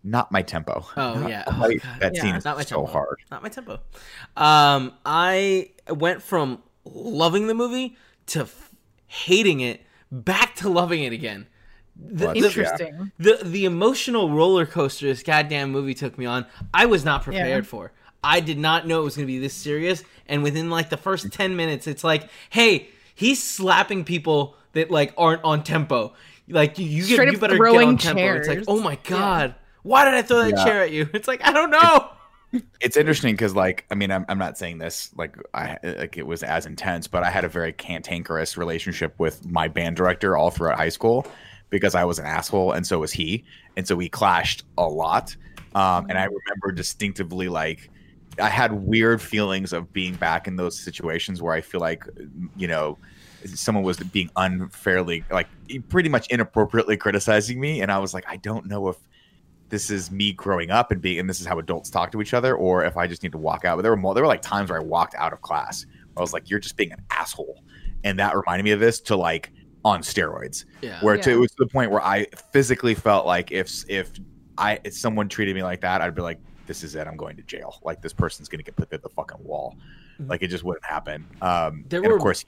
Not 0.04 0.32
my 0.32 0.42
tempo. 0.42 0.86
Oh, 0.98 1.14
Not 1.20 1.30
yeah. 1.30 1.44
my- 1.58 1.66
Oh, 1.68 1.70
God. 1.78 2.00
that 2.00 2.16
Yeah. 2.16 2.22
scene 2.22 2.36
is 2.36 2.46
Not 2.46 2.58
my 2.58 2.64
so 2.64 2.78
tempo. 2.78 2.92
hard. 2.92 3.18
Not 3.32 3.42
my 3.44 3.50
tempo. 3.50 3.80
Um, 4.38 4.94
I 5.06 5.72
went 5.90 6.22
from 6.22 6.62
loving 6.86 7.48
the 7.48 7.54
movie 7.56 7.98
to 8.28 8.42
f- 8.42 8.70
hating 9.08 9.60
it, 9.62 9.82
back 10.12 10.56
to 10.58 10.70
loving 10.70 11.04
it 11.04 11.14
again. 11.14 11.48
The, 11.96 12.26
Well, 12.26 12.34
the- 12.34 12.40
Interesting. 12.46 13.12
the 13.20 13.40
the 13.44 13.66
emotional 13.66 14.30
roller 14.32 14.66
coaster 14.66 15.06
this 15.08 15.22
goddamn 15.24 15.72
movie 15.72 15.94
took 15.96 16.18
me 16.18 16.26
on, 16.26 16.46
I 16.74 16.86
was 16.86 17.04
not 17.04 17.24
prepared 17.24 17.64
Yeah. 17.66 17.70
for. 17.70 17.92
I 18.24 18.40
did 18.42 18.58
not 18.60 18.86
know 18.88 19.02
it 19.02 19.04
was 19.06 19.16
going 19.16 19.28
to 19.28 19.32
be 19.34 19.40
this 19.40 19.54
serious. 19.54 20.04
And 20.28 20.44
within 20.44 20.70
like 20.70 20.90
the 20.90 20.98
first 20.98 21.32
ten 21.32 21.56
minutes, 21.56 21.88
it's 21.88 22.04
like, 22.04 22.30
hey, 22.52 22.90
he's 23.16 23.42
slapping 23.42 24.04
people 24.04 24.56
that 24.74 24.92
like 24.92 25.14
aren't 25.18 25.44
on 25.44 25.64
tempo. 25.64 26.14
Like 26.48 26.80
you, 26.80 26.86
you, 26.86 27.06
get, 27.06 27.14
Straight 27.14 27.32
you 27.32 27.38
better 27.40 27.54
get 27.54 27.60
throwing 27.60 27.88
on 27.90 27.98
tempo. 27.98 28.38
It's 28.38 28.48
like, 28.48 28.64
oh 28.68 28.82
my 28.82 28.98
god, 29.04 29.56
why 29.84 30.06
did 30.06 30.14
I 30.14 30.22
throw 30.22 30.40
that 30.40 30.58
Yeah. 30.58 30.64
chair 30.64 30.84
at 30.84 30.92
you? 30.92 31.10
It's 31.14 31.28
like 31.28 31.46
I 31.46 31.52
don't 31.52 31.72
know. 31.72 32.10
It's 32.82 32.98
interesting 32.98 33.36
because, 33.36 33.56
like, 33.56 33.86
I 33.92 33.94
mean, 33.94 34.10
I'm, 34.10 34.26
I'm 34.28 34.40
not 34.40 34.58
saying 34.58 34.80
this 34.80 35.12
like 35.16 35.38
I 35.54 35.78
like 35.84 36.18
it 36.18 36.26
was 36.26 36.42
as 36.42 36.66
intense, 36.66 37.08
but 37.08 37.22
I 37.22 37.30
had 37.30 37.44
a 37.44 37.48
very 37.48 37.72
cantankerous 37.72 38.58
relationship 38.58 39.14
with 39.20 39.46
my 39.46 39.68
band 39.68 39.98
director 39.98 40.36
all 40.36 40.50
throughout 40.50 40.76
high 40.76 40.90
school 40.90 41.28
because 41.70 41.94
I 41.94 42.06
was 42.06 42.18
an 42.18 42.26
asshole 42.26 42.72
and 42.72 42.88
so 42.88 42.98
was 42.98 43.12
he, 43.12 43.44
and 43.78 43.88
so 43.88 43.96
we 43.96 44.10
clashed 44.10 44.64
a 44.80 44.88
lot. 44.88 45.36
Um, 45.76 46.08
and 46.10 46.18
I 46.18 46.24
remember 46.24 46.72
distinctively 46.74 47.50
like 47.50 47.92
I 48.42 48.50
had 48.50 48.74
weird 48.74 49.22
feelings 49.22 49.72
of 49.72 49.94
being 49.94 50.16
back 50.16 50.48
in 50.48 50.56
those 50.56 50.80
situations 50.80 51.44
where 51.44 51.54
I 51.54 51.62
feel 51.62 51.82
like 51.82 52.04
you 52.58 52.68
know 52.68 52.98
someone 53.46 53.84
was 53.84 53.98
being 53.98 54.30
unfairly 54.36 55.24
like 55.32 55.48
pretty 55.90 56.10
much 56.10 56.28
inappropriately 56.28 56.98
criticizing 56.98 57.60
me 57.60 57.82
and 57.82 57.92
I 57.92 57.98
was 58.00 58.14
like 58.14 58.26
I 58.28 58.38
don't 58.38 58.66
know 58.66 58.88
if 58.90 58.98
this 59.70 59.90
is 59.92 60.10
me 60.12 60.34
growing 60.34 60.72
up 60.72 60.92
and 60.92 61.02
being 61.02 61.20
and 61.20 61.30
this 61.30 61.40
is 61.40 61.46
how 61.46 61.60
adults 61.60 61.90
talk 61.90 62.12
to 62.12 62.22
each 62.22 62.34
other 62.34 62.56
or 62.56 62.84
if 62.84 62.98
I 62.98 63.08
just 63.08 63.22
need 63.24 63.32
to 63.34 63.38
walk 63.38 63.66
out 63.66 63.76
but 63.78 63.84
there 63.84 63.92
were 63.92 63.98
more 63.98 64.14
there 64.14 64.24
were 64.24 64.28
like 64.28 64.42
times 64.42 64.70
where 64.70 64.80
I 64.80 64.84
walked 64.84 65.16
out 65.16 65.32
of 65.34 65.42
class 65.42 65.86
where 66.14 66.20
I 66.20 66.22
was 66.22 66.34
like 66.34 66.50
you're 66.50 66.60
just 66.60 66.76
being 66.78 66.92
an 66.92 67.02
asshole 67.12 67.64
and 68.04 68.18
that 68.20 68.36
reminded 68.36 68.64
me 68.64 68.72
of 68.72 68.80
this 68.80 69.00
to 69.02 69.16
like 69.16 69.52
on 69.86 70.02
steroids 70.02 70.66
Yeah. 70.82 71.00
where 71.02 71.18
to, 71.18 71.32
it 71.32 71.36
was 71.36 71.52
to 71.52 71.64
the 71.64 71.68
point 71.68 71.92
where 71.92 72.02
I 72.02 72.26
physically 72.52 72.94
felt 72.96 73.26
like 73.26 73.52
if 73.52 73.72
if 73.90 74.12
I 74.58 74.80
if 74.84 74.94
someone 74.94 75.30
treated 75.30 75.56
me 75.56 75.64
like 75.64 75.80
that, 75.82 76.02
I'd 76.02 76.14
be 76.14 76.22
like, 76.22 76.38
this 76.68 76.84
is 76.84 76.96
it. 76.96 77.08
I'm 77.08 77.16
going 77.16 77.38
to 77.38 77.44
jail. 77.44 77.80
Like 77.82 78.02
this 78.02 78.12
person's 78.12 78.50
gonna 78.50 78.62
get 78.64 78.76
put 78.76 78.90
through 78.90 78.98
the 79.00 79.08
fucking 79.10 79.38
wall. 79.42 79.78
Mhm. 80.20 80.28
Like 80.30 80.44
it 80.44 80.48
just 80.50 80.66
wouldn't 80.66 80.84
happen. 80.86 81.26
Um, 81.42 81.86
There 81.88 82.02
and 82.02 82.10
were- 82.10 82.18
of 82.18 82.22
course, 82.22 82.44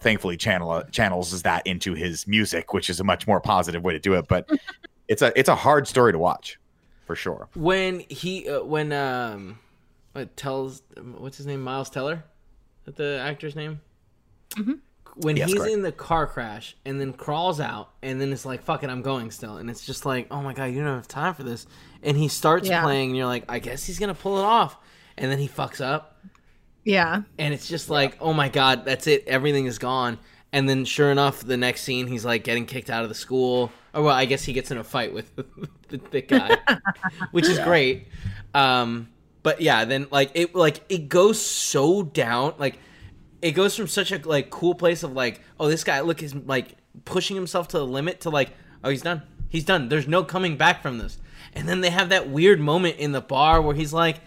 thankfully, 0.00 0.36
channel 0.36 0.82
channels 0.92 1.42
that 1.42 1.66
into 1.66 1.94
his 1.94 2.26
music, 2.26 2.72
which 2.72 2.88
is 2.90 3.00
a 3.00 3.04
much 3.04 3.26
more 3.26 3.40
positive 3.40 3.82
way 3.82 3.92
to 3.92 3.98
do 4.00 4.14
it. 4.14 4.26
But 4.28 4.48
it's 5.08 5.22
a 5.22 5.38
it's 5.38 5.48
a 5.48 5.54
hard 5.54 5.86
story 5.88 6.12
to 6.12 6.18
watch, 6.18 6.58
for 7.06 7.14
sure. 7.16 7.48
when 7.54 8.00
he 8.08 8.48
uh, 8.48 8.62
when 8.62 8.92
um 8.92 9.58
what 10.12 10.36
tells 10.36 10.82
what's 11.18 11.36
his 11.36 11.46
name 11.46 11.60
miles 11.62 11.90
teller 11.90 12.22
that 12.84 12.96
the 12.96 13.18
actor's 13.22 13.56
name 13.56 13.80
Mhm. 14.56 14.78
when 15.16 15.36
Yes, 15.36 15.48
he's 15.48 15.58
correct. 15.58 15.72
in 15.72 15.82
the 15.82 15.90
car 15.90 16.26
crash 16.28 16.76
and 16.84 17.00
then 17.00 17.12
crawls 17.12 17.58
out 17.60 17.90
and 18.02 18.20
then 18.20 18.32
it's 18.32 18.44
like 18.46 18.62
fuck 18.62 18.84
it 18.84 18.90
i'm 18.90 19.02
going 19.02 19.30
still 19.32 19.56
and 19.56 19.68
it's 19.68 19.84
just 19.84 20.06
like 20.06 20.28
oh 20.30 20.40
my 20.42 20.52
god 20.54 20.66
you 20.66 20.76
don't 20.84 20.94
have 20.94 21.08
time 21.08 21.34
for 21.34 21.42
this 21.42 21.66
and 22.04 22.16
he 22.16 22.28
starts 22.28 22.68
Yeah. 22.68 22.82
playing 22.82 23.08
and 23.10 23.16
you're 23.16 23.26
like 23.26 23.44
i 23.48 23.58
guess 23.58 23.84
he's 23.84 23.98
gonna 23.98 24.14
pull 24.14 24.38
it 24.38 24.44
off 24.44 24.76
and 25.18 25.32
then 25.32 25.38
he 25.40 25.48
fucks 25.48 25.80
up 25.80 26.16
Yeah. 26.84 27.22
and 27.38 27.54
it's 27.54 27.66
just 27.68 27.88
like 27.90 28.16
oh 28.20 28.32
my 28.34 28.48
god 28.48 28.84
that's 28.84 29.06
it 29.06 29.26
everything 29.26 29.66
is 29.66 29.78
gone 29.78 30.18
And 30.54 30.68
then, 30.68 30.84
sure 30.84 31.10
enough, 31.10 31.40
the 31.42 31.56
next 31.56 31.82
scene, 31.82 32.06
he's 32.06 32.24
like 32.24 32.44
getting 32.44 32.64
kicked 32.64 32.88
out 32.88 33.02
of 33.02 33.08
the 33.08 33.14
school. 33.16 33.72
Or 33.92 34.04
well, 34.04 34.14
I 34.14 34.24
guess 34.24 34.44
he 34.44 34.52
gets 34.52 34.70
in 34.70 34.78
a 34.78 34.84
fight 34.84 35.12
with 35.12 35.34
the 35.88 35.98
thick 35.98 36.28
guy, 36.28 36.56
which 37.32 37.48
is 37.48 37.58
great. 37.58 38.06
Um, 38.54 39.08
but 39.42 39.60
yeah, 39.60 39.84
then 39.84 40.06
like 40.12 40.30
it 40.34 40.54
like 40.54 40.80
it 40.88 41.08
goes 41.08 41.40
so 41.44 42.04
down, 42.04 42.54
like 42.56 42.78
it 43.42 43.50
goes 43.50 43.74
from 43.76 43.88
such 43.88 44.12
a 44.12 44.18
like 44.28 44.48
cool 44.50 44.76
place 44.76 45.02
of 45.02 45.12
like, 45.12 45.40
oh, 45.58 45.68
this 45.68 45.82
guy 45.82 45.98
look 46.02 46.22
is 46.22 46.36
like 46.36 46.76
pushing 47.04 47.34
himself 47.34 47.66
to 47.68 47.78
the 47.78 47.86
limit 47.86 48.20
to 48.20 48.30
like, 48.30 48.50
oh, 48.84 48.90
he's 48.90 49.02
done, 49.02 49.22
he's 49.48 49.64
done. 49.64 49.88
There's 49.88 50.06
no 50.06 50.22
coming 50.22 50.56
back 50.56 50.82
from 50.82 50.98
this. 50.98 51.18
And 51.54 51.68
then 51.68 51.80
they 51.80 51.90
have 51.90 52.10
that 52.10 52.28
weird 52.28 52.60
moment 52.60 52.98
in 52.98 53.10
the 53.10 53.20
bar 53.20 53.60
where 53.60 53.74
he's 53.74 53.92
like, 53.92 54.20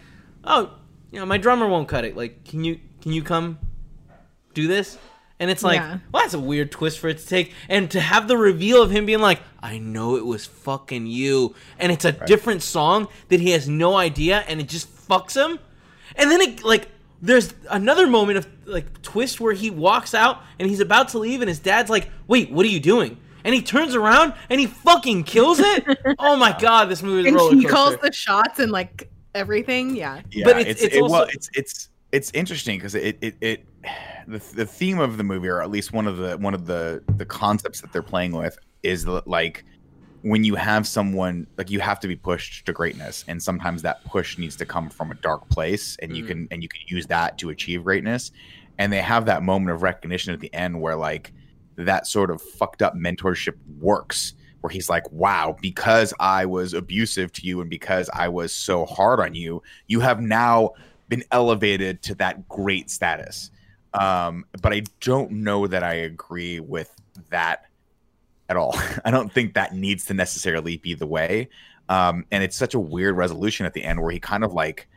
oh, 0.44 0.77
you 1.10 1.18
know, 1.18 1.26
my 1.26 1.38
drummer 1.38 1.66
won't 1.66 1.88
cut 1.88 2.04
it. 2.04 2.16
Like, 2.16 2.44
can 2.44 2.64
you 2.64 2.80
can 3.00 3.12
you 3.12 3.22
come 3.22 3.58
do 4.54 4.66
this? 4.66 4.98
And 5.40 5.50
it's 5.50 5.62
like, 5.62 5.78
Yeah. 5.80 5.98
well, 6.12 6.22
that's 6.22 6.34
a 6.34 6.38
weird 6.40 6.72
twist 6.72 6.98
for 6.98 7.08
it 7.08 7.18
to 7.18 7.26
take. 7.26 7.52
And 7.68 7.90
to 7.92 8.00
have 8.00 8.26
the 8.26 8.36
reveal 8.36 8.82
of 8.82 8.90
him 8.90 9.06
being 9.06 9.20
like, 9.20 9.40
I 9.62 9.78
know 9.78 10.16
it 10.16 10.26
was 10.26 10.46
fucking 10.46 11.06
you. 11.06 11.54
And 11.78 11.92
it's 11.92 12.04
a 12.04 12.12
different 12.12 12.62
song 12.62 13.06
that 13.28 13.40
he 13.40 13.50
has 13.52 13.68
no 13.68 13.96
idea 13.96 14.44
and 14.48 14.60
it 14.60 14.68
just 14.68 14.88
fucks 15.08 15.36
him. 15.36 15.60
And 16.16 16.30
then 16.30 16.40
it, 16.40 16.64
like, 16.64 16.88
there's 17.22 17.54
another 17.70 18.08
moment 18.08 18.38
of, 18.38 18.48
like, 18.64 19.00
twist 19.02 19.40
where 19.40 19.52
he 19.52 19.70
walks 19.70 20.12
out 20.12 20.42
and 20.58 20.68
he's 20.68 20.80
about 20.80 21.10
to 21.10 21.18
leave 21.18 21.40
and 21.40 21.48
his 21.48 21.60
dad's 21.60 21.88
like, 21.88 22.08
wait, 22.26 22.50
what 22.50 22.66
are 22.66 22.70
you 22.70 22.80
doing? 22.80 23.16
And 23.44 23.54
he 23.54 23.62
turns 23.62 23.94
around 23.94 24.34
and 24.50 24.58
he 24.58 24.66
fucking 24.66 25.22
kills 25.22 25.60
it. 25.60 25.84
oh 26.18 26.34
my 26.36 26.56
god, 26.58 26.88
this 26.88 27.00
movie 27.02 27.20
is 27.20 27.26
And 27.26 27.36
roller 27.36 27.54
he 27.54 27.64
calls 27.64 27.96
the 27.98 28.12
shots 28.12 28.58
and 28.58 28.72
like 28.72 29.08
everything. 29.38 29.96
Yeah. 29.96 30.20
Yeah, 30.30 30.44
But 30.44 30.58
it's- 30.58 30.76
it's 30.76 30.82
it's 30.82 30.96
it, 30.96 31.02
well, 31.02 31.26
it's 31.30 31.48
it's 31.54 31.88
it's 32.12 32.30
interesting 32.34 32.78
because 32.78 32.94
it, 32.94 33.16
it 33.20 33.36
it 33.40 33.66
the 34.26 34.38
the 34.54 34.66
theme 34.66 34.98
of 34.98 35.16
the 35.16 35.24
movie, 35.24 35.48
or 35.48 35.62
at 35.62 35.70
least 35.70 35.92
one 35.92 36.06
of 36.06 36.16
the 36.18 36.36
one 36.38 36.54
of 36.54 36.66
the 36.66 37.02
the 37.16 37.24
concepts 37.24 37.80
that 37.80 37.92
they're 37.92 38.02
playing 38.02 38.32
with, 38.32 38.58
is 38.82 39.04
that, 39.04 39.26
like 39.26 39.64
when 40.22 40.42
you 40.42 40.56
have 40.56 40.86
someone 40.86 41.46
like 41.56 41.70
you 41.70 41.78
have 41.80 42.00
to 42.00 42.08
be 42.08 42.16
pushed 42.16 42.66
to 42.66 42.72
greatness, 42.72 43.24
and 43.28 43.40
sometimes 43.42 43.82
that 43.82 44.04
push 44.04 44.36
needs 44.36 44.56
to 44.56 44.66
come 44.66 44.90
from 44.90 45.10
a 45.10 45.14
dark 45.14 45.48
place, 45.48 45.96
and 46.02 46.16
you 46.16 46.24
Mm. 46.24 46.28
can 46.28 46.48
and 46.50 46.62
you 46.62 46.68
can 46.68 46.80
use 46.88 47.06
that 47.06 47.38
to 47.38 47.50
achieve 47.50 47.84
greatness. 47.84 48.32
And 48.78 48.92
they 48.92 49.00
have 49.02 49.26
that 49.26 49.42
moment 49.42 49.74
of 49.74 49.82
recognition 49.82 50.32
at 50.32 50.40
the 50.40 50.52
end 50.54 50.80
where 50.80 50.96
like 50.96 51.32
that 51.76 52.06
sort 52.06 52.30
of 52.30 52.40
fucked 52.42 52.80
up 52.82 52.94
mentorship 52.94 53.54
works 53.80 54.34
where 54.60 54.70
he's 54.70 54.88
like 54.88 55.10
wow 55.12 55.56
because 55.60 56.12
i 56.20 56.44
was 56.44 56.74
abusive 56.74 57.32
to 57.32 57.46
you 57.46 57.60
and 57.60 57.70
because 57.70 58.10
i 58.12 58.28
was 58.28 58.52
so 58.52 58.84
hard 58.84 59.20
on 59.20 59.34
you 59.34 59.62
you 59.86 60.00
have 60.00 60.20
now 60.20 60.70
been 61.08 61.24
elevated 61.32 62.02
to 62.02 62.14
that 62.16 62.48
great 62.48 62.90
status. 62.90 63.50
Um 63.94 64.44
but 64.62 64.72
i 64.72 64.82
don't 65.00 65.30
know 65.30 65.66
that 65.66 65.82
i 65.82 65.94
agree 65.94 66.60
with 66.60 66.94
that 67.30 67.64
at 68.48 68.56
all. 68.56 68.74
I 69.04 69.10
don't 69.10 69.32
think 69.32 69.54
that 69.54 69.74
needs 69.74 70.04
to 70.06 70.14
necessarily 70.14 70.76
be 70.76 70.94
the 70.94 71.06
way. 71.06 71.48
Um 71.88 72.26
and 72.30 72.44
it's 72.44 72.56
such 72.56 72.74
a 72.74 72.80
weird 72.80 73.16
resolution 73.16 73.66
at 73.66 73.72
the 73.72 73.84
end 73.84 74.00
where 74.00 74.10
he 74.10 74.20
kind 74.20 74.44
of 74.44 74.52
like 74.52 74.88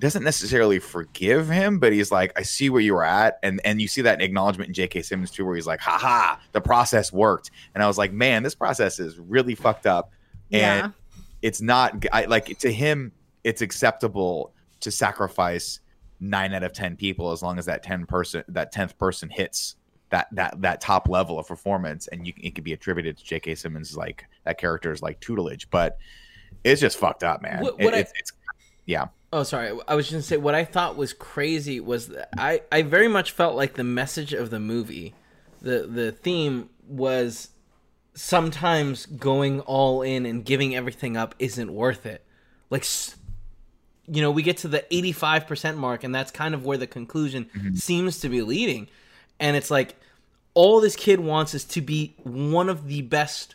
doesn't 0.00 0.24
necessarily 0.24 0.78
forgive 0.78 1.48
him, 1.48 1.78
but 1.78 1.92
he's 1.92 2.10
like, 2.10 2.32
I 2.36 2.42
see 2.42 2.70
where 2.70 2.80
you 2.80 2.94
were 2.94 3.04
at. 3.04 3.38
And 3.42 3.60
and 3.64 3.80
you 3.80 3.86
see 3.86 4.02
that 4.02 4.20
acknowledgement 4.20 4.68
in 4.68 4.74
J.K. 4.74 5.02
Simmons 5.02 5.30
too, 5.30 5.44
where 5.44 5.54
he's 5.54 5.66
like, 5.66 5.80
haha, 5.80 6.40
the 6.52 6.60
process 6.60 7.12
worked. 7.12 7.50
And 7.74 7.82
I 7.82 7.86
was 7.86 7.98
like, 7.98 8.12
man, 8.12 8.42
this 8.42 8.54
process 8.54 8.98
is 8.98 9.18
really 9.18 9.54
fucked 9.54 9.86
up. 9.86 10.10
Yeah. 10.48 10.84
And 10.84 10.94
it's 11.42 11.60
not 11.60 12.04
I, 12.12 12.24
like 12.24 12.58
to 12.58 12.72
him, 12.72 13.12
it's 13.44 13.62
acceptable 13.62 14.52
to 14.80 14.90
sacrifice 14.90 15.80
nine 16.18 16.52
out 16.54 16.62
of 16.62 16.72
ten 16.72 16.96
people 16.96 17.30
as 17.30 17.42
long 17.42 17.58
as 17.58 17.66
that 17.66 17.82
ten 17.82 18.04
person 18.06 18.42
that 18.48 18.72
tenth 18.72 18.98
person 18.98 19.30
hits 19.30 19.76
that 20.10 20.26
that 20.32 20.60
that 20.60 20.80
top 20.80 21.08
level 21.08 21.38
of 21.38 21.46
performance 21.46 22.08
and 22.08 22.26
you 22.26 22.32
it 22.36 22.54
could 22.54 22.64
be 22.64 22.72
attributed 22.72 23.16
to 23.18 23.24
J.K. 23.24 23.54
Simmons 23.54 23.96
like 23.96 24.24
that 24.44 24.58
character's 24.58 25.02
like 25.02 25.20
tutelage. 25.20 25.68
But 25.70 25.98
it's 26.64 26.80
just 26.80 26.98
fucked 26.98 27.22
up, 27.22 27.42
man. 27.42 27.62
What- 27.62 27.76
It- 27.78 27.94
I- 27.94 27.98
it's, 27.98 28.12
it's 28.18 28.32
yeah. 28.86 29.06
Oh, 29.32 29.44
sorry. 29.44 29.78
I 29.86 29.94
was 29.94 30.06
just 30.06 30.12
gonna 30.12 30.22
say 30.22 30.36
what 30.36 30.54
I 30.54 30.64
thought 30.64 30.96
was 30.96 31.12
crazy 31.12 31.78
was 31.78 32.08
that 32.08 32.30
I 32.36 32.62
I 32.72 32.82
very 32.82 33.08
much 33.08 33.30
felt 33.30 33.54
like 33.54 33.74
the 33.74 33.84
message 33.84 34.32
of 34.32 34.50
the 34.50 34.58
movie, 34.58 35.14
the 35.60 35.86
the 35.86 36.12
theme 36.12 36.68
was 36.88 37.48
sometimes 38.14 39.06
going 39.06 39.60
all 39.60 40.02
in 40.02 40.26
and 40.26 40.44
giving 40.44 40.74
everything 40.74 41.16
up 41.16 41.34
isn't 41.38 41.72
worth 41.72 42.06
it. 42.06 42.24
Like, 42.70 42.84
you 44.08 44.20
know, 44.20 44.32
we 44.32 44.42
get 44.42 44.58
to 44.58 44.68
the 44.68 44.84
eighty 44.92 45.12
five 45.12 45.46
percent 45.46 45.78
mark, 45.78 46.02
and 46.02 46.12
that's 46.12 46.32
kind 46.32 46.54
of 46.54 46.64
where 46.64 46.78
the 46.78 46.88
conclusion 46.88 47.48
mm-hmm. 47.56 47.74
seems 47.74 48.18
to 48.20 48.28
be 48.28 48.42
leading. 48.42 48.88
And 49.38 49.56
it's 49.56 49.70
like 49.70 49.94
all 50.54 50.80
this 50.80 50.96
kid 50.96 51.20
wants 51.20 51.54
is 51.54 51.64
to 51.64 51.80
be 51.80 52.16
one 52.24 52.68
of 52.68 52.88
the 52.88 53.02
best 53.02 53.54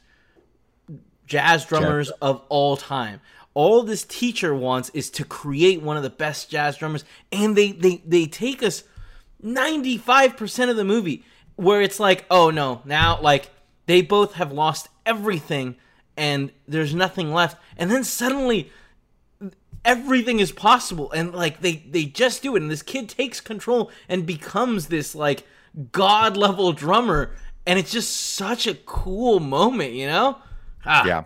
jazz 1.28 1.65
drummers 1.65 2.11
of 2.21 2.41
all 2.47 2.78
time. 2.78 3.19
All 3.56 3.82
this 3.82 4.03
teacher 4.03 4.53
wants 4.53 4.91
is 4.93 5.10
to 5.12 5.26
create 5.26 5.82
one 5.82 5.97
of 5.97 6.03
the 6.03 6.10
best 6.12 6.51
jazz 6.51 6.78
drummers, 6.78 7.03
and 7.32 7.56
they 7.56 7.72
they 7.72 8.03
they 8.06 8.28
take 8.28 8.62
us 8.62 8.84
ninety 9.41 9.97
five 9.97 10.38
percent 10.38 10.70
of 10.70 10.78
the 10.78 10.84
movie 10.84 11.26
where 11.56 11.82
it's 11.82 11.99
like, 11.99 12.26
oh 12.30 12.51
no, 12.51 12.82
now 12.86 13.20
like 13.20 13.49
they 13.88 14.03
both 14.03 14.34
have 14.34 14.51
lost 14.51 14.89
everything, 15.06 15.76
and 16.16 16.51
there's 16.68 16.93
nothing 16.93 17.34
left, 17.34 17.58
and 17.78 17.89
then 17.89 18.03
suddenly 18.03 18.70
everything 19.86 20.39
is 20.39 20.51
possible 20.51 21.12
and 21.12 21.34
like 21.34 21.62
they 21.62 21.76
they 21.89 22.03
just 22.06 22.41
do 22.41 22.56
it 22.56 22.62
and 22.62 22.72
this 22.72 22.82
kid 22.82 23.08
takes 23.08 23.39
control 23.39 23.91
and 24.10 24.26
becomes 24.26 24.88
this 24.88 25.14
like 25.14 25.45
god 25.91 26.36
level 26.36 26.74
drummer 26.74 27.36
and 27.68 27.78
it's 27.78 27.91
just 27.91 28.12
such 28.12 28.66
a 28.66 28.74
cool 28.74 29.39
moment 29.39 29.93
you 29.93 30.08
know 30.08 30.39
ah, 30.86 31.06
yeah. 31.06 31.24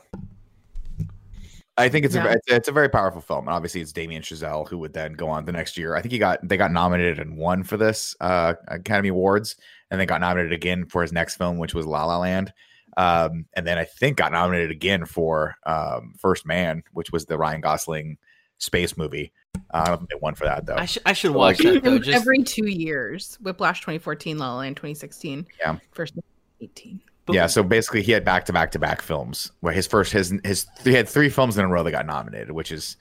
I 1.79 1.89
think 1.89 2.05
it's 2.05 2.15
Yeah. 2.15 2.27
a 2.27 2.31
it's, 2.33 2.47
it's 2.47 2.67
a 2.67 2.71
very 2.71 2.89
powerful 2.89 3.21
film, 3.21 3.47
and 3.47 3.55
obviously 3.55 3.81
it's 3.81 3.93
Damien 3.93 4.21
Chazelle 4.21 4.67
who 4.67 4.77
would 4.79 4.93
then 4.93 5.13
go 5.13 5.29
on 5.29 5.45
the 5.45 5.51
next 5.51 5.77
year. 5.77 5.95
I 5.95 6.01
think 6.01 6.11
he 6.11 6.19
got 6.19 6.45
they 6.47 6.57
got 6.57 6.71
nominated 6.71 7.19
and 7.19 7.37
won 7.37 7.63
for 7.63 7.77
this 7.77 8.15
uh, 8.21 8.53
Academy 8.67 9.09
Awards, 9.09 9.55
and 9.89 9.99
then 9.99 10.07
got 10.07 10.21
nominated 10.21 10.53
again 10.53 10.85
for 10.85 11.01
his 11.01 11.11
next 11.13 11.37
film, 11.37 11.57
which 11.57 11.73
was 11.73 11.85
La 11.85 12.05
La 12.05 12.17
Land, 12.19 12.53
um, 12.97 13.45
and 13.53 13.65
then 13.65 13.77
I 13.77 13.85
think 13.85 14.17
got 14.17 14.31
nominated 14.31 14.71
again 14.71 15.05
for 15.05 15.55
um, 15.65 16.13
First 16.19 16.45
Man, 16.45 16.83
which 16.93 17.11
was 17.11 17.25
the 17.25 17.37
Ryan 17.37 17.61
Gosling 17.61 18.17
space 18.57 18.97
movie. 18.97 19.31
Uh, 19.73 19.81
I 19.83 19.85
don't 19.85 19.97
think 19.99 20.09
they 20.09 20.19
won 20.21 20.35
for 20.35 20.45
that 20.45 20.65
though. 20.65 20.75
i 20.75 20.85
should 20.85 21.01
i 21.05 21.13
should 21.13 21.31
So, 21.31 21.37
watch 21.37 21.63
like- 21.63 21.75
that 21.75 21.83
though 21.83 21.97
just 21.99 22.15
Every 22.21 22.43
two 22.43 22.67
years. 22.67 23.37
Whiplash 23.41 23.79
2014, 23.81 24.37
La 24.37 24.51
La 24.53 24.57
Land 24.59 24.75
2016. 24.75 25.47
Yeah. 25.59 25.77
First 25.91 26.15
18. 26.61 27.01
But- 27.29 27.35
yeah, 27.35 27.47
so 27.47 27.63
basically 27.63 28.01
he 28.01 28.11
had 28.11 28.23
back 28.25 28.45
to 28.45 28.53
back 28.53 28.71
to 28.71 28.79
back 28.79 29.01
films 29.01 29.51
where 29.61 29.73
his 29.73 29.87
first 29.87 30.11
his 30.11 30.33
his 30.43 30.65
he 30.83 30.93
had 30.93 31.07
three 31.07 31.29
films 31.29 31.57
in 31.57 31.65
a 31.65 31.67
row 31.67 31.83
that 31.83 31.91
got 31.91 32.05
nominated, 32.05 32.51
which 32.51 32.71
is 32.71 32.97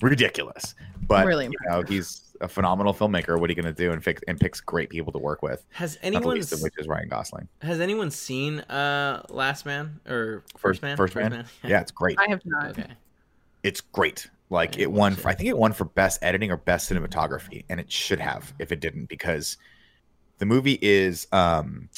ridiculous. 0.00 0.74
But 1.06 1.26
Really 1.26 1.46
you 1.46 1.52
know, 1.68 1.82
he's 1.82 2.20
a 2.40 2.48
phenomenal 2.48 2.92
filmmaker. 2.92 3.38
What 3.38 3.48
are 3.48 3.52
you 3.52 3.62
going 3.62 3.72
to 3.72 3.82
do? 3.82 3.92
And 3.92 4.02
fix 4.02 4.20
and 4.26 4.38
picks 4.38 4.60
great 4.60 4.90
people 4.90 5.12
to 5.12 5.18
work 5.18 5.42
with. 5.42 5.64
has 5.70 5.98
anyone 6.02 6.36
which 6.36 6.74
is 6.78 6.88
Ryan 6.88 7.08
Gosling. 7.08 7.48
has 7.60 7.80
anyone 7.80 8.10
seen 8.10 8.60
uh 8.60 9.22
last 9.30 9.64
man 9.64 10.00
or 10.08 10.42
first, 10.56 10.80
First 10.80 10.82
man 10.82 10.96
First 10.96 11.14
Man. 11.14 11.44
Yeah, 11.64 11.80
it's 11.80 11.92
great. 11.92 12.18
I 12.18 12.26
have 12.28 12.42
not. 12.44 12.70
okay 12.70 12.86
It's 13.62 13.80
great. 13.80 14.28
Like 14.50 14.78
it 14.78 14.90
won. 14.90 15.14
For. 15.14 15.28
I 15.28 15.34
think 15.34 15.48
it 15.48 15.56
won 15.56 15.72
for 15.72 15.84
best 15.86 16.18
editing 16.22 16.50
or 16.50 16.58
best 16.58 16.90
cinematography, 16.90 17.64
and 17.70 17.80
it 17.80 17.90
should 17.90 18.20
have 18.20 18.52
if 18.58 18.70
it 18.70 18.80
didn't 18.80 19.06
because 19.06 19.56
the 20.38 20.44
movie 20.44 20.78
is 20.82 21.26
um 21.32 21.88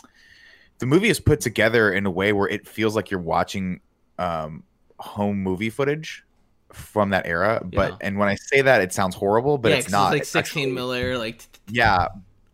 the 0.79 0.87
movie 0.87 1.09
is 1.09 1.21
put 1.21 1.41
together 1.41 1.93
in 1.93 2.07
a 2.07 2.11
way 2.11 2.33
where 2.33 2.49
it 2.49 2.67
feels 2.67 2.95
like 2.97 3.11
you're 3.11 3.21
watching 3.21 3.81
um 4.19 4.63
home 4.99 5.43
movie 5.43 5.71
footage 5.71 6.25
from 6.73 7.11
that 7.11 7.27
era 7.27 7.61
but 7.65 7.91
Yeah. 7.93 7.97
and 8.01 8.19
when 8.19 8.29
i 8.29 8.35
say 8.35 8.61
that 8.63 8.81
it 8.81 8.93
sounds 8.93 9.15
horrible 9.15 9.59
but 9.59 9.71
yeah, 9.71 9.79
it's 9.79 9.91
not 9.91 10.11
like 10.11 10.23
It's 10.23 10.31
16 10.31 10.61
actually- 10.63 10.73
miller 10.75 11.17
like 11.19 11.43
yeah 11.69 12.09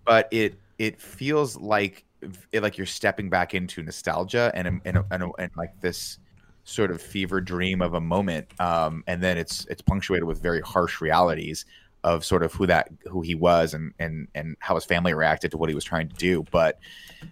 but 0.05 0.29
it 0.31 0.55
it 0.79 1.01
feels 1.01 1.57
like 1.57 2.05
it, 2.53 2.63
like 2.63 2.77
you're 2.77 2.87
stepping 2.87 3.31
back 3.31 3.55
into 3.55 3.83
nostalgia 3.83 4.51
and 4.55 4.67
and, 4.69 4.81
and, 4.85 4.99
and, 5.11 5.25
and 5.39 5.51
like 5.57 5.79
this 5.81 6.19
sort 6.65 6.91
of 6.91 7.01
fever 7.01 7.41
dream 7.41 7.81
of 7.81 7.95
a 7.95 8.01
moment 8.01 8.47
um 8.61 9.03
and 9.07 9.23
then 9.23 9.39
it's 9.39 9.67
it's 9.71 9.81
punctuated 9.83 10.25
with 10.25 10.41
very 10.43 10.61
harsh 10.61 11.01
realities 11.01 11.65
of 12.05 12.25
sort 12.25 12.43
of 12.43 12.53
who 12.53 12.67
that 12.67 12.89
who 13.07 13.21
he 13.21 13.35
was 13.35 13.75
and 13.75 13.93
and 13.99 14.29
and 14.35 14.57
how 14.61 14.75
his 14.75 14.85
family 14.85 15.13
reacted 15.13 15.51
to 15.51 15.57
what 15.59 15.69
he 15.69 15.75
was 15.75 15.85
trying 15.85 16.09
to 16.09 16.17
do 16.17 16.45
but 16.51 16.79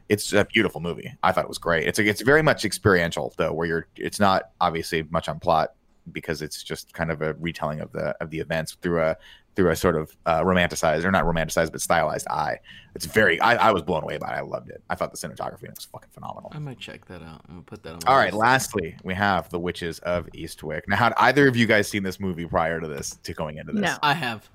it's 0.08 0.32
a 0.32 0.44
beautiful 0.44 0.80
movie 0.80 1.12
i 1.22 1.32
thought 1.32 1.44
it 1.44 1.48
was 1.48 1.58
great 1.58 1.86
it's 1.86 1.98
it's 1.98 2.22
very 2.22 2.42
much 2.42 2.64
experiential 2.64 3.32
though 3.38 3.52
where 3.52 3.66
you're 3.66 3.86
it's 3.96 4.20
not 4.20 4.50
obviously 4.60 5.02
much 5.10 5.28
on 5.28 5.38
plot 5.40 5.72
because 6.12 6.42
it's 6.42 6.62
just 6.62 6.92
kind 6.92 7.10
of 7.10 7.22
a 7.22 7.34
retelling 7.34 7.80
of 7.80 7.92
the 7.92 8.16
of 8.22 8.30
the 8.30 8.38
events 8.40 8.76
through 8.82 9.00
a 9.02 9.16
through 9.58 9.70
a 9.70 9.76
sort 9.76 9.96
of 9.96 10.16
uh, 10.24 10.40
romanticized 10.40 11.04
or 11.04 11.10
not 11.10 11.24
romanticized 11.24 11.72
but 11.72 11.80
stylized 11.80 12.28
eye. 12.28 12.60
It's 12.94 13.06
very. 13.06 13.40
I, 13.40 13.68
I 13.68 13.72
was 13.72 13.82
blown 13.82 14.04
away 14.04 14.16
by 14.16 14.28
it. 14.28 14.36
I 14.36 14.40
loved 14.40 14.70
it. 14.70 14.84
I 14.88 14.94
thought 14.94 15.10
the 15.10 15.18
cinematography 15.18 15.68
was 15.68 15.84
fucking 15.84 16.10
phenomenal. 16.12 16.52
i 16.54 16.60
might 16.60 16.78
check 16.78 17.04
that 17.06 17.22
out 17.22 17.42
i'm 17.48 17.54
gonna 17.54 17.62
put 17.62 17.82
that 17.82 17.94
on 17.94 17.98
my 18.06 18.12
All 18.12 18.16
right. 18.16 18.32
list. 18.32 18.38
Lastly, 18.40 18.96
we 19.02 19.14
have 19.14 19.50
the 19.50 19.58
Witches 19.58 19.98
of 20.00 20.26
Eastwick. 20.32 20.82
Now, 20.86 20.94
had 20.96 21.12
either 21.16 21.48
of 21.48 21.56
you 21.56 21.66
guys 21.66 21.88
seen 21.88 22.04
this 22.04 22.20
movie 22.20 22.46
prior 22.46 22.80
to 22.80 22.86
this 22.86 23.16
to 23.24 23.34
going 23.34 23.58
into 23.58 23.72
this? 23.72 23.82
No. 23.82 23.96
i 24.00 24.14
have 24.14 24.48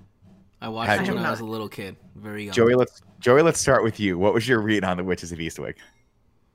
I 0.64 0.70
watched 0.70 0.91
Had 0.91 1.09
it 1.09 1.14
when 1.14 1.26
I 1.26 1.28
I 1.28 1.32
was 1.32 1.41
a 1.41 1.45
little 1.45 1.68
kid, 1.68 1.97
very 2.16 2.45
young. 2.45 2.53
Joey, 2.53 2.76
let's 2.76 3.01
Joey, 3.20 3.41
let's 3.41 3.59
start 3.59 3.84
with 3.84 3.99
you. 3.99 4.18
What 4.18 4.34
was 4.34 4.47
your 4.47 4.61
read 4.61 4.86
on 4.86 4.95
the 4.95 5.03
Witches 5.03 5.34
of 5.34 5.39
Eastwick? 5.39 5.76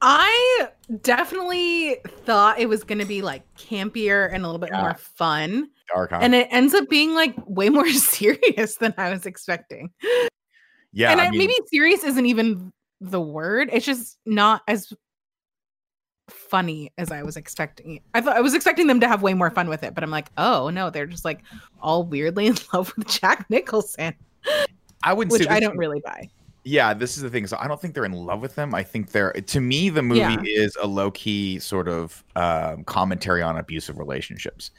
I 0.01 0.69
definitely 1.03 1.97
thought 2.25 2.59
it 2.59 2.71
was 2.71 2.85
going 2.85 3.01
to 3.01 3.05
be 3.05 3.21
like 3.21 3.43
campier 3.57 4.33
and 4.33 4.45
a 4.45 4.47
little 4.47 4.59
bit 4.61 4.71
Yeah. 4.73 4.81
more 4.81 4.95
fun. 4.95 5.69
Dark, 5.93 6.11
huh? 6.11 6.21
And 6.23 6.35
it 6.35 6.49
ends 6.51 6.73
up 6.73 6.89
being 6.89 7.15
like 7.15 7.35
way 7.47 7.69
more 7.69 7.89
serious 7.91 8.77
than 8.77 8.95
I 8.97 9.11
was 9.11 9.27
expecting. 9.27 9.91
yeah, 10.93 11.13
and 11.13 11.21
I 11.21 11.27
I, 11.27 11.31
mean, 11.31 11.41
maybe 11.41 11.55
serious 11.71 12.03
isn't 12.03 12.25
even 12.25 12.73
the 13.03 13.21
word. 13.21 13.69
It's 13.73 13.85
just 13.85 14.17
not 14.25 14.63
as 14.69 14.91
funny 16.51 16.93
as 16.99 17.11
I 17.11 17.23
was 17.23 17.37
expecting. 17.37 18.01
I 18.15 18.21
thought 18.21 18.37
I 18.37 18.41
was 18.41 18.55
expecting 18.55 18.87
them 18.87 19.01
to 19.01 19.09
have 19.09 19.23
way 19.23 19.35
more 19.35 19.51
fun 19.51 19.69
with 19.69 19.83
it, 19.83 19.95
but 19.95 20.03
I'm 20.05 20.11
like, 20.11 20.29
oh 20.39 20.71
no, 20.71 20.91
they're 20.91 21.07
just 21.07 21.25
like 21.25 21.41
all 21.81 22.05
weirdly 22.05 22.47
in 22.47 22.57
love 22.73 22.93
with 22.97 23.09
Jack 23.09 23.49
Nicholson, 23.51 24.15
I 25.03 25.13
would 25.13 25.31
which 25.31 25.43
say 25.43 25.49
I 25.49 25.61
don't 25.61 25.77
really 25.77 26.01
buy. 26.01 26.29
Yeah, 26.65 26.93
this 26.93 27.17
is 27.17 27.23
the 27.23 27.31
thing. 27.31 27.47
So 27.47 27.57
I 27.59 27.67
don't 27.67 27.81
think 27.81 27.95
they're 27.95 28.05
in 28.05 28.13
love 28.13 28.43
with 28.43 28.55
them. 28.55 28.75
I 28.75 28.83
think 28.83 29.13
they're 29.13 29.33
to 29.33 29.61
me 29.61 29.89
the 29.89 30.03
movie 30.03 30.21
Yeah. 30.21 30.43
is 30.45 30.77
a 30.81 30.87
low 30.87 31.11
key 31.11 31.59
sort 31.59 31.89
of 31.89 32.23
um, 32.37 32.85
commentary 32.85 33.43
on 33.43 33.57
abusive 33.57 33.99
relationships, 33.99 34.71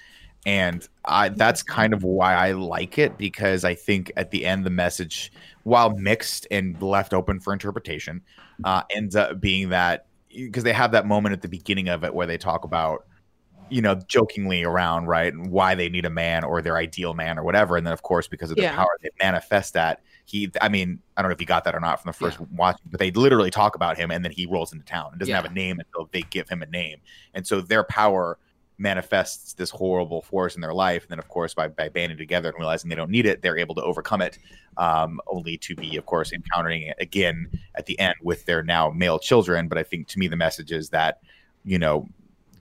and 0.46 0.88
I 1.06 1.30
that's 1.30 1.64
kind 1.64 1.94
of 1.94 2.04
why 2.04 2.36
I 2.36 2.52
like 2.52 2.98
it 3.00 3.18
because 3.18 3.64
I 3.64 3.74
think 3.74 4.12
at 4.18 4.30
the 4.32 4.46
end 4.46 4.66
the 4.66 4.70
message, 4.70 5.32
while 5.64 5.90
mixed 5.92 6.46
and 6.52 6.80
left 6.82 7.14
open 7.14 7.40
for 7.40 7.54
interpretation, 7.54 8.22
uh, 8.64 8.84
ends 8.96 9.16
up 9.16 9.40
being 9.42 9.70
that 9.70 10.06
because 10.30 10.64
they 10.64 10.74
have 10.74 10.92
that 10.92 11.06
moment 11.06 11.34
at 11.34 11.42
the 11.42 11.48
beginning 11.50 11.90
of 11.90 12.04
it 12.04 12.14
where 12.14 12.28
they 12.28 12.38
talk 12.38 12.64
about 12.64 13.06
you 13.70 13.82
know 13.82 13.96
jokingly 14.08 14.64
around 14.64 15.06
right 15.06 15.32
and 15.34 15.52
why 15.52 15.76
they 15.76 15.90
need 15.90 16.06
a 16.06 16.10
man 16.10 16.44
or 16.44 16.62
their 16.62 16.76
ideal 16.78 17.14
man 17.14 17.38
or 17.38 17.44
whatever 17.44 17.78
and 17.78 17.86
then 17.86 17.94
of 17.94 18.02
course 18.02 18.28
because 18.28 18.50
of 18.50 18.58
their 18.58 18.66
Yeah. 18.66 18.76
power 18.76 18.90
they 19.04 19.10
manifest 19.22 19.74
that. 19.76 20.02
He 20.26 20.50
i 20.62 20.70
mean 20.70 21.00
i 21.18 21.22
don't 21.22 21.30
know 21.30 21.34
if 21.34 21.42
you 21.42 21.48
got 21.48 21.64
that 21.66 21.76
or 21.76 21.80
not 21.80 22.02
from 22.02 22.10
the 22.10 22.14
first 22.14 22.40
watch 22.52 22.78
but 22.90 23.00
they 23.00 23.12
literally 23.12 23.52
talk 23.52 23.76
about 23.76 23.98
him 23.98 24.10
and 24.12 24.24
then 24.26 24.32
he 24.32 24.46
rolls 24.48 24.74
into 24.74 24.86
town 24.86 25.10
and 25.12 25.20
doesn't 25.20 25.34
have 25.36 25.46
a 25.46 25.54
name 25.54 25.80
until 25.80 26.10
they 26.12 26.22
give 26.24 26.48
him 26.50 26.62
a 26.64 26.68
name. 26.68 26.98
And 27.34 27.46
so 27.46 27.62
their 27.62 27.84
power 27.84 28.38
manifests 28.80 29.54
this 29.54 29.70
horrible 29.70 30.22
force 30.22 30.56
in 30.56 30.62
their 30.62 30.74
life 30.74 31.04
and 31.04 31.12
then 31.12 31.20
of 31.20 31.28
course 31.28 31.54
by, 31.54 31.68
by 31.68 31.90
banding 31.90 32.18
together 32.18 32.50
and 32.50 32.58
realizing 32.58 32.90
they 32.90 32.96
don't 32.96 33.12
need 33.12 33.26
it 33.26 33.42
they're 33.42 33.58
able 33.58 33.76
to 33.76 33.84
overcome 33.84 34.22
it 34.22 34.40
um, 34.78 35.20
only 35.28 35.58
to 35.58 35.76
be 35.76 35.98
of 35.98 36.06
course 36.06 36.32
encountering 36.32 36.84
it 36.84 36.96
again 37.00 37.48
at 37.76 37.86
the 37.86 38.00
end 38.00 38.16
with 38.24 38.46
their 38.46 38.64
now 38.64 38.90
male 38.90 39.20
children 39.20 39.68
but 39.68 39.78
i 39.78 39.84
think 39.84 40.08
to 40.08 40.18
me 40.18 40.28
the 40.28 40.36
message 40.36 40.72
is 40.72 40.90
that 40.90 41.20
you 41.66 41.78
know 41.78 42.08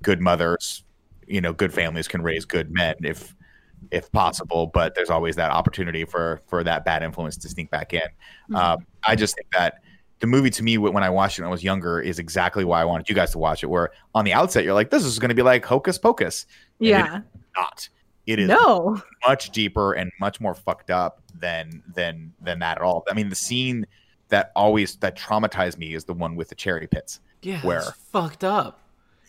good 0.03 0.21
mothers 0.21 0.83
you 1.27 1.41
know 1.41 1.53
good 1.53 1.73
families 1.73 2.09
can 2.09 2.21
raise 2.21 2.45
good 2.45 2.71
men 2.73 2.97
if 3.05 3.35
if 3.93 4.11
possible 4.11 4.67
but 4.67 4.95
there's 4.97 5.11
always 5.11 5.37
that 5.37 5.53
opportunity 5.53 6.05
for 6.05 6.43
for 6.49 6.65
that 6.65 6.85
bad 6.85 7.03
influence 7.03 7.37
to 7.37 7.49
sneak 7.49 7.71
back 7.71 7.95
in 7.95 8.03
Mhm. 8.51 8.57
um, 8.57 8.87
i 9.07 9.15
just 9.15 9.37
think 9.37 9.47
that 9.53 9.83
the 10.21 10.27
movie 10.27 10.51
to 10.51 10.63
me 10.63 10.79
when 10.79 11.03
i 11.03 11.11
watched 11.11 11.39
it 11.39 11.43
when 11.43 11.49
i 11.49 11.51
was 11.51 11.63
younger 11.63 12.01
is 12.01 12.19
exactly 12.19 12.65
why 12.65 12.81
i 12.81 12.85
wanted 12.85 13.09
you 13.09 13.15
guys 13.15 13.31
to 13.31 13.39
watch 13.39 13.63
it 13.63 13.67
where 13.67 13.91
on 14.15 14.25
the 14.25 14.33
outset 14.33 14.65
you're 14.65 14.75
like 14.75 14.91
this 14.91 15.05
is 15.05 15.19
going 15.19 15.29
to 15.29 15.35
be 15.35 15.43
like 15.43 15.65
hocus 15.65 15.99
pocus 15.99 16.47
And 16.81 16.89
Yeah. 16.89 17.17
is 17.19 17.23
not 17.57 17.89
it 18.27 18.39
is 18.39 18.49
No. 18.49 19.01
much 19.27 19.51
deeper 19.51 19.93
and 19.95 20.11
much 20.21 20.41
more 20.41 20.55
fucked 20.55 20.91
up 20.91 21.23
than 21.39 21.83
than 21.95 22.33
than 22.41 22.59
that 22.61 22.79
at 22.79 22.83
all 22.83 23.05
i 23.11 23.15
mean 23.15 23.29
the 23.29 23.37
scene 23.37 23.87
that 24.29 24.53
always 24.57 24.97
that 24.97 25.17
traumatized 25.17 25.79
me 25.79 25.95
is 25.95 26.05
the 26.05 26.13
one 26.15 26.37
with 26.37 26.49
the 26.51 26.55
cherry 26.55 26.87
pits 26.87 27.21
Yeah, 27.43 27.61
Where? 27.63 27.79
it's 27.79 27.93
fucked 28.13 28.45
up. 28.45 28.81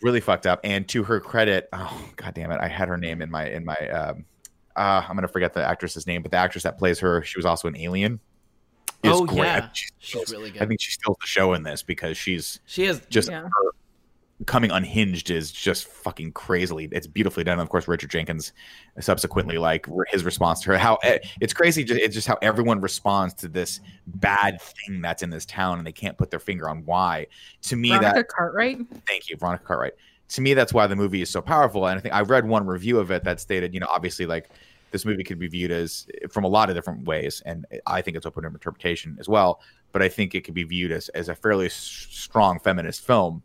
really 0.01 0.19
fucked 0.21 0.45
up. 0.47 0.59
And 0.63 0.87
to 0.89 1.03
her 1.03 1.19
credit, 1.21 1.69
oh 1.71 2.09
god 2.17 2.33
damn 2.33 2.51
it, 2.51 2.59
I 2.59 2.67
had 2.67 2.87
her 2.89 2.97
name 2.97 3.21
in 3.21 3.29
my 3.31 3.47
in 3.47 3.63
my. 3.63 3.75
Um, 3.89 4.25
uh, 4.75 5.03
I'm 5.07 5.15
gonna 5.15 5.27
forget 5.29 5.53
the 5.53 5.63
actress's 5.63 6.05
name, 6.07 6.21
but 6.21 6.31
the 6.31 6.37
actress 6.37 6.63
that 6.63 6.77
plays 6.77 6.99
her, 6.99 7.21
she 7.23 7.37
was 7.37 7.45
also 7.45 7.67
an 7.69 7.77
Alien. 7.77 8.19
Is 9.03 9.11
Oh, 9.13 9.25
great. 9.25 9.37
Yeah. 9.45 9.59
think 9.61 9.75
she 9.75 9.85
She's 9.99 10.09
steals- 10.09 10.31
really 10.31 10.49
good. 10.51 10.57
I 10.57 10.59
good. 10.65 10.69
think 10.69 10.81
she 10.81 10.91
steals 10.91 11.17
the 11.21 11.27
show 11.27 11.53
in 11.53 11.63
this 11.63 11.83
because 11.83 12.17
she's 12.17 12.59
She 12.65 12.83
has 12.85 13.01
just 13.09 13.29
Yeah. 13.29 13.43
her 13.43 13.71
coming 14.45 14.71
unhinged 14.71 15.29
is 15.29 15.51
just 15.51 15.85
fucking 15.85 16.31
crazily. 16.31 16.87
It's 16.93 17.07
beautifully 17.07 17.43
done. 17.43 17.53
And 17.53 17.61
of 17.61 17.67
course, 17.69 17.89
Richard 17.89 18.09
Jenkins 18.09 18.53
subsequently 18.99 19.57
like 19.57 19.85
his 20.11 20.23
response 20.23 20.61
to 20.61 20.69
her. 20.71 20.77
How 20.77 20.95
eh, 21.03 21.19
it's 21.41 21.51
crazy. 21.53 21.83
It's 21.83 22.13
just 22.15 22.25
how 22.27 22.37
everyone 22.41 22.79
responds 22.79 23.33
to 23.35 23.49
this 23.49 23.81
bad 24.07 24.61
thing 24.61 25.01
that's 25.01 25.23
in 25.23 25.29
this 25.29 25.45
town, 25.45 25.77
and 25.77 25.85
they 25.85 25.91
can't 25.91 26.17
put 26.17 26.29
their 26.31 26.39
finger 26.39 26.69
on 26.69 26.85
why. 26.85 27.27
To 27.63 27.75
me, 27.75 27.89
that 27.89 27.99
Veronica 28.01 28.23
Cartwright. 28.23 28.77
thank 29.07 29.29
you 29.29 29.35
veronica 29.37 29.63
cartwright 29.65 29.93
to 30.29 30.41
me 30.41 30.53
that's 30.53 30.73
why 30.73 30.85
the 30.87 30.95
movie 30.95 31.21
is 31.23 31.29
so 31.29 31.41
powerful 31.41 31.87
and 31.87 31.97
i 31.97 32.01
think 32.01 32.13
i 32.13 32.21
read 32.21 32.45
one 32.47 32.65
review 32.67 32.99
of 32.99 33.09
it 33.09 33.23
that 33.23 33.39
stated 33.39 33.73
you 33.73 33.79
know 33.79 33.87
obviously 33.89 34.27
like 34.27 34.49
this 34.91 35.05
movie 35.05 35.23
could 35.23 35.39
be 35.39 35.47
viewed 35.47 35.71
as 35.71 36.07
from 36.29 36.43
a 36.43 36.47
lot 36.47 36.69
of 36.69 36.75
different 36.75 37.05
ways 37.05 37.41
and 37.45 37.65
i 37.85 38.01
think 38.01 38.17
it's 38.17 38.25
open 38.25 38.43
to 38.43 38.49
interpretation 38.49 39.17
as 39.19 39.27
well 39.27 39.61
but 39.91 40.01
i 40.01 40.09
think 40.09 40.35
it 40.35 40.43
could 40.43 40.53
be 40.53 40.63
viewed 40.63 40.91
as, 40.91 41.09
as 41.09 41.29
a 41.29 41.35
fairly 41.35 41.67
s- 41.67 42.07
strong 42.09 42.59
feminist 42.59 43.05
film 43.05 43.43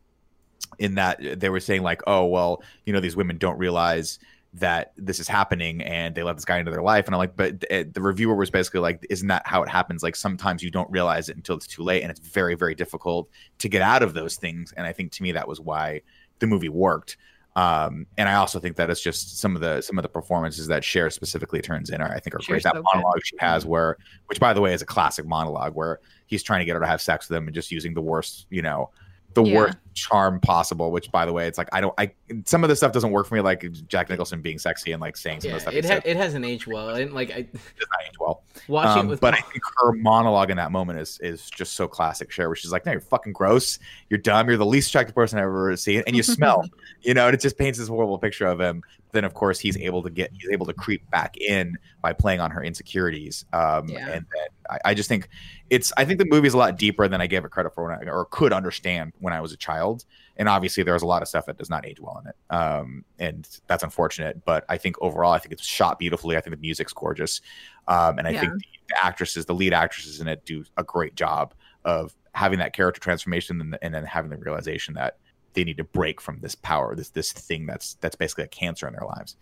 in 0.79 0.95
that 0.95 1.41
they 1.41 1.49
were 1.49 1.61
saying 1.61 1.83
like 1.83 2.03
oh 2.07 2.25
well 2.25 2.63
you 2.85 2.93
know 2.93 3.01
these 3.01 3.17
women 3.17 3.39
don't 3.39 3.59
realize 3.59 4.19
that 4.55 4.93
this 4.97 5.19
is 5.19 5.27
happening 5.27 5.83
and 5.83 6.15
they 6.15 6.23
let 6.23 6.37
this 6.37 6.45
guy 6.45 6.59
into 6.59 6.71
their 6.71 6.83
life. 6.83 7.07
And 7.07 7.15
i'm 7.15 7.19
like 7.19 7.37
but 7.37 7.61
the, 7.61 7.89
the 7.93 8.01
reviewer 8.01 8.37
was 8.37 8.51
basically 8.51 8.81
like 8.81 9.05
isn't 9.11 9.29
that 9.29 9.47
how 9.47 9.63
it 9.63 9.69
happens? 9.69 10.03
Like 10.03 10.17
sometimes 10.17 10.63
you 10.63 10.71
don't 10.71 10.91
realize 10.91 11.29
it 11.29 11.37
until 11.37 11.57
it's 11.57 11.67
too 11.67 11.83
late 11.83 12.03
and 12.03 12.11
it's 12.11 12.21
very 12.21 12.55
very 12.55 12.75
difficult 12.75 13.29
to 13.59 13.69
get 13.69 13.83
out 13.83 14.03
of 14.03 14.15
those 14.15 14.37
things. 14.37 14.73
And 14.77 14.87
i 14.87 14.93
think 14.93 15.13
to 15.13 15.23
me 15.23 15.33
that 15.33 15.49
was 15.49 15.61
why 15.61 16.03
the 16.39 16.47
movie 16.47 16.69
worked 16.69 17.17
um, 17.57 18.07
and 18.19 18.29
I 18.29 18.35
also 18.35 18.59
think 18.59 18.77
that 18.77 18.91
it's 18.91 19.01
just 19.01 19.39
some 19.39 19.55
of 19.55 19.61
the 19.61 19.81
some 19.81 19.97
of 19.99 20.03
the 20.03 20.09
performances 20.09 20.67
that 20.67 20.83
Cher 20.83 21.09
specifically 21.11 21.61
turns 21.61 21.91
in 21.91 22.01
are 22.01 22.13
I 22.13 22.19
think 22.19 22.35
are 22.35 22.41
great. 22.45 22.65
That 22.65 22.75
so 22.75 22.83
good. 22.83 22.85
monologue 22.93 23.21
she 23.25 23.37
has, 23.39 23.65
where 23.65 23.97
which 24.27 24.41
by 24.41 24.53
the 24.53 24.61
way 24.61 24.75
is 24.75 24.83
a 24.83 24.87
classic 24.87 25.25
monologue, 25.25 25.75
where 25.75 26.01
he's 26.27 26.43
trying 26.43 26.61
to 26.61 26.65
get 26.65 26.75
her 26.75 26.81
to 26.81 26.87
have 26.87 27.01
sex 27.01 27.29
with 27.29 27.37
him 27.37 27.47
and 27.47 27.55
just 27.55 27.71
using 27.71 27.95
the 27.95 28.01
worst, 28.01 28.47
you 28.51 28.63
know, 28.63 28.91
the 29.35 29.43
Yeah. 29.43 29.57
worst 29.57 29.77
charm 29.95 30.41
possible. 30.41 30.91
Which 30.91 31.11
by 31.13 31.25
the 31.27 31.33
way, 31.33 31.47
it's 31.47 31.59
like 31.59 31.69
I 31.73 31.81
don't, 31.81 31.95
I 31.99 32.13
some 32.47 32.65
of 32.65 32.69
this 32.69 32.79
stuff 32.79 32.93
doesn't 32.93 33.11
work 33.11 33.27
for 33.27 33.35
me, 33.35 33.41
like 33.41 33.65
Jack 33.89 34.09
Nicholson 34.11 34.41
being 34.41 34.59
sexy 34.59 34.93
and 34.93 35.01
like 35.01 35.17
saying 35.17 35.41
some 35.43 35.51
yeah, 35.51 35.57
of 35.57 35.65
the 35.65 35.71
stuff 35.71 35.75
it 35.75 35.85
ha- 35.85 36.01
it 36.05 36.17
hasn't 36.17 36.45
aged 36.45 36.67
well. 36.67 36.91
And 36.91 37.13
like 37.13 37.31
I 37.31 37.35
It 37.39 37.53
does 37.53 37.89
not 37.91 38.01
age 38.09 38.15
well. 38.19 38.43
watching 38.69 39.01
Um, 39.01 39.07
it 39.07 39.11
with 39.11 39.21
but 39.21 39.35
I 39.35 39.41
think 39.41 39.63
her 39.83 39.93
monologue 39.93 40.51
in 40.51 40.57
that 40.57 40.73
moment 40.73 40.99
is 40.99 41.19
is 41.23 41.49
just 41.51 41.75
so 41.75 41.87
classic 41.87 42.31
Cher, 42.31 42.49
where 42.49 42.57
she's 42.57 42.73
like, 42.73 42.87
"No, 42.87 42.93
you're 42.93 43.01
fucking 43.01 43.33
gross. 43.35 43.79
You're 44.11 44.19
dumb. 44.19 44.49
You're 44.49 44.57
the 44.57 44.67
least 44.67 44.89
attractive 44.89 45.15
person 45.15 45.39
I've 45.39 45.45
ever 45.45 45.77
seen, 45.77 46.03
and 46.07 46.17
you 46.17 46.23
smell." 46.23 46.65
you 47.03 47.15
know, 47.15 47.27
and 47.27 47.35
it 47.35 47.41
just 47.41 47.59
paints 47.59 47.79
this 47.79 47.89
horrible 47.89 48.19
picture 48.19 48.47
of 48.47 48.61
him. 48.61 48.83
Then, 49.15 49.25
of 49.25 49.33
course, 49.33 49.59
he's 49.59 49.77
able 49.79 50.03
to 50.03 50.11
get 50.11 50.31
he's 50.35 50.51
able 50.51 50.67
to 50.67 50.75
creep 50.75 51.09
back 51.11 51.37
in 51.39 51.79
by 52.03 52.13
playing 52.13 52.41
on 52.41 52.51
her 52.51 52.63
insecurities. 52.63 53.47
Um, 53.53 53.89
Yeah. 53.89 54.11
and 54.11 54.27
then 54.35 54.47
I, 54.69 54.91
I 54.91 54.95
just 54.95 55.09
think 55.09 55.29
it's 55.71 55.93
I 55.97 56.05
think 56.05 56.19
the 56.19 56.27
movie's 56.27 56.53
a 56.53 56.59
lot 56.59 56.77
deeper 56.77 57.09
than 57.09 57.21
I 57.21 57.27
gave 57.27 57.45
it 57.45 57.51
credit 57.51 57.75
for 57.75 57.89
when 57.89 57.97
I, 57.97 58.11
or 58.11 58.27
could 58.27 58.53
understand 58.53 59.13
when 59.21 59.33
I 59.33 59.41
was 59.41 59.53
a 59.53 59.57
child. 59.57 60.05
And 60.37 60.49
obviously, 60.49 60.83
there's 60.83 61.03
a 61.03 61.07
lot 61.07 61.23
of 61.23 61.29
stuff 61.29 61.47
that 61.47 61.57
does 61.57 61.71
not 61.71 61.87
age 61.87 62.01
well 62.01 62.21
in 62.23 62.29
it, 62.29 62.37
um, 62.51 63.05
and 63.21 63.49
that's 63.69 63.85
unfortunate. 63.85 64.45
But 64.45 64.65
I 64.69 64.77
think 64.77 64.97
overall, 65.01 65.33
I 65.33 65.39
think 65.39 65.53
it's 65.53 65.65
shot 65.65 65.99
beautifully. 66.01 66.37
I 66.37 66.41
think 66.41 66.57
the 66.57 66.61
music's 66.61 66.93
gorgeous, 66.93 67.41
um, 67.87 68.19
and 68.19 68.27
I 68.27 68.33
think 68.33 68.53
Yeah. 68.53 68.59
the, 68.59 68.65
the 68.89 69.07
actresses, 69.07 69.47
the 69.47 69.55
lead 69.55 69.73
actresses 69.73 70.21
in 70.21 70.27
it, 70.27 70.45
do 70.45 70.65
a 70.77 70.83
great 70.83 71.15
job 71.15 71.55
of 71.85 72.15
having 72.33 72.59
that 72.59 72.73
character 72.73 73.01
transformation 73.01 73.61
and, 73.61 73.79
and 73.81 73.95
then 73.95 74.05
having 74.05 74.29
the 74.29 74.37
realization 74.37 74.95
that 74.95 75.19
they 75.55 75.65
need 75.65 75.79
to 75.79 75.85
break 75.85 76.21
from 76.21 76.41
this 76.41 76.55
power, 76.55 76.95
this 76.95 77.11
this 77.11 77.33
thing 77.33 77.67
that's 77.67 77.95
that's 77.95 78.17
basically 78.17 78.45
a 78.45 78.49
cancer 78.49 78.87
in 78.87 78.93
their 78.93 79.07
lives. 79.07 79.37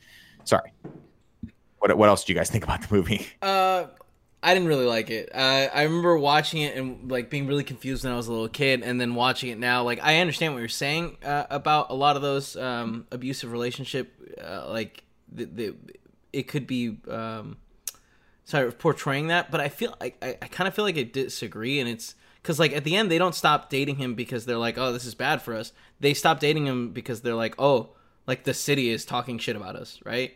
Sorry. 0.45 0.73
What 1.79 1.97
what 1.97 2.09
else 2.09 2.25
do 2.25 2.33
you 2.33 2.39
guys 2.39 2.51
think 2.51 2.65
about 2.65 2.83
the 2.83 2.95
movie? 2.95 3.27
Uh, 3.43 3.87
I 4.45 4.55
didn't 4.55 4.69
really 4.69 4.87
like 4.87 5.09
it. 5.11 5.31
Uh, 5.33 5.69
I 5.73 5.83
remember 5.83 6.19
watching 6.19 6.63
it 6.63 6.77
and 6.77 7.11
like 7.11 7.31
being 7.31 7.47
really 7.47 7.63
confused 7.63 8.03
when 8.03 8.13
I 8.13 8.17
was 8.17 8.27
a 8.27 8.33
little 8.33 8.49
kid, 8.49 8.83
and 8.83 9.01
then 9.01 9.15
watching 9.15 9.51
it 9.51 9.59
now. 9.59 9.85
Like 9.85 10.01
I 10.03 10.19
understand 10.19 10.53
what 10.55 10.61
you're 10.61 10.69
saying 10.69 11.17
uh, 11.25 11.45
about 11.49 11.91
a 11.91 11.95
lot 11.95 12.17
of 12.17 12.23
those 12.23 12.57
um, 12.57 13.07
abusive 13.13 13.53
relationship. 13.53 14.13
Uh, 14.43 14.67
like 14.69 15.05
the, 15.31 15.45
the 15.45 15.75
it 16.33 16.49
could 16.49 16.67
be 16.67 16.99
um, 17.09 17.57
sorry 18.45 18.73
portraying 18.73 19.29
that, 19.29 19.53
but 19.53 19.61
I 19.61 19.69
feel 19.69 19.95
I, 20.01 20.13
I, 20.21 20.39
I 20.43 20.49
kind 20.49 20.67
of 20.67 20.75
feel 20.75 20.85
like 20.85 20.99
I 20.99 21.05
disagree, 21.05 21.79
and 21.79 21.89
it's 21.89 22.17
because 22.43 22.59
like 22.59 22.73
at 22.73 22.85
the 22.85 22.97
end 22.97 23.11
they 23.11 23.19
don't 23.19 23.35
stop 23.35 23.71
dating 23.71 23.97
him 23.97 24.15
because 24.15 24.45
they're 24.47 24.57
like, 24.59 24.77
oh, 24.79 24.93
this 24.93 25.05
is 25.05 25.15
bad 25.15 25.41
for 25.43 25.55
us. 25.55 25.73
They 26.01 26.15
stop 26.15 26.41
dating 26.41 26.67
him 26.67 26.91
because 26.91 27.23
they're 27.23 27.35
like, 27.35 27.55
oh, 27.59 27.91
like 28.27 28.45
the 28.45 28.55
city 28.55 28.91
is 28.91 29.05
talking 29.05 29.39
shit 29.39 29.57
about 29.57 29.77
us, 29.77 30.01
right? 30.05 30.33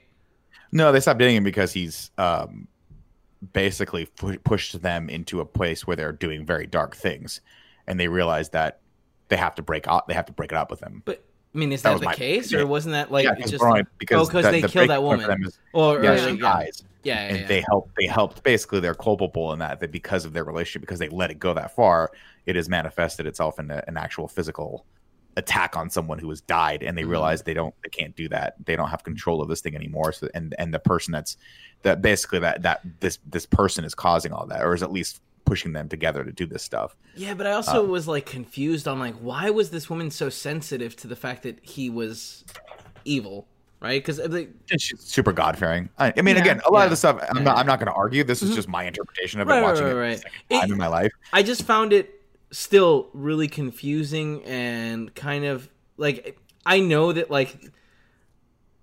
No, 0.72 0.92
they 0.92 1.00
stop 1.00 1.18
dating 1.18 1.36
him 1.36 1.44
because 1.44 1.72
he's 1.72 2.10
um, 2.18 2.66
basically 3.52 4.06
pu- 4.06 4.38
pushed 4.40 4.80
them 4.82 5.08
into 5.08 5.40
a 5.40 5.44
place 5.44 5.86
where 5.86 5.96
they're 5.96 6.12
doing 6.12 6.44
very 6.44 6.66
dark 6.66 6.96
things, 6.96 7.40
and 7.86 7.98
they 7.98 8.08
realize 8.08 8.50
that 8.50 8.80
they 9.28 9.36
have 9.36 9.54
to 9.56 9.62
break 9.62 9.86
out. 9.88 10.08
They 10.08 10.14
have 10.14 10.26
to 10.26 10.32
break 10.32 10.52
it 10.52 10.56
up 10.58 10.70
with 10.70 10.80
him. 10.80 11.02
But 11.04 11.24
I 11.54 11.58
mean, 11.58 11.72
is 11.72 11.82
That 11.82 12.00
that, 12.00 12.10
the 12.10 12.16
case, 12.16 12.52
yeah. 12.52 12.60
or 12.60 12.66
wasn't 12.66 12.92
that 12.94 13.10
like 13.10 13.24
yeah, 13.24 13.34
it's 13.38 13.50
just 13.50 13.60
Brian- 13.62 13.86
because 13.98 14.28
oh, 14.28 14.30
'cause 14.30 14.44
the- 14.44 14.50
they 14.50 14.60
the 14.62 14.68
killed 14.68 14.90
that 14.90 15.00
breaking 15.00 15.06
point 15.08 15.22
for 15.22 15.28
woman. 15.28 15.46
is- 15.48 15.58
or, 15.72 15.98
or 15.98 16.02
yeah, 16.04 16.10
like, 16.10 16.20
she 16.20 16.26
yeah, 16.30 16.36
dies. 16.40 16.84
Yeah, 17.06 17.14
yeah, 17.14 17.28
and 17.30 17.40
yeah. 17.40 17.46
they 17.46 17.60
helped 17.60 17.90
they 17.98 18.06
helped 18.06 18.42
basically 18.42 18.80
they're 18.80 18.94
culpable 18.94 19.52
in 19.52 19.58
that 19.60 19.80
that 19.80 19.92
because 19.92 20.24
of 20.24 20.32
their 20.32 20.44
relationship 20.44 20.82
because 20.82 20.98
they 20.98 21.08
let 21.08 21.30
it 21.30 21.38
go 21.38 21.54
that 21.54 21.74
far 21.74 22.10
it 22.46 22.54
has 22.56 22.68
manifested 22.68 23.26
itself 23.26 23.58
in 23.58 23.70
a, 23.70 23.82
an 23.88 23.96
actual 23.96 24.28
physical 24.28 24.86
attack 25.38 25.76
on 25.76 25.90
someone 25.90 26.18
who 26.18 26.30
has 26.30 26.40
died 26.40 26.82
and 26.82 26.96
they 26.96 27.02
Mhm. 27.02 27.10
realize 27.10 27.42
they 27.42 27.54
don't 27.54 27.74
they 27.84 27.90
can't 27.90 28.16
do 28.16 28.26
that 28.28 28.54
they 28.64 28.74
don't 28.74 28.88
have 28.88 29.04
control 29.04 29.42
of 29.42 29.48
this 29.48 29.60
thing 29.60 29.76
anymore 29.76 30.10
so 30.12 30.28
and 30.34 30.54
and 30.58 30.72
the 30.72 30.78
person 30.78 31.12
that's 31.12 31.36
that 31.82 32.00
basically 32.00 32.38
that 32.38 32.62
that 32.62 32.80
this 33.00 33.18
this 33.26 33.46
person 33.46 33.84
is 33.84 33.94
causing 33.94 34.32
all 34.32 34.46
that 34.46 34.62
or 34.64 34.74
is 34.74 34.82
at 34.82 34.90
least 34.90 35.20
pushing 35.44 35.72
them 35.72 35.88
together 35.88 36.24
to 36.24 36.32
do 36.32 36.44
this 36.44 36.62
stuff 36.62 36.96
Yeah, 37.14 37.34
but 37.34 37.46
I 37.46 37.52
also 37.52 37.84
was 37.84 38.08
like 38.08 38.26
confused 38.26 38.88
on 38.88 38.98
like 38.98 39.14
why 39.16 39.50
was 39.50 39.70
this 39.70 39.88
woman 39.88 40.10
so 40.10 40.28
sensitive 40.28 40.96
to 40.96 41.06
the 41.06 41.14
fact 41.14 41.44
that 41.44 41.64
he 41.64 41.88
was 41.88 42.44
evil, 43.04 43.46
right? 43.86 44.02
Because 44.04 44.18
like, 44.18 44.50
She's 44.78 45.00
super 45.00 45.32
god 45.32 45.58
fearing 45.58 45.88
I, 45.98 46.12
I 46.16 46.22
mean 46.22 46.36
Yeah. 46.36 46.42
again 46.42 46.60
a 46.66 46.70
lot 46.70 46.80
Yeah. 46.80 46.84
of 46.84 46.90
the 46.90 46.96
stuff 46.96 47.22
i'm 47.30 47.38
Yeah. 47.38 47.42
not 47.44 47.56
i'm 47.58 47.66
not 47.66 47.78
going 47.78 47.86
to 47.92 47.92
argue 47.96 48.22
this 48.24 48.42
is 48.42 48.50
Mhm. 48.50 48.54
just 48.56 48.68
my 48.68 48.84
interpretation 48.84 49.40
of 49.40 49.48
it 49.48 49.50
Right, 49.52 49.60
right, 49.60 49.66
watching 49.68 49.84
right, 49.84 49.92
it 49.92 49.94
right. 49.96 50.24
the 50.48 50.54
time 50.56 50.64
It- 50.68 50.72
in 50.72 50.78
my 50.78 50.88
life 50.88 51.12
I 51.32 51.42
just 51.42 51.62
found 51.64 51.92
it 51.92 52.12
still 52.50 53.08
really 53.12 53.48
confusing 53.48 54.44
and 54.44 55.14
kind 55.14 55.44
of 55.44 55.68
like 55.96 56.38
I 56.64 56.80
know 56.80 57.12
that 57.12 57.30
like 57.30 57.70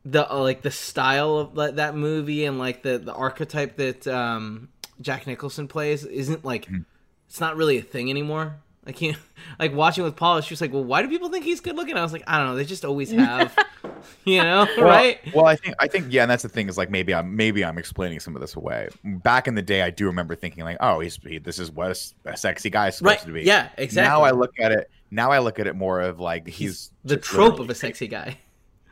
the 0.06 0.30
uh, 0.32 0.38
like 0.40 0.62
the 0.62 0.72
style 0.72 1.38
of 1.38 1.56
that, 1.56 1.76
that 1.78 1.96
movie 1.96 2.46
and 2.46 2.60
like 2.60 2.84
the 2.84 2.98
the 2.98 3.14
archetype 3.14 3.78
that 3.78 4.06
um 4.08 4.70
Jack 5.02 5.26
Nicholson 5.28 5.68
plays 5.68 6.06
isn't 6.06 6.44
like 6.46 6.66
Mhm. 6.68 6.86
it's 7.28 7.40
not 7.40 7.56
really 7.56 7.78
a 7.78 7.82
thing 7.82 8.10
anymore. 8.10 8.58
I 8.86 8.92
can't 8.92 9.18
like 9.60 9.74
watching 9.74 10.04
with 10.04 10.16
Paula. 10.16 10.42
She 10.42 10.54
was 10.54 10.62
like, 10.62 10.74
"Well, 10.74 10.84
why 10.84 11.02
do 11.02 11.08
people 11.10 11.30
think 11.30 11.46
he's 11.46 11.62
good 11.62 11.76
looking?" 11.76 11.96
I 11.96 12.02
was 12.04 12.12
like, 12.14 12.24
"I 12.28 12.38
don't 12.38 12.48
know. 12.48 12.56
They 12.56 12.66
just 12.66 12.84
always 12.86 13.12
have, 13.14 13.56
you 14.26 14.42
know, 14.44 14.68
Well- 14.78 14.86
right?" 14.86 15.20
Well, 15.34 15.46
I 15.46 15.56
think 15.56 15.76
I 15.80 15.88
think 15.88 16.08
yeah, 16.10 16.24
and 16.24 16.32
that's 16.32 16.44
the 16.44 16.50
thing 16.50 16.68
is 16.70 16.78
like 16.78 16.90
maybe 16.90 17.14
I'm 17.14 17.36
maybe 17.36 17.64
I'm 17.64 17.78
explaining 17.78 18.20
some 18.20 18.36
of 18.36 18.42
this 18.42 18.56
away. 18.56 18.90
Back 19.04 19.48
in 19.48 19.56
the 19.56 19.62
day, 19.62 19.82
I 19.82 19.90
do 19.90 20.06
remember 20.08 20.36
thinking 20.36 20.64
like, 20.64 20.78
oh, 20.82 21.00
he's 21.00 21.18
he, 21.24 21.38
this 21.38 21.60
is 21.60 21.72
what 21.72 21.98
a, 22.26 22.36
sexy 22.38 22.70
guy 22.70 22.90
is 22.90 22.98
supposed 22.98 23.20
Right? 23.20 23.26
to 23.28 23.32
be. 23.34 23.44
Yeah, 23.44 23.70
exactly. 23.78 24.10
Now 24.10 24.24
I 24.24 24.32
look 24.32 24.52
at 24.60 24.72
it. 24.72 24.90
Now 25.12 25.32
I 25.32 25.40
look 25.40 25.60
at 25.60 25.68
it 25.68 25.76
more 25.76 26.02
of 26.02 26.20
like 26.20 26.48
he's, 26.48 26.58
he's 26.58 26.92
the 27.06 27.18
trope 27.18 27.60
of 27.60 27.70
a 27.70 27.76
sexy 27.76 28.08
guy. 28.08 28.38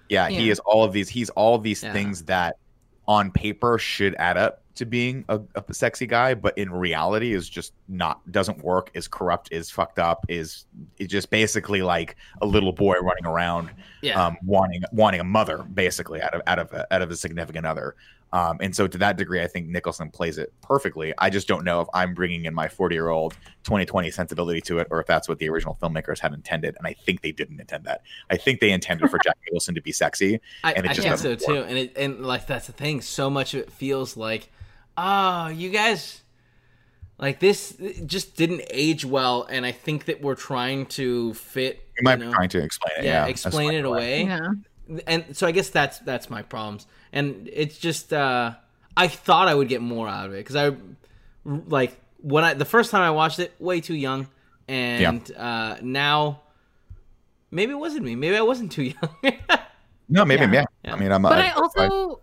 Yeah, 0.08 0.28
Yeah. 0.28 0.40
he 0.40 0.50
is 0.50 0.60
all 0.60 0.84
of 0.84 0.94
these. 0.94 1.10
He's 1.10 1.30
all 1.32 1.56
of 1.56 1.64
these 1.64 1.84
Yeah. 1.84 1.94
things 1.94 2.24
that 2.24 2.58
on 3.08 3.32
paper 3.32 3.78
should 3.80 4.16
add 4.16 4.38
up 4.38 4.61
to 4.76 4.86
being 4.86 5.26
a, 5.30 5.40
a 5.56 5.74
sexy 5.74 6.08
guy, 6.08 6.34
but 6.34 6.58
in 6.58 6.72
reality 6.72 7.34
is 7.34 7.50
just 7.50 7.74
not 7.88 8.20
doesn't 8.32 8.64
work. 8.64 8.92
Is 8.94 9.08
corrupt. 9.08 9.50
Is 9.52 9.70
fucked 9.70 10.00
up. 10.00 10.26
Is 10.30 10.66
is 10.98 11.08
just 11.08 11.30
basically 11.30 11.82
like 11.82 12.16
a 12.42 12.46
little 12.46 12.72
boy 12.72 12.96
running 12.96 13.26
around 13.26 13.72
Yeah, 14.02 14.24
um, 14.24 14.38
wanting 14.46 14.84
wanting 14.92 15.20
a 15.20 15.26
mother 15.26 15.60
basically 15.60 16.22
out 16.22 16.34
of 16.34 16.42
out 16.48 16.60
of 16.60 16.72
a, 16.72 16.94
out 16.94 17.02
of 17.02 17.12
a 17.12 17.16
significant 17.16 17.66
other. 17.66 17.96
Um, 18.34 18.58
and 18.62 18.74
so 18.74 18.88
to 18.88 18.98
that 19.00 19.18
degree, 19.18 19.42
I 19.42 19.48
think 19.48 19.68
Nicholson 19.68 20.10
plays 20.10 20.38
it 20.38 20.54
perfectly. 20.62 21.14
I 21.18 21.30
just 21.30 21.48
don't 21.48 21.66
know 21.66 21.82
if 21.82 21.88
I'm 21.94 22.14
bringing 22.14 22.46
in 22.46 22.54
my 22.54 22.68
40 22.70 22.96
year 22.96 23.10
old 23.10 23.34
2020 23.64 24.10
sensibility 24.12 24.62
to 24.62 24.80
it, 24.80 24.88
or 24.90 25.02
if 25.02 25.08
that's 25.08 25.28
what 25.28 25.38
the 25.40 25.50
original 25.50 25.78
filmmakers 25.82 26.20
had 26.20 26.34
intended. 26.34 26.76
And 26.78 26.88
I 26.88 26.94
think 26.94 27.22
they 27.22 27.34
didn't 27.34 27.60
intend 27.60 27.84
that. 27.86 28.04
I 28.30 28.38
think 28.38 28.62
they 28.62 28.72
intended 28.72 29.10
for 29.10 29.20
Jack 29.24 29.38
Nicholson 29.46 29.76
to 29.76 29.82
be 29.82 29.92
sexy. 29.92 30.40
I, 30.64 30.74
and 30.74 30.86
it 30.86 30.92
I 30.92 30.94
just 30.94 31.08
think 31.08 31.18
so 31.18 31.36
doesn't 31.36 31.54
too. 31.54 31.64
And 31.64 31.78
it 31.78 31.98
and 31.98 32.26
like 32.26 32.48
that's 32.48 32.68
the 32.68 32.74
thing. 32.74 33.02
So 33.02 33.30
much 33.30 33.54
of 33.54 33.62
it 33.62 33.72
feels 33.72 34.16
like, 34.16 34.50
oh, 34.98 35.48
you 35.48 35.70
guys, 35.70 36.22
like 37.18 37.40
this 37.40 37.76
just 38.06 38.36
didn't 38.36 38.64
age 38.70 39.06
well. 39.06 39.44
And 39.50 39.66
I 39.66 39.72
think 39.72 40.06
that 40.06 40.22
we're 40.22 40.36
trying 40.36 40.86
to 40.88 41.34
fit. 41.36 41.82
You 41.98 42.04
might 42.04 42.20
know, 42.20 42.28
be 42.28 42.34
trying 42.34 42.50
to 42.50 42.64
explain 42.64 42.94
it. 43.00 43.06
yeah, 43.06 43.26
Yeah, 43.26 43.30
explain 43.30 43.74
it 43.74 43.86
away. 43.86 44.24
Yeah. 44.26 44.50
And 45.08 45.38
so 45.38 45.48
I 45.48 45.52
guess 45.52 45.70
that's 45.70 46.00
that's 46.00 46.30
my 46.30 46.42
problems. 46.42 46.86
And 47.14 47.50
it's 47.54 47.78
just 47.78 48.12
uh 48.12 48.54
I 48.98 49.08
thought 49.08 49.48
I 49.48 49.54
would 49.56 49.70
get 49.70 49.82
more 49.82 50.08
out 50.08 50.26
of 50.28 50.34
it 50.34 50.38
because 50.38 50.56
I 50.56 50.76
like 51.46 51.98
when 52.18 52.44
I 52.44 52.54
the 52.56 52.66
first 52.66 52.92
time 52.92 53.02
I 53.02 53.12
watched 53.12 53.40
it 53.40 53.54
way 53.60 53.80
too 53.82 53.96
young, 53.96 54.28
and 54.68 55.32
uh 55.38 55.78
now 55.82 56.42
maybe 57.52 57.72
it 57.72 57.78
wasn't 57.80 58.04
me. 58.04 58.16
Maybe 58.16 58.36
I 58.36 58.42
wasn't 58.42 58.72
too 58.72 58.84
young. 59.24 59.34
No, 60.10 60.26
maybe, 60.26 60.42
Yeah. 60.44 60.52
yeah. 60.52 60.66
Yeah. 60.84 60.94
I 60.94 61.00
mean, 61.00 61.12
I'm. 61.12 61.22
But 61.22 61.38
I, 61.38 61.48
I 61.48 61.52
also 61.52 61.80
I 61.80 62.16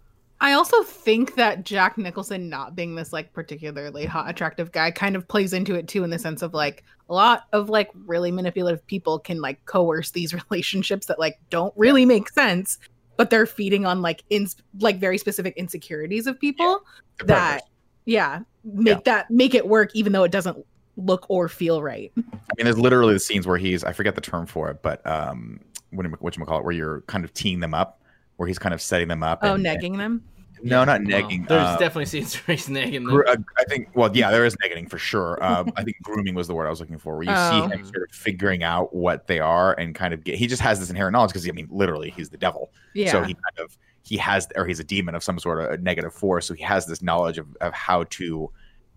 also 0.52 0.82
think 0.82 1.34
that 1.34 1.64
Jack 1.64 1.98
Nicholson 1.98 2.48
not 2.48 2.76
being 2.76 2.94
this 2.94 3.12
like 3.12 3.32
particularly 3.32 4.04
hot 4.04 4.30
attractive 4.30 4.70
guy 4.72 4.90
kind 4.90 5.16
of 5.16 5.26
plays 5.26 5.52
into 5.52 5.74
it 5.74 5.88
too 5.88 6.04
in 6.04 6.10
the 6.10 6.18
sense 6.18 6.42
of 6.42 6.54
like 6.54 6.84
a 7.08 7.14
lot 7.14 7.44
of 7.52 7.68
like 7.68 7.90
really 8.06 8.30
manipulative 8.30 8.86
people 8.86 9.18
can 9.18 9.40
like 9.40 9.64
coerce 9.64 10.10
these 10.12 10.32
relationships 10.50 11.06
that 11.06 11.18
like 11.18 11.38
don't 11.50 11.74
really 11.76 12.06
make 12.06 12.28
sense 12.30 12.78
but 13.16 13.30
they're 13.30 13.46
feeding 13.46 13.84
on 13.84 14.00
like 14.00 14.22
in 14.30 14.46
like 14.78 14.98
very 14.98 15.18
specific 15.18 15.56
insecurities 15.56 16.28
of 16.28 16.38
people 16.38 16.82
the 17.18 17.24
that 17.26 17.62
yeah. 18.08 18.40
Make 18.64 19.04
that 19.04 19.30
make 19.30 19.54
it 19.54 19.68
work 19.68 19.90
even 19.94 20.12
though 20.12 20.24
it 20.24 20.32
doesn't 20.32 20.64
look 20.96 21.26
or 21.28 21.48
feel 21.48 21.82
right. 21.82 22.10
I 22.16 22.20
mean, 22.56 22.64
there's 22.64 22.78
literally 22.78 23.12
the 23.12 23.20
scenes 23.20 23.46
where 23.46 23.58
he's 23.58 23.84
I 23.84 23.92
forget 23.92 24.14
the 24.14 24.20
term 24.22 24.46
for 24.46 24.70
it, 24.70 24.82
but 24.82 25.06
um, 25.06 25.60
what 25.90 26.06
what 26.22 26.36
you 26.36 26.44
call 26.44 26.58
it, 26.58 26.64
where 26.64 26.72
you're 26.72 27.02
kind 27.02 27.24
of 27.24 27.34
teeing 27.34 27.60
them 27.60 27.74
up, 27.74 28.00
where 28.38 28.48
he's 28.48 28.58
kind 28.58 28.74
of 28.74 28.80
setting 28.80 29.06
them 29.08 29.22
up. 29.22 29.40
oh 29.42 29.54
and- 29.54 29.64
negging 29.64 29.96
them 29.98 30.24
No, 30.62 30.82
not 30.84 31.00
Well, 31.04 31.08
negging. 31.22 31.46
there's 31.46 31.62
uh, 31.62 31.76
definitely 31.76 32.06
scenes 32.06 32.34
where 32.34 32.56
he's 32.56 32.66
negging 32.68 32.92
them. 32.94 33.04
Gro- 33.04 33.26
uh, 33.30 33.36
I 33.56 33.64
think. 33.64 33.90
Well, 33.94 34.10
yeah, 34.16 34.30
there 34.32 34.44
is 34.44 34.56
negging 34.56 34.88
for 34.90 34.98
sure. 34.98 35.38
Um, 35.44 35.70
I 35.76 35.84
think 35.84 35.96
grooming 36.02 36.34
was 36.34 36.48
the 36.48 36.54
word 36.54 36.66
I 36.66 36.70
was 36.70 36.80
looking 36.80 36.98
for, 36.98 37.14
where 37.14 37.22
you 37.24 37.30
Oh. 37.32 37.50
see 37.68 37.74
him 37.76 37.84
sort 37.84 38.08
of 38.08 38.16
figuring 38.16 38.62
out 38.64 38.92
what 38.94 39.26
they 39.28 39.38
are 39.38 39.74
and 39.74 39.94
kind 39.94 40.12
of 40.14 40.24
get. 40.24 40.34
He 40.36 40.46
just 40.48 40.62
has 40.62 40.80
this 40.80 40.90
inherent 40.90 41.12
knowledge 41.12 41.30
because 41.30 41.48
I 41.48 41.52
mean, 41.52 41.68
literally, 41.70 42.10
he's 42.10 42.28
the 42.30 42.38
devil. 42.38 42.72
yeah 42.94 43.12
So 43.12 43.22
he 43.22 43.34
kind 43.34 43.58
of 43.60 43.76
he 44.02 44.16
has, 44.16 44.48
or 44.56 44.66
he's 44.66 44.80
a 44.80 44.84
demon 44.84 45.14
of 45.14 45.22
some 45.22 45.38
sort 45.38 45.60
of 45.62 45.70
a 45.70 45.76
negative 45.82 46.12
force. 46.14 46.46
So 46.46 46.54
he 46.54 46.62
has 46.64 46.86
this 46.86 47.02
knowledge 47.02 47.38
of 47.38 47.46
of 47.60 47.72
how 47.72 48.04
to, 48.04 48.50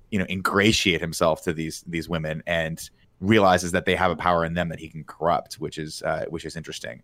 you 0.09 0.17
know, 0.19 0.25
ingratiate 0.29 1.01
himself 1.01 1.43
to 1.43 1.53
these 1.53 1.83
these 1.85 2.07
women 2.09 2.41
and 2.47 2.89
realizes 3.19 3.71
that 3.73 3.85
they 3.85 3.95
have 3.95 4.09
a 4.09 4.15
power 4.15 4.45
in 4.45 4.53
them 4.55 4.69
that 4.69 4.79
he 4.79 4.87
can 4.89 5.03
corrupt, 5.03 5.55
which 5.55 5.77
is 5.77 6.01
uh, 6.03 6.25
which 6.29 6.43
is 6.45 6.55
interesting. 6.55 7.03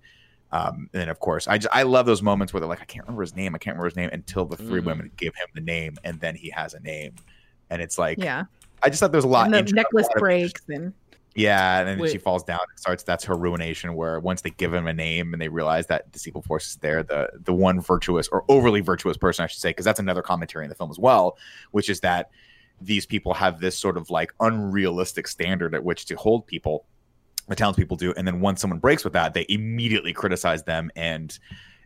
Um, 0.52 0.90
and 0.94 1.02
then 1.02 1.10
of 1.10 1.20
course, 1.20 1.48
I 1.48 1.58
just, 1.58 1.76
I 1.76 1.84
love 1.84 2.06
those 2.06 2.22
moments 2.22 2.54
where 2.54 2.60
they're 2.62 2.70
like, 2.70 2.82
I 2.82 2.86
can't 2.86 3.06
remember 3.06 3.22
his 3.22 3.36
name, 3.36 3.54
I 3.54 3.58
can't 3.58 3.76
remember 3.76 3.88
his 3.90 3.96
name 3.98 4.10
until 4.14 4.46
the 4.46 4.56
3 4.58 4.82
Mhm. 4.82 4.86
women 4.86 5.12
give 5.18 5.36
him 5.36 5.48
the 5.54 5.62
name, 5.62 5.98
and 6.04 6.20
then 6.22 6.36
he 6.36 6.50
has 6.52 6.74
a 6.74 6.80
name, 6.80 7.16
and 7.70 7.82
it's 7.82 7.98
like, 7.98 8.18
yeah 8.18 8.46
I 8.84 8.90
just 8.90 9.00
thought 9.00 9.12
there 9.12 9.18
was 9.18 9.26
a 9.26 9.30
lot. 9.30 9.46
and 9.46 9.54
the 9.56 9.60
inter- 9.60 9.76
necklace 9.76 10.06
lot 10.08 10.16
of 10.18 10.20
breaks 10.20 10.62
and 10.70 10.94
yeah, 11.36 11.80
and 11.80 11.88
then 11.88 12.00
Wait. 12.00 12.12
she 12.12 12.18
falls 12.18 12.44
down 12.44 12.60
and 12.70 12.80
starts. 12.80 13.04
That's 13.04 13.24
her 13.26 13.36
ruination. 13.36 13.94
Where 13.96 14.20
once 14.20 14.42
they 14.42 14.50
give 14.52 14.74
him 14.74 14.88
a 14.88 14.94
name 14.94 15.34
and 15.34 15.42
they 15.42 15.50
realize 15.50 15.86
that 15.88 16.12
this 16.12 16.28
evil 16.28 16.42
force 16.42 16.68
is 16.70 16.76
there, 16.78 17.04
the 17.04 17.30
the 17.44 17.54
one 17.54 17.80
virtuous 17.80 18.28
or 18.30 18.44
overly 18.50 18.82
virtuous 18.82 19.18
person, 19.18 19.44
I 19.44 19.48
should 19.48 19.60
say, 19.60 19.70
because 19.70 19.86
that's 19.86 20.00
another 20.00 20.24
commentary 20.24 20.66
in 20.66 20.70
the 20.70 20.76
film 20.76 20.90
as 20.90 20.98
well, 20.98 21.38
which 21.72 21.90
is 21.92 22.00
that 22.00 22.32
these 22.82 23.06
people 23.06 23.36
have 23.36 23.60
this 23.60 23.78
sort 23.78 23.98
of 23.98 24.10
like 24.10 24.34
unrealistic 24.40 25.28
standard 25.28 25.76
at 25.76 25.84
which 25.84 26.06
to 26.06 26.16
hold 26.16 26.48
people. 26.48 26.86
The 27.48 27.56
townspeople 27.56 27.98
do, 27.98 28.14
and 28.18 28.28
then 28.28 28.42
once 28.42 28.60
someone 28.62 28.80
breaks 28.80 29.04
with 29.04 29.14
that, 29.14 29.34
they 29.34 29.46
immediately 29.48 30.14
criticize 30.14 30.64
them 30.64 30.92
and 30.96 31.38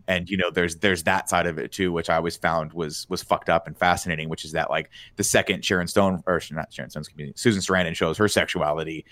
and 0.07 0.30
you 0.30 0.38
know 0.38 0.49
there's 0.49 0.78
there's 0.78 1.03
that 1.03 1.30
side 1.30 1.45
of 1.45 1.59
it 1.59 1.72
too 1.72 1.91
which 1.91 2.09
i 2.09 2.16
always 2.16 2.36
found 2.36 2.74
was 2.74 3.05
was 3.07 3.22
fucked 3.22 3.49
up 3.49 3.68
and 3.68 3.78
fascinating 3.78 4.30
which 4.30 4.43
is 4.43 4.51
that 4.51 4.70
like 4.70 4.89
the 5.16 5.24
second 5.24 5.64
sharon 5.64 5.88
stone 5.88 6.24
or 6.26 6.41
not 6.51 6.74
sharon 6.74 6.89
stone's 6.89 7.16
me, 7.16 7.32
susan 7.36 7.62
sarandon 7.62 7.95
shows 7.95 8.18
her 8.18 8.28
sexuality 8.28 9.05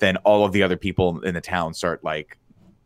then 0.00 0.16
all 0.18 0.44
of 0.44 0.52
the 0.52 0.62
other 0.62 0.76
people 0.76 1.20
in 1.20 1.34
the 1.34 1.40
town 1.40 1.72
start 1.72 2.02
like 2.02 2.36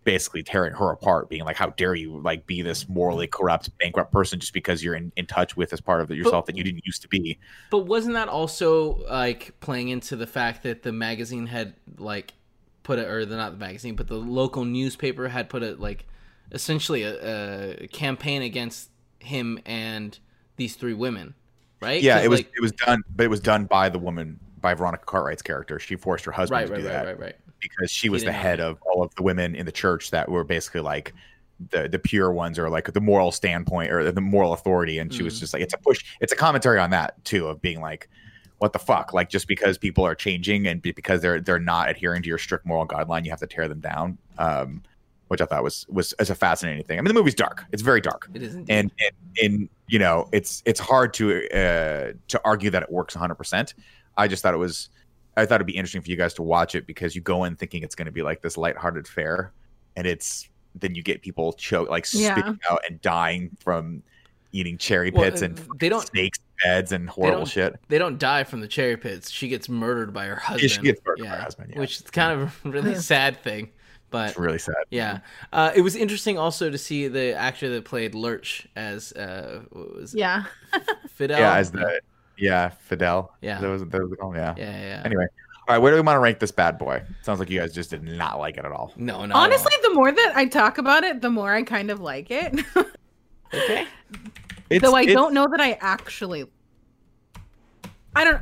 basically 0.05 0.43
tearing 0.43 0.73
her 0.73 0.91
apart 0.91 1.29
being 1.29 1.45
like 1.45 1.57
how 1.57 1.69
dare 1.71 1.95
you 1.95 2.19
like 2.19 2.47
be 2.47 2.63
this 2.63 2.89
morally 2.89 3.27
corrupt 3.27 3.77
bankrupt 3.79 4.13
person 4.13 4.41
just 4.41 4.53
because 4.53 4.83
you're 4.83 4.95
in, 4.95 5.13
in 5.17 5.27
touch 5.27 5.57
with 5.57 5.71
this 5.71 5.81
part 5.81 6.01
of 6.01 6.11
yourself 6.11 6.47
that 6.47 6.57
you 6.57 6.65
didn't 6.65 6.85
used 6.85 7.03
to 7.03 7.09
be? 7.09 7.39
But 7.71 7.81
wasn't 7.81 8.15
that 8.15 8.29
also 8.29 9.05
like 9.09 9.59
playing 9.61 9.89
into 9.89 10.17
the 10.17 10.27
fact 10.27 10.65
that 10.65 10.83
the 10.83 10.93
magazine 10.93 11.47
had 11.47 11.75
like 11.99 12.33
put 12.83 12.99
it, 12.99 13.09
or 13.09 13.25
the 13.25 13.37
not 13.37 13.53
the 13.53 13.59
magazine, 13.59 13.95
but 13.97 14.09
the 14.09 14.17
local 14.17 14.65
newspaper 14.65 15.29
had 15.29 15.49
put 15.49 15.63
it 15.63 15.81
like 15.81 16.07
essentially 16.51 17.03
a, 17.03 17.83
a 17.83 17.89
campaign 17.89 18.43
against 18.43 18.91
him 19.21 19.59
and 19.65 20.19
these 20.57 20.75
three 20.77 20.95
women, 20.95 21.35
right? 21.81 22.03
Yeah, 22.03 22.21
it 22.21 22.29
was 22.29 22.41
like- 22.41 22.53
it 22.57 22.61
was 22.61 22.73
done 22.73 23.03
but 23.15 23.25
it 23.25 23.29
was 23.29 23.41
done 23.41 23.65
by 23.65 23.89
the 23.89 23.99
woman 23.99 24.39
by 24.61 24.75
veronica 24.75 25.05
cartwright's 25.05 25.43
character 25.43 25.81
she 25.81 25.97
forced 25.97 26.25
her 26.25 26.31
husband 26.31 26.61
right, 26.61 26.67
to 26.67 26.73
right, 26.73 26.81
do 26.83 26.87
right, 26.87 26.93
that 26.93 27.07
right, 27.07 27.19
right. 27.19 27.37
because 27.61 27.91
she 27.91 28.09
was 28.09 28.23
the 28.23 28.31
head 28.31 28.61
of 28.61 28.79
all 28.83 29.03
of 29.03 29.13
the 29.17 29.23
women 29.25 29.57
in 29.57 29.67
the 29.67 29.73
church 29.73 30.13
that 30.13 30.29
were 30.29 30.45
basically 30.45 30.81
like 30.81 31.13
the 31.71 31.89
the 31.89 31.99
pure 31.99 32.31
ones 32.33 32.61
or 32.61 32.69
like 32.71 32.93
the 32.93 33.01
moral 33.01 33.33
standpoint 33.33 33.91
or 33.91 34.13
the 34.13 34.21
moral 34.21 34.53
authority 34.53 34.99
and 35.01 35.13
she 35.13 35.23
was 35.25 35.37
Mm. 35.37 35.41
just 35.41 35.53
like 35.53 35.63
it's 35.63 35.75
a 35.75 35.79
push 35.79 36.05
it's 36.21 36.33
a 36.33 36.37
commentary 36.37 36.79
on 36.79 36.91
that 36.91 37.25
too 37.25 37.49
of 37.49 37.61
being 37.61 37.81
like 37.81 38.09
what 38.63 38.73
the 38.73 38.79
fuck? 38.79 39.13
Like 39.13 39.29
just 39.29 39.49
because 39.49 39.77
people 39.77 40.07
are 40.07 40.15
changing 40.15 40.69
and 40.69 40.81
because 40.81 41.21
they're 41.21 41.41
they're 41.41 41.59
not 41.59 41.91
adhering 41.91 42.23
to 42.23 42.29
your 42.29 42.39
strict 42.39 42.65
moral 42.65 42.87
guideline 42.87 43.25
you 43.25 43.31
have 43.31 43.41
to 43.41 43.47
tear 43.49 43.67
them 43.67 43.81
down 43.81 44.17
um 44.39 44.83
which 45.27 45.41
i 45.41 45.45
thought 45.47 45.63
was 45.65 45.85
was 45.89 46.15
is 46.21 46.31
a 46.31 46.35
fascinating 46.35 46.85
thing. 46.85 46.99
I 46.99 47.03
mean 47.03 47.09
the 47.09 47.15
movie's 47.15 47.35
dark. 47.35 47.65
It's 47.73 47.83
very 47.83 48.01
dark. 48.01 48.29
It 48.35 48.43
isn't. 48.43 48.71
and 48.71 48.91
and, 49.01 49.13
and 49.43 49.69
you 49.89 49.99
know 49.99 50.29
it's 50.33 50.63
it's 50.65 50.79
hard 50.79 51.13
to 51.15 51.25
uh 51.51 52.13
to 52.29 52.41
argue 52.45 52.71
that 52.71 52.83
it 52.85 52.91
works 52.93 53.15
100% 53.17 53.75
i 54.17 54.29
just 54.29 54.43
thought 54.43 54.55
it 54.55 54.59
was 54.59 54.91
i 55.37 55.45
thought 55.47 55.57
it'd 55.57 55.67
be 55.67 55.77
interesting 55.77 56.03
for 56.03 56.11
you 56.11 56.17
guys 56.17 56.35
to 56.35 56.43
watch 56.43 56.75
it 56.75 56.87
because 56.87 57.17
you 57.17 57.21
go 57.23 57.43
in 57.45 57.57
thinking 57.57 57.83
it's 57.83 57.95
going 57.97 58.07
to 58.07 58.13
be 58.13 58.23
like 58.23 58.43
this 58.43 58.57
lighthearted 58.57 59.09
fair, 59.09 59.53
and 59.97 60.07
it's 60.07 60.49
then 60.77 60.95
you 60.95 61.03
get 61.03 61.21
people 61.23 61.53
choke 61.55 61.89
like 61.91 62.07
Yeah. 62.13 62.35
spitting 62.35 62.59
out 62.71 62.81
and 62.89 63.01
dying 63.01 63.51
from 63.59 64.03
eating 64.53 64.77
cherry 64.77 65.11
pits 65.11 65.41
uh, 65.43 65.47
and 65.47 65.59
they 65.81 65.89
don't- 65.89 66.07
snakes. 66.07 66.39
in 66.39 66.45
beds 66.65 66.93
and 66.93 67.09
horrible 67.09 67.39
don't- 67.39 67.49
shit 67.49 67.77
they 67.89 67.99
don't 67.99 68.19
die 68.19 68.45
from 68.45 68.61
the 68.61 68.69
cherry 68.69 68.97
pits. 68.97 69.31
She 69.31 69.49
gets 69.49 69.69
murdered 69.69 70.13
by 70.13 70.27
her 70.27 70.37
husband. 70.37 70.63
Yeah, 70.63 70.69
she 70.77 70.83
gets 70.83 71.01
murdered 71.05 71.25
by 71.25 71.29
her 71.31 71.43
husband, 71.43 71.73
yeah. 71.75 71.81
which 71.81 71.97
is 71.97 72.03
kind 72.11 72.41
of 72.41 72.61
a 72.65 72.71
really 72.71 72.95
sad 72.95 73.43
thing 73.43 73.71
But 74.11 74.31
It's 74.31 74.39
really 74.39 74.59
sad. 74.59 74.75
yeah, 74.91 75.21
uh, 75.53 75.73
it 75.75 75.81
was 75.81 75.97
interesting 75.97 76.39
also 76.39 76.69
to 76.71 76.79
see 76.79 77.09
the 77.09 77.35
actor 77.35 77.71
that 77.71 77.85
played 77.85 78.15
Lurch 78.15 78.67
as 78.77 79.13
uh, 79.13 79.63
what 79.71 79.95
was 79.97 80.15
it? 80.15 80.19
Yeah. 80.19 80.45
Fidel. 81.09 81.39
Yeah, 81.41 81.57
as 81.57 81.71
the 81.73 82.01
yeah 82.37 82.69
Fidel. 82.71 83.35
Yeah. 83.41 83.61
that 83.61 83.69
was 83.69 83.83
that 83.87 84.01
was 84.01 84.11
the 84.11 84.17
call. 84.17 84.35
Yeah. 84.35 84.55
yeah, 84.57 84.71
yeah, 84.71 84.81
yeah. 84.81 85.03
Anyway, 85.05 85.27
all 85.69 85.75
right, 85.75 85.79
where 85.79 85.93
do 85.93 85.97
we 85.97 86.03
want 86.03 86.17
to 86.17 86.21
rank 86.21 86.41
this 86.41 86.51
bad 86.51 86.77
boy? 86.79 87.03
Sounds 87.23 87.39
like 87.39 87.49
you 87.49 87.59
guys 87.61 87.73
just 87.73 87.91
did 87.91 88.03
not 88.03 88.39
like 88.39 88.57
it 88.57 88.65
at 88.65 88.73
all. 88.73 88.93
No, 88.97 89.25
no. 89.25 89.35
Honestly, 89.35 89.73
the 89.83 89.95
more 89.95 90.11
that 90.13 90.33
I 90.35 90.47
talk 90.47 90.77
about 90.79 91.05
it, 91.05 91.21
the 91.23 91.31
more 91.31 91.53
I 91.55 91.63
kind 91.63 91.91
of 91.91 92.01
like 92.01 92.31
it. 92.31 92.61
okay. 93.55 93.87
It's, 94.73 94.83
Though 94.83 94.95
I 94.95 95.03
it's- 95.03 95.15
don't 95.15 95.35
know 95.35 95.47
that 95.51 95.61
I 95.61 95.73
actually. 95.81 96.45
I 98.15 98.25
don't. 98.25 98.41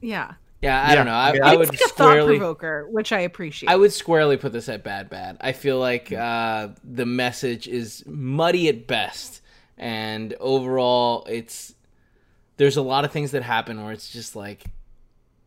Yeah. 0.00 0.34
Yeah, 0.60 0.82
I 0.82 0.88
Yeah, 0.88 0.94
don't 0.96 1.06
know. 1.06 1.12
I, 1.12 1.16
I 1.16 1.28
I 1.28 1.50
it's 1.52 1.58
would 1.58 1.68
like 1.70 1.74
a 1.80 1.84
thought 1.84 1.88
squarely. 1.94 2.36
provoker, 2.38 2.88
which 2.90 3.12
I 3.12 3.20
appreciate. 3.20 3.70
I 3.70 3.76
would 3.76 3.92
squarely 3.92 4.36
put 4.36 4.52
this 4.52 4.68
at 4.68 4.82
bad, 4.82 5.08
bad. 5.08 5.36
I 5.40 5.52
feel 5.52 5.78
like 5.78 6.10
uh, 6.12 6.68
the 6.82 7.06
message 7.06 7.68
is 7.68 8.02
muddy 8.06 8.68
at 8.68 8.86
best, 8.88 9.40
and 9.76 10.34
overall, 10.40 11.24
it's 11.30 11.74
there's 12.56 12.76
a 12.76 12.82
lot 12.82 13.04
of 13.04 13.12
things 13.12 13.30
that 13.30 13.44
happen 13.44 13.80
where 13.82 13.92
it's 13.92 14.10
just 14.10 14.34
like, 14.34 14.64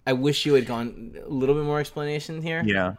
I 0.08 0.14
wish 0.14 0.46
you 0.46 0.54
had 0.54 0.66
gone 0.66 1.18
a 1.22 1.28
little 1.28 1.56
bit 1.56 1.66
more 1.66 1.82
explanation 1.82 2.42
here. 2.42 2.64
Yeah. 2.66 2.94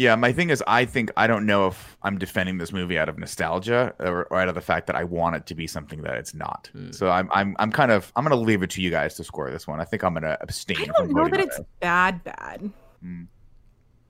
Yeah, 0.00 0.16
my 0.16 0.32
thing 0.32 0.48
is, 0.48 0.64
I 0.66 0.86
think 0.86 1.10
I 1.18 1.26
don't 1.26 1.44
know 1.44 1.66
if 1.66 1.96
I'm 2.02 2.16
defending 2.16 2.56
this 2.56 2.72
movie 2.72 2.98
out 2.98 3.10
of 3.10 3.18
nostalgia 3.18 3.94
or, 3.98 4.24
or 4.30 4.38
out 4.40 4.48
of 4.48 4.54
the 4.54 4.62
fact 4.62 4.86
that 4.86 4.96
I 4.96 5.04
want 5.04 5.36
it 5.36 5.44
to 5.46 5.54
be 5.54 5.66
something 5.66 6.00
that 6.04 6.16
it's 6.16 6.32
not. 6.32 6.70
Hmm. 6.72 6.90
So 6.90 7.10
I'm, 7.10 7.28
I'm, 7.32 7.54
I'm 7.58 7.70
kind 7.70 7.90
of, 7.92 8.10
I'm 8.16 8.24
gonna 8.24 8.36
leave 8.36 8.62
it 8.62 8.70
to 8.70 8.80
you 8.80 8.90
guys 8.90 9.14
to 9.16 9.24
score 9.24 9.50
this 9.50 9.66
one. 9.66 9.78
I 9.78 9.84
think 9.84 10.02
I'm 10.02 10.14
gonna 10.14 10.38
abstain. 10.40 10.80
I 10.80 10.84
don't 10.96 11.12
know 11.12 11.28
that 11.28 11.40
it's 11.40 11.58
it. 11.58 11.66
bad, 11.80 12.24
bad. 12.24 12.70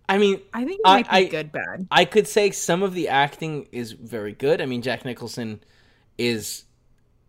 I 0.09 0.19
mean, 0.19 0.41
I 0.55 0.65
think 0.65 0.79
it 0.79 0.87
I- 0.89 0.95
might 0.99 1.11
be 1.11 1.17
I- 1.17 1.25
good, 1.25 1.51
bad. 1.51 1.89
I 1.91 2.05
could 2.05 2.29
say 2.29 2.53
some 2.53 2.85
of 2.85 2.95
the 2.95 3.09
acting 3.09 3.67
is 3.73 3.91
very 3.91 4.33
good. 4.33 4.61
I 4.61 4.67
mean, 4.67 4.83
Jack 4.83 5.05
Nicholson 5.05 5.61
is 6.19 6.67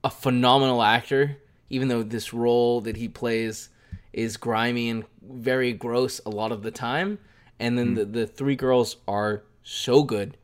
a 0.04 0.12
phenomenal 0.12 0.84
actor, 0.84 1.38
even 1.72 1.88
though 1.88 2.04
this 2.04 2.32
role 2.32 2.82
that 2.82 2.98
he 2.98 3.08
plays 3.08 3.70
is 4.14 4.38
grimy 4.38 4.90
and 4.92 5.04
very 5.28 5.74
gross 5.74 6.22
a 6.28 6.30
lot 6.30 6.52
of 6.52 6.62
the 6.62 6.70
time. 6.72 7.18
And 7.62 7.78
then 7.78 7.90
hmm. 7.90 7.94
the, 7.96 8.06
the 8.06 8.28
three 8.28 8.56
girls 8.56 8.98
are 9.08 9.44
so 9.64 10.04
good, 10.04 10.36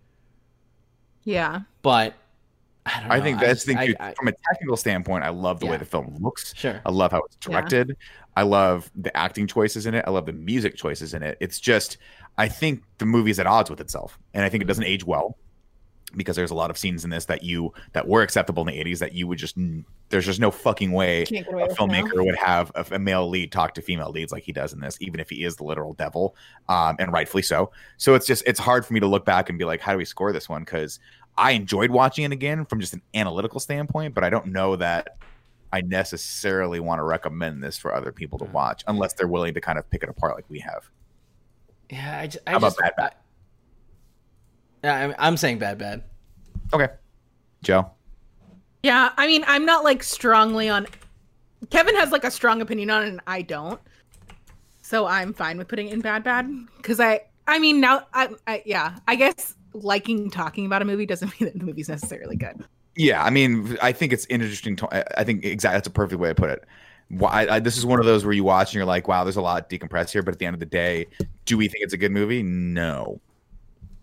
Yeah. 1.23 1.61
but 1.81 2.13
I 2.85 2.99
don't 2.99 3.09
know. 3.09 3.15
I 3.15 3.19
think 3.21 3.39
that's 3.39 3.65
just- 3.65 3.67
the 3.67 3.73
thing. 3.73 3.95
I- 3.99 4.09
I- 4.09 4.13
From 4.13 4.29
a 4.29 4.33
technical 4.49 4.77
standpoint, 4.77 5.23
I 5.25 5.29
love 5.29 5.59
the 5.59 5.65
way 5.65 5.77
the 5.77 5.85
film 5.85 6.15
looks. 6.21 6.53
Sure. 6.55 6.79
I 6.85 6.91
love 6.91 7.11
how 7.11 7.21
it's 7.23 7.35
Yeah. 7.41 7.51
directed. 7.51 7.97
I 8.37 8.43
love 8.43 8.89
the 8.95 9.15
acting 9.17 9.47
choices 9.47 9.87
in 9.87 9.95
it. 9.95 10.05
I 10.07 10.11
love 10.11 10.27
the 10.27 10.31
music 10.33 10.75
choices 10.75 11.13
in 11.13 11.23
it. 11.23 11.37
It's 11.41 11.59
just, 11.59 11.97
I 12.37 12.47
think 12.47 12.83
the 12.99 13.05
movie's 13.05 13.39
at 13.39 13.47
odds 13.47 13.69
with 13.69 13.81
itself, 13.81 14.19
and 14.33 14.45
I 14.45 14.49
think 14.49 14.61
it 14.63 14.67
doesn't 14.67 14.83
age 14.85 15.03
well 15.03 15.35
because 16.15 16.35
there's 16.37 16.51
a 16.51 16.55
lot 16.55 16.69
of 16.69 16.77
scenes 16.77 17.03
in 17.03 17.09
this 17.09 17.25
that 17.25 17.43
you 17.43 17.73
that 17.93 18.07
were 18.07 18.21
acceptable 18.21 18.67
in 18.67 18.73
the 18.73 18.83
80s 18.83 18.99
that 18.99 19.13
you 19.13 19.27
would 19.27 19.37
just 19.37 19.57
there's 20.09 20.25
just 20.25 20.39
no 20.39 20.49
fucking 20.51 20.93
way 20.93 21.25
Can't 21.25 21.45
get 21.45 21.53
away 21.53 21.63
a 21.63 21.67
with 21.67 21.77
now. 21.79 21.85
filmmaker 21.85 22.25
would 22.25 22.37
have 22.37 22.71
a, 22.75 22.85
a 22.95 22.99
male 22.99 23.27
lead 23.29 23.51
talk 23.51 23.73
to 23.73 23.81
female 23.81 24.09
leads 24.09 24.31
like 24.31 24.43
he 24.43 24.53
does 24.53 24.71
in 24.71 24.79
this, 24.79 24.97
even 25.01 25.19
if 25.19 25.29
he 25.29 25.43
is 25.43 25.57
the 25.57 25.65
literal 25.65 25.93
devil, 25.93 26.35
um, 26.69 26.95
and 26.99 27.11
rightfully 27.11 27.43
so. 27.43 27.71
So 27.97 28.15
it's 28.15 28.25
just 28.25 28.43
it's 28.47 28.59
hard 28.59 28.85
for 28.85 28.93
me 28.93 29.01
to 29.01 29.07
look 29.07 29.25
back 29.25 29.49
and 29.49 29.59
be 29.59 29.65
like, 29.65 29.81
how 29.81 29.91
do 29.91 29.97
we 29.97 30.05
score 30.05 30.31
this 30.31 30.47
one? 30.47 30.61
Because 30.63 30.99
I 31.37 31.51
enjoyed 31.51 31.91
watching 31.91 32.23
it 32.23 32.31
again 32.31 32.65
from 32.65 32.79
just 32.79 32.93
an 32.93 33.01
analytical 33.13 33.59
standpoint, 33.59 34.15
but 34.15 34.23
I 34.23 34.29
don't 34.29 34.47
know 34.47 34.75
that 34.77 35.17
I 35.73 35.81
necessarily 35.81 36.79
want 36.79 36.99
to 36.99 37.03
recommend 37.03 37.61
this 37.61 37.77
for 37.77 37.93
other 37.93 38.13
people 38.13 38.39
to 38.39 38.45
Mm. 38.45 38.51
watch 38.53 38.83
unless 38.87 39.11
they're 39.13 39.27
willing 39.27 39.53
to 39.55 39.61
kind 39.61 39.77
of 39.77 39.87
pick 39.89 40.01
it 40.03 40.09
apart 40.09 40.35
like 40.35 40.45
we 40.49 40.59
have. 40.59 40.89
yeah, 41.89 42.19
I, 42.21 42.27
ju- 42.27 42.39
I 42.47 42.51
How 42.51 42.57
about 42.57 42.67
just. 42.69 42.79
Bad 42.79 42.93
Bad? 42.95 43.15
I- 44.83 44.87
yeah, 44.87 44.95
I'm, 45.05 45.15
I'm 45.19 45.37
saying 45.37 45.59
bad, 45.59 45.77
bad. 45.77 46.03
Okay, 46.73 46.87
Joe. 47.63 47.89
Yeah. 48.83 49.11
I 49.17 49.27
mean, 49.27 49.43
I'm 49.47 49.65
not 49.65 49.83
like 49.83 50.03
strongly 50.03 50.69
on. 50.69 50.87
Kevin 51.69 51.95
has 51.95 52.11
like 52.11 52.23
a 52.23 52.31
strong 52.31 52.61
opinion 52.61 52.89
on 52.89 53.03
it, 53.03 53.07
and 53.09 53.21
I 53.27 53.41
don't. 53.41 53.79
So 54.81 55.05
I'm 55.05 55.33
fine 55.33 55.57
with 55.57 55.67
putting 55.67 55.87
it 55.87 55.93
in 55.93 56.01
bad, 56.01 56.23
bad. 56.23 56.49
Because 56.77 56.99
I, 56.99 57.21
I 57.47 57.59
mean, 57.59 57.81
now, 57.81 58.05
I, 58.13 58.29
I, 58.45 58.63
yeah, 58.65 58.97
I 59.07 59.15
guess 59.15 59.55
liking 59.73 60.29
talking 60.29 60.65
about 60.65 60.81
a 60.81 60.85
movie 60.85 61.05
doesn't 61.05 61.27
mean 61.41 61.49
that 61.51 61.59
the 61.59 61.65
movie's 61.65 61.89
necessarily 61.89 62.35
good. 62.35 62.63
Yeah, 62.95 63.23
I 63.23 63.29
mean, 63.29 63.77
I 63.81 63.91
think 63.91 64.13
it's 64.13 64.25
interesting. 64.27 64.75
To, 64.77 64.87
I- 64.95 65.05
I 65.17 65.23
think 65.23 65.43
exactly 65.45 65.77
that's 65.77 65.87
a 65.87 65.91
perfect 65.91 66.19
way 66.21 66.29
to 66.29 66.35
put 66.35 66.49
it. 66.49 66.63
Why 67.09 67.45
I, 67.47 67.55
I, 67.55 67.59
this 67.59 67.77
is 67.77 67.85
one 67.85 67.99
of 67.99 68.05
those 68.05 68.25
where 68.25 68.33
you 68.33 68.43
watch 68.43 68.69
and 68.69 68.75
you're 68.75 68.85
like, 68.85 69.07
wow, 69.07 69.23
there's 69.23 69.37
a 69.37 69.41
lot 69.41 69.69
decompressed 69.69 70.11
here. 70.11 70.21
But 70.23 70.33
at 70.33 70.39
the 70.39 70.45
end 70.45 70.53
of 70.53 70.59
the 70.59 70.65
day, 70.65 71.07
do 71.45 71.57
we 71.57 71.67
think 71.67 71.83
it's 71.83 71.93
a 71.93 71.97
good 71.97 72.11
movie? 72.11 72.43
No. 72.43 73.19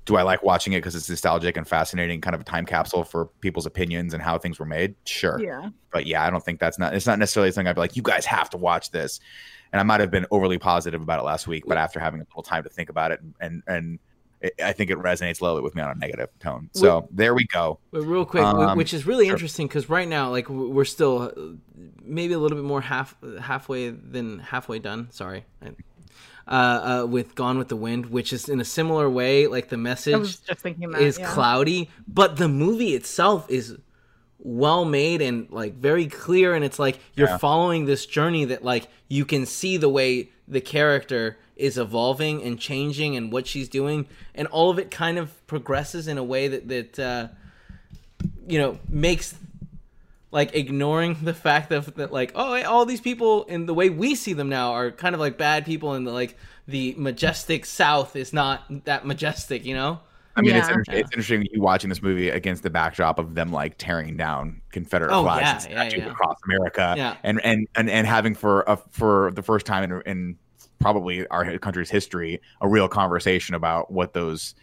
Do 0.07 0.17
I 0.17 0.23
like 0.23 0.43
watching 0.43 0.75
it 0.75 0.79
because 0.79 0.95
it's 0.95 1.09
nostalgic 1.09 1.57
and 1.57 1.67
fascinating, 1.67 2.21
kind 2.21 2.35
of 2.35 2.41
a 2.43 2.45
time 2.45 2.67
capsule 2.67 3.05
for 3.05 3.27
people's 3.41 3.65
opinions 3.65 4.13
and 4.13 4.23
how 4.23 4.37
things 4.39 4.59
were 4.59 4.67
made? 4.67 4.95
Sure. 5.07 5.41
Yeah. 5.43 5.71
But 5.91 6.07
yeah, 6.07 6.27
I 6.27 6.31
don't 6.31 6.45
think 6.45 6.61
that's 6.61 6.79
not. 6.79 6.95
It's 6.95 7.07
not 7.07 7.19
necessarily 7.19 7.51
something 7.53 7.69
I'd 7.69 7.75
be 7.75 7.81
like, 7.81 7.97
you 7.97 8.03
guys 8.03 8.27
have 8.27 8.51
to 8.51 8.59
watch 8.59 8.91
this. 8.91 9.21
And 9.73 9.81
I 9.81 9.83
might 9.83 10.01
have 10.01 10.11
been 10.11 10.27
overly 10.31 10.59
positive 10.59 11.01
about 11.03 11.21
it 11.21 11.25
last 11.25 11.49
week, 11.49 11.65
but 11.67 11.79
after 11.79 11.99
having 11.99 12.21
a 12.21 12.25
little 12.25 12.43
time 12.43 12.63
to 12.65 12.69
think 12.69 12.91
about 12.91 13.13
it, 13.13 13.21
and 13.41 13.63
and 13.67 13.99
it, 14.41 14.53
I 14.63 14.73
think 14.73 14.91
it 14.91 14.99
resonates 14.99 15.41
low 15.41 15.61
with 15.63 15.75
me 15.75 15.81
on 15.83 15.91
a 15.91 15.95
negative 15.99 16.29
tone. 16.39 16.69
So 16.75 17.09
there 17.11 17.35
we 17.35 17.47
go. 17.47 17.79
Real 17.91 18.27
quick, 18.27 18.45
Um, 18.45 18.77
which 18.77 18.93
is 18.93 19.07
really 19.07 19.25
sure. 19.25 19.33
interesting 19.35 19.67
because 19.67 19.89
right 19.89 20.07
now, 20.07 20.31
like 20.31 20.49
we're 20.51 20.85
still 20.85 21.23
uh, 21.23 21.81
maybe 22.05 22.35
a 22.35 22.39
little 22.39 22.57
bit 22.57 22.65
more 22.65 22.83
half 22.83 23.17
halfway 23.41 23.89
than 23.89 24.39
halfway 24.39 24.79
done. 24.79 25.09
Sorry, 25.11 25.45
uh, 26.47 26.51
uh, 27.03 27.07
with 27.07 27.35
Gone 27.35 27.59
with 27.59 27.69
the 27.69 27.77
Wind, 27.77 28.07
which 28.07 28.33
is 28.33 28.49
in 28.49 28.61
a 28.61 28.65
similar 28.65 29.09
way. 29.09 29.47
Like 29.47 29.69
the 29.69 29.77
message 29.77 30.17
was 30.19 30.37
just 30.37 30.61
thinking 30.61 30.91
that. 30.91 31.01
is 31.01 31.19
yeah. 31.19 31.33
cloudy, 31.33 31.91
but 32.07 32.37
the 32.37 32.49
movie 32.49 32.95
itself 32.95 33.51
is 33.51 33.77
well 34.39 34.85
made 34.85 35.23
and 35.23 35.51
like 35.51 35.75
very 35.75 36.07
clear 36.07 36.55
and 36.55 36.63
it's 36.65 36.79
like 36.79 36.99
you're 37.15 37.29
Yeah. 37.29 37.39
following 37.39 37.87
this 37.87 38.05
journey 38.05 38.45
that 38.45 38.63
like 38.63 38.89
you 39.09 39.25
can 39.25 39.47
see 39.47 39.79
the 39.79 39.89
way 39.89 40.29
the 40.47 40.61
character 40.61 41.39
is 41.57 41.79
evolving 41.79 42.43
and 42.43 42.61
changing 42.61 43.17
and 43.17 43.33
what 43.33 43.47
she's 43.47 43.71
doing 43.71 44.07
and 44.35 44.47
all 44.49 44.69
of 44.69 44.79
it 44.79 44.91
kind 44.91 45.17
of 45.17 45.47
progresses 45.47 46.09
in 46.09 46.19
a 46.19 46.23
way 46.23 46.47
that 46.49 46.69
that 46.69 46.99
uh 46.99 47.29
you 48.47 48.59
know 48.59 48.79
makes 48.89 49.35
like 50.35 50.55
ignoring 50.55 51.17
the 51.23 51.33
fact 51.33 51.73
of 51.73 51.95
that 51.95 52.13
like 52.13 52.33
oh 52.35 52.61
all 52.65 52.85
these 52.85 53.01
people 53.01 53.45
in 53.45 53.65
the 53.67 53.73
way 53.73 53.89
we 53.89 54.15
see 54.17 54.33
them 54.35 54.49
now 54.49 54.73
are 54.73 54.91
kind 54.91 55.15
of 55.15 55.21
like 55.21 55.39
bad 55.39 55.65
people 55.65 55.95
and 55.95 56.07
the, 56.07 56.11
like 56.11 56.37
the 56.67 56.93
majestic 56.99 57.65
south 57.65 58.17
is 58.17 58.33
not 58.33 58.63
that 58.85 59.07
majestic 59.07 59.65
you 59.65 59.75
know 59.75 60.01
I 60.37 60.41
mean, 60.43 60.57
it's, 60.57 60.69
Yeah. 60.69 60.83
it's 60.89 61.13
interesting 61.13 61.47
you 61.53 61.63
watching 61.63 61.89
this 61.89 62.03
movie 62.03 62.29
against 62.29 62.65
the 62.65 62.71
backdrop 62.71 63.21
of 63.21 63.37
them 63.37 63.53
like 63.53 63.79
tearing 63.79 64.17
down 64.17 64.61
Confederate 64.73 65.13
Oh, 65.13 65.23
flags 65.23 65.69
yeah, 65.71 65.83
and 65.83 65.93
yeah, 65.93 65.99
yeah. 65.99 66.11
across 66.11 66.37
America, 66.45 66.95
Yeah. 66.97 67.15
and, 67.23 67.41
and 67.45 67.69
and 67.77 67.89
and 67.89 68.05
having 68.05 68.35
for 68.35 68.63
a, 68.67 68.77
for 68.91 69.31
the 69.37 69.43
first 69.45 69.65
time 69.65 69.85
in, 69.85 70.03
in 70.07 70.37
probably 70.81 71.25
our 71.29 71.57
country's 71.59 71.89
history 71.89 72.41
a 72.61 72.67
real 72.67 72.89
conversation 72.89 73.55
about 73.55 73.93
what 73.93 74.13
those 74.13 74.57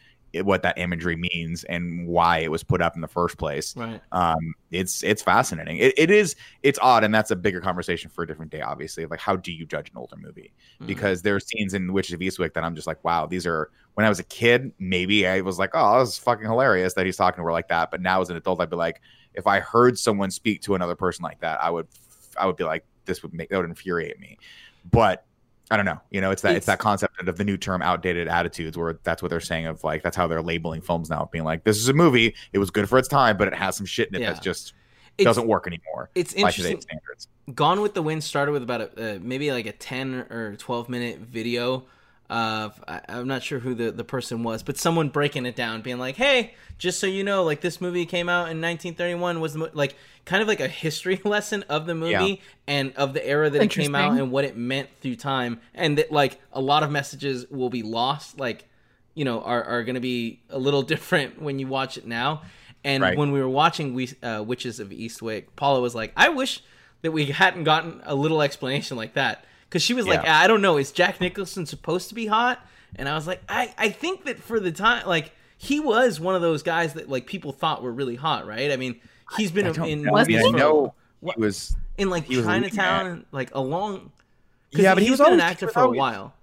what 0.43 0.61
that 0.63 0.77
imagery 0.77 1.15
means 1.15 1.63
and 1.65 2.07
why 2.07 2.37
it 2.39 2.49
was 2.49 2.63
put 2.63 2.81
up 2.81 2.95
in 2.95 3.01
the 3.01 3.07
first 3.07 3.37
place. 3.37 3.75
right 3.75 3.99
Um, 4.11 4.53
it's 4.71 5.03
it's 5.03 5.21
fascinating. 5.21 5.77
It, 5.77 5.93
it 5.97 6.09
is 6.09 6.35
it's 6.63 6.79
odd, 6.81 7.03
and 7.03 7.13
that's 7.13 7.31
a 7.31 7.35
bigger 7.35 7.59
conversation 7.59 8.09
for 8.09 8.23
a 8.23 8.27
different 8.27 8.51
day. 8.51 8.61
Obviously, 8.61 9.05
like 9.05 9.19
how 9.19 9.35
do 9.35 9.51
you 9.51 9.65
judge 9.65 9.89
an 9.89 9.97
older 9.97 10.15
movie? 10.17 10.53
Mhm. 10.79 10.87
because 10.87 11.21
there 11.21 11.35
are 11.35 11.39
scenes 11.39 11.73
in 11.73 11.91
Witches 11.93 12.13
of 12.13 12.21
Eastwick 12.21 12.53
that 12.53 12.63
I'm 12.63 12.75
just 12.75 12.87
like, 12.87 13.03
wow, 13.03 13.25
these 13.25 13.45
are. 13.45 13.69
When 13.95 14.05
I 14.05 14.09
was 14.09 14.19
a 14.19 14.23
kid, 14.23 14.71
maybe 14.79 15.27
I 15.27 15.41
was 15.41 15.59
like, 15.59 15.71
oh, 15.73 15.99
this 15.99 16.13
is 16.13 16.17
fucking 16.17 16.45
hilarious 16.45 16.93
that 16.93 17.05
he's 17.05 17.17
talking 17.17 17.41
to 17.41 17.43
her 17.43 17.51
like 17.51 17.67
that. 17.67 17.91
But 17.91 18.01
now 18.01 18.21
as 18.21 18.29
an 18.29 18.37
adult, 18.37 18.61
I'd 18.61 18.69
be 18.69 18.77
like, 18.77 19.01
if 19.33 19.47
I 19.47 19.59
heard 19.59 19.99
someone 19.99 20.31
speak 20.31 20.61
to 20.61 20.75
another 20.75 20.95
person 20.95 21.23
like 21.23 21.41
that, 21.41 21.61
I 21.61 21.69
would, 21.69 21.87
I 22.37 22.45
would 22.45 22.55
be 22.55 22.63
like, 22.63 22.85
this 23.03 23.21
would 23.21 23.33
make 23.33 23.49
that 23.49 23.57
would 23.57 23.65
infuriate 23.69 24.17
me. 24.17 24.37
But 24.89 25.25
I 25.71 25.77
don't 25.77 25.85
know, 25.85 25.99
you 26.11 26.19
know, 26.21 26.29
it's 26.31 26.41
that 26.41 26.49
it's, 26.49 26.65
It's- 26.65 26.65
that 26.65 26.79
concept 26.79 27.19
of 27.27 27.37
the 27.37 27.43
new 27.43 27.57
term 27.57 27.81
outdated 27.81 28.27
attitudes, 28.27 28.77
where 28.77 28.99
that's 29.03 29.21
what 29.23 29.29
they're 29.29 29.39
saying 29.39 29.65
of 29.67 29.83
like 29.83 30.03
that's 30.03 30.17
how 30.17 30.27
they're 30.27 30.41
labeling 30.41 30.81
films 30.81 31.09
now, 31.09 31.29
being 31.31 31.45
like, 31.45 31.63
this 31.63 31.77
is 31.77 31.87
a 31.89 31.93
movie, 31.93 32.35
it 32.53 32.59
was 32.59 32.69
good 32.69 32.87
for 32.89 32.97
its 32.99 33.07
time, 33.07 33.37
but 33.37 33.47
it 33.47 33.53
has 33.55 33.75
some 33.77 33.85
shit 33.85 34.09
in 34.09 34.15
it 34.15 34.21
Yeah. 34.21 34.27
that's 34.33 34.39
just 34.41 34.73
doesn't 35.17 35.47
work 35.47 35.67
anymore 35.67 36.09
it's 36.15 36.33
interesting 36.33 36.81
standards. 36.81 37.27
Gone 37.53 37.81
with 37.81 37.93
the 37.93 38.01
Wind 38.01 38.23
started 38.23 38.53
with 38.53 38.63
about 38.63 38.81
a 38.81 39.15
uh, 39.15 39.19
maybe 39.21 39.51
like 39.51 39.67
a 39.67 39.71
ten 39.71 40.13
or 40.31 40.55
twelve 40.57 40.89
minute 40.89 41.19
video 41.19 41.85
of 42.31 42.81
I, 42.87 43.01
I'm 43.09 43.27
not 43.27 43.43
sure 43.43 43.59
who 43.59 43.75
the 43.75 43.91
the 43.91 44.03
person 44.05 44.41
was, 44.43 44.63
but 44.63 44.77
someone 44.77 45.09
breaking 45.09 45.45
it 45.45 45.55
down, 45.55 45.81
being 45.81 45.99
like, 45.99 46.15
"Hey, 46.15 46.53
just 46.77 46.99
so 46.99 47.05
you 47.07 47.23
know, 47.23 47.43
like 47.43 47.59
this 47.61 47.81
movie 47.81 48.05
came 48.05 48.29
out 48.29 48.43
in 48.49 48.61
1931 48.61 49.41
was 49.41 49.53
the 49.53 49.69
like 49.73 49.95
kind 50.25 50.41
of 50.41 50.47
like 50.47 50.59
a 50.61 50.67
history 50.67 51.19
lesson 51.25 51.63
of 51.67 51.85
the 51.85 51.93
movie 51.95 52.11
Yeah. 52.11 52.35
and 52.67 52.93
of 52.95 53.13
the 53.13 53.25
era 53.27 53.49
that 53.49 53.61
it 53.61 53.69
came 53.71 53.93
out 53.95 54.17
and 54.17 54.31
what 54.31 54.45
it 54.45 54.55
meant 54.55 54.89
through 55.01 55.17
time, 55.17 55.59
and 55.75 55.97
that 55.97 56.11
like 56.11 56.39
a 56.53 56.61
lot 56.61 56.83
of 56.83 56.89
messages 56.91 57.45
will 57.51 57.69
be 57.69 57.83
lost, 57.83 58.39
like 58.39 58.65
you 59.13 59.25
know, 59.25 59.41
are 59.41 59.63
are 59.63 59.83
going 59.83 59.95
to 59.95 59.99
be 60.01 60.39
a 60.49 60.57
little 60.57 60.81
different 60.93 61.41
when 61.41 61.59
you 61.59 61.67
watch 61.67 61.97
it 61.97 62.07
now." 62.07 62.43
And 62.83 63.03
Right. 63.03 63.15
when 63.17 63.31
we 63.31 63.39
were 63.41 63.49
watching 63.49 63.93
we 63.93 64.09
uh, 64.23 64.41
Witches 64.47 64.79
of 64.79 64.89
Eastwick, 64.89 65.47
Paula 65.57 65.81
was 65.81 65.93
like, 65.93 66.13
"I 66.15 66.29
wish 66.29 66.63
that 67.01 67.11
we 67.11 67.25
hadn't 67.25 67.65
gotten 67.65 68.01
a 68.05 68.15
little 68.15 68.41
explanation 68.41 68.95
like 68.97 69.13
that." 69.15 69.43
Because 69.71 69.81
she 69.83 69.93
was 69.93 70.05
like, 70.05 70.27
"I 70.27 70.47
don't 70.47 70.61
know, 70.61 70.75
is 70.75 70.91
Jack 70.91 71.21
Nicholson 71.21 71.65
supposed 71.65 72.09
to 72.09 72.15
be 72.15 72.25
hot?" 72.27 72.59
And 72.97 73.07
I 73.07 73.15
was 73.15 73.25
like, 73.25 73.41
"I 73.47 73.73
I 73.77 73.87
think 73.89 74.25
that 74.25 74.37
for 74.37 74.59
the 74.59 74.71
time, 74.73 75.07
like 75.07 75.31
he 75.57 75.79
was 75.79 76.19
one 76.19 76.35
of 76.35 76.41
those 76.41 76.61
guys 76.61 76.93
that 76.95 77.07
like 77.09 77.25
people 77.25 77.53
thought 77.53 77.81
were 77.81 77.91
really 77.93 78.15
hot, 78.17 78.45
right? 78.45 78.69
I 78.71 78.75
mean, 78.75 78.99
he's 79.37 79.49
been 79.49 79.65
I 79.65 79.69
in 79.87 80.01
know. 80.03 80.15
I 80.17 80.25
mean, 80.25 80.37
I 80.39 80.41
for- 80.51 80.57
know 80.57 80.93
what- 81.21 81.35
he 81.37 81.41
was. 81.41 81.73
in 81.97 82.09
like 82.09 82.25
he 82.25 82.35
was 82.35 82.45
leading 82.45 82.63
Chinatown, 82.71 83.25
like 83.31 83.55
a 83.55 83.61
long. 83.61 84.11
'cause 84.73 84.81
Yeah, 84.83 84.93
but 84.93 85.03
he 85.03 85.09
he's 85.09 85.19
was 85.19 85.25
been 85.29 85.35
an 85.35 85.41
actor 85.41 85.59
he 85.61 85.65
was 85.67 85.73
for 85.73 85.83
a 85.83 85.89
while. 85.89 86.33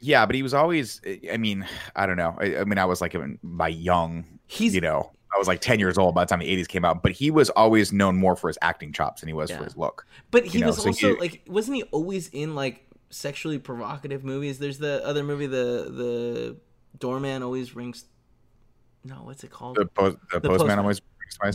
Yeah, 0.00 0.26
but 0.26 0.34
he 0.34 0.42
was 0.42 0.52
always. 0.52 1.00
I 1.32 1.38
mean, 1.38 1.66
I 1.94 2.04
don't 2.04 2.18
know. 2.18 2.36
I, 2.38 2.58
I 2.58 2.64
mean, 2.64 2.76
I 2.78 2.84
was 2.84 3.00
like 3.00 3.14
in 3.14 3.38
my 3.42 3.68
young. 3.68 4.26
He's 4.46 4.74
you 4.74 4.82
know, 4.82 5.10
I 5.36 5.38
was 5.38 5.46
like 5.48 5.60
ten 5.60 5.78
years 5.78 5.98
old 5.98 6.14
by 6.14 6.24
the 6.24 6.28
time 6.30 6.38
the 6.40 6.48
'80s 6.56 6.66
came 6.66 6.84
out. 6.84 7.02
But 7.02 7.12
he 7.12 7.30
was 7.30 7.50
always 7.50 7.92
known 7.92 8.16
more 8.16 8.34
for 8.36 8.48
his 8.48 8.58
acting 8.62 8.92
chops 8.92 9.20
than 9.20 9.28
he 9.28 9.34
was 9.34 9.50
Yeah. 9.50 9.58
for 9.58 9.64
his 9.64 9.76
look. 9.76 10.06
But 10.30 10.46
he 10.46 10.60
know, 10.60 10.68
was 10.68 10.78
so 10.78 10.86
also 10.88 11.14
he- 11.14 11.20
like, 11.20 11.42
wasn't 11.46 11.76
he 11.76 11.82
always 11.84 12.28
in 12.28 12.54
like 12.54 12.86
sexually 13.10 13.58
provocative 13.58 14.24
movies? 14.24 14.58
There's 14.58 14.78
the 14.78 15.04
other 15.06 15.22
movie, 15.22 15.46
the 15.46 15.90
the 15.90 16.56
doorman 16.98 17.42
always 17.42 17.76
rings. 17.76 18.06
No, 19.04 19.16
what's 19.16 19.44
it 19.44 19.50
called? 19.50 19.76
The, 19.76 19.86
post, 19.86 20.16
the, 20.32 20.40
The 20.40 20.48
postman 20.48 20.58
Postman. 20.58 20.78
always. 20.80 21.00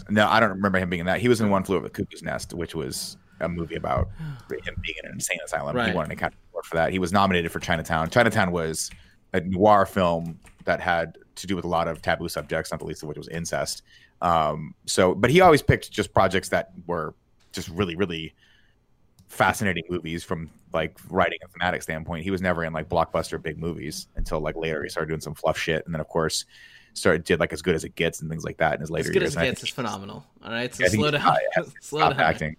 No, 0.10 0.28
I 0.28 0.40
don't 0.40 0.52
remember 0.52 0.78
him 0.80 0.90
being 0.90 1.00
in 1.02 1.06
that. 1.08 1.20
He 1.22 1.28
was 1.28 1.42
in 1.42 1.50
One 1.50 1.64
Flew 1.64 1.76
Over 1.78 1.88
the 1.88 1.90
Cuckoo's 1.90 2.22
Nest, 2.24 2.54
which 2.54 2.76
was 2.76 3.18
a 3.40 3.50
movie 3.50 3.76
about 3.76 4.10
him 4.20 4.76
being 4.82 4.96
in 5.04 5.08
an 5.10 5.14
insane 5.16 5.40
asylum. 5.44 5.76
He 5.76 5.82
Right. 5.82 5.96
won 5.96 6.06
an 6.06 6.12
Academy 6.12 6.38
Award 6.52 6.66
for 6.66 6.76
that. 6.76 6.92
He 6.92 7.00
was 7.00 7.12
nominated 7.12 7.52
for 7.52 7.60
Chinatown. 7.60 8.10
Chinatown 8.10 8.52
was 8.52 8.92
a 9.34 9.42
noir 9.42 9.86
film 9.86 10.40
that 10.66 10.80
had 10.80 11.18
to 11.36 11.48
do 11.48 11.56
with 11.56 11.66
a 11.66 11.68
lot 11.68 11.88
of 11.88 12.02
taboo 12.02 12.30
subjects, 12.30 12.72
not 12.72 12.80
the 12.80 12.86
least 12.86 13.04
of 13.04 13.10
which 13.10 13.18
was 13.18 13.28
incest. 13.30 13.84
Um, 14.22 14.76
so, 14.86 15.16
but 15.16 15.30
he 15.30 15.42
always 15.42 15.62
picked 15.62 15.92
just 15.92 16.14
projects 16.14 16.50
that 16.50 16.72
were 16.88 17.14
just 17.52 17.70
really, 17.70 17.96
really 17.96 18.34
fascinating 19.28 19.84
movies 19.90 20.24
from 20.24 20.50
like 20.74 20.98
writing 21.10 21.40
and 21.42 21.52
thematic 21.52 21.82
standpoint. 21.82 22.24
He 22.24 22.32
was 22.32 22.42
never 22.42 22.64
in 22.66 22.74
like 22.74 22.90
blockbuster 22.90 23.42
big 23.42 23.58
movies 23.58 24.08
until 24.16 24.40
like 24.40 24.56
later 24.56 24.84
he 24.84 24.90
started 24.90 25.10
doing 25.10 25.22
some 25.22 25.34
fluff 25.34 25.58
shit, 25.58 25.86
and 25.86 25.94
then 25.94 26.02
of 26.02 26.08
course 26.08 26.46
started 26.94 27.24
did 27.24 27.40
like 27.40 27.54
as 27.54 27.62
good 27.62 27.74
as 27.74 27.86
it 27.86 27.96
gets 27.96 28.22
and 28.22 28.30
things 28.30 28.44
like 28.44 28.58
that 28.58 28.76
in 28.76 28.82
his 28.82 28.92
later 28.92 29.08
years. 29.08 29.10
as 29.10 29.14
good 29.14 29.22
years. 29.22 29.38
as 29.38 29.42
it 29.44 29.46
gets 29.46 29.64
is 29.64 29.70
phenomenal. 29.70 30.26
All 30.44 30.52
right, 30.52 30.74
so 30.74 30.84
Yeah, 30.84 30.90
slow 30.90 31.12
down. 31.12 31.38
Has 31.54 31.74
slow 31.82 32.02
down. 32.02 32.20
acting. 32.20 32.58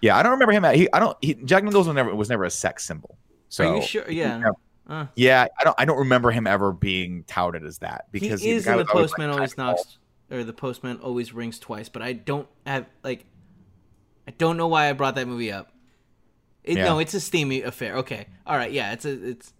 Yeah, 0.00 0.16
I 0.16 0.22
don't 0.22 0.32
remember 0.32 0.52
him. 0.52 0.64
He, 0.74 0.90
I 0.92 0.98
don't. 0.98 1.16
He, 1.20 1.34
Jack 1.34 1.62
Nicholson 1.62 1.90
was 1.90 1.96
never 1.96 2.14
was 2.14 2.28
never 2.28 2.44
a 2.44 2.50
sex 2.50 2.84
symbol. 2.84 3.16
So 3.48 3.68
Are 3.68 3.76
you 3.76 3.82
sure? 3.82 4.10
Yeah. 4.10 4.38
Yeah. 4.40 4.50
Uh, 4.90 5.06
yeah, 5.14 5.46
I 5.56 5.64
don't. 5.64 5.74
I 5.78 5.84
don't 5.84 5.98
remember 5.98 6.32
him 6.32 6.48
ever 6.48 6.72
being 6.72 7.22
touted 7.28 7.64
as 7.64 7.78
that 7.78 8.06
because 8.10 8.42
he 8.42 8.50
is 8.50 8.66
in 8.66 8.72
the 8.72 8.78
was 8.78 8.88
always, 8.88 9.10
postman 9.10 9.28
like, 9.28 9.36
always 9.36 9.56
knocks, 9.56 9.98
or 10.32 10.42
the 10.42 10.52
postman 10.52 10.98
always 10.98 11.32
rings 11.32 11.60
twice. 11.60 11.88
But 11.88 12.02
I 12.02 12.12
don't 12.12 12.48
have 12.66 12.86
like, 13.04 13.24
I 14.26 14.32
don't 14.32 14.56
know 14.56 14.66
why 14.66 14.90
I 14.90 14.92
brought 14.92 15.14
that 15.14 15.28
movie 15.28 15.52
up. 15.52 15.72
It, 16.64 16.76
Yeah. 16.76 16.86
No, 16.86 16.98
it's 16.98 17.14
a 17.14 17.20
steamy 17.20 17.62
affair. 17.62 17.98
Okay, 17.98 18.26
all 18.44 18.56
right, 18.56 18.72
yeah, 18.72 18.92
it's 18.92 19.04
a 19.04 19.28
it's. 19.28 19.52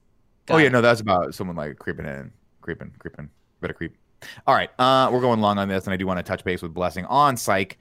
Oh 0.48 0.57
yeah, 0.57 0.66
it. 0.66 0.73
no, 0.73 0.81
that's 0.81 1.01
about 1.01 1.32
someone 1.32 1.55
like 1.55 1.78
creeping 1.78 2.07
in, 2.07 2.32
creeping, 2.61 2.93
creeping, 2.98 3.31
better 3.61 3.73
creep. 3.73 3.97
All 4.48 4.55
right, 4.57 4.70
uh, 4.81 5.11
we're 5.12 5.20
going 5.20 5.40
long 5.40 5.59
on 5.59 5.69
this, 5.69 5.85
and 5.85 5.94
I 5.94 5.97
do 5.97 6.09
want 6.09 6.19
to 6.19 6.24
touch 6.24 6.43
base 6.43 6.61
with 6.61 6.74
Blessing 6.74 7.05
on 7.05 7.36
Psych. 7.36 7.78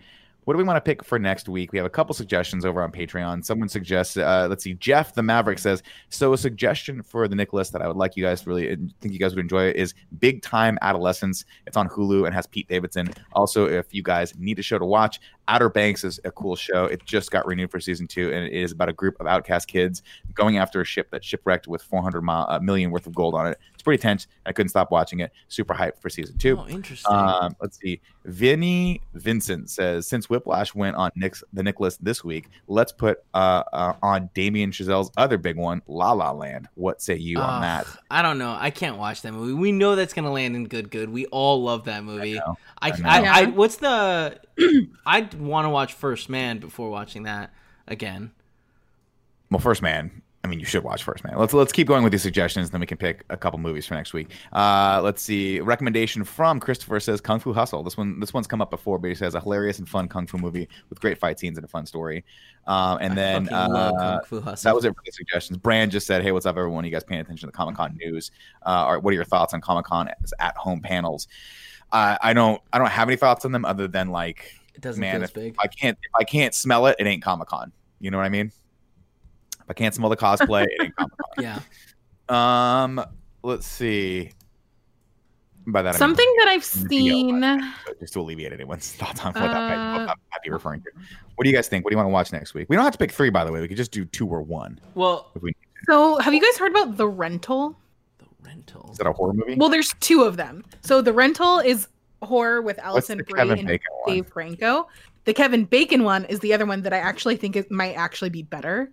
What 0.49 0.55
do 0.55 0.57
we 0.57 0.63
want 0.63 0.77
to 0.77 0.81
pick 0.81 1.03
for 1.03 1.19
next 1.19 1.47
week? 1.47 1.71
We 1.71 1.77
have 1.77 1.85
a 1.85 1.91
couple 1.91 2.15
suggestions 2.15 2.65
over 2.65 2.81
on 2.81 2.91
Patreon. 2.91 3.45
Someone 3.45 3.69
suggests, 3.69 4.17
uh, 4.17 4.47
let's 4.49 4.63
see, 4.63 4.73
Jeff 4.73 5.13
the 5.13 5.21
Maverick 5.21 5.59
says, 5.59 5.83
so 6.09 6.33
a 6.33 6.39
suggestion 6.39 7.03
for 7.03 7.27
the 7.27 7.35
Nick 7.35 7.53
List 7.53 7.71
that 7.73 7.83
I 7.83 7.87
would 7.87 7.97
like 7.97 8.17
you 8.17 8.23
guys 8.23 8.41
to 8.41 8.49
really 8.49 8.75
think 8.99 9.13
you 9.13 9.19
guys 9.19 9.35
would 9.35 9.43
enjoy 9.43 9.69
is 9.69 9.93
Big 10.17 10.41
Time 10.41 10.79
Adolescence. 10.81 11.45
It's 11.67 11.77
on 11.77 11.87
Hulu 11.87 12.25
and 12.25 12.33
has 12.33 12.47
Pete 12.47 12.67
Davidson. 12.67 13.13
Also, 13.33 13.67
if 13.67 13.93
you 13.93 14.01
guys 14.01 14.33
need 14.39 14.57
a 14.57 14.63
show 14.63 14.79
to 14.79 14.85
watch, 14.85 15.21
Outer 15.49 15.69
Banks 15.69 16.03
is 16.03 16.19
a 16.23 16.31
cool 16.31 16.55
show. 16.55 16.85
It 16.85 17.03
just 17.05 17.31
got 17.31 17.45
renewed 17.47 17.71
for 17.71 17.79
season 17.79 18.07
two, 18.07 18.31
and 18.31 18.45
it 18.45 18.53
is 18.53 18.71
about 18.71 18.87
a 18.87 18.93
group 18.93 19.19
of 19.19 19.25
outcast 19.25 19.67
kids 19.67 20.03
going 20.35 20.59
after 20.59 20.79
a 20.79 20.85
ship 20.85 21.09
that 21.09 21.23
shipwrecked 21.23 21.67
with 21.67 21.81
400 21.81 22.21
mile, 22.21 22.45
uh, 22.49 22.59
million 22.59 22.91
worth 22.91 23.07
of 23.07 23.15
gold 23.15 23.33
on 23.33 23.47
it. 23.47 23.57
It's 23.73 23.81
pretty 23.81 23.99
tense. 23.99 24.27
I 24.45 24.51
couldn't 24.51 24.69
stop 24.69 24.91
watching 24.91 25.21
it. 25.21 25.31
Super 25.47 25.73
hyped 25.73 25.99
for 25.99 26.09
season 26.09 26.37
two. 26.37 26.59
Oh, 26.59 26.67
interesting. 26.67 27.15
Um, 27.15 27.55
let's 27.59 27.79
see. 27.79 27.99
Vinny 28.25 29.01
Vincent 29.15 29.71
says, 29.71 30.05
since 30.05 30.29
Whiplash 30.29 30.75
went 30.75 30.95
on 30.95 31.09
Nick's 31.15 31.43
the 31.51 31.63
Nick 31.63 31.79
List 31.79 32.03
this 32.03 32.23
week, 32.23 32.49
let's 32.67 32.91
put 32.91 33.23
uh, 33.33 33.63
uh 33.73 33.93
on 34.03 34.29
Damien 34.35 34.69
Chazelle's 34.71 35.09
other 35.17 35.37
big 35.37 35.57
one, 35.57 35.81
La 35.87 36.11
La 36.11 36.31
Land. 36.31 36.67
What 36.75 37.01
say 37.01 37.15
you 37.15 37.39
on 37.39 37.61
that? 37.61 37.87
I 38.11 38.21
don't 38.21 38.37
know. 38.37 38.55
I 38.59 38.69
can't 38.69 38.97
watch 38.97 39.23
that 39.23 39.31
movie. 39.31 39.53
We 39.53 39.71
know 39.71 39.95
that's 39.95 40.13
gonna 40.13 40.31
land 40.31 40.55
in 40.55 40.67
good. 40.67 40.91
Good. 40.91 41.09
We 41.09 41.25
all 41.27 41.63
love 41.63 41.85
that 41.85 42.03
movie. 42.03 42.35
know. 42.35 42.57
I, 42.81 42.91
I 42.91 42.97
know. 42.97 43.07
I, 43.07 43.39
I, 43.41 43.45
what's 43.45 43.77
the? 43.77 44.39
I'd 45.05 45.38
want 45.39 45.65
to 45.65 45.69
watch 45.69 45.93
First 45.93 46.29
Man 46.29 46.59
before 46.59 46.89
watching 46.89 47.23
that 47.23 47.53
again. 47.87 48.31
Well, 49.49 49.59
First 49.59 49.81
Man. 49.81 50.21
I 50.41 50.47
mean, 50.47 50.59
you 50.59 50.65
should 50.65 50.85
watch 50.85 51.03
First 51.03 51.25
Man. 51.25 51.33
Let's 51.37 51.53
let's 51.53 51.73
keep 51.73 51.85
going 51.85 52.01
with 52.01 52.13
these 52.13 52.21
suggestions, 52.21 52.69
then 52.69 52.79
we 52.79 52.87
can 52.87 52.97
pick 52.97 53.25
a 53.29 53.35
couple 53.35 53.59
movies 53.59 53.85
for 53.85 53.95
next 53.95 54.13
week. 54.13 54.29
Uh, 54.53 55.01
let's 55.03 55.21
see. 55.21 55.59
Recommendation 55.59 56.23
from 56.23 56.61
Christopher 56.61 57.01
says 57.01 57.19
Kung 57.19 57.41
Fu 57.41 57.51
Hustle. 57.51 57.83
This 57.83 57.97
one 57.97 58.21
this 58.21 58.33
one's 58.33 58.47
come 58.47 58.61
up 58.61 58.69
before, 58.69 58.99
but 58.99 59.09
he 59.09 59.15
says 59.15 59.35
a 59.35 59.41
hilarious 59.41 59.79
and 59.79 59.89
fun 59.89 60.07
kung 60.07 60.27
fu 60.27 60.37
movie 60.37 60.69
with 60.89 61.01
great 61.01 61.17
fight 61.17 61.39
scenes 61.39 61.57
and 61.57 61.65
a 61.65 61.67
fun 61.67 61.85
story. 61.85 62.23
Um, 62.67 62.99
and 63.01 63.13
I 63.13 63.15
then 63.15 63.49
uh, 63.49 63.91
Kung 63.99 64.25
Fu 64.25 64.41
Hustle. 64.41 64.69
that 64.69 64.75
was 64.75 64.85
it 64.85 64.95
for 64.95 65.01
the 65.05 65.11
suggestions. 65.11 65.57
Brand 65.57 65.91
just 65.91 66.07
said, 66.07 66.23
"Hey, 66.23 66.31
what's 66.31 66.45
up, 66.45 66.55
everyone? 66.55 66.85
You 66.85 66.91
guys 66.91 67.03
paying 67.03 67.19
attention 67.19 67.41
to 67.41 67.51
the 67.51 67.57
Comic 67.57 67.75
Con 67.75 67.97
news? 67.97 68.31
Uh, 68.65 68.85
or 68.87 68.99
what 68.99 69.11
are 69.11 69.15
your 69.15 69.25
thoughts 69.25 69.53
on 69.53 69.59
Comic 69.59 69.85
Con 69.85 70.09
at 70.39 70.55
home 70.55 70.79
panels?" 70.79 71.27
Uh, 71.91 72.17
I 72.21 72.33
don't, 72.33 72.61
I 72.71 72.77
don't 72.77 72.89
have 72.89 73.09
any 73.09 73.17
thoughts 73.17 73.45
on 73.45 73.51
them 73.51 73.65
other 73.65 73.87
than 73.87 74.09
like, 74.09 74.58
It 74.79 74.83
doesn't 74.83 75.01
man, 75.01 75.15
feel 75.15 75.23
if 75.23 75.29
as 75.31 75.33
big. 75.33 75.55
I 75.59 75.67
can't, 75.67 75.97
if 76.01 76.11
I 76.17 76.23
can't 76.23 76.55
smell 76.55 76.85
it, 76.87 76.95
it 76.99 77.05
ain't 77.05 77.21
Comic 77.21 77.49
Con. 77.49 77.73
You 77.99 78.11
know 78.11 78.17
what 78.17 78.23
I 78.25 78.29
mean? 78.29 78.49
If 79.59 79.65
I 79.69 79.73
can't 79.73 79.93
smell 79.93 80.07
the 80.09 80.15
cosplay, 80.15 80.63
it 80.69 80.81
ain't 80.81 80.95
Comic 80.95 81.11
Con. 81.35 81.59
yeah. 82.29 82.83
Um, 82.93 83.05
let's 83.43 83.67
see. 83.67 84.31
By 85.67 85.81
that, 85.81 85.89
I 85.89 85.91
mean, 85.91 85.97
Something 85.99 86.33
that 86.39 86.47
I've 86.47 86.63
video, 86.65 87.13
seen. 87.13 87.73
just 87.99 88.13
to 88.13 88.21
alleviate 88.21 88.53
anyone's 88.53 88.89
thoughts 88.93 89.19
on 89.19 89.33
what 89.33 89.41
that 89.41 89.51
might, 89.51 89.91
what 89.97 90.01
Uh, 90.03 90.05
that 90.05 90.17
might 90.31 90.41
be 90.45 90.49
referring 90.49 90.81
to. 90.83 90.89
What 91.35 91.43
do 91.43 91.49
you 91.49 91.55
guys 91.55 91.67
think? 91.67 91.83
What 91.83 91.89
do 91.91 91.95
you 91.95 91.97
want 91.97 92.07
to 92.07 92.11
watch 92.13 92.31
next 92.31 92.53
week? 92.53 92.67
We 92.69 92.77
don't 92.77 92.85
have 92.85 92.93
to 92.93 92.97
pick 92.99 93.11
three, 93.11 93.29
by 93.29 93.43
the 93.43 93.51
way. 93.51 93.59
We 93.59 93.67
could 93.67 93.75
just 93.75 93.91
do 93.91 94.05
two 94.05 94.27
or 94.29 94.41
one. 94.41 94.79
Well, 94.95 95.29
If 95.35 95.41
we 95.41 95.51
So, 95.89 96.19
have 96.19 96.33
you 96.33 96.39
guys 96.41 96.57
heard 96.57 96.71
about 96.71 96.95
The 96.95 97.07
Rental? 97.09 97.77
the 98.19 98.25
rental. 98.47 98.87
is 98.93 98.97
that 98.99 99.07
a 99.07 99.11
horror 99.11 99.33
movie? 99.33 99.55
Well, 99.55 99.67
there's 99.67 99.93
two 99.99 100.23
of 100.23 100.37
them. 100.37 100.63
So, 100.83 101.01
The 101.01 101.11
Rental 101.11 101.59
is 101.59 101.89
horror 102.21 102.61
with 102.61 102.79
Alison 102.79 103.17
the 103.19 103.23
Brie 103.23 103.39
Kevin 103.39 103.59
and 103.59 103.67
Bacon 103.67 103.87
one? 104.03 104.15
Dave 104.15 104.27
Franco. 104.27 104.87
The 105.25 105.33
Kevin 105.33 105.65
Bacon 105.65 106.03
one 106.03 106.25
is 106.25 106.39
the 106.39 106.53
other 106.53 106.65
one 106.65 106.81
that 106.83 106.93
I 106.93 106.97
actually 106.97 107.35
think 107.37 107.55
it 107.55 107.69
might 107.71 107.93
actually 107.93 108.29
be 108.29 108.43
better 108.43 108.91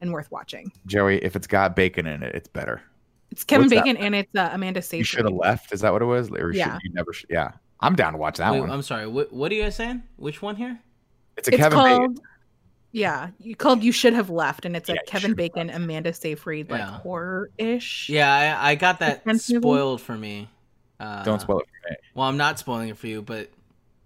and 0.00 0.12
worth 0.12 0.30
watching. 0.30 0.72
Joey, 0.86 1.22
if 1.24 1.36
it's 1.36 1.46
got 1.46 1.76
bacon 1.76 2.06
in 2.06 2.22
it, 2.22 2.34
it's 2.34 2.48
better. 2.48 2.82
It's 3.30 3.44
Kevin 3.44 3.64
What's 3.66 3.74
that 3.76 3.84
Bacon 3.84 3.96
and 4.04 4.14
it's 4.14 4.34
uh, 4.34 4.50
Amanda 4.52 4.82
Seyfried. 4.82 4.98
You 4.98 5.04
should 5.04 5.24
have 5.24 5.32
left. 5.34 5.72
Is 5.72 5.80
that 5.80 5.92
what 5.92 6.02
it 6.02 6.06
was? 6.06 6.30
Or 6.30 6.52
Yeah. 6.52 6.74
should 6.74 6.82
you 6.82 6.92
never? 6.92 7.12
Sh- 7.14 7.24
yeah, 7.30 7.52
I'm 7.80 7.94
down 7.94 8.12
to 8.12 8.18
watch 8.18 8.36
that 8.38 8.52
Wait, 8.52 8.60
one. 8.60 8.70
I'm 8.70 8.82
sorry. 8.82 9.06
What, 9.06 9.32
what 9.32 9.50
are 9.50 9.54
you 9.54 9.62
guys 9.62 9.76
saying? 9.76 10.02
Which 10.16 10.42
one 10.42 10.56
here? 10.56 10.78
it's 11.38 11.48
a 11.48 11.52
It's 11.52 11.56
Kevin 11.58 11.78
called 11.78 12.00
Bacon. 12.16 12.26
yeah, 12.90 13.28
you 13.38 13.56
called 13.56 13.82
you 13.82 13.92
should 13.92 14.12
have 14.12 14.28
left, 14.28 14.66
and 14.66 14.76
it's 14.76 14.90
a 14.90 14.92
Yeah, 14.92 14.98
You 15.00 15.06
Kevin 15.06 15.20
Should 15.22 15.30
Have 15.30 15.36
Bacon, 15.38 15.70
Amanda 15.70 16.12
Seyfried 16.12 16.68
like 16.70 16.80
Yeah. 16.80 16.98
horror 16.98 17.50
ish. 17.56 18.10
Yeah, 18.10 18.58
I, 18.60 18.72
I 18.72 18.74
got 18.74 18.98
that 18.98 19.18
Suspense 19.18 19.48
movie? 19.48 19.62
spoiled 19.62 20.00
for 20.02 20.18
me. 20.18 20.50
Uh, 21.00 21.22
Don't 21.24 21.40
spoil 21.40 21.60
it 21.60 21.66
for 21.66 21.90
me. 21.90 21.96
Well, 22.14 22.28
I'm 22.28 22.36
not 22.36 22.58
spoiling 22.58 22.88
it 22.88 22.96
for 22.98 23.06
you, 23.08 23.22
but 23.22 23.50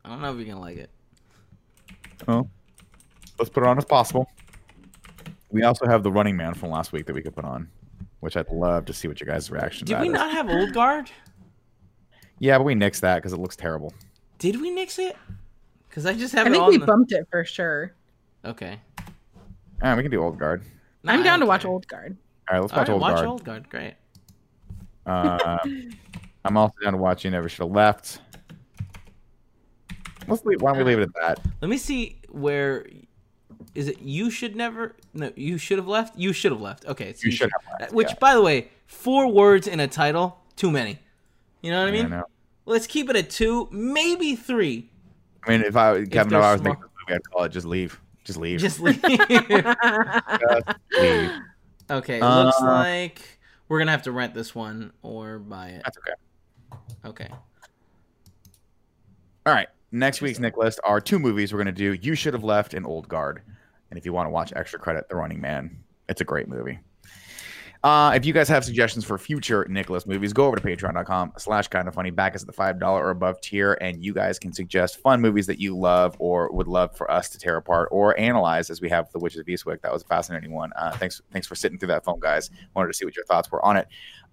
I 0.05 0.09
don't 0.09 0.21
know 0.23 0.31
if 0.33 0.37
you're 0.39 0.47
gonna 0.47 0.61
like 0.61 0.79
it. 0.79 0.91
Well, 2.27 2.49
let's 3.39 3.51
put 3.51 3.63
it 3.63 3.67
on 3.67 3.77
as 3.79 3.85
possible. 3.85 4.29
We 5.51 5.63
also 5.63 5.87
have 5.87 6.03
the 6.03 6.11
Running 6.11 6.37
Man 6.37 6.55
from 6.55 6.71
last 6.71 6.93
week 6.93 7.07
that 7.07 7.15
we 7.15 7.23
could 7.23 7.35
put 7.35 7.45
on, 7.45 7.69
which 8.21 8.37
I'd 8.37 8.51
love 8.51 8.85
to 8.87 8.93
see 8.93 9.09
what 9.09 9.21
your 9.21 9.27
guys' 9.29 9.51
reaction. 9.51 9.87
to 9.87 9.93
Did 9.93 9.97
that 9.97 10.03
we 10.03 10.09
is. 10.09 10.15
not 10.15 10.31
have 10.33 10.49
Old 10.49 10.73
Guard? 10.73 11.11
Yeah, 12.39 12.59
but 12.59 12.65
we 12.65 12.75
nixed 12.75 13.01
that 13.01 13.17
because 13.17 13.33
it 13.33 13.39
looks 13.39 13.57
terrible. 13.57 13.93
Did 14.39 14.61
we 14.61 14.71
nix 14.71 14.99
it? 14.99 15.17
Because 15.89 16.05
I 16.07 16.13
just 16.15 16.35
have 16.35 16.47
I 16.47 16.51
it 16.51 16.53
think 16.53 16.67
we 16.69 16.77
the- 16.79 16.87
bumped 16.87 17.13
it 17.13 17.27
for 17.31 17.45
sure. 17.45 17.93
Okay. 18.45 18.79
All 19.83 19.91
right, 19.91 19.97
we 19.97 20.03
can 20.03 20.11
do 20.11 20.23
Old 20.23 20.39
Guard. 20.39 20.63
No, 21.03 21.13
I'm 21.13 21.23
down 21.23 21.39
don't 21.39 21.41
to 21.41 21.47
watch. 21.47 21.65
Old 21.65 21.87
Guard. 21.89 22.17
All 22.49 22.55
right, 22.55 22.61
let's 22.61 22.73
watch 22.73 22.89
right, 22.89 22.93
Old 22.93 23.01
watch 23.01 23.15
Guard. 23.17 23.27
Old 23.27 23.45
Guard. 23.45 23.69
Great. 23.71 23.95
Uh, 25.07 25.59
I'm 26.47 26.56
also 26.56 26.74
down 26.82 26.93
to 26.93 26.98
watch 26.98 27.24
You 27.24 27.31
Never 27.31 27.48
Should 27.48 27.64
Have 27.64 27.73
Left. 27.73 28.20
Let's 30.28 30.44
leave. 30.44 30.60
Why 30.60 30.70
don't 30.73 30.78
we 30.78 30.85
leave 30.85 30.98
it 30.98 31.02
at 31.02 31.14
that? 31.14 31.40
Let 31.60 31.68
me 31.68 31.78
see 31.78 32.20
where. 32.31 32.86
Is 33.74 33.89
it 33.89 34.01
you 34.01 34.31
should 34.31 34.56
never? 34.56 34.97
No, 35.14 35.31
you 35.36 35.59
should 35.59 35.78
have 35.78 35.86
left. 35.89 36.16
You 36.18 36.32
should 36.32 36.52
have 36.52 36.60
left. 36.60 36.86
Okay, 36.86 37.09
it's 37.10 37.23
You 37.24 37.31
should 37.31 37.51
have 37.52 37.81
left, 37.81 37.93
Which, 37.93 38.09
yeah. 38.09 38.14
by 38.20 38.35
the 38.35 38.40
way, 38.43 38.68
four 38.86 39.31
words 39.31 39.66
in 39.66 39.81
a 39.81 39.86
title, 39.89 40.39
too 40.56 40.70
many. 40.70 40.98
You 41.62 41.70
know 41.73 41.81
what 41.81 41.89
I 41.89 41.93
mean? 41.93 42.09
know. 42.10 42.24
Let's 42.64 42.86
keep 42.86 43.10
it 43.10 43.16
at 43.16 43.28
two, 43.31 43.68
maybe 43.70 44.35
three. 44.35 44.90
I 45.47 45.51
mean, 45.51 45.60
if 45.62 45.77
I 45.77 46.05
Kevin, 46.06 46.18
if 46.20 46.28
they're 46.31 46.43
I 46.43 46.52
was 46.52 46.62
making 46.62 46.81
this 46.81 46.90
movie, 47.09 47.14
I'd 47.16 47.31
call 47.31 47.44
it 47.44 47.51
"Just 47.51 47.66
Leave." 47.66 48.01
Just 48.24 48.39
leave. 48.40 48.59
Just 48.60 48.81
leave. 48.81 49.01
Just 49.02 49.18
leave. 50.98 51.31
okay, 51.90 52.20
Uh, 52.20 52.44
looks 52.44 52.60
like 52.60 53.23
we're 53.68 53.78
gonna 53.78 53.93
have 53.93 54.02
to 54.02 54.12
rent 54.12 54.35
this 54.35 54.55
one 54.55 54.93
or 55.02 55.39
buy 55.39 55.68
it. 55.68 55.82
That's 55.85 55.98
okay. 55.98 56.12
Okay. 57.05 57.28
All 59.44 59.53
right. 59.53 59.69
Next 59.93 60.20
week's 60.20 60.39
Nick 60.39 60.57
list 60.57 60.81
are 60.85 61.01
two 61.01 61.19
movies 61.19 61.53
we're 61.53 61.62
going 61.62 61.74
to 61.74 61.81
do. 61.81 61.94
You 61.94 62.15
Should 62.15 62.35
Have 62.35 62.44
Left 62.44 62.74
and 62.74 62.85
Old 62.85 63.09
Guard. 63.09 63.43
And 63.90 63.98
if 63.98 64.05
you 64.05 64.12
want 64.12 64.27
to 64.27 64.31
watch 64.31 64.53
Extra 64.57 64.78
Credit, 64.78 65.09
The 65.09 65.16
Running 65.16 65.40
Man, 65.40 65.78
it's 66.09 66.20
a 66.20 66.24
great 66.24 66.48
movie. 66.48 66.81
Uh, 67.85 68.12
if 68.16 68.24
you 68.24 68.32
guys 68.32 68.48
have 68.48 68.65
suggestions 68.65 69.05
for 69.05 69.16
future 69.16 69.65
Nick 69.69 69.90
List 69.90 70.09
movies, 70.09 70.32
go 70.32 70.47
over 70.47 70.57
to 70.57 70.62
patreon.com 70.62 71.32
slash 71.39 71.69
kind 71.69 71.86
of 71.86 71.94
funny. 71.94 72.11
Back 72.11 72.35
us 72.35 72.43
at 72.43 72.48
the 72.48 72.53
$5 72.53 72.82
or 72.82 73.11
above 73.11 73.40
tier, 73.40 73.78
and 73.81 74.05
you 74.05 74.12
guys 74.12 74.40
can 74.40 74.53
suggest 74.53 74.98
fun 74.98 75.20
movies 75.20 75.47
that 75.47 75.61
you 75.61 75.78
love 75.78 76.16
or 76.19 76.51
would 76.51 76.66
love 76.66 76.97
for 76.97 77.09
us 77.09 77.28
to 77.28 77.39
tear 77.39 77.57
apart 77.57 77.89
or 77.93 78.19
analyze 78.19 78.70
as 78.70 78.81
we 78.81 78.89
have 78.89 79.12
The 79.12 79.20
Witches 79.20 79.39
of 79.39 79.47
Eastwick. 79.47 79.82
That 79.82 79.93
was 79.93 80.03
a 80.03 80.07
fascinating 80.07 80.53
one. 80.53 80.73
Uh, 80.77 80.97
thanks 80.97 81.23
thanks 81.31 81.47
for 81.47 81.55
sitting 81.55 81.78
through 81.78 81.89
that 81.89 82.05
phone, 82.05 82.19
guys. 82.19 82.51
Wanted 82.74 82.89
to 82.89 82.94
see 82.94 83.05
what 83.05 83.15
your 83.15 83.24
thoughts 83.27 83.53
were 83.53 83.65
on 83.65 83.77
it. 83.77 83.86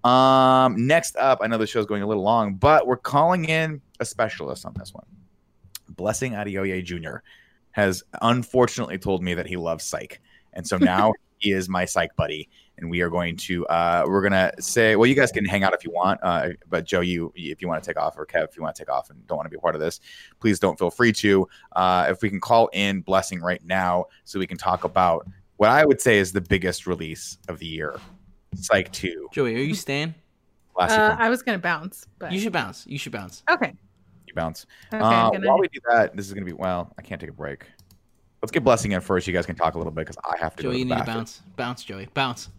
Um, 0.04 0.88
next 0.88 1.16
up, 1.16 1.40
I 1.42 1.48
know 1.48 1.58
the 1.58 1.68
show's 1.68 1.86
going 1.86 2.04
a 2.04 2.08
little 2.08 2.24
long, 2.24 2.56
but 2.56 2.88
we're 2.88 2.98
calling 2.98 3.46
in 3.46 3.82
a 4.00 4.06
specialist 4.06 4.66
on 4.66 4.74
this 4.78 4.94
one. 4.94 5.06
Blessing 5.90 6.34
Adeoye 6.34 6.84
Jr. 6.84 7.18
has 7.72 8.04
unfortunately 8.22 8.98
told 8.98 9.24
me 9.24 9.34
that 9.34 9.48
he 9.48 9.58
loves 9.58 9.84
psych. 9.84 10.22
And 10.54 10.68
so 10.68 10.78
now 10.78 11.14
he 11.38 11.52
is 11.52 11.70
my 11.70 11.86
psych 11.86 12.16
buddy 12.16 12.50
and 12.78 12.90
we 12.90 13.02
are 13.02 13.10
going 13.10 13.36
to 13.36 13.66
uh, 13.68 14.04
we're 14.08 14.22
gonna 14.22 14.52
say 14.60 14.96
well 14.96 15.06
you 15.06 15.16
guys 15.16 15.32
can 15.32 15.46
hang 15.46 15.64
out 15.64 15.74
if 15.74 15.84
you 15.84 15.92
want 15.92 16.20
uh, 16.24 16.50
but 16.70 16.86
joe 16.86 17.02
you 17.02 17.32
if 17.36 17.62
you 17.62 17.68
want 17.68 17.84
to 17.84 17.88
take 17.88 17.98
off 17.98 18.18
or 18.18 18.26
kev 18.26 18.46
if 18.46 18.56
you 18.56 18.64
want 18.64 18.76
to 18.76 18.82
take 18.82 18.90
off 18.90 19.10
and 19.10 19.26
don't 19.28 19.38
want 19.38 19.46
to 19.46 19.50
be 19.50 19.58
a 19.58 19.60
part 19.60 19.76
of 19.76 19.82
this 19.82 20.00
please 20.40 20.60
don't 20.60 20.80
feel 20.80 20.90
free 20.90 21.12
to 21.12 21.48
uh, 21.76 22.08
if 22.10 22.22
we 22.22 22.30
can 22.30 22.40
call 22.40 22.70
in 22.74 23.02
blessing 23.02 23.42
right 23.42 23.64
now 23.66 24.06
so 24.24 24.40
we 24.40 24.48
can 24.48 24.58
talk 24.58 24.84
about 24.84 25.28
what 25.58 25.70
i 25.70 25.86
would 25.86 26.02
say 26.02 26.18
is 26.18 26.32
the 26.32 26.42
biggest 26.42 26.88
release 26.88 27.38
of 27.48 27.60
the 27.60 27.68
year 27.68 28.00
psych 28.58 28.92
2 28.92 29.30
Joey, 29.34 29.56
are 29.56 29.60
you 29.60 29.76
staying? 29.76 30.14
last 30.76 30.92
Uh, 30.92 31.16
I 31.20 31.30
was 31.30 31.42
gonna 31.44 31.58
bounce, 31.60 32.08
but 32.20 32.32
You 32.32 32.40
should 32.40 32.54
bounce. 32.54 32.86
You 32.88 32.98
should 32.98 33.12
bounce. 33.12 33.44
okay. 33.50 33.74
you 34.28 34.34
bounce 34.34 34.66
Okay, 34.94 35.04
uh, 35.04 35.30
gonna- 35.30 35.48
while 35.48 35.60
we 35.60 35.68
do 35.68 35.80
that 35.92 36.16
this 36.16 36.26
is 36.28 36.34
gonna 36.34 36.46
be 36.46 36.54
well 36.54 36.92
i 36.98 37.02
can't 37.04 37.22
take 37.22 37.30
a 37.30 37.34
break 37.34 37.66
let's 38.42 38.52
get 38.52 38.64
blessing 38.64 38.92
in 38.94 39.02
first 39.02 39.28
you 39.28 39.34
guys 39.34 39.46
can 39.46 39.56
talk 39.56 39.76
a 39.76 39.78
little 39.78 39.92
bit 39.92 40.02
because 40.08 40.18
i 40.26 40.36
have 40.40 40.56
to 40.56 40.64
Joey, 40.64 40.70
go 40.70 40.74
to 40.74 40.80
you 40.80 40.86
the 40.86 40.96
need 40.96 41.02
to 41.02 41.06
bounce. 41.06 41.42
Bounce, 41.56 41.84
Joey. 41.84 42.08
Bounce. 42.14 42.50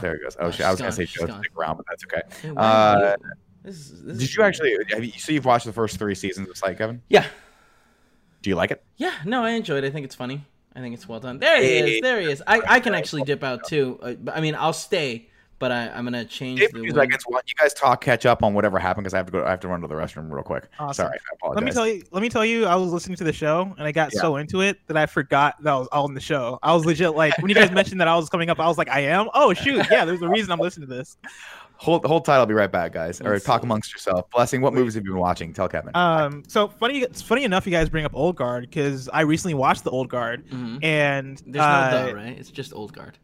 there 0.00 0.14
it 0.14 0.22
goes 0.22 0.36
oh, 0.38 0.46
Oh, 0.46 0.50
shit. 0.52 0.64
i 0.66 0.70
was 0.70 0.78
she's 0.78 0.82
gonna 0.82 0.92
say 0.92 1.04
she's 1.06 1.20
joe 1.26 1.38
stick 1.40 1.50
around 1.58 1.76
but 1.78 1.86
that's 1.88 2.04
okay 2.04 2.22
Hey, 2.42 2.54
Uh, 2.56 3.16
this 3.64 3.76
is, 3.76 4.02
this 4.04 4.18
Did 4.18 4.22
is 4.24 4.36
you 4.36 4.42
actually? 4.42 4.76
Have 4.90 5.02
you, 5.04 5.12
so 5.12 5.32
you've 5.32 5.46
watched 5.46 5.64
the 5.64 5.72
first 5.72 5.98
three 5.98 6.14
seasons 6.14 6.50
of 6.50 6.56
Psych, 6.58 6.76
Kevin? 6.76 7.00
Yeah. 7.08 7.24
Do 8.42 8.50
you 8.50 8.56
like 8.56 8.70
it? 8.70 8.84
Yeah, 8.98 9.12
no, 9.24 9.42
I 9.42 9.52
enjoyed 9.52 9.84
it. 9.84 9.86
I 9.86 9.90
think 9.90 10.04
it's 10.04 10.14
funny. 10.14 10.44
I 10.76 10.80
think 10.80 10.94
it's 10.94 11.08
well 11.08 11.20
done. 11.20 11.38
There 11.38 11.62
he 11.62 11.96
is. 11.96 12.00
There 12.00 12.20
he 12.20 12.30
is. 12.30 12.42
I, 12.46 12.60
I 12.66 12.80
can 12.80 12.94
actually 12.94 13.22
dip 13.22 13.44
out 13.44 13.64
too. 13.66 13.98
Uh, 14.02 14.14
I 14.32 14.40
mean, 14.40 14.54
I'll 14.56 14.72
stay, 14.72 15.28
but 15.60 15.70
I, 15.70 15.88
I'm 15.88 16.02
gonna 16.04 16.24
change 16.24 16.58
Give 16.58 16.72
the. 16.72 16.80
me 16.80 16.88
two 16.90 16.96
way- 16.96 17.06
you 17.46 17.54
guys 17.60 17.72
talk, 17.74 18.00
catch 18.02 18.26
up 18.26 18.42
on 18.42 18.54
whatever 18.54 18.78
happened 18.80 19.04
because 19.04 19.14
I 19.14 19.18
have 19.18 19.26
to 19.26 19.32
go. 19.32 19.44
I 19.44 19.50
have 19.50 19.60
to 19.60 19.68
run 19.68 19.80
to 19.82 19.86
the 19.86 19.94
restroom 19.94 20.32
real 20.32 20.42
quick. 20.42 20.68
Awesome. 20.80 21.04
Sorry, 21.06 21.16
I 21.16 21.34
apologize. 21.36 21.56
Let 21.62 21.64
me 21.64 21.70
tell 21.72 21.86
you. 21.86 22.02
Let 22.10 22.22
me 22.22 22.28
tell 22.28 22.44
you. 22.44 22.66
I 22.66 22.74
was 22.74 22.90
listening 22.92 23.16
to 23.18 23.24
the 23.24 23.32
show 23.32 23.72
and 23.78 23.86
I 23.86 23.92
got 23.92 24.12
Yeah. 24.12 24.20
so 24.20 24.36
into 24.36 24.62
it 24.62 24.78
that 24.88 24.96
I 24.96 25.06
forgot 25.06 25.62
that 25.62 25.72
I 25.72 25.76
was 25.76 25.86
all 25.92 26.08
in 26.08 26.14
the 26.14 26.20
show. 26.20 26.58
I 26.62 26.74
was 26.74 26.84
legit 26.84 27.14
like 27.14 27.38
when 27.38 27.48
you 27.50 27.54
guys 27.54 27.70
mentioned 27.70 28.00
that 28.00 28.08
I 28.08 28.16
was 28.16 28.28
coming 28.28 28.50
up, 28.50 28.58
I 28.58 28.66
was 28.66 28.76
like, 28.76 28.88
I 28.88 29.00
am. 29.00 29.28
Oh 29.32 29.54
shoot, 29.54 29.86
yeah. 29.90 30.04
There's 30.04 30.22
a 30.22 30.28
reason 30.28 30.50
I'm 30.50 30.58
listening 30.58 30.88
to 30.88 30.94
this. 30.94 31.16
Hold 31.76 32.04
hold 32.06 32.24
tight. 32.24 32.36
I'll 32.36 32.46
be 32.46 32.54
right 32.54 32.70
back, 32.70 32.92
guys. 32.92 33.20
Or 33.20 33.32
Let's 33.32 33.44
talk 33.44 33.60
see. 33.60 33.66
amongst 33.66 33.92
yourself. 33.92 34.30
Blessing. 34.30 34.60
What 34.60 34.72
movies 34.74 34.94
have 34.94 35.04
you 35.04 35.10
been 35.10 35.20
watching? 35.20 35.52
Tell 35.52 35.68
Kevin. 35.68 35.90
Um. 35.94 36.42
So 36.48 36.68
funny. 36.68 37.00
It's 37.02 37.20
funny 37.20 37.44
enough 37.44 37.66
you 37.66 37.72
guys 37.72 37.88
bring 37.88 38.04
up 38.04 38.12
Old 38.14 38.36
Guard 38.36 38.62
because 38.70 39.08
I 39.12 39.22
recently 39.22 39.54
watched 39.54 39.84
the 39.84 39.90
Old 39.90 40.08
Guard 40.08 40.46
Mhm. 40.48 40.82
and 40.84 41.42
There's 41.46 41.62
uh, 41.64 41.90
no 41.90 42.06
the, 42.06 42.14
right? 42.14 42.38
It's 42.38 42.50
just 42.50 42.72
old 42.72 42.92
guard. 42.92 43.18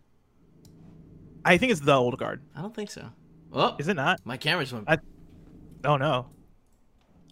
I 1.44 1.56
think 1.56 1.72
it's 1.72 1.80
the 1.80 1.94
Old 1.94 2.18
Guard. 2.18 2.42
I 2.54 2.60
don't 2.60 2.74
think 2.74 2.90
so. 2.90 3.08
Oh, 3.52 3.76
Is 3.78 3.88
it 3.88 3.94
not? 3.94 4.20
my 4.24 4.36
camera's 4.36 4.70
just 4.70 4.74
went. 4.84 4.88
I- 4.88 4.98
Oh 5.84 5.96
no. 5.96 6.26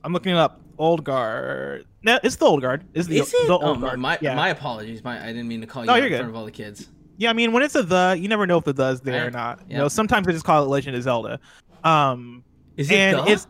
I'm 0.02 0.12
looking 0.12 0.32
it 0.32 0.38
up. 0.38 0.60
Old 0.78 1.04
Guard. 1.04 1.84
No, 2.02 2.18
it's 2.22 2.36
the 2.36 2.46
Old 2.46 2.62
Guard. 2.62 2.84
Is 2.94 3.06
the 3.08 3.18
is 3.18 3.34
it? 3.34 3.46
the 3.48 3.58
oh, 3.58 3.68
Old 3.70 3.80
my, 3.80 3.86
Guard? 3.88 3.98
my, 4.00 4.18
yeah. 4.22 4.34
my 4.34 4.48
apologies. 4.48 5.02
My 5.04 5.22
I 5.22 5.26
didn't 5.26 5.48
mean 5.48 5.60
to 5.60 5.66
call 5.66 5.82
you 5.82 5.88
No, 5.88 5.94
out 5.94 6.02
in 6.02 6.08
front 6.10 6.30
of 6.30 6.36
all 6.36 6.44
the 6.46 6.50
kids. 6.52 6.88
Yeah, 7.18 7.30
I 7.30 7.32
mean, 7.32 7.52
when 7.52 7.64
it's 7.64 7.74
a 7.74 7.82
the, 7.82 8.16
you 8.18 8.28
never 8.28 8.46
know 8.46 8.58
if 8.58 8.64
the 8.64 8.72
the 8.72 8.90
is 8.90 9.00
there 9.00 9.26
or 9.26 9.30
not. 9.30 9.60
You 9.68 9.76
know, 9.76 9.88
sometimes 9.88 10.26
they 10.26 10.32
just 10.32 10.44
call 10.44 10.62
it 10.62 10.68
Legend 10.68 10.96
of 10.96 11.02
Zelda. 11.02 11.40
Um, 11.82 12.44
Is 12.76 12.90
it 12.90 12.94
and 12.94 13.18
the? 13.18 13.32
it's 13.32 13.46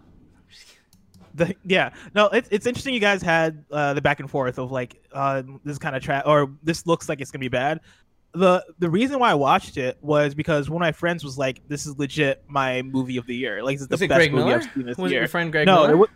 the 1.34 1.54
yeah, 1.64 1.90
no, 2.14 2.28
it's 2.28 2.48
it's 2.50 2.66
interesting. 2.66 2.94
You 2.94 3.00
guys 3.00 3.20
had 3.20 3.62
uh, 3.70 3.92
the 3.92 4.00
back 4.00 4.20
and 4.20 4.30
forth 4.30 4.58
of 4.58 4.70
like, 4.72 5.02
uh, 5.12 5.42
this 5.64 5.78
kind 5.78 5.94
of 5.94 6.02
trap 6.02 6.26
or 6.26 6.50
this 6.62 6.86
looks 6.86 7.10
like 7.10 7.20
it's 7.20 7.30
gonna 7.30 7.40
be 7.40 7.48
bad. 7.48 7.80
The 8.32 8.64
the 8.78 8.88
reason 8.88 9.18
why 9.18 9.30
I 9.30 9.34
watched 9.34 9.76
it 9.76 9.98
was 10.00 10.34
because 10.34 10.70
one 10.70 10.80
of 10.80 10.86
my 10.86 10.92
friends 10.92 11.22
was 11.22 11.36
like, 11.36 11.60
"This 11.68 11.84
is 11.84 11.98
legit 11.98 12.42
my 12.48 12.80
movie 12.80 13.18
of 13.18 13.26
the 13.26 13.36
year. 13.36 13.62
Like, 13.62 13.76
this 13.76 13.82
is 13.82 13.88
the 13.88 14.08
best 14.08 14.18
Greg 14.18 14.32
movie 14.32 14.44
Miller? 14.44 14.56
I've 14.56 14.74
seen 14.74 14.86
this 14.86 14.96
Was 14.96 15.10
it 15.10 15.14
year." 15.14 15.22
your 15.22 15.28
friend 15.28 15.52
Greg 15.52 15.66
no, 15.66 15.86
Miller? 15.86 16.06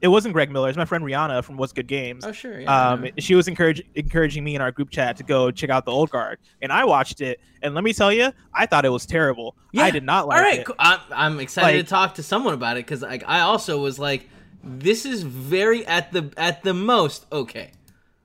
It, 0.00 0.08
wasn't 0.08 0.32
Greg 0.32 0.50
Miller. 0.50 0.68
It's 0.68 0.76
my 0.78 0.84
friend 0.84 1.04
Rihanna 1.04 1.42
from 1.44 1.56
What's 1.56 1.72
Good 1.72 1.86
Games 1.86 2.24
oh 2.24 2.32
sure. 2.32 2.60
Yeah, 2.60 2.90
um, 2.92 3.08
she 3.18 3.34
was 3.34 3.48
encourage, 3.48 3.82
encouraging 3.94 4.44
me 4.44 4.54
in 4.54 4.60
our 4.60 4.70
group 4.72 4.90
chat 4.90 5.16
to 5.18 5.22
go 5.24 5.50
check 5.50 5.70
out 5.70 5.84
the 5.84 5.90
old 5.92 6.10
guard 6.10 6.38
and 6.62 6.72
i 6.72 6.84
watched 6.84 7.20
it 7.20 7.40
and 7.62 7.74
let 7.74 7.82
me 7.84 7.92
tell 7.92 8.12
you 8.12 8.32
i 8.54 8.66
thought 8.66 8.84
it 8.84 8.90
was 8.90 9.06
terrible 9.06 9.56
Yeah. 9.72 9.84
i 9.84 9.90
did 9.90 10.04
not 10.04 10.26
like 10.28 10.38
All 10.38 10.44
right, 10.44 10.60
it 10.60 10.66
cool. 10.66 10.76
I'm, 10.78 11.00
I'm 11.10 11.40
excited 11.40 11.76
Like- 11.78 11.84
to 11.86 11.90
talk 11.90 12.14
to 12.14 12.22
someone 12.22 12.54
about 12.54 12.76
it 12.76 12.86
because 12.86 13.02
like 13.02 13.24
I 13.26 13.40
also 13.40 13.80
was 13.80 13.98
like, 13.98 14.28
this 14.62 15.04
is 15.06 15.22
very 15.22 15.86
at 15.86 16.12
the 16.12 16.32
at 16.36 16.62
the 16.62 16.74
most 16.74 17.26
okay. 17.32 17.72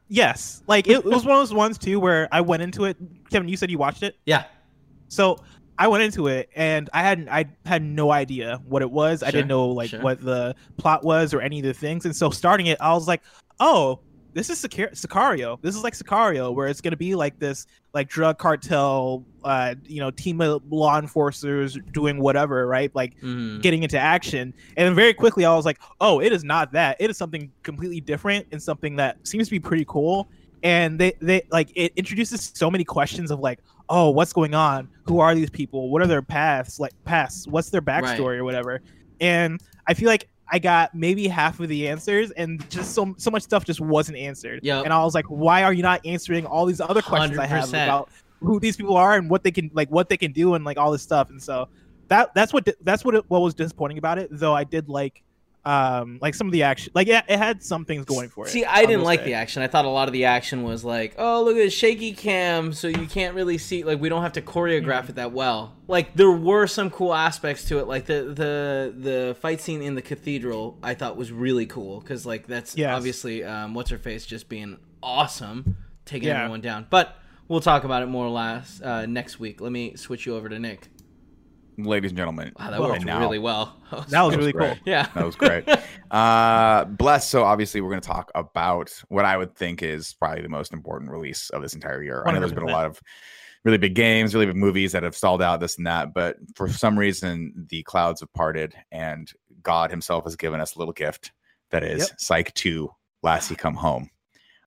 yes 0.09 0.61
like 0.67 0.87
it, 0.87 0.97
it 0.97 1.05
was 1.05 1.25
one 1.25 1.35
of 1.35 1.41
those 1.41 1.53
ones 1.53 1.77
too 1.77 1.99
where 1.99 2.27
i 2.31 2.41
went 2.41 2.61
into 2.63 2.85
it 2.85 2.97
kevin 3.29 3.47
you 3.47 3.57
said 3.57 3.69
you 3.71 3.77
watched 3.77 4.03
it 4.03 4.15
Yeah. 4.25 4.45
so 5.07 5.39
i 5.77 5.87
went 5.87 6.03
into 6.03 6.27
it 6.27 6.49
and 6.55 6.89
i 6.93 7.01
hadn't 7.01 7.29
i 7.29 7.45
had 7.65 7.81
no 7.81 8.11
idea 8.11 8.61
what 8.65 8.81
it 8.81 8.89
was 8.91 9.23
i 9.23 9.31
didn't 9.31 9.47
know 9.47 9.67
like 9.67 9.89
sure. 9.89 10.01
what 10.01 10.23
the 10.23 10.55
plot 10.77 11.03
was 11.03 11.33
or 11.33 11.41
any 11.41 11.59
of 11.59 11.65
the 11.65 11.73
things 11.73 12.05
and 12.05 12.15
so 12.15 12.29
starting 12.29 12.67
it 12.67 12.77
i 12.81 12.93
was 12.93 13.07
like 13.07 13.21
oh 13.59 13.99
this 14.33 14.49
is 14.49 14.59
Sicar- 14.59 14.89
Sicario. 14.93 15.61
This 15.61 15.75
is 15.75 15.83
like 15.83 15.93
Sicario, 15.93 16.53
where 16.53 16.67
it's 16.67 16.81
gonna 16.81 16.97
be 16.97 17.13
like 17.15 17.37
this, 17.37 17.67
like 17.93 18.09
drug 18.09 18.39
cartel, 18.39 19.23
uh, 19.43 19.75
you 19.85 19.99
know, 19.99 20.09
team 20.09 20.41
of 20.41 20.63
law 20.71 20.97
enforcers 20.97 21.77
doing 21.91 22.19
whatever, 22.19 22.65
right? 22.65 22.89
Like 22.95 23.19
Mhm. 23.21 23.61
getting 23.61 23.83
into 23.83 23.99
action. 23.99 24.53
And 24.75 24.95
very 24.95 25.13
quickly, 25.13 25.45
I 25.45 25.55
was 25.55 25.65
like, 25.65 25.79
oh, 26.01 26.19
it 26.19 26.33
is 26.33 26.43
not 26.43 26.71
that. 26.71 26.97
It 26.99 27.09
is 27.11 27.17
something 27.17 27.51
completely 27.61 28.01
different 28.01 28.47
and 28.51 28.61
something 28.61 28.95
that 28.95 29.17
seems 29.27 29.47
to 29.47 29.51
be 29.51 29.59
pretty 29.59 29.85
cool. 29.87 30.27
And 30.63 30.97
they, 30.97 31.13
they 31.21 31.43
like 31.51 31.71
it 31.75 31.93
introduces 31.95 32.51
so 32.55 32.71
many 32.71 32.83
questions 32.85 33.29
of 33.29 33.39
like, 33.39 33.59
oh, 33.89 34.09
what's 34.09 34.33
going 34.33 34.53
on? 34.53 34.89
Who 35.03 35.19
are 35.19 35.35
these 35.35 35.49
people? 35.49 35.89
What 35.89 36.01
are 36.01 36.07
their 36.07 36.21
paths? 36.21 36.79
Like 36.79 36.93
paths? 37.05 37.47
What's 37.47 37.69
their 37.69 37.81
backstory 37.81 38.37
or 38.37 38.43
whatever? 38.43 38.81
And 39.19 39.61
I 39.87 39.93
feel 39.93 40.07
like 40.07 40.29
I 40.49 40.59
got 40.59 40.93
maybe 40.93 41.27
half 41.27 41.59
of 41.59 41.69
the 41.69 41.87
answers, 41.87 42.31
and 42.31 42.69
just 42.69 42.93
so 42.93 43.15
so 43.17 43.31
much 43.31 43.43
stuff 43.43 43.65
just 43.65 43.81
wasn't 43.81 44.17
answered. 44.17 44.61
Yep. 44.63 44.85
And 44.85 44.93
I 44.93 45.03
was 45.03 45.15
like, 45.15 45.25
why 45.25 45.63
are 45.63 45.73
you 45.73 45.81
not 45.81 46.05
answering 46.05 46.45
all 46.45 46.65
these 46.65 46.81
other 46.81 47.01
questions 47.01 47.39
I 47.39 47.45
have 47.45 47.69
about 47.69 48.09
who 48.39 48.59
these 48.59 48.75
people 48.75 48.97
are 48.97 49.15
and 49.15 49.29
what 49.29 49.43
they 49.43 49.51
can 49.51 49.71
like 49.73 49.89
what 49.89 50.09
they 50.09 50.17
can 50.17 50.31
do 50.31 50.53
and 50.53 50.63
like 50.63 50.77
all 50.77 50.91
this 50.91 51.01
stuff? 51.01 51.29
And 51.29 51.41
so 51.41 51.67
that 52.09 52.33
that's 52.33 52.53
what 52.53 52.67
that's 52.81 53.03
what 53.03 53.15
it, 53.15 53.25
what 53.29 53.41
was 53.41 53.53
disappointing 53.53 53.97
about 53.97 54.19
it. 54.19 54.29
Though 54.31 54.53
I 54.53 54.63
did 54.63 54.89
like 54.89 55.23
um 55.65 56.19
like 56.21 56.35
some 56.35 56.45
of 56.47 56.51
the 56.51 56.63
action 56.63 56.91
like 56.93 57.07
yeah 57.07 57.21
it 57.29 57.37
had 57.37 57.63
some 57.63 57.85
things 57.85 58.03
going 58.05 58.27
for 58.27 58.45
it. 58.45 58.49
See, 58.49 58.65
I 58.65 58.85
didn't 58.85 59.03
like 59.03 59.21
say. 59.21 59.27
the 59.27 59.33
action. 59.35 59.63
I 59.63 59.67
thought 59.67 59.85
a 59.85 59.89
lot 59.89 60.09
of 60.09 60.13
the 60.13 60.25
action 60.25 60.63
was 60.63 60.83
like, 60.83 61.15
oh, 61.17 61.41
look 61.43 61.55
at 61.55 61.63
the 61.63 61.69
shaky 61.69 62.11
cam, 62.11 62.73
so 62.73 62.89
you 62.89 63.05
can't 63.07 63.33
really 63.33 63.57
see. 63.57 63.83
Like, 63.85 64.01
we 64.01 64.09
don't 64.09 64.23
have 64.23 64.33
to 64.33 64.41
choreograph 64.41 65.07
it 65.07 65.15
that 65.15 65.31
well. 65.31 65.75
Like, 65.87 66.15
there 66.15 66.31
were 66.31 66.67
some 66.67 66.89
cool 66.89 67.13
aspects 67.13 67.63
to 67.69 67.79
it. 67.79 67.87
Like 67.87 68.05
the 68.07 68.23
the 68.25 68.93
the 68.97 69.35
fight 69.39 69.61
scene 69.61 69.81
in 69.81 69.95
the 69.95 70.01
cathedral, 70.01 70.77
I 70.83 70.95
thought 70.95 71.15
was 71.15 71.31
really 71.31 71.65
cool 71.65 72.01
because 72.01 72.25
like 72.25 72.45
that's 72.47 72.75
Yes. 72.75 72.93
obviously 72.95 73.43
um, 73.45 73.73
what's 73.73 73.89
her 73.89 73.97
face 73.97 74.25
just 74.25 74.49
being 74.49 74.77
awesome, 75.01 75.77
taking 76.05 76.27
Yeah. 76.27 76.39
everyone 76.39 76.61
down. 76.61 76.87
But 76.89 77.15
we'll 77.47 77.61
talk 77.61 77.83
about 77.85 78.03
it 78.03 78.07
more 78.07 78.25
or 78.25 78.31
less 78.31 78.81
uh, 78.81 79.05
next 79.05 79.39
week. 79.39 79.61
Let 79.61 79.71
me 79.71 79.95
switch 79.95 80.25
you 80.25 80.35
over 80.35 80.49
to 80.49 80.59
Nick. 80.59 80.89
Ladies 81.77 82.11
and 82.11 82.17
gentlemen, 82.17 82.53
Wow, 82.59 82.71
that 82.71 82.79
Well, 82.79 82.89
worked 82.89 83.05
now- 83.05 83.19
really 83.19 83.39
well. 83.39 83.75
That 83.91 83.97
was 83.99 84.07
That 84.11 84.21
was 84.23 84.37
really 84.37 84.51
great. 84.53 84.69
cool. 84.73 84.77
yeah, 84.85 85.07
that 85.13 85.25
was 85.25 85.35
great. 85.35 85.67
uh, 86.11 86.85
bless. 86.85 87.29
So 87.29 87.43
obviously, 87.43 87.81
we're 87.81 87.89
going 87.89 88.01
to 88.01 88.07
talk 88.07 88.31
about 88.35 88.91
what 89.09 89.25
I 89.25 89.37
would 89.37 89.55
think 89.55 89.83
is 89.83 90.13
probably 90.15 90.41
the 90.41 90.49
most 90.49 90.73
important 90.73 91.11
release 91.11 91.49
of 91.51 91.61
this 91.61 91.73
entire 91.73 92.01
year. 92.03 92.23
I 92.25 92.31
know 92.31 92.39
there's 92.39 92.53
been 92.53 92.63
a 92.63 92.71
lot 92.71 92.85
of 92.85 92.99
really 93.65 93.77
big 93.77 93.93
games, 93.95 94.33
really 94.33 94.47
big 94.47 94.55
movies 94.55 94.91
that 94.93 95.03
have 95.03 95.15
stalled 95.15 95.41
out, 95.41 95.59
this 95.59 95.77
and 95.77 95.85
that, 95.87 96.13
but 96.13 96.37
for 96.55 96.67
some 96.69 96.97
reason, 96.97 97.53
the 97.69 97.83
clouds 97.83 98.19
have 98.21 98.33
parted, 98.33 98.73
and 98.91 99.31
God 99.61 99.89
Himself 99.91 100.23
has 100.25 100.35
given 100.35 100.59
us 100.59 100.75
a 100.75 100.79
little 100.79 100.93
gift 100.93 101.31
that 101.71 101.83
is 101.83 101.99
Yep. 102.09 102.19
Psych 102.19 102.53
Two: 102.55 102.89
Lassie 103.21 103.55
Come 103.55 103.75
Home. 103.75 104.09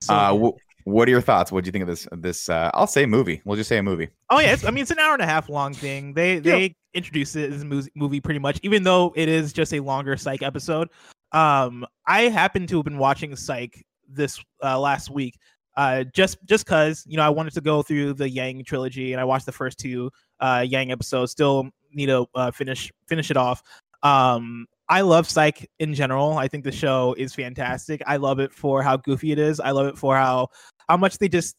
So 0.00 0.14
uh, 0.14 0.32
good. 0.32 0.52
wh- 0.54 0.86
what 0.86 1.08
are 1.08 1.10
your 1.10 1.20
thoughts? 1.20 1.50
What 1.50 1.64
do 1.64 1.68
you 1.68 1.72
think 1.72 1.82
of 1.82 1.88
this? 1.88 2.06
This 2.12 2.48
uh, 2.48 2.70
I'll 2.74 2.86
say 2.86 3.06
movie. 3.06 3.42
We'll 3.44 3.56
just 3.56 3.68
say 3.68 3.78
a 3.78 3.82
movie. 3.82 4.08
Oh 4.30 4.38
yeah, 4.38 4.52
it's, 4.52 4.64
I 4.64 4.70
mean 4.70 4.82
it's 4.82 4.90
an 4.92 4.98
hour 5.00 5.14
and 5.14 5.22
a 5.22 5.26
half 5.26 5.48
long 5.48 5.74
thing. 5.74 6.14
They 6.14 6.38
they 6.38 6.74
a 6.96 7.64
mus- 7.64 7.88
movie 7.94 8.20
pretty 8.20 8.40
much, 8.40 8.58
even 8.62 8.82
though 8.82 9.12
it 9.16 9.28
is 9.28 9.52
just 9.52 9.72
a 9.72 9.80
longer 9.80 10.16
Psych 10.16 10.42
episode. 10.42 10.88
Um, 11.32 11.86
I 12.06 12.22
happen 12.22 12.66
to 12.68 12.76
have 12.76 12.84
been 12.84 12.98
watching 12.98 13.34
Psych 13.36 13.84
this 14.08 14.42
uh, 14.62 14.78
last 14.78 15.10
week, 15.10 15.38
uh, 15.76 16.04
just 16.04 16.38
just 16.46 16.66
cause 16.66 17.04
you 17.06 17.16
know 17.16 17.22
I 17.22 17.28
wanted 17.28 17.52
to 17.54 17.60
go 17.60 17.82
through 17.82 18.14
the 18.14 18.28
Yang 18.28 18.64
trilogy, 18.64 19.12
and 19.12 19.20
I 19.20 19.24
watched 19.24 19.46
the 19.46 19.52
first 19.52 19.78
two 19.78 20.10
uh, 20.40 20.64
Yang 20.66 20.92
episodes. 20.92 21.32
Still 21.32 21.68
need 21.92 22.06
to 22.06 22.26
uh, 22.34 22.50
finish 22.50 22.92
finish 23.06 23.30
it 23.30 23.36
off. 23.36 23.62
Um, 24.02 24.66
I 24.88 25.00
love 25.00 25.28
Psych 25.28 25.68
in 25.78 25.94
general. 25.94 26.38
I 26.38 26.48
think 26.48 26.64
the 26.64 26.72
show 26.72 27.14
is 27.18 27.34
fantastic. 27.34 28.02
I 28.06 28.16
love 28.16 28.38
it 28.38 28.52
for 28.52 28.82
how 28.82 28.96
goofy 28.96 29.32
it 29.32 29.38
is. 29.38 29.60
I 29.60 29.72
love 29.72 29.86
it 29.86 29.98
for 29.98 30.16
how 30.16 30.48
how 30.88 30.96
much 30.96 31.18
they 31.18 31.28
just 31.28 31.56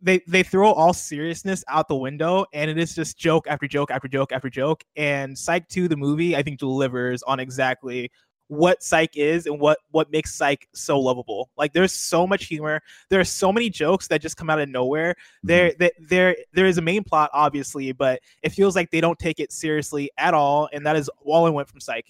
they 0.00 0.20
they 0.26 0.42
throw 0.42 0.72
all 0.72 0.92
seriousness 0.92 1.64
out 1.68 1.88
the 1.88 1.96
window 1.96 2.44
and 2.52 2.70
it 2.70 2.78
is 2.78 2.94
just 2.94 3.16
joke 3.16 3.46
after 3.48 3.66
joke 3.66 3.90
after 3.90 4.08
joke 4.08 4.32
after 4.32 4.50
joke. 4.50 4.84
And 4.96 5.36
psych 5.36 5.68
2 5.68 5.88
the 5.88 5.96
movie 5.96 6.36
i 6.36 6.42
think 6.42 6.58
delivers 6.58 7.22
on 7.22 7.40
exactly 7.40 8.10
what 8.48 8.82
psych 8.82 9.16
is 9.16 9.46
and 9.46 9.58
what 9.58 9.78
what 9.90 10.10
makes 10.10 10.34
psych 10.34 10.68
so 10.74 11.00
lovable. 11.00 11.50
Like 11.56 11.72
there's 11.72 11.92
so 11.92 12.26
much 12.26 12.46
humor. 12.46 12.80
There 13.10 13.18
are 13.18 13.24
so 13.24 13.52
many 13.52 13.70
jokes 13.70 14.06
that 14.08 14.22
just 14.22 14.36
come 14.36 14.50
out 14.50 14.60
of 14.60 14.68
nowhere. 14.68 15.12
Mm-hmm. 15.14 15.48
there 15.48 15.72
there 15.78 15.90
there 16.08 16.36
there 16.52 16.66
is 16.66 16.78
a 16.78 16.82
main 16.82 17.02
plot 17.02 17.30
obviously 17.32 17.92
but 17.92 18.20
it 18.42 18.50
feels 18.50 18.76
like 18.76 18.90
they 18.90 19.00
don't 19.00 19.18
take 19.18 19.40
it 19.40 19.52
seriously 19.52 20.10
at 20.18 20.34
all 20.34 20.68
and 20.72 20.86
that 20.86 20.96
is 20.96 21.10
all 21.24 21.46
i 21.46 21.50
went 21.50 21.68
from 21.68 21.80
psych 21.80 22.06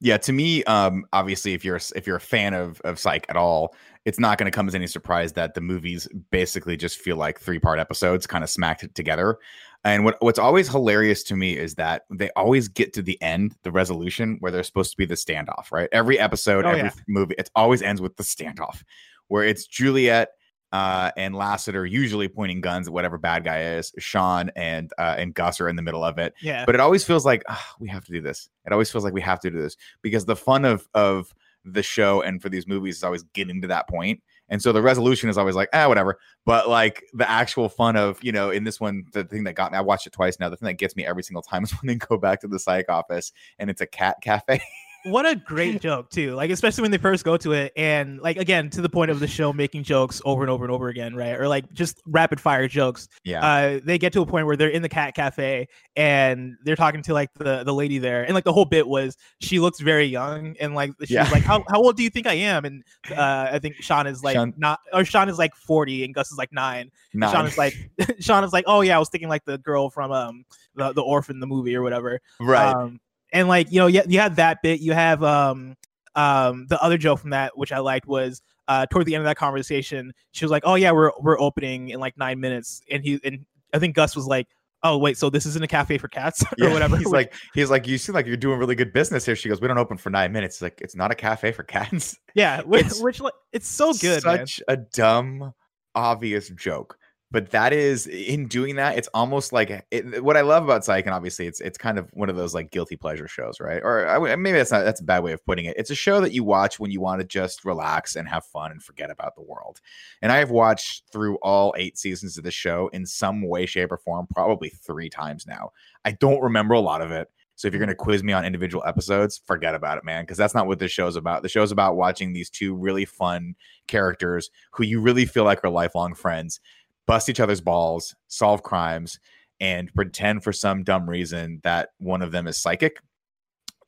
Yeah, 0.00 0.18
to 0.18 0.32
me, 0.32 0.62
um, 0.64 1.06
obviously, 1.12 1.54
if 1.54 1.64
you're 1.64 1.80
if 1.94 2.06
you're 2.06 2.16
a 2.16 2.20
fan 2.20 2.52
of 2.52 2.80
of 2.82 2.98
Psych 2.98 3.24
at 3.30 3.36
all, 3.36 3.74
it's 4.04 4.18
not 4.18 4.36
going 4.36 4.44
to 4.50 4.54
come 4.54 4.68
as 4.68 4.74
any 4.74 4.86
surprise 4.86 5.32
that 5.32 5.54
the 5.54 5.60
movies 5.62 6.06
basically 6.30 6.76
just 6.76 6.98
feel 6.98 7.16
like 7.16 7.40
three 7.40 7.58
part 7.58 7.78
episodes, 7.78 8.26
kind 8.26 8.44
of 8.44 8.50
smacked 8.50 8.94
together. 8.94 9.38
And 9.84 10.04
what 10.04 10.16
what's 10.20 10.38
always 10.38 10.68
hilarious 10.68 11.22
to 11.24 11.36
me 11.36 11.56
is 11.56 11.76
that 11.76 12.02
they 12.10 12.28
always 12.36 12.68
get 12.68 12.92
to 12.94 13.02
the 13.02 13.20
end, 13.22 13.54
the 13.62 13.72
resolution, 13.72 14.36
where 14.40 14.52
they're 14.52 14.62
supposed 14.64 14.90
to 14.90 14.96
be 14.98 15.06
the 15.06 15.14
standoff. 15.14 15.72
Right, 15.72 15.88
every 15.92 16.18
episode, 16.18 16.66
Oh, 16.66 16.70
every 16.70 16.82
yeah. 16.82 16.90
movie, 17.08 17.34
it 17.38 17.50
always 17.54 17.80
ends 17.80 18.02
with 18.02 18.16
the 18.16 18.22
standoff, 18.22 18.82
where 19.28 19.44
it's 19.44 19.66
Juliet 19.66 20.28
uh, 20.72 21.10
and 21.16 21.34
Lassiter 21.34 21.86
usually 21.86 22.28
pointing 22.28 22.60
guns 22.60 22.88
at 22.88 22.92
whatever 22.92 23.18
bad 23.18 23.44
guy 23.44 23.62
is. 23.62 23.92
Shawn 23.98 24.50
and 24.56 24.92
uh, 24.98 25.14
and 25.18 25.34
Gus 25.34 25.60
are 25.60 25.68
in 25.68 25.76
the 25.76 25.82
middle 25.82 26.04
of 26.04 26.18
it 26.18 26.34
yeah 26.40 26.64
but 26.64 26.74
it 26.74 26.80
always 26.80 27.04
feels 27.04 27.24
like 27.24 27.42
"Ah, 27.48 27.74
we 27.78 27.88
have 27.88 28.04
to 28.04 28.12
do 28.12 28.20
this. 28.20 28.48
It 28.64 28.72
always 28.72 28.90
feels 28.90 29.04
like 29.04 29.14
we 29.14 29.20
have 29.20 29.40
to 29.40 29.50
do 29.50 29.60
this 29.60 29.76
because 30.02 30.24
the 30.24 30.36
fun 30.36 30.64
of 30.64 30.88
of 30.94 31.34
the 31.64 31.82
show 31.82 32.22
and 32.22 32.40
for 32.40 32.48
these 32.48 32.66
movies 32.66 32.96
is 32.96 33.04
always 33.04 33.24
getting 33.34 33.60
to 33.62 33.68
that 33.68 33.88
point. 33.88 34.22
And 34.48 34.62
so 34.62 34.72
the 34.72 34.80
resolution 34.80 35.28
is 35.28 35.36
always 35.36 35.56
like, 35.56 35.68
ah, 35.72 35.88
whatever. 35.88 36.18
But 36.44 36.68
like 36.68 37.02
the 37.12 37.28
actual 37.28 37.68
fun 37.68 37.96
of, 37.96 38.22
you 38.22 38.30
know, 38.30 38.50
in 38.50 38.62
this 38.62 38.80
one, 38.80 39.04
the 39.12 39.24
thing 39.24 39.42
that 39.44 39.54
got 39.54 39.72
me, 39.72 39.78
I 39.78 39.80
watched 39.80 40.06
it 40.06 40.12
twice 40.12 40.38
now. 40.38 40.48
The 40.48 40.56
thing 40.56 40.66
that 40.66 40.74
gets 40.74 40.94
me 40.94 41.04
every 41.04 41.24
single 41.24 41.42
time 41.42 41.64
is 41.64 41.72
when 41.72 41.88
they 41.88 41.96
go 41.96 42.16
back 42.16 42.40
to 42.42 42.48
the 42.48 42.58
psych 42.58 42.88
office 42.88 43.32
and 43.58 43.68
it's 43.68 43.80
a 43.80 43.86
cat 43.86 44.18
cafe. 44.22 44.60
what 45.06 45.26
a 45.26 45.36
great 45.36 45.80
joke 45.86 46.10
too 46.10 46.34
like 46.34 46.50
especially 46.50 46.82
when 46.82 46.90
they 46.90 46.98
first 46.98 47.24
go 47.24 47.36
to 47.36 47.52
it 47.52 47.72
and 47.76 48.20
like 48.20 48.36
again 48.36 48.68
to 48.70 48.80
the 48.80 48.88
point 48.88 49.10
of 49.10 49.20
the 49.20 49.26
show 49.26 49.52
making 49.52 49.82
jokes 49.82 50.20
over 50.24 50.42
and 50.42 50.50
over 50.50 50.64
and 50.64 50.72
over 50.72 50.88
again 50.88 51.14
right 51.14 51.38
or 51.40 51.48
like 51.48 51.70
just 51.72 52.02
rapid 52.06 52.40
fire 52.40 52.66
jokes 52.68 53.08
yeah. 53.24 53.44
uh 53.44 53.80
they 53.84 53.98
get 53.98 54.12
to 54.12 54.20
a 54.20 54.26
point 54.26 54.46
where 54.46 54.56
they're 54.56 54.68
in 54.68 54.82
the 54.82 54.88
cat 54.88 55.14
cafe 55.14 55.68
and 55.96 56.56
they're 56.64 56.76
talking 56.76 57.02
to 57.02 57.12
like 57.14 57.32
the 57.34 57.62
the 57.64 57.72
lady 57.72 57.98
there 57.98 58.24
and 58.24 58.34
like 58.34 58.44
the 58.44 58.52
whole 58.52 58.64
bit 58.64 58.86
was 58.86 59.16
she 59.40 59.58
looks 59.60 59.80
very 59.80 60.06
young 60.06 60.56
and 60.60 60.74
like 60.74 60.90
she's 61.00 61.10
Yeah. 61.10 61.28
like 61.30 61.42
how, 61.42 61.64
how 61.68 61.80
old 61.80 61.96
do 61.96 62.02
you 62.02 62.10
think 62.10 62.26
i 62.26 62.34
am 62.34 62.64
and 62.64 62.82
uh 63.10 63.48
i 63.52 63.58
think 63.58 63.76
shawn 63.76 64.06
is 64.06 64.22
like 64.22 64.34
Shawn- 64.34 64.54
not 64.56 64.80
or 64.92 65.04
shawn 65.04 65.28
is 65.28 65.38
like 65.38 65.54
40 65.54 66.04
and 66.04 66.14
gus 66.14 66.30
is 66.32 66.38
like 66.38 66.52
nine 66.52 66.90
Nine. 67.14 67.32
shawn 67.32 67.46
is 67.46 67.56
like 67.56 67.74
shawn 68.20 68.44
is 68.44 68.52
like 68.52 68.64
oh 68.66 68.80
yeah 68.80 68.96
i 68.96 68.98
was 68.98 69.08
thinking 69.08 69.28
like 69.28 69.44
the 69.44 69.58
girl 69.58 69.90
from 69.90 70.12
um 70.12 70.44
the, 70.74 70.92
the 70.92 71.02
orphan 71.02 71.40
the 71.40 71.46
movie 71.46 71.74
or 71.74 71.82
whatever 71.82 72.20
right. 72.40 72.74
um, 72.74 73.00
and 73.36 73.48
like 73.48 73.70
you 73.70 73.78
know, 73.78 73.86
you, 73.86 74.02
you 74.08 74.18
have 74.18 74.36
that 74.36 74.62
bit. 74.62 74.80
You 74.80 74.92
have 74.92 75.22
um 75.22 75.76
um 76.14 76.66
the 76.68 76.82
other 76.82 76.96
joke 76.98 77.20
from 77.20 77.30
that, 77.30 77.56
which 77.56 77.70
I 77.70 77.78
liked 77.78 78.06
was 78.06 78.40
uh 78.66 78.86
toward 78.86 79.06
the 79.06 79.14
end 79.14 79.20
of 79.20 79.26
that 79.26 79.36
conversation, 79.36 80.12
she 80.32 80.44
was 80.44 80.50
like, 80.50 80.62
"Oh 80.64 80.74
yeah, 80.74 80.90
we're 80.92 81.12
we're 81.20 81.38
opening 81.38 81.90
in 81.90 82.00
like 82.00 82.16
nine 82.16 82.40
minutes," 82.40 82.80
and 82.90 83.04
he 83.04 83.20
and 83.22 83.44
I 83.74 83.78
think 83.78 83.94
Gus 83.94 84.16
was 84.16 84.26
like, 84.26 84.48
"Oh 84.82 84.96
wait, 84.96 85.18
so 85.18 85.28
this 85.28 85.44
isn't 85.44 85.62
a 85.62 85.68
cafe 85.68 85.98
for 85.98 86.08
cats 86.08 86.42
or 86.60 86.68
Yeah, 86.68 86.72
whatever." 86.72 86.96
He's 86.96 87.08
like, 87.08 87.34
he's 87.54 87.70
like, 87.70 87.86
you 87.86 87.98
seem 87.98 88.14
like 88.14 88.26
you're 88.26 88.36
doing 88.38 88.58
really 88.58 88.74
good 88.74 88.92
business 88.92 89.26
here. 89.26 89.36
She 89.36 89.48
goes, 89.50 89.60
we 89.60 89.68
don't 89.68 89.78
open 89.78 89.98
for 89.98 90.08
nine 90.10 90.32
minutes. 90.32 90.56
It's 90.56 90.62
like, 90.62 90.80
it's 90.80 90.96
not 90.96 91.10
a 91.10 91.14
cafe 91.14 91.52
for 91.52 91.62
cats. 91.62 92.16
yeah, 92.34 92.62
which, 92.62 92.86
it's 92.86 93.00
which 93.02 93.20
like 93.20 93.34
it's 93.52 93.68
so 93.68 93.92
good, 93.92 94.24
man. 94.24 94.46
Such 94.46 94.62
a 94.68 94.78
dumb, 94.78 95.52
obvious 95.94 96.48
joke. 96.50 96.96
But 97.36 97.50
that 97.50 97.74
is 97.74 98.06
in 98.06 98.48
doing 98.48 98.76
that, 98.76 98.96
it's 98.96 99.08
almost 99.12 99.52
like 99.52 99.70
eh, 99.70 99.82
it, 99.90 100.24
what 100.24 100.38
I 100.38 100.40
love 100.40 100.64
about 100.64 100.86
Psych, 100.86 101.04
and 101.04 101.14
obviously 101.14 101.46
it's 101.46 101.60
it's 101.60 101.76
kind 101.76 101.98
of 101.98 102.08
one 102.14 102.30
of 102.30 102.36
those 102.36 102.54
like 102.54 102.70
guilty 102.70 102.96
pleasure 102.96 103.28
shows, 103.28 103.60
right? 103.60 103.82
Or 103.84 104.08
I 104.08 104.36
maybe 104.36 104.56
that's 104.56 104.72
not 104.72 104.86
that's 104.86 105.02
a 105.02 105.04
bad 105.04 105.22
way 105.22 105.32
of 105.32 105.44
putting 105.44 105.66
it. 105.66 105.76
It's 105.76 105.90
a 105.90 105.94
show 105.94 106.18
that 106.22 106.32
you 106.32 106.44
watch 106.44 106.80
when 106.80 106.90
you 106.90 107.02
want 107.02 107.20
to 107.20 107.26
just 107.26 107.66
relax 107.66 108.16
and 108.16 108.26
have 108.26 108.46
fun 108.46 108.70
and 108.70 108.82
forget 108.82 109.10
about 109.10 109.34
the 109.34 109.42
world. 109.42 109.82
And 110.22 110.32
I 110.32 110.38
have 110.38 110.50
watched 110.50 111.12
through 111.12 111.36
all 111.42 111.74
eight 111.76 111.98
seasons 111.98 112.38
of 112.38 112.44
the 112.44 112.50
show 112.50 112.88
in 112.94 113.04
some 113.04 113.46
way, 113.46 113.66
shape, 113.66 113.92
or 113.92 113.98
form, 113.98 114.26
probably 114.32 114.70
three 114.70 115.10
times 115.10 115.46
now. 115.46 115.72
I 116.06 116.12
don't 116.12 116.40
remember 116.40 116.72
a 116.72 116.80
lot 116.80 117.02
of 117.02 117.10
it. 117.10 117.28
So 117.56 117.68
if 117.68 117.74
you're 117.74 117.80
going 117.80 117.88
to 117.88 117.94
quiz 117.94 118.22
me 118.22 118.32
on 118.32 118.46
individual 118.46 118.84
episodes, 118.86 119.42
forget 119.46 119.74
about 119.74 119.98
it, 119.98 120.04
man, 120.04 120.24
because 120.24 120.36
that's 120.36 120.54
not 120.54 120.66
what 120.66 120.78
this 120.78 120.92
show's 120.92 121.16
about. 121.16 121.42
The 121.42 121.48
show's 121.48 121.72
about 121.72 121.96
watching 121.96 122.32
these 122.32 122.50
two 122.50 122.74
really 122.74 123.06
fun 123.06 123.56
characters 123.88 124.50
who 124.72 124.84
you 124.84 125.00
really 125.00 125.24
feel 125.24 125.44
like 125.44 125.64
are 125.64 125.70
lifelong 125.70 126.14
friends 126.14 126.60
bust 127.06 127.28
each 127.28 127.40
other's 127.40 127.60
balls, 127.60 128.14
solve 128.28 128.62
crimes, 128.62 129.18
and 129.60 129.92
pretend 129.94 130.44
for 130.44 130.52
some 130.52 130.82
dumb 130.84 131.08
reason 131.08 131.60
that 131.62 131.90
one 131.98 132.22
of 132.22 132.32
them 132.32 132.46
is 132.46 132.58
psychic. 132.58 132.98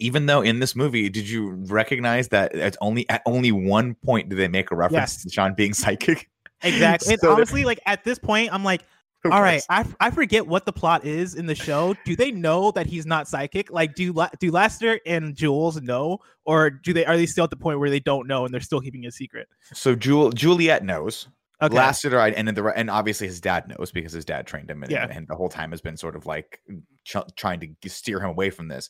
Even 0.01 0.27
though 0.27 0.41
in 0.43 0.61
this 0.61 0.77
movie, 0.77 1.09
did 1.09 1.29
you 1.29 1.51
recognize 1.69 2.29
that 2.29 2.55
it's 2.55 2.77
only 2.81 3.09
at 3.11 3.21
only 3.27 3.51
one 3.51 3.95
point 3.97 4.29
do 4.29 4.37
they 4.37 4.47
make 4.49 4.71
a 4.71 4.77
reference 4.77 5.15
Yes. 5.15 5.23
to 5.25 5.31
Shawn 5.31 5.55
being 5.55 5.75
psychic? 5.75 6.31
Exactly. 6.63 7.17
So 7.17 7.33
honestly, 7.33 7.65
like 7.65 7.81
at 7.85 8.05
this 8.05 8.19
point, 8.19 8.53
I'm 8.53 8.63
like, 8.65 8.83
all 9.25 9.43
right? 9.43 9.61
I, 9.69 9.85
I 9.99 10.13
forget 10.13 10.47
what 10.47 10.65
the 10.65 10.73
plot 10.73 11.05
is 11.05 11.35
in 11.35 11.47
the 11.47 11.55
show. 11.57 11.97
Do 12.05 12.15
they 12.15 12.31
know 12.31 12.71
that 12.71 12.87
he's 12.87 13.05
not 13.05 13.27
psychic? 13.27 13.69
Like, 13.73 13.97
do 13.97 14.15
do 14.39 14.53
Lassiter 14.53 15.01
and 15.05 15.35
Jules 15.35 15.81
know, 15.83 16.19
or 16.45 16.71
do 16.71 16.93
they 16.93 17.05
are 17.05 17.17
they 17.17 17.27
still 17.27 17.43
at 17.45 17.51
the 17.51 17.57
point 17.57 17.81
where 17.81 17.91
they 17.91 17.99
don't 18.01 18.29
know 18.29 18.45
and 18.45 18.55
they're 18.55 18.61
still 18.61 18.81
keeping 18.81 19.03
it 19.03 19.13
secret? 19.15 19.49
So 19.75 19.97
Jul- 19.97 20.31
Juliet 20.31 20.85
knows. 20.85 21.29
Okay. 21.61 21.75
Lassiter, 21.75 22.21
I- 22.21 22.31
and 22.31 22.47
then 22.47 22.55
the 22.55 22.65
and 22.67 22.89
obviously 22.91 23.27
his 23.27 23.41
dad 23.41 23.69
knows 23.69 23.91
because 23.91 24.13
his 24.13 24.25
dad 24.25 24.47
trained 24.47 24.71
him, 24.71 24.83
and, 24.83 24.93
Yeah. 24.93 25.09
and 25.11 25.27
the 25.27 25.35
whole 25.35 25.49
time 25.49 25.71
has 25.73 25.81
been 25.81 25.97
sort 25.97 26.15
of 26.17 26.25
like 26.27 26.61
ch- 27.05 27.17
trying 27.37 27.77
to 27.81 27.89
steer 27.91 28.21
him 28.21 28.31
away 28.31 28.51
from 28.51 28.69
this. 28.69 28.89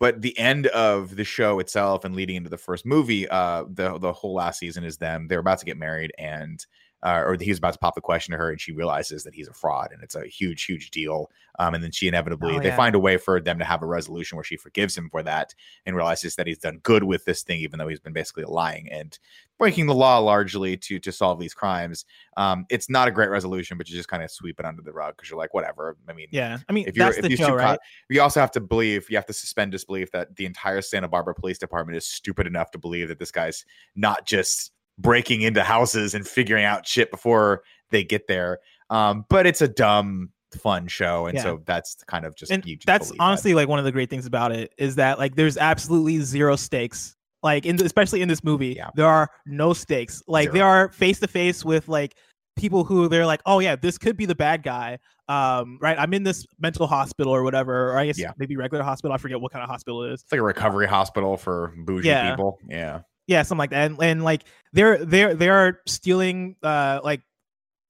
But 0.00 0.22
the 0.22 0.36
end 0.38 0.66
of 0.68 1.14
the 1.16 1.24
show 1.24 1.58
itself 1.60 2.04
and 2.04 2.16
leading 2.16 2.36
into 2.36 2.48
the 2.50 2.56
first 2.58 2.84
movie, 2.86 3.28
uh, 3.28 3.64
the 3.70 3.98
the 3.98 4.12
whole 4.12 4.34
last 4.34 4.58
season 4.58 4.82
is 4.82 4.96
them. 4.96 5.28
They're 5.28 5.38
about 5.40 5.58
to 5.60 5.66
get 5.66 5.76
married, 5.76 6.12
and 6.18 6.64
uh, 7.02 7.22
or 7.24 7.36
he's 7.40 7.56
about 7.58 7.72
to 7.72 7.78
pop 7.78 7.94
the 7.94 8.00
question 8.02 8.32
to 8.32 8.38
her, 8.38 8.50
and 8.50 8.60
she 8.60 8.72
realizes 8.72 9.24
that 9.24 9.34
he's 9.34 9.48
a 9.48 9.54
fraud, 9.54 9.90
and 9.92 10.02
it's 10.02 10.14
a 10.14 10.26
huge, 10.26 10.64
huge 10.64 10.90
deal. 10.90 11.30
Um, 11.58 11.72
and 11.74 11.82
then 11.82 11.92
she 11.92 12.08
inevitably 12.08 12.56
Oh, 12.56 12.60
they 12.60 12.72
find 12.72 12.94
a 12.94 12.98
way 12.98 13.16
for 13.16 13.40
them 13.40 13.58
to 13.58 13.64
have 13.64 13.82
a 13.82 13.86
resolution 13.86 14.36
where 14.36 14.44
she 14.44 14.56
forgives 14.58 14.96
him 14.98 15.08
for 15.10 15.22
that 15.22 15.54
and 15.86 15.96
realizes 15.96 16.34
that 16.36 16.46
he's 16.46 16.58
done 16.58 16.78
good 16.82 17.04
with 17.04 17.24
this 17.24 17.42
thing, 17.42 17.60
even 17.60 17.78
though 17.78 17.88
he's 17.88 18.00
been 18.00 18.12
basically 18.12 18.44
lying 18.44 18.90
and 18.90 19.18
breaking 19.60 19.86
the 19.86 19.94
law 19.94 20.18
largely 20.18 20.76
to 20.76 20.98
to 20.98 21.12
solve 21.12 21.38
these 21.38 21.54
crimes. 21.54 22.04
Um, 22.36 22.66
it's 22.70 22.90
not 22.90 23.06
a 23.06 23.12
great 23.12 23.30
resolution, 23.30 23.78
but 23.78 23.88
you 23.88 23.94
just 23.94 24.08
kind 24.08 24.22
of 24.24 24.30
sweep 24.30 24.58
it 24.58 24.66
under 24.66 24.82
the 24.82 24.92
rug 24.92 25.14
because 25.16 25.30
you're 25.30 25.38
like, 25.38 25.54
whatever. 25.54 25.96
I 26.08 26.12
mean, 26.12 26.26
Yeah, 26.32 26.58
I 26.68 26.72
mean 26.72 26.86
if 26.88 26.96
you're 26.96 27.06
that's 27.06 27.18
if 27.18 27.22
the 27.22 27.30
you 27.30 27.36
show, 27.36 27.46
shoot 27.50 27.54
right? 27.54 27.78
you 28.08 28.20
also 28.20 28.40
have 28.40 28.50
to 28.52 28.60
believe 28.60 29.08
you 29.08 29.16
have 29.16 29.26
to 29.26 29.32
suspend 29.32 29.70
disbelief 29.70 30.10
that 30.10 30.34
the 30.34 30.46
entire 30.46 30.80
Santa 30.82 31.06
Barbara 31.06 31.34
Police 31.34 31.58
Department 31.58 31.96
is 31.96 32.06
stupid 32.06 32.46
enough 32.48 32.70
to 32.72 32.78
believe 32.78 33.06
that 33.08 33.18
this 33.20 33.30
guy's 33.30 33.64
not 33.94 34.26
just 34.26 34.72
breaking 34.98 35.42
into 35.42 35.62
houses 35.62 36.14
and 36.14 36.26
figuring 36.26 36.64
out 36.64 36.86
shit 36.86 37.10
before 37.10 37.62
they 37.90 38.02
get 38.02 38.26
there. 38.26 38.58
Um, 38.90 39.24
but 39.30 39.46
it's 39.46 39.60
a 39.62 39.68
dumb, 39.68 40.30
fun 40.60 40.88
show, 40.88 41.26
and 41.26 41.36
Yeah. 41.36 41.42
so 41.44 41.62
that's 41.64 41.96
kind 42.06 42.24
of 42.24 42.34
just 42.34 42.50
just 42.50 42.86
that's 42.86 43.08
believe 43.08 43.18
that. 43.18 43.22
honestly 43.24 43.54
like 43.54 43.68
one 43.68 43.78
of 43.78 43.84
the 43.84 43.92
great 43.92 44.10
things 44.10 44.26
about 44.26 44.52
it 44.52 44.72
is 44.78 44.96
that 44.96 45.18
like 45.18 45.36
there's 45.36 45.56
absolutely 45.56 46.18
zero 46.20 46.56
stakes 46.56 47.16
like 47.42 47.64
in 47.66 47.80
especially 47.84 48.22
in 48.22 48.28
this 48.28 48.42
movie 48.44 48.74
Yeah. 48.76 48.90
there 48.94 49.06
are 49.06 49.28
no 49.46 49.72
stakes 49.72 50.22
like 50.26 50.44
Zero. 50.46 50.52
they 50.54 50.60
are 50.60 50.92
face 50.92 51.20
to 51.20 51.26
face 51.28 51.64
with 51.64 51.88
like 51.88 52.14
people 52.56 52.84
who 52.84 53.08
they're 53.08 53.24
like 53.26 53.40
oh 53.46 53.58
yeah 53.60 53.76
this 53.76 53.96
could 53.96 54.16
be 54.16 54.26
the 54.26 54.34
bad 54.34 54.62
guy 54.62 54.98
um 55.28 55.78
right 55.80 55.98
i'm 55.98 56.12
in 56.12 56.22
this 56.24 56.44
mental 56.58 56.86
hospital 56.86 57.34
or 57.34 57.42
whatever 57.42 57.92
or 57.92 57.98
i 57.98 58.04
guess 58.06 58.18
Yeah. 58.18 58.32
maybe 58.38 58.56
regular 58.56 58.84
hospital 58.84 59.14
i 59.14 59.18
forget 59.18 59.40
what 59.40 59.52
kind 59.52 59.62
of 59.62 59.70
hospital 59.70 60.02
it 60.04 60.12
is 60.12 60.22
It's 60.22 60.32
like 60.32 60.40
a 60.40 60.44
recovery 60.44 60.86
hospital 60.86 61.36
for 61.36 61.72
bougie 61.86 62.08
Yeah. 62.08 62.30
people. 62.30 62.58
Yeah. 62.68 63.00
yeah 63.26 63.42
something 63.42 63.58
like 63.60 63.70
that 63.70 63.86
and, 63.90 64.02
and 64.02 64.24
like 64.24 64.42
they're 64.72 65.02
they're 65.04 65.34
they're 65.34 65.80
stealing 65.86 66.56
uh 66.62 67.00
like 67.02 67.22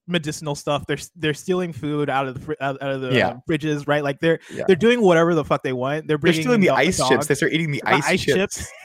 medicinal 0.07 0.55
stuff 0.55 0.85
they're 0.87 0.99
they're 1.17 1.35
stealing 1.35 1.73
food 1.73 2.11
out 2.11 2.27
of 2.29 2.47
the 2.47 2.57
out, 2.65 2.77
of 2.79 3.01
the 3.01 3.13
Yeah. 3.15 3.37
fridges 3.49 3.89
right 3.89 4.03
like 4.05 4.21
they're 4.21 4.41
Yeah. 4.53 4.65
they're 4.67 4.77
doing 4.77 5.01
whatever 5.01 5.35
the 5.35 5.45
fuck 5.45 5.63
they 5.63 5.73
want 5.73 6.07
they're 6.07 6.19
They're 6.19 6.33
stealing 6.33 6.61
the 6.61 6.69
dog- 6.69 6.79
ice 6.79 7.09
chips. 7.09 7.27
They 7.27 7.35
start 7.35 7.53
eating 7.53 7.71
the 7.71 7.83
The 7.85 7.95
ice, 7.95 8.07
ice 8.07 8.21
chips. 8.23 8.57
chips. 8.57 8.73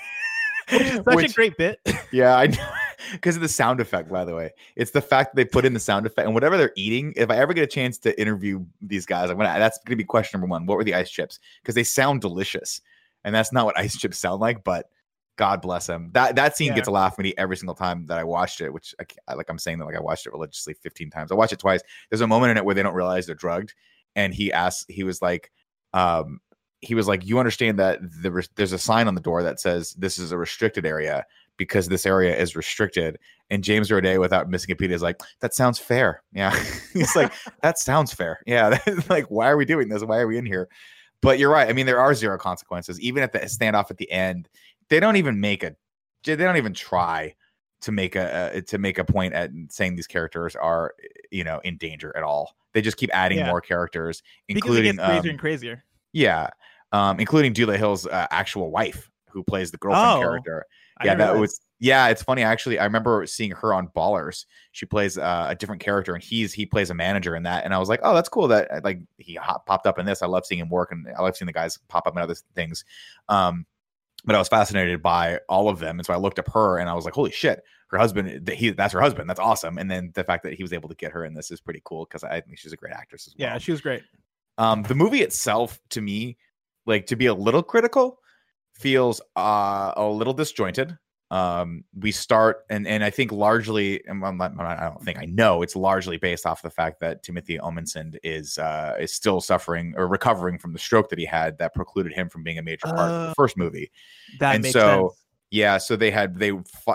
Which 0.72 0.82
is 0.82 1.02
such 1.04 1.32
a 1.32 1.34
great 1.34 1.58
bit. 1.58 1.80
Yeah, 2.12 2.36
I 2.38 2.48
know. 2.48 2.58
Because 3.12 3.36
of 3.36 3.42
the 3.44 3.48
sound 3.50 3.82
effect, 3.82 4.10
by 4.10 4.26
the 4.26 4.34
way. 4.34 4.52
It's 4.76 4.90
the 4.90 5.02
fact 5.02 5.32
that 5.32 5.36
they 5.36 5.46
put 5.46 5.64
in 5.64 5.74
the 5.74 5.80
sound 5.80 6.08
effect 6.08 6.26
and 6.26 6.34
whatever 6.34 6.58
they're 6.58 6.72
eating. 6.76 7.14
If 7.16 7.30
I 7.30 7.36
ever 7.38 7.54
get 7.54 7.64
a 7.64 7.68
chance 7.68 8.00
to 8.00 8.20
interview 8.20 8.66
these 8.82 9.06
guys, 9.06 9.30
I'm 9.30 9.38
gonna 9.38 9.60
that's 9.60 9.78
gonna 9.86 9.98
be 9.98 10.04
question 10.06 10.40
number 10.40 10.50
one. 10.52 10.66
What 10.66 10.78
were 10.78 10.84
the 10.84 10.96
ice 10.96 11.12
chips? 11.12 11.40
Because 11.62 11.76
they 11.76 11.84
sound 11.84 12.22
delicious. 12.22 12.82
And 13.24 13.36
that's 13.36 13.52
not 13.52 13.66
what 13.66 13.78
ice 13.86 13.96
chips 13.96 14.18
sound 14.18 14.42
like, 14.42 14.64
but 14.64 14.90
God 15.36 15.62
bless 15.62 15.86
them. 15.86 16.10
That 16.14 16.36
that 16.38 16.58
scene 16.58 16.70
Yeah. 16.70 16.76
gets 16.76 16.88
a 16.88 16.92
laugh 16.92 17.14
at 17.20 17.24
me 17.24 17.34
every 17.38 17.58
single 17.58 17.76
time 17.76 18.08
that 18.08 18.18
I 18.18 18.24
watched 18.24 18.60
it, 18.62 18.72
which 18.74 18.96
I- 19.28 19.34
like 19.36 19.50
I'm 19.50 19.60
saying 19.60 19.78
that 19.80 19.86
like 19.86 19.98
I 19.98 20.02
watched 20.02 20.26
it 20.26 20.32
religiously 20.32 20.74
15 20.74 21.12
times. 21.12 21.32
I 21.32 21.36
watched 21.36 21.54
it 21.54 21.60
twice. 21.60 21.82
There's 22.10 22.22
a 22.22 22.28
moment 22.28 22.52
in 22.52 22.58
it 22.58 22.66
where 22.66 22.74
they 22.74 22.82
don't 22.82 22.96
realize 22.96 23.28
they're 23.28 23.36
drugged, 23.36 23.76
and 24.16 24.34
he 24.34 24.52
asks, 24.52 24.86
he 24.90 25.04
was 25.04 25.22
like, 25.22 25.52
um, 25.94 26.40
he 26.82 26.96
was 26.96 27.08
like, 27.08 27.26
you 27.26 27.40
understand 27.40 27.80
that 27.80 28.00
the 28.22 28.32
res- 28.32 28.50
there's 28.56 28.74
a 28.74 28.78
sign 28.78 29.08
on 29.08 29.16
the 29.16 29.22
door 29.22 29.44
that 29.44 29.60
says 29.60 29.94
this 29.94 30.18
is 30.18 30.32
a 30.32 30.38
restricted 30.38 30.86
area, 30.86 31.26
because 31.58 31.88
this 31.88 32.06
area 32.06 32.36
is 32.36 32.56
restricted. 32.56 33.18
And 33.50 33.64
James 33.64 33.90
Roday, 33.90 34.20
without 34.20 34.50
missing 34.50 34.72
a 34.72 34.76
beat, 34.76 34.92
is 34.92 35.02
like, 35.02 35.20
that 35.40 35.54
sounds 35.54 35.80
fair. 35.80 36.22
Yeah. 36.34 36.52
He's 36.94 37.16
like, 37.16 37.32
that 37.62 37.80
sounds 37.80 38.14
fair. 38.14 38.40
Yeah. 38.46 38.78
like, 39.10 39.26
why 39.32 39.50
are 39.50 39.58
we 39.58 39.66
doing 39.66 39.88
this? 39.88 40.04
Why 40.04 40.20
are 40.20 40.28
we 40.28 40.38
in 40.38 40.46
here? 40.46 40.68
But 41.22 41.40
you're 41.40 41.50
right. 41.52 41.70
I 41.70 41.74
mean, 41.74 41.86
there 41.86 42.00
are 42.00 42.14
zero 42.14 42.38
consequences. 42.38 43.00
Even 43.00 43.24
at 43.24 43.32
the 43.32 43.40
standoff 43.40 43.90
at 43.90 43.98
the 43.98 44.12
end, 44.12 44.50
they 44.90 45.00
don't 45.00 45.16
even 45.16 45.40
make 45.40 45.64
a, 45.64 45.76
they 46.24 46.36
don't 46.36 46.58
even 46.58 46.74
try 46.74 47.34
to 47.82 47.92
make 47.92 48.16
a, 48.16 48.62
to 48.68 48.78
make 48.78 48.98
a 48.98 49.06
point 49.06 49.34
at 49.34 49.52
saying 49.70 49.96
these 49.96 50.08
characters 50.08 50.56
are, 50.56 50.94
you 51.32 51.44
know, 51.44 51.62
in 51.64 51.78
danger 51.78 52.16
at 52.18 52.24
all. 52.24 52.56
They 52.74 52.82
just 52.82 52.98
keep 52.98 53.10
adding 53.14 53.38
Yeah. 53.38 53.48
more 53.48 53.62
characters, 53.62 54.22
Because 54.48 54.76
it 54.76 54.86
including, 54.86 54.96
gets 54.98 55.06
crazier 55.08 55.20
um, 55.22 55.30
and 55.30 55.40
crazier. 55.40 55.84
Yeah, 56.16 56.50
um, 56.92 57.20
including 57.20 57.54
Dulé 57.54 57.78
Hill's 57.78 58.08
uh, 58.08 58.28
actual 58.32 58.72
wife, 58.72 59.12
who 59.30 59.44
plays 59.44 59.70
the 59.72 59.78
girlfriend 59.78 60.18
Oh, 60.18 60.20
character 60.22 60.66
I 60.98 61.06
yeah, 61.06 61.16
that 61.16 61.24
realize. 61.34 61.40
was 61.42 61.62
yeah. 61.80 62.08
It's 62.08 62.24
funny 62.24 62.42
actually. 62.42 62.80
I 62.80 62.86
remember 62.86 63.26
seeing 63.26 63.52
her 63.52 63.74
on 63.74 63.90
Ballers. 63.90 64.46
She 64.72 64.86
plays 64.86 65.18
uh, 65.18 65.48
a 65.50 65.56
different 65.56 65.82
character, 65.82 66.14
and 66.16 66.24
he's 66.24 66.54
he 66.54 66.66
plays 66.66 66.90
a 66.90 66.94
manager 66.94 67.36
in 67.36 67.44
that. 67.44 67.66
And 67.66 67.74
I 67.74 67.80
was 67.80 67.90
like, 67.90 68.00
oh, 68.02 68.14
that's 68.16 68.30
cool. 68.30 68.48
That 68.48 68.72
uh, 68.72 68.80
like 68.84 69.00
he 69.18 69.36
hop, 69.36 69.66
popped 69.66 69.86
up 69.88 70.00
in 70.00 70.06
this. 70.06 70.22
I 70.22 70.28
love 70.28 70.46
seeing 70.46 70.62
him 70.62 70.70
work, 70.70 70.94
and 70.94 71.06
I 71.18 71.22
love 71.22 71.36
seeing 71.36 71.48
the 71.48 71.52
guys 71.54 71.78
pop 71.90 72.08
up 72.08 72.16
in 72.16 72.22
other 72.22 72.36
things. 72.56 72.86
Um, 73.28 73.66
but 74.24 74.36
I 74.36 74.40
was 74.40 74.48
fascinated 74.48 75.04
by 75.04 75.40
all 75.50 75.68
of 75.68 75.80
them, 75.80 76.00
and 76.00 76.06
so 76.06 76.14
I 76.14 76.18
looked 76.18 76.40
up 76.40 76.48
her, 76.54 76.78
and 76.78 76.90
I 76.90 76.94
was 76.94 77.04
like, 77.04 77.14
holy 77.14 77.32
shit, 77.32 77.62
her 77.90 77.98
husband. 77.98 78.48
He 78.50 78.70
that's 78.70 78.94
her 78.94 79.02
husband. 79.02 79.30
That's 79.30 79.40
awesome. 79.42 79.78
And 79.78 79.92
then 79.92 80.12
the 80.16 80.24
fact 80.24 80.44
that 80.44 80.54
he 80.54 80.64
was 80.64 80.72
able 80.72 80.88
to 80.88 80.96
get 80.96 81.12
her 81.12 81.26
in 81.26 81.34
this 81.34 81.52
is 81.52 81.60
pretty 81.60 81.82
cool 81.84 82.06
because 82.06 82.24
I 82.24 82.40
think 82.40 82.58
she's 82.58 82.72
a 82.74 82.78
great 82.78 82.94
actress 82.94 83.28
as 83.28 83.36
well. 83.38 83.50
yeah, 83.50 83.58
she 83.58 83.72
was 83.72 83.82
great. 83.82 84.02
Um, 84.58 84.84
the 84.84 84.96
movie 84.96 85.22
itself, 85.22 85.80
to 85.90 86.02
me, 86.02 86.38
like 86.86 87.08
to 87.08 87.16
be 87.16 87.26
a 87.26 87.34
little 87.34 87.64
critical, 87.64 88.20
feels 88.74 89.22
uh, 89.36 89.94
a 89.96 90.06
little 90.08 90.34
disjointed. 90.34 90.98
Um, 91.32 91.84
we 92.00 92.12
start, 92.12 92.66
and 92.70 92.88
and 92.88 93.04
I 93.04 93.10
think 93.10 93.32
largely, 93.32 94.02
and 94.06 94.24
I'm 94.24 94.38
not- 94.38 94.58
I 94.60 94.84
don't 94.90 95.04
think 95.04 95.18
I 95.18 95.26
know 95.26 95.64
it's 95.64 95.76
largely 95.76 96.18
based 96.18 96.46
off 96.46 96.62
the 96.62 96.70
fact 96.70 97.00
that 97.00 97.24
Timothy 97.24 97.58
Omundson 97.58 98.16
is 98.24 98.58
uh, 98.60 98.96
is 99.00 99.12
still 99.12 99.42
suffering 99.42 99.96
or 99.98 100.08
recovering 100.08 100.60
from 100.60 100.72
the 100.72 100.80
stroke 100.80 101.10
that 101.10 101.18
he 101.20 101.26
had 101.26 101.58
that 101.58 101.74
precluded 101.74 102.14
him 102.14 102.30
from 102.30 102.44
being 102.44 102.60
a 102.60 102.62
major 102.62 102.86
part 102.86 103.00
of 103.00 103.12
Uh, 103.12 103.28
the 103.30 103.36
first 103.36 103.58
movie. 103.58 103.92
That 104.40 104.54
And 104.56 104.64
makes 104.64 104.74
so- 104.74 105.10
sense. 105.10 105.22
Yeah, 105.52 105.78
so 105.78 105.96
they 105.96 106.12
had 106.12 106.38
they 106.38 106.52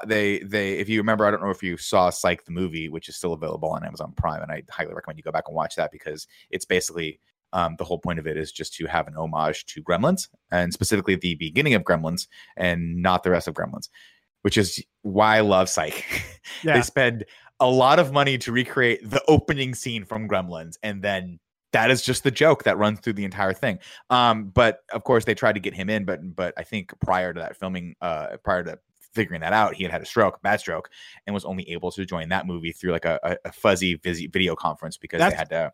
they 0.06 0.38
they 0.40 0.72
if 0.74 0.88
you 0.88 0.98
remember, 1.00 1.24
I 1.26 1.30
don't 1.30 1.42
know 1.42 1.50
if 1.50 1.62
you 1.62 1.76
saw 1.76 2.10
Psych 2.10 2.44
the 2.44 2.50
movie, 2.52 2.88
which 2.88 3.08
is 3.08 3.16
still 3.16 3.32
available 3.32 3.70
on 3.70 3.84
Amazon 3.84 4.12
Prime, 4.16 4.42
and 4.42 4.52
I 4.52 4.62
highly 4.70 4.92
recommend 4.92 5.18
you 5.18 5.22
go 5.22 5.32
back 5.32 5.44
and 5.46 5.56
watch 5.56 5.76
that 5.76 5.90
because 5.92 6.26
it's 6.50 6.64
basically 6.66 7.20
um, 7.52 7.76
the 7.78 7.84
whole 7.84 7.98
point 7.98 8.18
of 8.18 8.26
it 8.26 8.36
is 8.36 8.52
just 8.52 8.74
to 8.74 8.86
have 8.86 9.08
an 9.08 9.14
homage 9.16 9.66
to 9.66 9.82
Gremlins 9.82 10.28
and 10.50 10.72
specifically 10.72 11.16
the 11.16 11.34
beginning 11.36 11.74
of 11.74 11.82
Gremlins 11.82 12.28
and 12.56 13.02
not 13.02 13.22
the 13.22 13.30
rest 13.30 13.48
of 13.48 13.54
Gremlins, 13.54 13.88
which 14.42 14.56
is 14.56 14.82
why 15.02 15.36
I 15.36 15.40
love 15.40 15.68
Psych. 15.68 16.04
Yeah. 16.64 16.74
they 16.74 16.82
spend 16.82 17.24
a 17.60 17.66
lot 17.66 17.98
of 17.98 18.12
money 18.12 18.36
to 18.38 18.50
recreate 18.50 19.08
the 19.08 19.22
opening 19.28 19.74
scene 19.74 20.04
from 20.04 20.28
Gremlins, 20.28 20.76
and 20.82 21.00
then 21.00 21.38
that 21.72 21.90
is 21.90 22.02
just 22.02 22.24
the 22.24 22.30
joke 22.30 22.64
that 22.64 22.76
runs 22.78 23.00
through 23.00 23.12
the 23.14 23.24
entire 23.24 23.52
thing. 23.52 23.78
Um, 24.08 24.46
but 24.46 24.80
of 24.92 25.04
course, 25.04 25.24
they 25.24 25.34
tried 25.34 25.54
to 25.54 25.60
get 25.60 25.74
him 25.74 25.88
in, 25.88 26.04
but 26.04 26.20
but 26.34 26.54
I 26.56 26.64
think 26.64 26.92
prior 27.00 27.32
to 27.32 27.40
that 27.40 27.56
filming, 27.56 27.94
uh, 28.00 28.36
prior 28.42 28.64
to 28.64 28.78
figuring 29.14 29.40
that 29.40 29.52
out, 29.52 29.74
he 29.74 29.84
had 29.84 29.92
had 29.92 30.02
a 30.02 30.06
stroke, 30.06 30.40
bad 30.42 30.60
stroke, 30.60 30.90
and 31.26 31.34
was 31.34 31.44
only 31.44 31.68
able 31.70 31.90
to 31.92 32.04
join 32.04 32.28
that 32.30 32.46
movie 32.46 32.72
through 32.72 32.92
like 32.92 33.04
a, 33.04 33.38
a, 33.44 33.52
fuzzy 33.52 33.94
video 33.94 34.54
conference 34.54 34.96
because 34.96 35.20
they 35.20 35.36
had 35.36 35.50
to. 35.50 35.72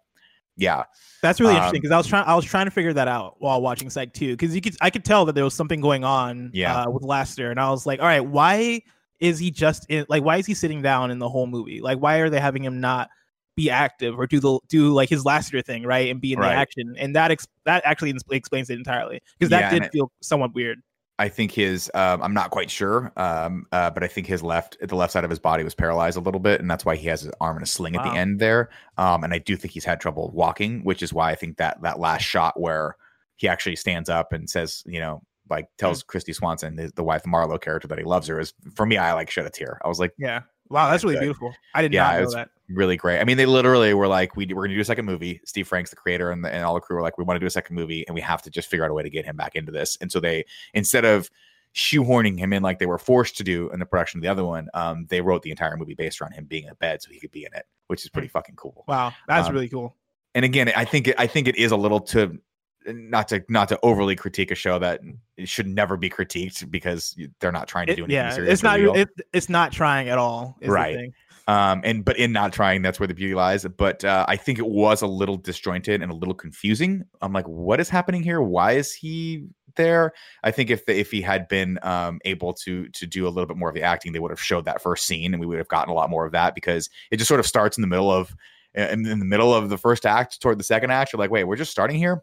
Yeah, 0.56 0.84
That's 1.22 1.38
really 1.40 1.52
Um, 1.52 1.56
interesting 1.58 1.82
because 1.82 1.92
I 1.92 1.96
was 1.98 2.06
trying 2.06 2.24
I 2.24 2.34
was 2.34 2.44
trying 2.44 2.64
to 2.66 2.70
figure 2.70 2.92
that 2.94 3.08
out 3.08 3.36
while 3.40 3.60
watching 3.60 3.90
Psych 3.90 4.12
2 4.14 4.32
because 4.34 4.54
you 4.54 4.60
could 4.60 4.74
I 4.80 4.90
could 4.90 5.04
tell 5.04 5.24
that 5.26 5.34
there 5.34 5.44
was 5.44 5.54
something 5.54 5.80
going 5.80 6.02
on 6.04 6.50
Yeah. 6.54 6.82
uh, 6.84 6.90
with 6.90 7.02
Lassiter 7.02 7.50
and 7.50 7.60
I 7.60 7.70
was 7.70 7.84
like, 7.86 8.00
all 8.00 8.06
right, 8.06 8.20
why 8.24 8.82
is 9.20 9.38
he 9.38 9.50
just 9.50 9.86
in 9.90 10.06
like 10.08 10.22
why 10.22 10.36
is 10.38 10.46
he 10.46 10.54
sitting 10.54 10.82
down 10.82 11.10
in 11.10 11.18
the 11.18 11.28
whole 11.28 11.46
movie? 11.46 11.80
Like 11.80 11.98
why 11.98 12.16
are 12.18 12.30
they 12.30 12.40
having 12.40 12.62
him 12.64 12.80
not 12.80 13.10
be 13.56 13.70
active 13.70 14.18
or 14.18 14.26
do 14.26 14.38
the 14.40 14.58
do 14.68 14.92
like 14.92 15.08
his 15.08 15.24
Lassiter 15.24 15.62
thing 15.62 15.82
right 15.84 16.10
and 16.10 16.20
be 16.20 16.32
in 16.34 16.38
Right. 16.38 16.50
the 16.50 16.54
action 16.56 16.94
and 16.98 17.16
that 17.16 17.30
ex- 17.30 17.46
that 17.64 17.82
actually 17.86 18.10
ins- 18.10 18.22
explains 18.30 18.68
it 18.70 18.78
entirely 18.78 19.20
because 19.38 19.50
that 19.50 19.72
Yeah, 19.72 19.78
did 19.80 19.90
feel 19.92 20.10
somewhat 20.20 20.54
weird. 20.54 20.82
I 21.18 21.28
think 21.30 21.50
his 21.52 21.90
um, 21.94 22.22
I'm 22.22 22.34
not 22.34 22.50
quite 22.50 22.70
sure, 22.70 23.10
um, 23.16 23.66
uh, 23.72 23.90
but 23.90 24.04
I 24.04 24.06
think 24.06 24.26
his 24.26 24.42
left 24.42 24.76
the 24.86 24.94
left 24.96 25.12
side 25.12 25.24
of 25.24 25.30
his 25.30 25.38
body 25.38 25.64
was 25.64 25.74
paralyzed 25.74 26.16
a 26.18 26.20
little 26.20 26.40
bit, 26.40 26.60
and 26.60 26.70
that's 26.70 26.84
why 26.84 26.94
he 26.96 27.08
has 27.08 27.22
his 27.22 27.32
arm 27.40 27.56
in 27.56 27.62
a 27.62 27.66
sling 27.66 27.96
at 27.96 28.02
the 28.04 28.10
end 28.10 28.38
there. 28.38 28.68
Um, 28.98 29.24
and 29.24 29.32
I 29.32 29.38
do 29.38 29.56
think 29.56 29.72
he's 29.72 29.84
had 29.84 30.00
trouble 30.00 30.30
walking, 30.34 30.84
which 30.84 31.02
is 31.02 31.12
why 31.14 31.30
I 31.30 31.34
think 31.34 31.56
that 31.56 31.80
that 31.82 31.98
last 31.98 32.22
shot 32.22 32.60
where 32.60 32.96
he 33.36 33.48
actually 33.48 33.76
stands 33.76 34.08
up 34.10 34.32
and 34.34 34.48
says, 34.48 34.82
you 34.86 35.00
know, 35.00 35.22
like 35.48 35.68
tells 35.78 36.02
Mm. 36.02 36.06
Kristy 36.06 36.34
Swanson, 36.34 36.76
the, 36.76 36.92
the 36.94 37.04
wife 37.04 37.22
of 37.22 37.28
Marlowe 37.28 37.58
character, 37.58 37.88
that 37.88 37.98
he 37.98 38.04
loves 38.04 38.26
her 38.28 38.38
is 38.40 38.52
for 38.74 38.84
me. 38.84 38.96
I 38.98 39.12
like 39.14 39.30
shed 39.30 39.46
a 39.46 39.50
tear. 39.50 39.80
I 39.84 39.88
was 39.88 39.98
like, 39.98 40.12
Yeah. 40.18 40.40
Wow, 40.68 40.90
that's 40.90 41.04
really 41.04 41.14
Good. 41.16 41.20
beautiful. 41.22 41.54
I 41.74 41.82
did 41.82 41.94
Yeah, 41.94 42.02
not 42.04 42.14
know 42.16 42.24
was- 42.24 42.34
that. 42.34 42.50
Really 42.68 42.96
great. 42.96 43.20
I 43.20 43.24
mean, 43.24 43.36
they 43.36 43.46
literally 43.46 43.94
were 43.94 44.08
like, 44.08 44.36
we, 44.36 44.46
we're 44.46 44.62
going 44.62 44.70
to 44.70 44.74
do 44.76 44.80
a 44.80 44.84
second 44.84 45.04
movie. 45.04 45.40
Steve 45.44 45.68
Franks, 45.68 45.90
the 45.90 45.96
creator, 45.96 46.30
and, 46.30 46.44
the, 46.44 46.52
and 46.52 46.64
all 46.64 46.74
the 46.74 46.80
crew 46.80 46.96
were 46.96 47.02
like, 47.02 47.18
we 47.18 47.24
want 47.24 47.36
to 47.36 47.40
do 47.40 47.46
a 47.46 47.50
second 47.50 47.76
movie, 47.76 48.06
and 48.06 48.14
we 48.14 48.20
have 48.20 48.42
to 48.42 48.50
just 48.50 48.68
figure 48.68 48.84
out 48.84 48.90
a 48.90 48.94
way 48.94 49.02
to 49.02 49.10
get 49.10 49.24
him 49.24 49.36
back 49.36 49.54
into 49.54 49.72
this. 49.72 49.96
And 50.00 50.10
so 50.10 50.20
they, 50.20 50.44
instead 50.74 51.04
of 51.04 51.30
shoehorning 51.74 52.38
him 52.38 52.52
in 52.52 52.62
like 52.62 52.78
they 52.78 52.86
were 52.86 52.98
forced 52.98 53.36
to 53.36 53.44
do 53.44 53.70
in 53.70 53.78
the 53.78 53.86
production 53.86 54.18
of 54.18 54.22
the 54.22 54.28
other 54.28 54.44
one, 54.44 54.68
um, 54.74 55.06
they 55.10 55.20
wrote 55.20 55.42
the 55.42 55.50
entire 55.50 55.76
movie 55.76 55.94
based 55.94 56.20
around 56.20 56.32
him 56.32 56.46
being 56.46 56.64
in 56.64 56.70
a 56.70 56.74
bed 56.76 57.02
so 57.02 57.10
he 57.10 57.20
could 57.20 57.30
be 57.30 57.44
in 57.44 57.52
it, 57.54 57.66
which 57.88 58.02
is 58.02 58.10
pretty 58.10 58.28
fucking 58.28 58.56
cool. 58.56 58.84
Wow, 58.88 59.12
that's 59.28 59.48
Um, 59.48 59.54
really 59.54 59.68
cool. 59.68 59.94
And 60.34 60.44
again, 60.44 60.72
I 60.74 60.84
think 60.84 61.08
it, 61.08 61.16
I 61.18 61.26
think 61.26 61.48
it 61.48 61.56
is 61.56 61.72
a 61.72 61.76
little 61.76 62.00
to 62.00 62.38
not 62.86 63.28
to 63.28 63.44
not 63.48 63.68
to 63.68 63.78
overly 63.82 64.14
critique 64.14 64.50
a 64.50 64.54
show 64.54 64.78
that 64.78 65.00
it 65.36 65.48
should 65.48 65.66
never 65.66 65.96
be 65.96 66.08
critiqued 66.08 66.70
because 66.70 67.16
they're 67.40 67.52
not 67.52 67.68
trying 67.68 67.86
to 67.88 67.96
do 67.96 68.04
anything 68.04 68.14
yeah, 68.14 68.30
serious. 68.30 68.52
it's 68.52 68.62
not 68.62 68.78
it, 68.80 69.08
it's 69.32 69.48
not 69.48 69.72
trying 69.72 70.08
at 70.08 70.18
all. 70.18 70.56
Right. 70.62 71.10
Um 71.48 71.80
and 71.84 72.04
but 72.04 72.16
in 72.18 72.32
not 72.32 72.52
trying 72.52 72.82
that's 72.82 72.98
where 72.98 73.06
the 73.06 73.14
beauty 73.14 73.34
lies. 73.34 73.64
But 73.64 74.04
uh 74.04 74.24
i 74.28 74.36
think 74.36 74.58
it 74.58 74.66
was 74.66 75.02
a 75.02 75.06
little 75.06 75.36
disjointed 75.36 76.02
and 76.02 76.10
a 76.10 76.14
little 76.14 76.34
confusing. 76.34 77.04
I'm 77.22 77.32
like 77.32 77.46
what 77.46 77.80
is 77.80 77.88
happening 77.88 78.22
here? 78.22 78.40
Why 78.42 78.72
is 78.72 78.92
he 78.92 79.46
there? 79.76 80.12
I 80.42 80.50
think 80.50 80.70
if 80.70 80.86
the, 80.86 80.98
if 80.98 81.10
he 81.10 81.20
had 81.22 81.46
been 81.48 81.78
um 81.82 82.18
able 82.24 82.52
to 82.64 82.88
to 82.88 83.06
do 83.06 83.26
a 83.26 83.30
little 83.30 83.46
bit 83.46 83.56
more 83.56 83.68
of 83.68 83.74
the 83.74 83.82
acting 83.82 84.12
they 84.12 84.18
would 84.18 84.30
have 84.32 84.40
showed 84.40 84.64
that 84.64 84.82
first 84.82 85.06
scene 85.06 85.32
and 85.34 85.40
we 85.40 85.46
would 85.46 85.58
have 85.58 85.68
gotten 85.68 85.90
a 85.90 85.94
lot 85.94 86.10
more 86.10 86.26
of 86.26 86.32
that 86.32 86.54
because 86.54 86.88
it 87.10 87.18
just 87.18 87.28
sort 87.28 87.40
of 87.40 87.46
starts 87.46 87.76
in 87.78 87.82
the 87.82 87.86
middle 87.88 88.10
of 88.10 88.34
in, 88.74 89.06
in 89.06 89.18
the 89.20 89.24
middle 89.24 89.54
of 89.54 89.68
the 89.70 89.78
first 89.78 90.04
act 90.04 90.40
toward 90.40 90.58
the 90.58 90.64
second 90.64 90.90
act. 90.90 91.12
You're 91.12 91.18
like 91.20 91.30
wait 91.30 91.44
we're 91.44 91.56
just 91.56 91.70
starting 91.70 91.96
here? 91.96 92.22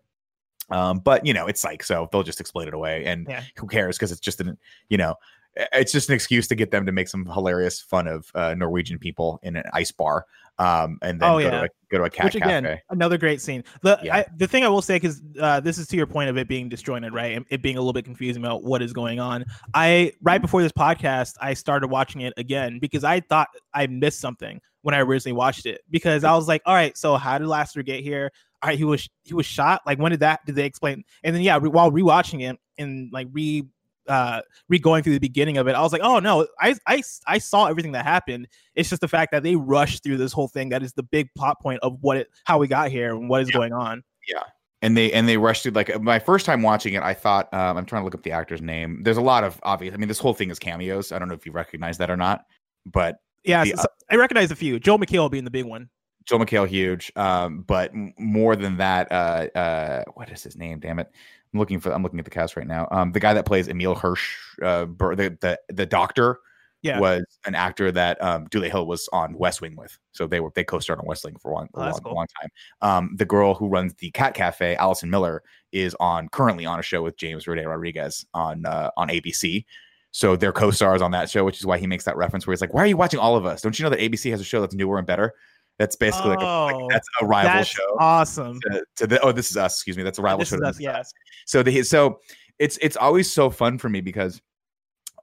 Um 0.69 0.99
but 0.99 1.25
you 1.25 1.33
know 1.33 1.47
it's 1.47 1.63
like 1.63 1.83
so 1.83 2.09
they'll 2.11 2.23
just 2.23 2.39
explain 2.41 2.67
it 2.67 2.73
away 2.73 3.05
and 3.05 3.25
Yeah. 3.29 3.43
who 3.57 3.67
cares 3.67 3.97
because 3.97 4.11
it's 4.11 4.21
just 4.21 4.41
an 4.41 4.57
you 4.89 4.97
know 4.97 5.15
it's 5.55 5.91
just 5.91 6.09
an 6.09 6.15
excuse 6.15 6.47
to 6.47 6.55
get 6.55 6.71
them 6.71 6.85
to 6.85 6.91
make 6.91 7.07
some 7.07 7.25
hilarious 7.25 7.79
fun 7.79 8.07
of 8.07 8.29
uh, 8.35 8.53
Norwegian 8.55 8.97
people 8.99 9.39
in 9.43 9.55
an 9.55 9.63
ice 9.73 9.91
bar, 9.91 10.25
um, 10.59 10.97
and 11.01 11.19
then 11.19 11.29
Oh, 11.29 11.33
go, 11.33 11.39
yeah. 11.39 11.49
to 11.51 11.63
a, 11.63 11.67
go 11.89 11.97
to 11.99 12.03
a 12.05 12.09
cat 12.09 12.25
Which 12.25 12.35
again, 12.35 12.63
cafe. 12.63 12.81
another 12.89 13.17
great 13.17 13.41
scene. 13.41 13.63
The 13.81 13.99
Yeah. 14.03 14.17
I, 14.17 14.25
the 14.37 14.47
thing 14.47 14.63
I 14.63 14.67
will 14.69 14.81
say 14.81 14.95
because 14.95 15.21
uh, 15.39 15.59
this 15.59 15.77
is 15.77 15.87
to 15.87 15.95
your 15.97 16.07
point 16.07 16.29
of 16.29 16.37
it 16.37 16.47
being 16.47 16.69
disjointed, 16.69 17.13
right? 17.13 17.43
It 17.49 17.61
being 17.61 17.77
a 17.77 17.79
little 17.79 17.93
bit 17.93 18.05
confusing 18.05 18.43
about 18.43 18.63
what 18.63 18.81
is 18.81 18.93
going 18.93 19.19
on. 19.19 19.45
I 19.73 20.13
right 20.21 20.41
before 20.41 20.61
this 20.63 20.71
podcast, 20.71 21.33
I 21.41 21.53
started 21.53 21.87
watching 21.87 22.21
it 22.21 22.33
again 22.37 22.79
because 22.79 23.03
I 23.03 23.19
thought 23.19 23.47
I 23.73 23.87
missed 23.87 24.19
something 24.19 24.59
when 24.81 24.93
I 24.95 24.99
originally 24.99 25.33
watched 25.35 25.65
it 25.65 25.81
because 25.89 26.23
I 26.23 26.33
was 26.35 26.47
like, 26.47 26.61
all 26.65 26.73
right, 26.75 26.97
so 26.97 27.15
how 27.15 27.37
did 27.37 27.47
Lassiter 27.47 27.83
get 27.83 28.01
here? 28.03 28.31
All 28.61 28.69
right, 28.69 28.77
he 28.77 28.83
was 28.85 29.07
he 29.23 29.33
was 29.33 29.45
shot. 29.45 29.81
Like 29.85 29.99
when 29.99 30.11
did 30.11 30.21
that? 30.21 30.45
Did 30.45 30.55
they 30.55 30.65
explain? 30.65 31.03
And 31.23 31.35
then 31.35 31.41
yeah, 31.41 31.57
re- 31.61 31.69
while 31.69 31.91
rewatching 31.91 32.49
it 32.49 32.57
and 32.77 33.11
like 33.11 33.27
re 33.31 33.65
uh 34.07 34.41
re 34.69 34.79
going 34.79 35.03
through 35.03 35.13
the 35.13 35.19
beginning 35.19 35.57
of 35.57 35.67
it, 35.67 35.75
I 35.75 35.81
was 35.81 35.91
like, 35.93 36.01
oh 36.03 36.19
no, 36.19 36.47
I 36.59 36.75
I 36.87 37.01
I 37.27 37.37
saw 37.37 37.67
everything 37.67 37.93
that 37.93 38.05
happened. 38.05 38.47
It's 38.75 38.89
just 38.89 39.01
the 39.01 39.07
fact 39.07 39.31
that 39.31 39.43
they 39.43 39.55
rushed 39.55 40.03
through 40.03 40.17
this 40.17 40.33
whole 40.33 40.47
thing 40.47 40.69
that 40.69 40.83
is 40.83 40.93
the 40.93 41.03
big 41.03 41.29
plot 41.35 41.61
point 41.61 41.79
of 41.83 41.97
what 42.01 42.17
it 42.17 42.27
how 42.45 42.57
we 42.57 42.67
got 42.67 42.91
here 42.91 43.15
and 43.15 43.29
what 43.29 43.41
is 43.41 43.49
Yeah. 43.49 43.55
going 43.57 43.73
on. 43.73 44.03
Yeah 44.27 44.43
and 44.81 44.97
they 44.97 45.13
and 45.13 45.29
they 45.29 45.37
rushed 45.37 45.63
through 45.63 45.71
like 45.71 46.01
my 46.01 46.19
first 46.19 46.45
time 46.45 46.61
watching 46.61 46.93
it 46.93 47.01
i 47.03 47.13
thought 47.13 47.47
um, 47.53 47.77
i'm 47.77 47.85
trying 47.85 48.01
to 48.01 48.03
look 48.03 48.13
up 48.15 48.21
the 48.23 48.31
actor's 48.33 48.61
name 48.61 49.01
there's 49.03 49.15
a 49.15 49.21
lot 49.21 49.45
of 49.45 49.57
obvious 49.63 49.93
i 49.93 49.97
mean 49.97 50.09
this 50.09 50.19
whole 50.19 50.33
thing 50.33 50.49
is 50.49 50.59
cameos 50.59 51.13
i 51.13 51.19
don't 51.19 51.29
know 51.29 51.33
if 51.33 51.45
you 51.45 51.53
recognize 51.53 51.97
that 51.97 52.09
or 52.09 52.17
not 52.17 52.43
but 52.85 53.15
Yeah, 53.45 53.63
The, 53.63 53.69
so- 53.71 53.75
so 53.83 53.87
I 54.11 54.15
recognize 54.17 54.51
a 54.51 54.57
few. 54.57 54.81
Joel 54.81 54.99
McHale 54.99 55.31
being 55.31 55.45
the 55.45 55.51
big 55.51 55.63
one. 55.63 55.89
joel 56.25 56.39
mchale 56.39 56.67
huge 56.67 57.13
um, 57.15 57.61
but 57.61 57.91
more 58.19 58.57
than 58.57 58.75
that 58.75 59.09
uh, 59.09 59.47
uh, 59.57 60.03
what 60.15 60.29
is 60.29 60.43
his 60.43 60.57
name 60.57 60.79
damn 60.81 60.99
it 60.99 61.09
i'm 61.53 61.59
looking 61.59 61.79
for 61.79 61.91
i'm 61.93 62.03
looking 62.03 62.19
at 62.19 62.25
the 62.25 62.31
cast 62.31 62.55
right 62.57 62.67
now 62.67 62.87
um, 62.91 63.11
the 63.11 63.19
guy 63.19 63.33
that 63.33 63.45
plays 63.45 63.67
emil 63.67 63.95
hirsch 63.95 64.37
uh, 64.61 64.85
Bur- 64.85 65.15
the, 65.15 65.37
the 65.41 65.59
the 65.73 65.85
doctor 65.85 66.39
Yeah. 66.81 66.99
was 66.99 67.23
an 67.45 67.55
actor 67.55 67.91
that 67.93 68.21
um, 68.21 68.47
Dulé 68.49 68.69
Hill 68.69 68.85
was 68.87 69.07
on 69.13 69.37
West 69.37 69.61
Wing 69.61 69.75
with. 69.77 69.97
So 70.11 70.27
they 70.27 70.41
were 70.41 70.51
they 70.53 70.65
co-starred 70.65 70.99
on 70.99 71.05
West 71.05 71.23
Wing 71.23 71.37
for 71.39 71.53
one, 71.53 71.69
a 71.75 71.79
Oh, 71.79 71.81
long, 71.83 71.99
cool. 72.03 72.13
long 72.15 72.27
time. 72.41 72.49
Um, 72.81 73.15
the 73.15 73.23
girl 73.25 73.53
who 73.53 73.69
runs 73.69 73.93
the 73.93 74.11
Cat 74.11 74.33
Cafe, 74.33 74.75
Allison 74.75 75.09
Miller, 75.09 75.43
is 75.71 75.95
on 76.01 76.27
currently 76.27 76.65
on 76.65 76.79
a 76.79 76.81
show 76.83 77.01
with 77.01 77.15
James 77.15 77.45
Roday 77.45 77.65
Rodriguez 77.65 78.25
on 78.33 78.65
uh, 78.65 78.89
on 78.97 79.07
ABC. 79.07 79.63
So 80.11 80.35
they're 80.35 80.51
co-stars 80.51 81.01
on 81.01 81.11
that 81.11 81.29
show, 81.29 81.45
which 81.45 81.57
is 81.59 81.65
why 81.65 81.77
he 81.77 81.87
makes 81.87 82.03
that 82.03 82.17
reference 82.17 82.45
where 82.45 82.53
he's 82.53 82.59
like, 82.61 82.73
"Why 82.73 82.83
are 82.83 82.87
you 82.87 82.97
watching 82.97 83.19
all 83.19 83.37
of 83.37 83.45
us? 83.45 83.61
Don't 83.61 83.79
you 83.79 83.83
know 83.83 83.89
that 83.89 83.99
ABC 83.99 84.29
has 84.31 84.41
a 84.41 84.43
show 84.43 84.59
that's 84.59 84.75
newer 84.75 84.97
and 84.97 85.07
better? 85.07 85.33
That's 85.79 85.95
basically 85.95 86.31
like, 86.31 86.39
a, 86.41 86.43
like 86.43 86.75
Oh, 86.75 86.87
that's 86.89 87.07
a 87.21 87.25
rival 87.25 87.51
That's 87.51 87.69
show." 87.69 87.97
awesome. 87.99 88.59
To, 88.61 88.85
to 88.97 89.07
the, 89.07 89.21
oh, 89.21 89.31
this 89.31 89.49
is 89.49 89.57
us. 89.57 89.75
Excuse 89.75 89.97
me. 89.97 90.03
That's 90.03 90.19
a 90.19 90.21
rival 90.21 90.39
This 90.39 90.49
show. 90.49 90.57
is 90.57 90.61
us, 90.61 91.13
so 91.45 91.63
the 91.63 91.83
so 91.83 92.19
it's 92.59 92.77
it's 92.81 92.97
always 92.97 93.31
so 93.31 93.49
fun 93.49 93.77
for 93.77 93.89
me 93.89 94.01
because 94.01 94.41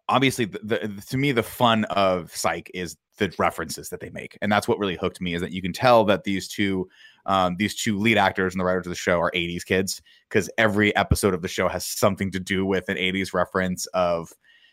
obviously 0.08 0.44
the, 0.44 0.58
the, 0.64 1.02
to 1.08 1.16
me 1.16 1.30
the 1.32 1.42
fun 1.42 1.84
of 1.84 2.34
psych 2.34 2.70
is 2.74 2.96
the 3.18 3.32
references 3.38 3.88
that 3.90 4.00
they 4.00 4.10
make 4.10 4.36
and 4.42 4.50
that's 4.50 4.66
what 4.66 4.78
really 4.78 4.96
hooked 4.96 5.20
me 5.20 5.34
is 5.34 5.40
that 5.40 5.52
you 5.52 5.62
can 5.62 5.72
tell 5.72 6.04
that 6.04 6.24
these 6.24 6.48
two 6.48 6.88
um, 7.26 7.54
these 7.58 7.80
two 7.80 7.98
lead 7.98 8.18
actors 8.18 8.52
and 8.54 8.60
the 8.60 8.64
writers 8.64 8.86
of 8.86 8.90
the 8.90 8.96
show 8.96 9.20
are 9.20 9.30
80s 9.32 9.64
kids 9.64 10.02
because 10.28 10.50
every 10.58 10.94
episode 10.96 11.32
of 11.34 11.42
the 11.42 11.48
show 11.48 11.68
has 11.68 11.86
something 11.86 12.30
to 12.32 12.40
do 12.40 12.66
with 12.66 12.88
an 12.88 12.96
80s 12.96 13.32
reference 13.32 13.86
of 13.86 14.32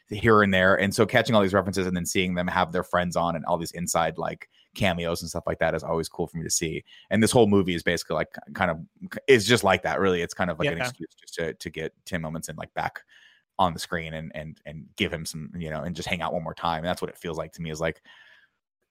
here 0.09 0.41
and 0.41 0.53
there 0.53 0.75
and 0.75 0.95
so 0.95 1.05
catching 1.05 1.35
all 1.35 1.41
these 1.41 1.53
references 1.53 1.85
and 1.85 1.95
then 1.95 2.05
seeing 2.05 2.33
them 2.33 2.47
have 2.47 2.71
their 2.71 2.83
friends 2.83 3.15
on 3.15 3.35
and 3.35 3.45
all 3.45 3.57
these 3.57 3.71
inside 3.71 4.17
like 4.17 4.49
cameos 4.77 5.21
and 5.21 5.29
stuff 5.29 5.43
like 5.47 5.59
that 5.59 5.75
is 5.75 5.83
always 5.83 6.07
cool 6.07 6.27
for 6.27 6.37
me 6.37 6.43
to 6.43 6.49
see 6.49 6.83
and 7.09 7.21
this 7.21 7.31
whole 7.31 7.47
movie 7.47 7.75
is 7.75 7.83
basically 7.83 8.13
like 8.15 8.29
kind 8.53 8.71
of 8.71 8.79
is 9.27 9.45
just 9.45 9.63
like 9.63 9.81
that 9.83 9.99
really 9.99 10.21
it's 10.21 10.33
kind 10.33 10.49
of 10.49 10.57
like 10.59 10.67
Yeah. 10.67 10.73
an 10.73 10.81
excuse 10.81 11.09
just 11.19 11.33
to, 11.35 11.53
to 11.53 11.69
get 11.69 11.93
tim 12.05 12.21
omundson 12.21 12.57
like 12.57 12.73
back 12.75 13.01
on 13.59 13.73
the 13.73 13.79
screen 13.79 14.13
and 14.13 14.31
and 14.35 14.61
and 14.65 14.85
give 14.95 15.11
him 15.11 15.25
some 15.25 15.51
you 15.57 15.69
know 15.71 15.81
and 15.81 15.95
just 15.95 16.07
hang 16.07 16.21
out 16.21 16.31
one 16.33 16.43
more 16.43 16.53
time 16.53 16.77
and 16.77 16.85
that's 16.85 17.01
what 17.01 17.09
it 17.09 17.17
feels 17.17 17.37
like 17.37 17.51
to 17.53 17.61
me 17.61 17.71
is 17.71 17.81
like 17.81 18.01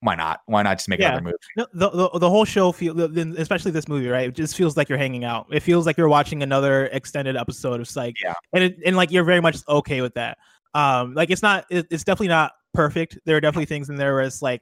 why 0.00 0.14
not 0.14 0.40
why 0.46 0.62
not 0.62 0.76
just 0.76 0.88
make 0.88 1.00
Yeah. 1.00 1.10
another 1.16 1.24
movie 1.24 1.36
No, 1.56 1.66
the, 1.72 1.90
the 1.90 2.18
the 2.18 2.28
whole 2.30 2.44
show 2.44 2.70
feel, 2.70 3.00
especially 3.38 3.70
this 3.70 3.88
movie, 3.88 4.08
right? 4.08 4.28
It 4.28 4.34
just 4.34 4.54
feels 4.54 4.76
like 4.76 4.90
you're 4.90 4.98
hanging 4.98 5.24
out. 5.24 5.46
It 5.50 5.60
feels 5.60 5.86
like 5.86 5.96
you're 5.96 6.08
watching 6.10 6.42
another 6.42 6.86
extended 6.92 7.34
episode 7.34 7.80
of 7.80 7.88
Psych. 7.88 8.14
Yeah. 8.22 8.34
and 8.52 8.62
it, 8.64 8.76
and 8.84 8.94
like 8.94 9.10
you're 9.10 9.24
very 9.24 9.40
much 9.40 9.56
okay 9.68 10.02
with 10.02 10.12
that. 10.14 10.36
Um, 10.74 11.14
like 11.14 11.30
it's 11.30 11.42
not, 11.42 11.64
it, 11.70 11.86
it's 11.90 12.04
definitely 12.04 12.28
not 12.28 12.52
perfect. 12.74 13.18
There 13.24 13.38
are 13.38 13.40
definitely 13.40 13.64
things 13.64 13.88
in 13.88 13.96
there 13.96 14.12
where 14.14 14.24
it's 14.24 14.42
like, 14.42 14.60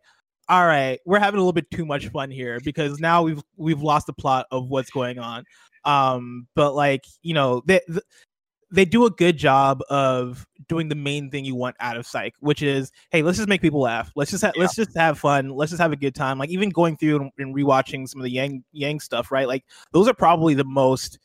all 0.48 0.66
right, 0.66 1.00
we're 1.06 1.18
having 1.18 1.38
a 1.38 1.40
little 1.40 1.52
bit 1.52 1.70
too 1.70 1.86
much 1.86 2.08
fun 2.08 2.30
here 2.30 2.60
because 2.64 2.98
now 3.00 3.22
we've 3.22 3.42
we've 3.56 3.82
lost 3.82 4.06
the 4.06 4.12
plot 4.12 4.46
of 4.50 4.68
what's 4.68 4.90
going 4.90 5.18
on. 5.18 5.44
Um, 5.84 6.46
but 6.54 6.74
like 6.74 7.04
you 7.22 7.34
know, 7.34 7.62
they 7.66 7.80
they 8.70 8.84
do 8.84 9.06
a 9.06 9.10
good 9.10 9.36
job 9.36 9.80
of 9.88 10.46
doing 10.68 10.88
the 10.88 10.94
main 10.96 11.30
thing 11.30 11.44
you 11.44 11.54
want 11.54 11.76
out 11.78 11.96
of 11.96 12.06
Psych, 12.06 12.34
which 12.40 12.60
is, 12.62 12.90
hey, 13.10 13.22
let's 13.22 13.36
just 13.38 13.48
make 13.48 13.60
people 13.62 13.80
laugh. 13.80 14.10
Let's 14.16 14.32
just 14.32 14.42
ha- 14.42 14.52
Yeah. 14.56 14.62
let's 14.62 14.74
just 14.74 14.96
have 14.96 15.18
fun. 15.18 15.50
Let's 15.50 15.70
just 15.70 15.80
have 15.80 15.92
a 15.92 15.96
good 15.96 16.14
time. 16.14 16.38
Like 16.38 16.50
even 16.50 16.70
going 16.70 16.96
through 16.96 17.16
and, 17.20 17.30
and 17.38 17.54
rewatching 17.54 18.08
some 18.08 18.20
of 18.20 18.24
the 18.24 18.30
Yang 18.32 18.64
Yang 18.72 19.00
stuff, 19.00 19.30
right? 19.30 19.46
Like 19.46 19.64
those 19.92 20.08
are 20.08 20.14
probably 20.14 20.54
the 20.54 20.64
most 20.64 21.18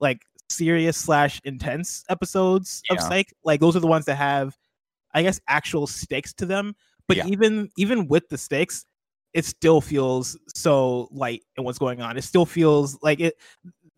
like 0.00 0.20
serious 0.50 0.96
slash 0.96 1.40
intense 1.44 2.04
episodes 2.10 2.82
of 2.90 2.98
Psych. 3.00 3.32
Like 3.44 3.60
those 3.60 3.76
are 3.76 3.80
the 3.80 3.86
ones 3.86 4.04
that 4.06 4.16
have, 4.16 4.56
I 5.14 5.22
guess, 5.22 5.40
actual 5.48 5.86
stakes 5.86 6.32
to 6.34 6.46
them. 6.46 6.74
But 7.10 7.16
Yeah. 7.18 7.26
even 7.26 7.70
even 7.76 8.06
with 8.06 8.28
the 8.28 8.38
stakes, 8.38 8.84
it 9.34 9.44
still 9.44 9.80
feels 9.80 10.38
so 10.54 11.08
light 11.10 11.42
in 11.56 11.64
what's 11.64 11.78
going 11.78 12.00
on. 12.00 12.16
It 12.16 12.22
still 12.22 12.46
feels 12.46 12.96
like 13.02 13.18
it. 13.18 13.34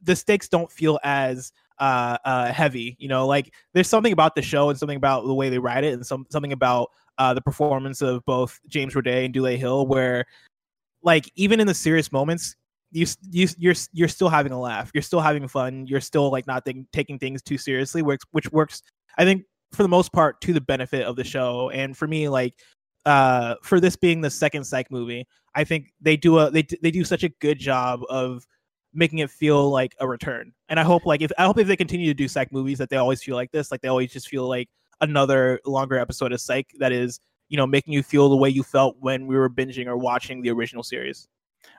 The 0.02 0.16
stakes 0.16 0.48
don't 0.48 0.72
feel 0.72 0.98
as 1.04 1.52
uh 1.78 2.16
uh 2.24 2.52
heavy 2.52 2.96
you 2.98 3.08
know 3.08 3.26
like 3.26 3.52
there's 3.72 3.88
something 3.88 4.12
about 4.12 4.34
the 4.34 4.42
show 4.42 4.68
and 4.68 4.78
something 4.78 4.96
about 4.96 5.24
the 5.24 5.34
way 5.34 5.48
they 5.48 5.58
write 5.58 5.84
it 5.84 5.94
and 5.94 6.06
some 6.06 6.26
something 6.30 6.52
about 6.52 6.90
uh 7.18 7.32
the 7.34 7.40
performance 7.40 8.02
of 8.02 8.24
both 8.24 8.60
James 8.68 8.94
Roday 8.94 9.24
and 9.24 9.34
Dule 9.34 9.56
Hill 9.56 9.86
where 9.86 10.24
like 11.02 11.30
even 11.34 11.60
in 11.60 11.66
the 11.66 11.74
serious 11.74 12.12
moments 12.12 12.56
you 12.90 13.06
you 13.30 13.48
you're 13.58 13.74
you're 13.92 14.08
still 14.08 14.28
having 14.28 14.52
a 14.52 14.60
laugh 14.60 14.90
you're 14.94 15.02
still 15.02 15.20
having 15.20 15.48
fun 15.48 15.86
you're 15.86 16.00
still 16.00 16.30
like 16.30 16.46
not 16.46 16.64
think, 16.64 16.86
taking 16.92 17.18
things 17.18 17.42
too 17.42 17.58
seriously 17.58 18.02
which 18.02 18.20
which 18.32 18.50
works 18.52 18.82
I 19.18 19.24
think 19.24 19.44
for 19.72 19.82
the 19.82 19.88
most 19.88 20.12
part 20.12 20.40
to 20.42 20.52
the 20.52 20.60
benefit 20.60 21.06
of 21.06 21.16
the 21.16 21.24
show 21.24 21.70
and 21.70 21.96
for 21.96 22.06
me 22.06 22.28
like 22.28 22.54
uh 23.04 23.56
for 23.62 23.80
this 23.80 23.96
being 23.96 24.20
the 24.20 24.30
second 24.30 24.64
psych 24.64 24.90
movie 24.90 25.26
I 25.54 25.64
think 25.64 25.92
they 26.00 26.16
do 26.16 26.38
a 26.38 26.50
they 26.50 26.66
they 26.82 26.90
do 26.90 27.04
such 27.04 27.24
a 27.24 27.28
good 27.28 27.58
job 27.58 28.00
of 28.08 28.46
making 28.94 29.20
it 29.20 29.30
feel 29.30 29.70
like 29.70 29.94
a 30.00 30.08
return. 30.08 30.52
And 30.68 30.78
I 30.78 30.82
hope 30.82 31.06
like 31.06 31.22
if 31.22 31.30
I 31.38 31.44
hope 31.44 31.58
if 31.58 31.66
they 31.66 31.76
continue 31.76 32.06
to 32.06 32.14
do 32.14 32.28
psych 32.28 32.52
movies 32.52 32.78
that 32.78 32.90
they 32.90 32.96
always 32.96 33.22
feel 33.22 33.36
like 33.36 33.52
this, 33.52 33.70
like 33.70 33.80
they 33.80 33.88
always 33.88 34.12
just 34.12 34.28
feel 34.28 34.48
like 34.48 34.68
another 35.00 35.60
longer 35.64 35.98
episode 35.98 36.32
of 36.32 36.40
psych 36.40 36.68
that 36.78 36.92
is, 36.92 37.20
you 37.48 37.56
know, 37.56 37.66
making 37.66 37.92
you 37.92 38.02
feel 38.02 38.28
the 38.28 38.36
way 38.36 38.48
you 38.48 38.62
felt 38.62 38.96
when 39.00 39.26
we 39.26 39.36
were 39.36 39.50
binging 39.50 39.86
or 39.86 39.96
watching 39.96 40.42
the 40.42 40.50
original 40.50 40.82
series. 40.82 41.28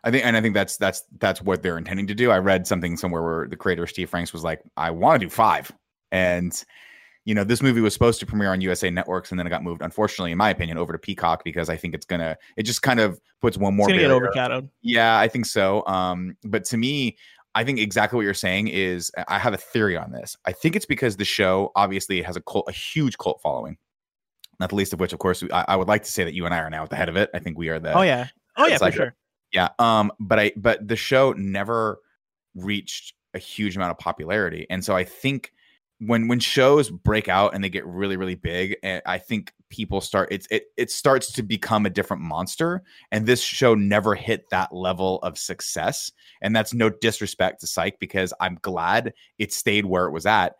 I 0.03 0.11
think, 0.11 0.25
and 0.25 0.37
I 0.37 0.41
think 0.41 0.53
that's 0.53 0.77
that's 0.77 1.03
that's 1.19 1.41
what 1.41 1.61
they're 1.61 1.77
intending 1.77 2.07
to 2.07 2.15
do. 2.15 2.31
I 2.31 2.37
read 2.37 2.65
something 2.67 2.95
somewhere 2.95 3.21
where 3.21 3.47
the 3.47 3.57
creator 3.57 3.85
Steve 3.85 4.09
Franks 4.09 4.31
was 4.31 4.43
like, 4.43 4.61
"I 4.77 4.91
want 4.91 5.19
to 5.19 5.25
do 5.25 5.29
five. 5.29 5.71
and 6.11 6.63
you 7.25 7.33
know, 7.33 7.43
this 7.43 7.61
movie 7.61 7.81
was 7.81 7.93
supposed 7.93 8.19
to 8.19 8.25
premiere 8.25 8.51
on 8.51 8.61
USA 8.61 8.89
Networks, 8.89 9.31
and 9.31 9.39
then 9.39 9.47
it 9.47 9.49
got 9.49 9.63
moved, 9.63 9.81
unfortunately, 9.81 10.31
in 10.31 10.37
my 10.37 10.49
opinion, 10.49 10.77
over 10.77 10.91
to 10.91 10.99
Peacock 10.99 11.43
because 11.43 11.69
I 11.69 11.77
think 11.77 11.93
it's 11.95 12.05
gonna, 12.05 12.37
it 12.57 12.63
just 12.63 12.81
kind 12.81 12.99
of 12.99 13.19
puts 13.41 13.57
one 13.57 13.75
more. 13.75 13.89
It's 13.89 13.97
gonna 13.97 14.07
get 14.07 14.11
overshadowed. 14.11 14.69
Yeah, 14.81 15.17
I 15.17 15.27
think 15.27 15.45
so. 15.45 15.85
Um, 15.85 16.35
but 16.43 16.65
to 16.65 16.77
me, 16.77 17.17
I 17.55 17.63
think 17.63 17.79
exactly 17.79 18.17
what 18.17 18.23
you're 18.23 18.33
saying 18.33 18.69
is 18.69 19.11
I 19.27 19.37
have 19.37 19.53
a 19.53 19.57
theory 19.57 19.95
on 19.95 20.11
this. 20.11 20.35
I 20.45 20.51
think 20.51 20.75
it's 20.75 20.85
because 20.85 21.17
the 21.17 21.25
show 21.25 21.71
obviously 21.75 22.21
has 22.21 22.35
a 22.35 22.41
cult, 22.41 22.65
a 22.67 22.71
huge 22.71 23.17
cult 23.17 23.41
following. 23.41 23.77
Not 24.59 24.69
the 24.69 24.75
least 24.75 24.93
of 24.93 24.99
which, 24.99 25.13
of 25.13 25.19
course, 25.19 25.43
I, 25.51 25.65
I 25.69 25.75
would 25.75 25.87
like 25.87 26.03
to 26.03 26.11
say 26.11 26.23
that 26.23 26.33
you 26.33 26.45
and 26.45 26.53
I 26.53 26.59
are 26.59 26.69
now 26.69 26.83
at 26.83 26.89
the 26.89 26.95
head 26.95 27.09
of 27.09 27.15
it. 27.15 27.29
I 27.33 27.39
think 27.39 27.57
we 27.57 27.69
are 27.69 27.79
the 27.79 27.97
Oh 27.97 28.01
yeah. 28.01 28.27
Oh 28.57 28.67
yeah, 28.67 28.77
for 28.77 28.91
sure. 28.91 29.15
yeah. 29.51 29.69
Um, 29.79 30.11
but 30.19 30.39
I 30.39 30.51
but 30.55 30.87
the 30.87 30.95
show 30.95 31.33
never 31.33 31.99
reached 32.55 33.13
a 33.33 33.39
huge 33.39 33.75
amount 33.75 33.91
of 33.91 33.97
popularity. 33.97 34.67
And 34.69 34.83
so 34.83 34.95
I 34.95 35.03
think 35.03 35.52
when 36.05 36.27
when 36.27 36.39
shows 36.39 36.89
break 36.89 37.27
out 37.27 37.53
and 37.53 37.63
they 37.63 37.69
get 37.69 37.85
really, 37.85 38.17
really 38.17 38.35
big, 38.35 38.77
and 38.83 39.01
I 39.05 39.17
think 39.17 39.53
people 39.69 40.01
start 40.01 40.29
it's 40.31 40.47
it 40.51 40.65
it 40.77 40.91
starts 40.91 41.31
to 41.33 41.43
become 41.43 41.85
a 41.85 41.89
different 41.89 42.21
monster. 42.21 42.83
And 43.11 43.25
this 43.25 43.41
show 43.41 43.75
never 43.75 44.15
hit 44.15 44.49
that 44.51 44.73
level 44.73 45.19
of 45.23 45.37
success. 45.37 46.11
And 46.41 46.55
that's 46.55 46.73
no 46.73 46.89
disrespect 46.89 47.61
to 47.61 47.67
Psych 47.67 47.99
because 47.99 48.33
I'm 48.39 48.59
glad 48.61 49.13
it 49.39 49.51
stayed 49.53 49.85
where 49.85 50.05
it 50.05 50.11
was 50.11 50.25
at. 50.25 50.55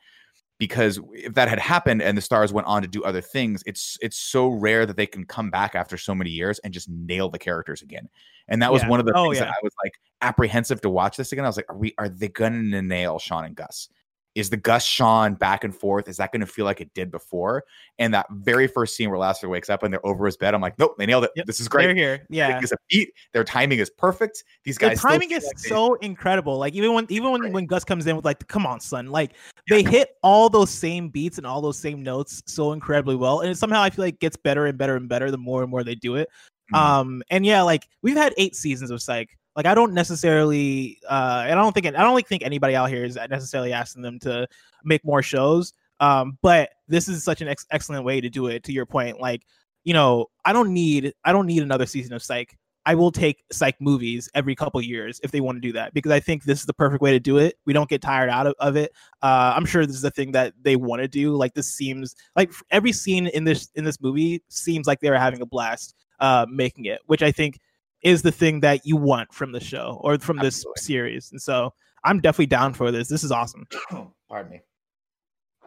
Because 0.59 0.99
if 1.13 1.33
that 1.33 1.49
had 1.49 1.59
happened 1.59 2.01
and 2.01 2.17
the 2.17 2.21
stars 2.21 2.53
went 2.53 2.67
on 2.67 2.83
to 2.83 2.87
do 2.87 3.03
other 3.03 3.21
things, 3.21 3.63
it's 3.65 3.97
it's 4.01 4.17
so 4.17 4.47
rare 4.47 4.85
that 4.85 4.95
they 4.97 5.07
can 5.07 5.25
come 5.25 5.49
back 5.49 5.75
after 5.75 5.97
so 5.97 6.15
many 6.15 6.29
years 6.29 6.59
and 6.59 6.73
just 6.73 6.87
nail 6.89 7.29
the 7.29 7.39
characters 7.39 7.81
again. 7.81 8.07
And 8.47 8.61
that 8.61 8.71
was 8.71 8.81
Yeah. 8.83 8.89
one 8.89 8.99
of 8.99 9.05
the 9.05 9.13
Oh, 9.15 9.25
things 9.25 9.39
that 9.39 9.45
yeah. 9.47 9.51
I 9.51 9.63
was 9.63 9.73
like 9.83 9.93
apprehensive 10.21 10.79
to 10.81 10.89
watch 10.89 11.17
this 11.17 11.31
again. 11.33 11.43
I 11.43 11.49
was 11.49 11.57
like, 11.57 11.69
are 11.69 11.77
we 11.77 11.93
are 11.97 12.07
they 12.07 12.29
gonna 12.29 12.81
nail 12.81 13.19
Shawn 13.19 13.45
and 13.45 13.55
Gus? 13.55 13.89
Is 14.35 14.49
the 14.49 14.57
Gus 14.57 14.83
Shawn 14.83 15.35
back 15.35 15.63
and 15.63 15.75
forth? 15.75 16.07
Is 16.07 16.17
that 16.17 16.31
gonna 16.31 16.47
feel 16.47 16.65
like 16.65 16.81
it 16.81 16.91
did 16.95 17.11
before? 17.11 17.63
And 17.99 18.13
that 18.15 18.25
very 18.31 18.65
first 18.67 18.95
scene 18.95 19.09
where 19.09 19.19
Lassiter 19.19 19.47
wakes 19.47 19.69
up 19.69 19.83
and 19.83 19.93
they're 19.93 20.05
over 20.05 20.25
his 20.25 20.37
bed, 20.37 20.55
I'm 20.55 20.61
like, 20.61 20.79
nope, 20.79 20.95
they 20.97 21.05
nailed 21.05 21.23
it. 21.25 21.31
Yep, 21.35 21.45
This 21.45 21.59
is 21.59 21.67
great. 21.67 21.85
They're 21.85 21.95
here. 21.95 22.25
Yeah. 22.29 22.59
It's 22.61 22.71
a 22.71 22.77
beat. 22.89 23.09
Their 23.33 23.43
timing 23.43 23.77
is 23.79 23.91
perfect. 23.91 24.43
These 24.63 24.79
guys 24.79 24.97
still 24.99 25.11
timing 25.11 25.31
is 25.31 25.45
like 25.45 25.57
they- 25.57 25.69
so 25.69 25.93
incredible. 25.95 26.57
Like 26.57 26.73
even 26.73 26.93
when 26.93 27.05
even 27.09 27.31
when, 27.31 27.51
when 27.51 27.65
Gus 27.67 27.83
comes 27.83 28.07
in 28.07 28.15
with 28.15 28.25
like, 28.25 28.47
come 28.47 28.65
on, 28.65 28.79
son, 28.79 29.07
like 29.07 29.33
they 29.69 29.83
hit 29.83 30.15
all 30.23 30.49
those 30.49 30.71
same 30.71 31.09
beats 31.09 31.37
and 31.37 31.45
all 31.45 31.61
those 31.61 31.77
same 31.77 32.01
notes 32.01 32.41
so 32.47 32.71
incredibly 32.71 33.15
well. 33.15 33.41
And 33.41 33.51
it 33.51 33.57
somehow 33.57 33.81
I 33.83 33.91
feel 33.91 34.03
like 34.05 34.19
gets 34.19 34.35
better 34.35 34.65
and 34.65 34.77
better 34.77 34.95
and 34.95 35.07
better 35.07 35.29
the 35.29 35.37
more 35.37 35.61
and 35.61 35.69
more 35.69 35.83
they 35.83 35.95
do 35.95 36.15
it. 36.15 36.27
Mhm. 36.73 36.77
Um 36.79 37.23
and 37.29 37.45
yeah, 37.45 37.61
like 37.61 37.87
we've 38.01 38.17
had 38.17 38.33
eight 38.37 38.55
seasons 38.55 38.89
of 38.89 38.99
Psych. 39.01 39.37
Like 39.55 39.65
I 39.65 39.75
don't 39.75 39.93
necessarily 39.93 40.99
uh 41.07 41.43
and 41.47 41.59
I 41.59 41.61
don't 41.63 41.73
think 41.73 41.85
I 41.85 41.91
don't 41.91 42.13
like 42.13 42.27
think 42.27 42.43
anybody 42.43 42.75
out 42.75 42.89
here 42.89 43.05
is 43.05 43.17
necessarily 43.29 43.73
asking 43.73 44.01
them 44.01 44.19
to 44.19 44.47
make 44.83 45.03
more 45.05 45.21
shows. 45.21 45.73
Um, 45.99 46.37
but 46.41 46.69
this 46.87 47.07
is 47.07 47.23
such 47.23 47.41
an 47.41 47.47
ex- 47.47 47.65
excellent 47.71 48.03
way 48.03 48.19
to 48.19 48.29
do 48.29 48.47
it. 48.47 48.63
To 48.63 48.73
your 48.73 48.85
point, 48.85 49.21
like 49.21 49.43
you 49.83 49.93
know, 49.93 50.27
I 50.45 50.53
don't 50.53 50.73
need 50.73 51.13
I 51.23 51.31
don't 51.31 51.45
need 51.45 51.63
another 51.63 51.85
season 51.85 52.13
of 52.13 52.23
Psych. 52.23 52.57
I 52.85 52.95
will 52.95 53.11
take 53.11 53.43
psych 53.51 53.79
movies 53.79 54.29
every 54.35 54.55
couple 54.55 54.81
years 54.81 55.19
if 55.23 55.31
they 55.31 55.39
want 55.39 55.55
to 55.55 55.61
do 55.61 55.71
that 55.73 55.93
because 55.93 56.11
I 56.11 56.19
think 56.19 56.43
this 56.43 56.59
is 56.59 56.65
the 56.65 56.73
perfect 56.73 57.01
way 57.01 57.11
to 57.11 57.19
do 57.19 57.37
it. 57.37 57.55
We 57.65 57.71
don't 57.71 57.89
get 57.89 58.01
tired 58.01 58.29
out 58.29 58.47
of, 58.47 58.55
of 58.59 58.75
it. 58.75 58.91
Uh, 59.21 59.53
I'm 59.55 59.65
sure 59.65 59.85
this 59.85 59.95
is 59.95 60.01
the 60.01 60.11
thing 60.11 60.33
that 60.33 60.53
they 60.61 60.75
want 60.75 61.01
to 61.01 61.07
do. 61.07 61.35
Like 61.35 61.53
this 61.53 61.67
seems 61.67 62.13
like 62.35 62.51
every 62.71 62.91
scene 62.91 63.27
in 63.27 63.45
this 63.45 63.69
in 63.75 63.85
this 63.85 64.01
movie 64.01 64.43
seems 64.49 64.85
like 64.85 64.99
they 64.99 65.09
were 65.09 65.17
having 65.17 65.41
a 65.41 65.45
blast 65.45 65.95
uh, 66.19 66.45
making 66.49 66.85
it, 66.85 66.99
which 67.05 67.23
I 67.23 67.31
think 67.31 67.59
is 68.03 68.21
the 68.21 68.31
thing 68.31 68.59
that 68.61 68.85
you 68.85 68.97
want 68.97 69.33
from 69.33 69.51
the 69.51 69.59
show 69.59 69.99
or 70.01 70.19
from 70.19 70.37
this 70.37 70.57
Absolutely. 70.57 70.81
series. 70.81 71.31
And 71.31 71.41
so 71.41 71.73
I'm 72.03 72.19
definitely 72.19 72.47
down 72.47 72.73
for 72.73 72.91
this. 72.91 73.07
This 73.07 73.23
is 73.23 73.31
awesome. 73.31 73.65
Pardon 74.29 74.51
me. 74.51 74.61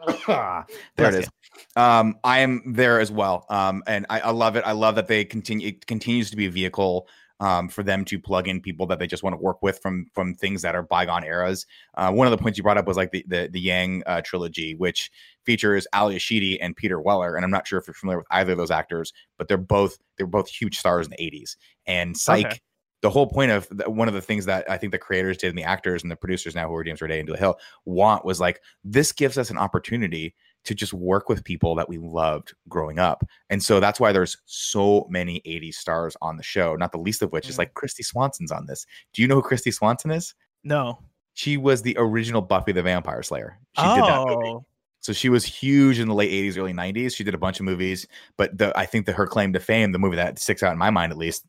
there 0.27 0.67
Bless 0.97 1.15
it 1.15 1.21
is. 1.21 1.31
Um, 1.75 2.17
I 2.23 2.41
am 2.41 2.75
there 2.75 3.01
as 3.01 3.11
well. 3.11 3.47
Um, 3.49 3.83
and 3.87 4.07
I, 4.11 4.21
I 4.21 4.31
love 4.31 4.57
it. 4.57 4.65
I 4.67 4.73
love 4.73 4.97
that 4.97 5.09
they 5.09 5.25
continue. 5.25 5.69
It 5.69 5.87
continues 5.87 6.31
to 6.31 6.37
be 6.37 6.47
a 6.47 6.51
vehicle 6.51 7.09
um, 7.41 7.69
for 7.69 7.83
them 7.83 8.05
to 8.07 8.19
plug 8.19 8.49
in 8.49 8.61
people 8.61 8.87
that 8.87 8.99
they 8.99 9.07
just 9.07 9.23
want 9.23 9.35
to 9.35 9.41
work 9.41 9.63
with 9.63 9.79
from 9.81 10.07
from 10.15 10.35
things 10.35 10.63
that 10.63 10.75
are 10.75 10.83
bygone 10.83 11.25
eras. 11.25 11.67
Uh, 11.95 12.11
one 12.11 12.27
of 12.27 12.31
the 12.31 12.39
points 12.39 12.57
you 12.57 12.63
brought 12.63 12.79
up 12.79 12.87
was 12.87 12.97
like 12.97 13.11
the 13.11 13.25
the, 13.29 13.49
the 13.51 13.61
Yang 13.61 14.03
uh, 14.07 14.23
trilogy, 14.25 14.75
which 14.75 15.11
features 15.45 15.87
Ally 15.93 16.19
Sheedy 16.19 16.61
and 16.61 16.77
Peter 16.77 17.01
Weller. 17.01 17.37
And 17.37 17.45
I'm 17.45 17.51
not 17.51 17.67
sure 17.67 17.79
if 17.79 17.87
you're 17.87 17.95
familiar 17.95 18.19
with 18.19 18.27
either 18.31 18.53
of 18.53 18.59
those 18.59 18.71
actors, 18.71 19.13
but 19.39 19.49
they're 19.49 19.59
both 19.59 19.99
they're 20.17 20.27
both 20.27 20.49
huge 20.49 20.79
stars 20.79 21.07
in 21.07 21.15
the 21.17 21.23
80s. 21.23 21.57
And 21.87 22.17
Psych. 22.17 22.47
Okay. 22.47 22.59
The 23.03 23.11
whole 23.11 23.29
point 23.29 23.53
of 23.53 23.69
the, 23.71 23.89
one 23.89 24.09
of 24.09 24.15
the 24.15 24.23
things 24.23 24.47
that 24.47 24.69
I 24.69 24.79
think 24.79 24.91
the 24.91 24.99
creators 24.99 25.37
did 25.37 25.51
and 25.51 25.59
the 25.59 25.65
actors 25.65 26.03
and 26.03 26.11
the 26.11 26.17
producers 26.17 26.57
now 26.57 26.67
who 26.67 26.75
are 26.75 26.83
James 26.83 26.99
Roday 26.99 27.21
and 27.21 27.29
Hill 27.37 27.57
want 27.85 28.25
was 28.25 28.41
like 28.41 28.63
this 28.83 29.13
gives 29.13 29.37
us 29.39 29.51
an 29.51 29.59
opportunity 29.59 30.35
to 30.67 30.75
just 30.75 30.93
work 30.93 31.29
with 31.29 31.43
people 31.45 31.75
that 31.75 31.89
we 31.89 31.99
loved 31.99 32.55
growing 32.69 32.99
up. 32.99 33.25
And 33.51 33.63
so 33.63 33.81
that's 33.81 33.99
why 33.99 34.13
there's 34.13 34.37
so 34.45 35.07
many 35.09 35.41
80s 35.47 35.75
stars 35.75 36.17
on 36.21 36.37
the 36.37 36.43
show, 36.43 36.75
not 36.77 36.93
the 36.93 36.99
least 36.99 37.23
of 37.23 37.33
which 37.33 37.49
is 37.49 37.57
Mm. 37.57 37.59
like 37.59 37.75
Kristy 37.75 38.05
Swanson's 38.05 38.53
on 38.53 38.67
this. 38.67 38.87
Do 39.15 39.23
you 39.23 39.29
know 39.29 39.37
who 39.41 39.49
Kristy 39.49 39.73
Swanson 39.73 40.11
is? 40.11 40.35
No. 40.65 40.99
She 41.35 41.57
was 41.57 41.83
the 41.83 41.95
original 41.99 42.43
Buffy 42.43 42.73
the 42.73 42.83
Vampire 42.83 43.23
Slayer. 43.23 43.59
She 43.77 43.83
did 43.83 44.05
that 44.05 44.27
movie. 44.27 44.49
Oh. 44.49 44.67
So 45.01 45.13
she 45.13 45.29
was 45.29 45.45
huge 45.45 46.01
in 46.01 46.09
the 46.09 46.15
late 46.15 46.33
80s, 46.33 46.59
early 46.59 46.73
90s. 46.73 47.15
She 47.15 47.23
did 47.23 47.35
a 47.35 47.39
bunch 47.39 47.61
of 47.61 47.65
movies, 47.67 48.07
but 48.37 48.57
the, 48.59 48.77
I 48.77 48.87
think 48.87 49.07
that 49.07 49.13
her 49.15 49.27
claim 49.27 49.53
to 49.53 49.61
fame, 49.61 49.93
the 49.93 49.99
movie 50.01 50.17
that 50.17 50.39
sticks 50.41 50.63
out 50.65 50.73
in 50.73 50.79
my 50.79 50.91
mind 50.91 51.13
at 51.13 51.19
least, 51.19 51.45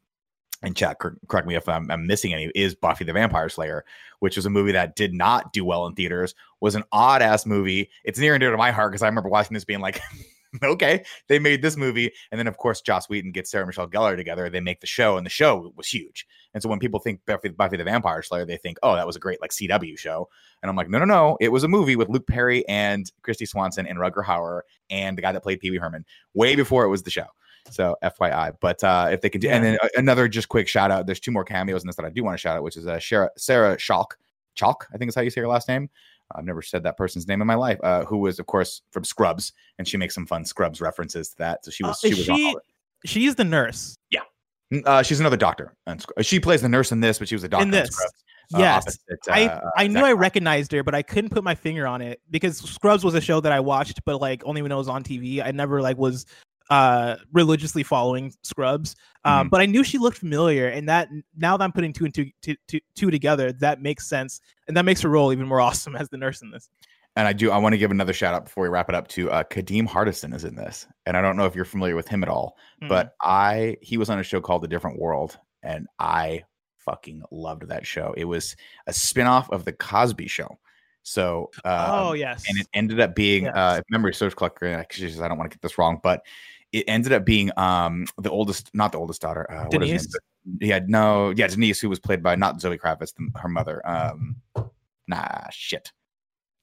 and 0.63 0.75
chat, 0.75 0.97
correct 0.99 1.47
me 1.47 1.55
if 1.55 1.69
I'm, 1.69 1.89
I'm, 1.91 2.07
missing 2.07 2.34
any, 2.34 2.51
is 2.55 2.75
Buffy 2.75 3.03
the 3.03 3.13
Vampire 3.13 3.49
Slayer, 3.49 3.85
which 4.19 4.35
was 4.35 4.45
a 4.45 4.49
movie 4.49 4.71
that 4.71 4.95
did 4.95 5.13
not 5.13 5.53
do 5.53 5.63
well 5.63 5.85
in 5.85 5.93
theaters, 5.93 6.34
was 6.61 6.75
an 6.75 6.84
odd 6.91 7.21
ass 7.21 7.45
movie. 7.45 7.89
It's 8.03 8.19
near 8.19 8.34
and 8.34 8.41
dear 8.41 8.51
to 8.51 8.57
my 8.57 8.71
heart 8.71 8.91
because 8.91 9.03
I 9.03 9.07
remember 9.07 9.29
watching 9.29 9.53
this 9.53 9.65
being 9.65 9.81
like, 9.81 10.01
okay, 10.63 11.03
they 11.27 11.39
made 11.39 11.61
this 11.61 11.77
movie. 11.77 12.11
And 12.31 12.39
then, 12.39 12.47
of 12.47 12.57
course, 12.57 12.81
Joss 12.81 13.09
Whedon 13.09 13.31
gets 13.31 13.51
Sarah 13.51 13.65
Michelle 13.67 13.88
Gellar 13.88 14.15
together. 14.15 14.49
They 14.49 14.59
make 14.59 14.81
the 14.81 14.88
show, 14.88 15.17
and 15.17 15.25
the 15.25 15.29
show 15.31 15.71
was 15.75 15.88
huge. 15.88 16.25
And 16.53 16.63
so 16.63 16.69
when 16.69 16.79
people 16.79 16.99
think 16.99 17.21
Buffy, 17.25 17.49
Buffy 17.49 17.77
the 17.77 17.84
Vampire 17.84 18.23
Slayer, 18.23 18.45
they 18.45 18.57
think, 18.57 18.77
oh, 18.81 18.95
that 18.95 19.05
was 19.05 19.15
a 19.15 19.19
great 19.19 19.41
like 19.41 19.51
CW 19.51 19.97
show. 19.97 20.29
And 20.61 20.69
I'm 20.69 20.75
like, 20.75 20.89
no, 20.89 20.97
no, 20.99 21.05
no. 21.05 21.38
It 21.39 21.51
was 21.51 21.63
a 21.63 21.67
movie 21.67 21.95
with 21.95 22.09
Luke 22.09 22.27
Perry 22.27 22.67
and 22.67 23.11
Kristy 23.21 23.47
Swanson 23.47 23.85
and 23.85 23.99
Rutger 23.99 24.25
Hauer 24.25 24.61
and 24.89 25.17
the 25.17 25.21
guy 25.21 25.31
that 25.31 25.43
played 25.43 25.59
Pee 25.59 25.71
Wee 25.71 25.77
Herman 25.77 26.05
way 26.34 26.55
before 26.55 26.84
it 26.84 26.89
was 26.89 27.03
the 27.03 27.11
show. 27.11 27.27
So 27.72 27.95
FYI, 28.03 28.56
but 28.60 28.84
uh, 28.84 29.10
if 29.11 29.22
they 29.22 29.30
can 29.30 29.41
do, 29.41 29.48
yeah. 29.48 29.56
and 29.56 29.65
then 29.65 29.77
uh, 29.81 29.88
another 29.95 30.27
just 30.27 30.49
quick 30.49 30.68
shout 30.68 30.91
out. 30.91 31.06
There's 31.06 31.19
two 31.19 31.31
more 31.31 31.44
cameos 31.44 31.84
in 31.84 31.88
this 31.88 31.95
that 31.95 32.06
I 32.06 32.10
do 32.10 32.23
want 32.23 32.35
to 32.35 32.38
shout 32.38 32.57
out, 32.57 32.64
which 32.64 32.77
is 32.77 32.88
uh, 32.88 32.99
Sarah, 32.99 33.30
Sarah 33.38 33.77
Chalke. 33.77 34.14
Chalke, 34.57 34.85
I 34.94 34.98
think 34.98 35.10
is 35.10 35.15
how 35.15 35.22
you 35.22 35.30
say 35.30 35.41
her 35.41 35.48
last 35.48 35.68
name. 35.68 35.89
I've 36.35 36.45
never 36.45 36.61
said 36.61 36.84
that 36.84 36.98
person's 36.98 37.27
name 37.27 37.41
in 37.41 37.48
my 37.48 37.56
life. 37.56 37.80
Uh, 37.84 38.03
who 38.06 38.18
was, 38.18 38.39
of 38.39 38.48
course, 38.48 38.81
from 38.91 39.03
Scrubs, 39.03 39.53
and 39.77 39.88
she 39.88 39.98
makes 39.98 40.14
some 40.14 40.26
fun 40.26 40.45
Scrubs 40.45 40.81
references 40.81 41.30
to 41.30 41.38
that. 41.38 41.64
So 41.64 41.72
she 41.72 41.84
was. 41.84 42.03
Uh, 42.03 42.10
she 42.10 42.14
was. 42.15 42.26
She, 42.26 42.56
she's 43.06 43.35
the 43.35 43.44
nurse. 43.44 43.95
Yeah. 44.10 44.22
Uh, 44.85 45.02
she's 45.02 45.19
another 45.19 45.38
doctor. 45.38 45.73
She 46.22 46.39
plays 46.39 46.61
the 46.61 46.69
nurse 46.69 46.91
in 46.91 46.99
this, 46.99 47.19
but 47.19 47.27
she 47.30 47.35
was 47.35 47.44
a 47.44 47.49
doctor 47.49 47.64
in 47.64 47.72
this. 47.72 47.89
Scrubs, 47.89 48.14
uh, 48.53 48.60
yes, 48.60 48.84
opposite, 48.84 49.19
I 49.30 49.48
uh, 49.48 49.69
I 49.76 49.88
knew 49.88 49.99
I 49.99 50.14
recognized 50.14 50.72
her, 50.72 50.81
but 50.81 50.95
I 50.95 51.02
couldn't 51.02 51.31
put 51.31 51.44
my 51.44 51.53
finger 51.53 51.85
on 51.85 52.02
it 52.02 52.22
because 52.30 52.57
Scrubs 52.57 53.03
was 53.03 53.14
a 53.14 53.19
show 53.19 53.41
that 53.41 53.52
I 53.52 53.60
watched, 53.60 54.03
but 54.06 54.22
like 54.22 54.41
only 54.45 54.61
when 54.61 54.72
it 54.72 54.76
was 54.76 54.88
on 54.88 55.03
TV. 55.03 55.45
I 55.45 55.52
never 55.52 55.81
like 55.81 55.98
was 55.98 56.26
uh 56.69 57.15
religiously 57.34 57.84
following 57.84 58.34
Scrubs. 58.44 58.95
Um, 59.23 59.34
mm-hmm. 59.34 59.49
but 59.49 59.61
I 59.61 59.65
knew 59.65 59.84
she 59.84 59.98
looked 59.98 60.18
familiar, 60.18 60.68
and 60.68 60.88
that 60.89 61.10
now 61.35 61.57
that 61.57 61.64
I'm 61.64 61.72
putting 61.72 61.94
two 61.94 62.06
and 62.06 62.14
two, 62.14 62.27
two, 62.41 62.56
two, 62.68 62.80
two 62.95 63.11
together, 63.11 63.52
that 63.53 63.81
makes 63.81 64.07
sense, 64.07 64.41
and 64.68 64.77
that 64.77 64.85
makes 64.85 65.02
her 65.02 65.10
role 65.10 65.31
even 65.31 65.48
more 65.48 65.61
awesome 65.68 65.95
as 65.95 66.10
the 66.10 66.18
nurse 66.18 66.41
in 66.41 66.52
this. 66.52 66.69
And 67.15 67.27
I 67.27 67.34
do 67.34 67.52
I 67.52 67.57
want 67.57 67.73
to 67.73 67.77
give 67.77 67.91
another 67.91 68.14
shout 68.14 68.35
out 68.35 68.45
before 68.45 68.64
we 68.64 68.69
wrap 68.69 68.89
it 68.89 68.95
up 68.95 69.07
to 69.10 69.31
uh, 69.31 69.44
Kadeem 69.44 69.88
Hardison 69.88 70.35
is 70.35 70.44
in 70.44 70.56
this, 70.56 70.88
and 71.06 71.18
I 71.18 71.22
don't 71.22 71.35
know 71.35 71.45
if 71.45 71.56
you're 71.56 71.65
familiar 71.65 71.95
with 71.95 72.07
him 72.07 72.23
at 72.23 72.30
all, 72.30 72.57
mm-hmm. 72.81 72.89
but 72.89 73.15
I 73.22 73.77
he 73.81 73.98
was 73.98 74.10
on 74.10 74.19
a 74.19 74.23
show 74.23 74.39
called 74.39 74.61
The 74.61 74.68
Different 74.68 74.99
World, 74.99 75.38
and 75.64 75.88
I 75.98 76.44
fucking 76.77 77.23
loved 77.31 77.68
that 77.68 77.85
show. 77.85 78.14
It 78.15 78.26
was 78.26 78.56
a 78.88 78.91
spinoff 78.91 79.49
of 79.49 79.65
the 79.65 79.73
Cosby 79.73 80.27
Show. 80.27 80.57
So, 81.03 81.49
uh, 81.64 81.88
oh 81.89 82.14
yes, 82.14 82.44
and 82.49 82.60
it 82.60 82.68
ended 82.73 82.99
up 82.99 83.15
being 83.15 83.45
yes. 83.45 83.56
uh, 83.56 83.81
memory 83.89 84.14
search 84.14 84.35
collector. 84.35 84.68
I 84.68 84.85
don't 85.27 85.38
want 85.38 85.49
to 85.49 85.56
get 85.56 85.61
this 85.61 85.77
wrong, 85.77 85.99
but 86.03 86.22
it 86.78 86.86
ended 86.88 87.14
up 87.14 87.26
being 87.26 87.52
um 87.58 88.06
the 88.18 88.30
oldest, 88.30 88.70
not 88.74 88.91
the 88.91 88.98
oldest 88.98 89.22
daughter. 89.22 89.49
Uh, 89.52 89.68
Denise. 89.70 90.08
Yeah, 90.62 90.80
no, 90.88 91.34
yeah, 91.36 91.48
Denise, 91.48 91.82
who 91.82 91.90
was 91.90 91.99
played 91.99 92.24
by 92.24 92.36
not 92.36 92.62
Zoe 92.62 92.78
Kravitz, 92.78 93.14
the, 93.16 93.30
her 93.40 93.49
mother. 93.49 93.82
Um, 93.86 94.38
nah, 95.08 95.49
shit. 95.52 95.91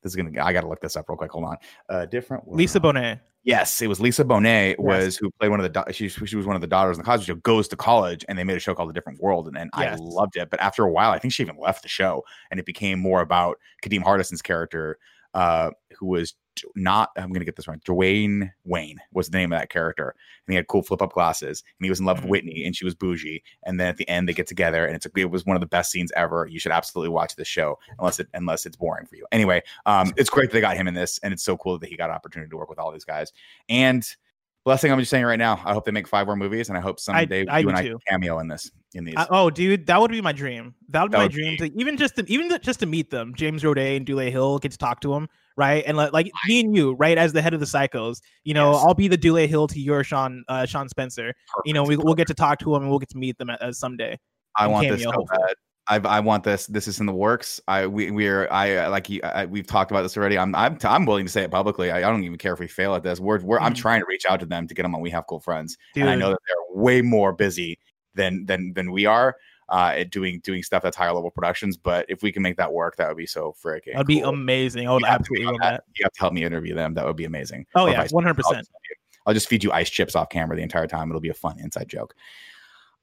This 0.02 0.12
is 0.12 0.16
gonna. 0.16 0.42
I 0.42 0.52
gotta 0.52 0.68
look 0.68 0.80
this 0.80 0.96
up 0.96 1.08
real 1.08 1.16
quick. 1.16 1.32
Hold 1.32 1.44
on. 1.44 1.56
Uh, 1.88 2.06
different. 2.06 2.50
Lisa 2.50 2.80
Bonet. 2.80 3.20
Yes, 3.42 3.82
it 3.82 3.88
was 3.88 4.00
Lisa 4.00 4.24
Bonet 4.24 4.78
was 4.78 5.04
yes. 5.04 5.16
who 5.16 5.30
played 5.38 5.50
one 5.50 5.60
of 5.60 5.70
the. 5.70 5.92
She, 5.92 6.08
she 6.08 6.36
was 6.36 6.46
one 6.46 6.56
of 6.56 6.62
the 6.62 6.66
daughters 6.66 6.96
in 6.96 7.02
the 7.02 7.06
Cosby 7.06 7.26
Show. 7.26 7.34
Goes 7.36 7.68
to 7.68 7.76
college, 7.76 8.24
and 8.28 8.38
they 8.38 8.44
made 8.44 8.56
a 8.56 8.60
show 8.60 8.74
called 8.74 8.88
A 8.88 8.92
Different 8.94 9.20
World, 9.20 9.48
and, 9.48 9.56
and 9.58 9.70
yes. 9.78 9.98
I 9.98 10.02
loved 10.02 10.36
it. 10.36 10.48
But 10.48 10.60
after 10.60 10.84
a 10.84 10.90
while, 10.90 11.10
I 11.10 11.18
think 11.18 11.34
she 11.34 11.42
even 11.42 11.58
left 11.58 11.82
the 11.82 11.88
show, 11.88 12.22
and 12.50 12.58
it 12.58 12.64
became 12.64 12.98
more 12.98 13.20
about 13.20 13.58
Kadeem 13.82 14.02
Hardison's 14.02 14.40
character, 14.40 14.98
uh, 15.34 15.70
who 15.98 16.06
was 16.06 16.34
not 16.74 17.10
I'm 17.16 17.32
gonna 17.32 17.44
get 17.44 17.56
this 17.56 17.68
right. 17.68 17.82
Dwayne 17.84 18.50
Wayne 18.64 18.98
was 19.12 19.28
the 19.28 19.38
name 19.38 19.52
of 19.52 19.58
that 19.58 19.70
character, 19.70 20.14
and 20.46 20.52
he 20.52 20.56
had 20.56 20.68
cool 20.68 20.82
flip 20.82 21.02
up 21.02 21.12
glasses, 21.12 21.62
and 21.78 21.84
he 21.84 21.90
was 21.90 22.00
in 22.00 22.06
love 22.06 22.18
mm-hmm. 22.18 22.28
with 22.28 22.44
Whitney, 22.44 22.64
and 22.64 22.76
she 22.76 22.84
was 22.84 22.94
bougie. 22.94 23.42
And 23.64 23.78
then 23.78 23.88
at 23.88 23.96
the 23.96 24.08
end, 24.08 24.28
they 24.28 24.32
get 24.32 24.46
together, 24.46 24.86
and 24.86 24.96
it's 24.96 25.06
a, 25.06 25.10
it 25.16 25.30
was 25.30 25.44
one 25.44 25.56
of 25.56 25.60
the 25.60 25.66
best 25.66 25.90
scenes 25.90 26.12
ever. 26.16 26.46
You 26.50 26.58
should 26.58 26.72
absolutely 26.72 27.10
watch 27.10 27.36
this 27.36 27.48
show, 27.48 27.78
unless 27.98 28.20
it 28.20 28.28
unless 28.34 28.66
it's 28.66 28.76
boring 28.76 29.06
for 29.06 29.16
you. 29.16 29.26
Anyway, 29.32 29.62
um, 29.86 30.12
it's 30.16 30.30
great 30.30 30.50
that 30.50 30.54
they 30.54 30.60
got 30.60 30.76
him 30.76 30.88
in 30.88 30.94
this, 30.94 31.18
and 31.22 31.32
it's 31.32 31.42
so 31.42 31.56
cool 31.56 31.78
that 31.78 31.88
he 31.88 31.96
got 31.96 32.10
an 32.10 32.16
opportunity 32.16 32.50
to 32.50 32.56
work 32.56 32.68
with 32.68 32.78
all 32.78 32.92
these 32.92 33.04
guys. 33.04 33.32
And 33.68 34.06
blessing, 34.64 34.90
I'm 34.90 34.98
just 34.98 35.10
saying 35.10 35.24
right 35.24 35.38
now, 35.38 35.60
I 35.64 35.72
hope 35.72 35.84
they 35.84 35.92
make 35.92 36.08
five 36.08 36.26
more 36.26 36.36
movies, 36.36 36.68
and 36.68 36.78
I 36.78 36.80
hope 36.80 36.98
someday 36.98 37.46
I, 37.46 37.56
I 37.56 37.58
you 37.60 37.68
and 37.68 37.76
I 37.76 37.92
cameo 38.08 38.38
in 38.38 38.48
this 38.48 38.70
in 38.94 39.04
these. 39.04 39.14
Uh, 39.16 39.26
oh, 39.30 39.50
dude, 39.50 39.86
that 39.86 40.00
would 40.00 40.10
be 40.10 40.20
my 40.20 40.32
dream. 40.32 40.74
That 40.88 41.02
would 41.02 41.10
be 41.10 41.16
that 41.16 41.18
my 41.18 41.24
would 41.24 41.32
dream 41.32 41.56
be... 41.58 41.70
to 41.70 41.78
even 41.78 41.96
just 41.96 42.16
to 42.16 42.24
even 42.28 42.48
to, 42.48 42.58
just 42.58 42.80
to 42.80 42.86
meet 42.86 43.10
them. 43.10 43.34
James 43.34 43.62
Roday 43.62 43.96
and 43.96 44.06
Dule 44.06 44.30
Hill 44.30 44.58
get 44.58 44.72
to 44.72 44.78
talk 44.78 45.00
to 45.00 45.12
them, 45.12 45.28
right? 45.56 45.84
And 45.86 45.96
like, 45.96 46.30
me 46.46 46.60
and 46.60 46.74
you, 46.74 46.94
right, 46.94 47.18
as 47.18 47.32
the 47.32 47.42
head 47.42 47.54
of 47.54 47.60
the 47.60 47.66
Psychos, 47.66 48.20
you 48.44 48.54
know, 48.54 48.72
yes. 48.72 48.82
I'll 48.84 48.94
be 48.94 49.08
the 49.08 49.16
Dule 49.16 49.46
Hill 49.46 49.66
to 49.68 49.80
your 49.80 50.04
Shawn 50.04 50.44
uh, 50.48 50.66
Shawn 50.66 50.88
Spencer. 50.88 51.34
Perfect. 51.54 51.66
You 51.66 51.74
know, 51.74 51.84
we, 51.84 51.96
will 51.96 52.14
get 52.14 52.26
to 52.28 52.34
talk 52.34 52.58
to 52.60 52.74
him 52.74 52.82
and 52.82 52.90
we'll 52.90 52.98
get 52.98 53.10
to 53.10 53.18
meet 53.18 53.38
them 53.38 53.50
at, 53.50 53.62
uh, 53.62 53.72
someday. 53.72 54.18
I 54.56 54.66
want 54.66 54.84
cameo, 54.86 54.96
this 54.96 55.04
so 55.04 55.24
bad. 55.24 55.54
I, 55.86 55.96
I 55.96 56.20
want 56.20 56.44
this. 56.44 56.66
This 56.66 56.88
is 56.88 57.00
in 57.00 57.06
the 57.06 57.12
works. 57.12 57.60
I 57.68 57.86
we 57.86 58.10
we're 58.10 58.48
I 58.50 58.86
like 58.86 59.08
I, 59.22 59.44
we've 59.46 59.66
talked 59.66 59.90
about 59.90 60.02
this 60.02 60.16
already. 60.16 60.38
I'm 60.38 60.54
I'm 60.54 60.78
I'm 60.82 61.04
willing 61.04 61.26
to 61.26 61.32
say 61.32 61.42
it 61.42 61.50
publicly. 61.50 61.90
I, 61.90 61.98
I 61.98 62.00
don't 62.00 62.24
even 62.24 62.38
care 62.38 62.54
if 62.54 62.60
we 62.60 62.68
fail 62.68 62.94
at 62.94 63.02
this. 63.02 63.20
We're, 63.20 63.40
we're 63.40 63.56
mm-hmm. 63.56 63.66
I'm 63.66 63.74
trying 63.74 64.00
to 64.00 64.06
reach 64.08 64.24
out 64.28 64.40
to 64.40 64.46
them 64.46 64.66
to 64.66 64.74
get 64.74 64.82
them 64.82 64.94
on. 64.94 65.00
We 65.00 65.10
have 65.10 65.26
cool 65.26 65.40
friends, 65.40 65.76
Dude. 65.92 66.04
and 66.04 66.10
I 66.10 66.14
know 66.14 66.30
that 66.30 66.38
they're 66.46 66.82
way 66.82 67.02
more 67.02 67.32
busy 67.32 67.78
than 68.14 68.46
than 68.46 68.72
than 68.74 68.92
we 68.92 69.04
are 69.04 69.36
uh, 69.68 70.04
doing 70.10 70.40
doing 70.40 70.62
stuff 70.62 70.82
that's 70.82 70.96
higher 70.96 71.12
level 71.12 71.30
productions. 71.30 71.76
But 71.76 72.06
if 72.08 72.22
we 72.22 72.32
can 72.32 72.42
make 72.42 72.56
that 72.56 72.72
work, 72.72 72.96
that 72.96 73.08
would 73.08 73.16
be 73.16 73.26
so 73.26 73.54
freaking. 73.62 73.92
That'd 73.92 74.06
cool. 74.06 74.16
be 74.16 74.20
amazing. 74.20 74.88
I 74.88 74.92
would 74.92 75.04
absolutely 75.04 75.46
love 75.46 75.56
that. 75.60 75.70
that. 75.70 75.84
You 75.96 76.04
have 76.04 76.12
to 76.12 76.20
help 76.20 76.32
me 76.32 76.44
interview 76.44 76.74
them. 76.74 76.94
That 76.94 77.06
would 77.06 77.16
be 77.16 77.24
amazing. 77.24 77.66
Oh 77.74 77.86
or 77.86 77.90
yeah, 77.90 78.06
one 78.10 78.24
hundred 78.24 78.42
percent. 78.42 78.68
I'll 79.26 79.34
just 79.34 79.48
feed 79.48 79.64
you 79.64 79.72
ice 79.72 79.88
chips 79.88 80.14
off 80.14 80.28
camera 80.28 80.56
the 80.56 80.62
entire 80.62 80.86
time. 80.86 81.10
It'll 81.10 81.20
be 81.20 81.30
a 81.30 81.34
fun 81.34 81.58
inside 81.58 81.88
joke. 81.88 82.14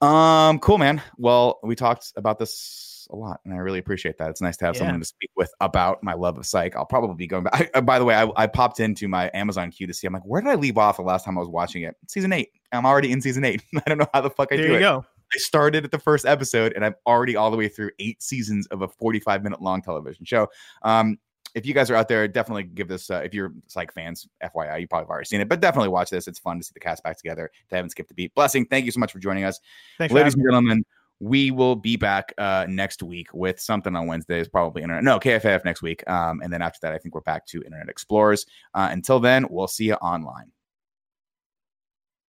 Um, 0.00 0.58
cool, 0.58 0.78
man. 0.78 1.02
Well, 1.16 1.60
we 1.62 1.76
talked 1.76 2.12
about 2.16 2.38
this 2.38 2.92
a 3.10 3.16
lot, 3.16 3.40
and 3.44 3.54
I 3.54 3.58
really 3.58 3.78
appreciate 3.78 4.18
that. 4.18 4.30
It's 4.30 4.40
nice 4.40 4.56
to 4.58 4.64
have 4.66 4.74
yeah. 4.74 4.80
someone 4.80 5.00
to 5.00 5.06
speak 5.06 5.30
with 5.36 5.52
about 5.60 6.02
my 6.02 6.14
love 6.14 6.38
of 6.38 6.46
psych. 6.46 6.76
I'll 6.76 6.86
probably 6.86 7.14
be 7.14 7.26
going 7.26 7.44
back. 7.44 7.70
I, 7.74 7.80
by 7.80 7.98
the 7.98 8.04
way, 8.04 8.14
I, 8.14 8.28
I, 8.36 8.46
popped 8.46 8.80
into 8.80 9.06
my 9.06 9.30
Amazon 9.34 9.70
queue 9.70 9.86
to 9.86 9.94
see. 9.94 10.06
I'm 10.06 10.12
like, 10.12 10.24
where 10.24 10.40
did 10.40 10.50
I 10.50 10.54
leave 10.54 10.78
off 10.78 10.96
the 10.96 11.02
last 11.02 11.24
time 11.24 11.36
I 11.36 11.40
was 11.40 11.48
watching 11.48 11.82
it? 11.82 11.96
Season 12.08 12.32
eight. 12.32 12.50
I'm 12.72 12.86
already 12.86 13.12
in 13.12 13.20
season 13.20 13.44
eight. 13.44 13.62
I 13.76 13.82
don't 13.86 13.98
know 13.98 14.08
how 14.12 14.22
the 14.22 14.30
fuck 14.30 14.48
I 14.50 14.56
there 14.56 14.66
do 14.66 14.74
it. 14.74 14.80
There 14.80 14.80
you. 14.80 14.86
Go. 14.86 15.06
I 15.34 15.38
started 15.38 15.84
at 15.84 15.90
the 15.90 15.98
first 15.98 16.26
episode, 16.26 16.72
and 16.74 16.84
I'm 16.84 16.94
already 17.06 17.36
all 17.36 17.50
the 17.50 17.56
way 17.56 17.68
through 17.68 17.90
eight 17.98 18.22
seasons 18.22 18.66
of 18.68 18.82
a 18.82 18.88
45 18.88 19.42
minute 19.42 19.62
long 19.62 19.82
television 19.82 20.24
show. 20.24 20.48
Um, 20.82 21.18
if 21.54 21.66
you 21.66 21.74
guys 21.74 21.90
are 21.90 21.94
out 21.94 22.08
there, 22.08 22.26
definitely 22.28 22.64
give 22.64 22.88
this. 22.88 23.10
Uh, 23.10 23.20
if 23.24 23.34
you're 23.34 23.52
psych 23.66 23.92
fans, 23.92 24.26
FYI, 24.42 24.80
you 24.80 24.88
probably 24.88 25.04
have 25.04 25.10
already 25.10 25.26
seen 25.26 25.40
it, 25.40 25.48
but 25.48 25.60
definitely 25.60 25.88
watch 25.88 26.10
this. 26.10 26.26
It's 26.26 26.38
fun 26.38 26.58
to 26.58 26.64
see 26.64 26.72
the 26.74 26.80
cast 26.80 27.02
back 27.02 27.16
together. 27.16 27.50
They 27.68 27.76
haven't 27.76 27.90
skipped 27.90 28.10
a 28.10 28.14
beat. 28.14 28.34
Blessing, 28.34 28.64
thank 28.66 28.86
you 28.86 28.90
so 28.90 29.00
much 29.00 29.12
for 29.12 29.18
joining 29.18 29.44
us, 29.44 29.60
Thanks, 29.98 30.14
ladies 30.14 30.34
and 30.34 30.44
gentlemen. 30.44 30.84
We 31.20 31.52
will 31.52 31.76
be 31.76 31.96
back 31.96 32.32
uh, 32.38 32.66
next 32.68 33.02
week 33.02 33.28
with 33.32 33.60
something 33.60 33.94
on 33.94 34.06
Wednesdays, 34.08 34.48
probably 34.48 34.82
internet. 34.82 35.04
No, 35.04 35.20
KFF 35.20 35.64
next 35.64 35.80
week, 35.80 36.08
um, 36.10 36.40
and 36.42 36.52
then 36.52 36.62
after 36.62 36.78
that, 36.82 36.92
I 36.92 36.98
think 36.98 37.14
we're 37.14 37.20
back 37.20 37.46
to 37.48 37.62
Internet 37.62 37.88
Explorers. 37.88 38.44
Uh, 38.74 38.88
until 38.90 39.20
then, 39.20 39.46
we'll 39.48 39.68
see 39.68 39.84
you 39.84 39.94
online. 39.94 40.50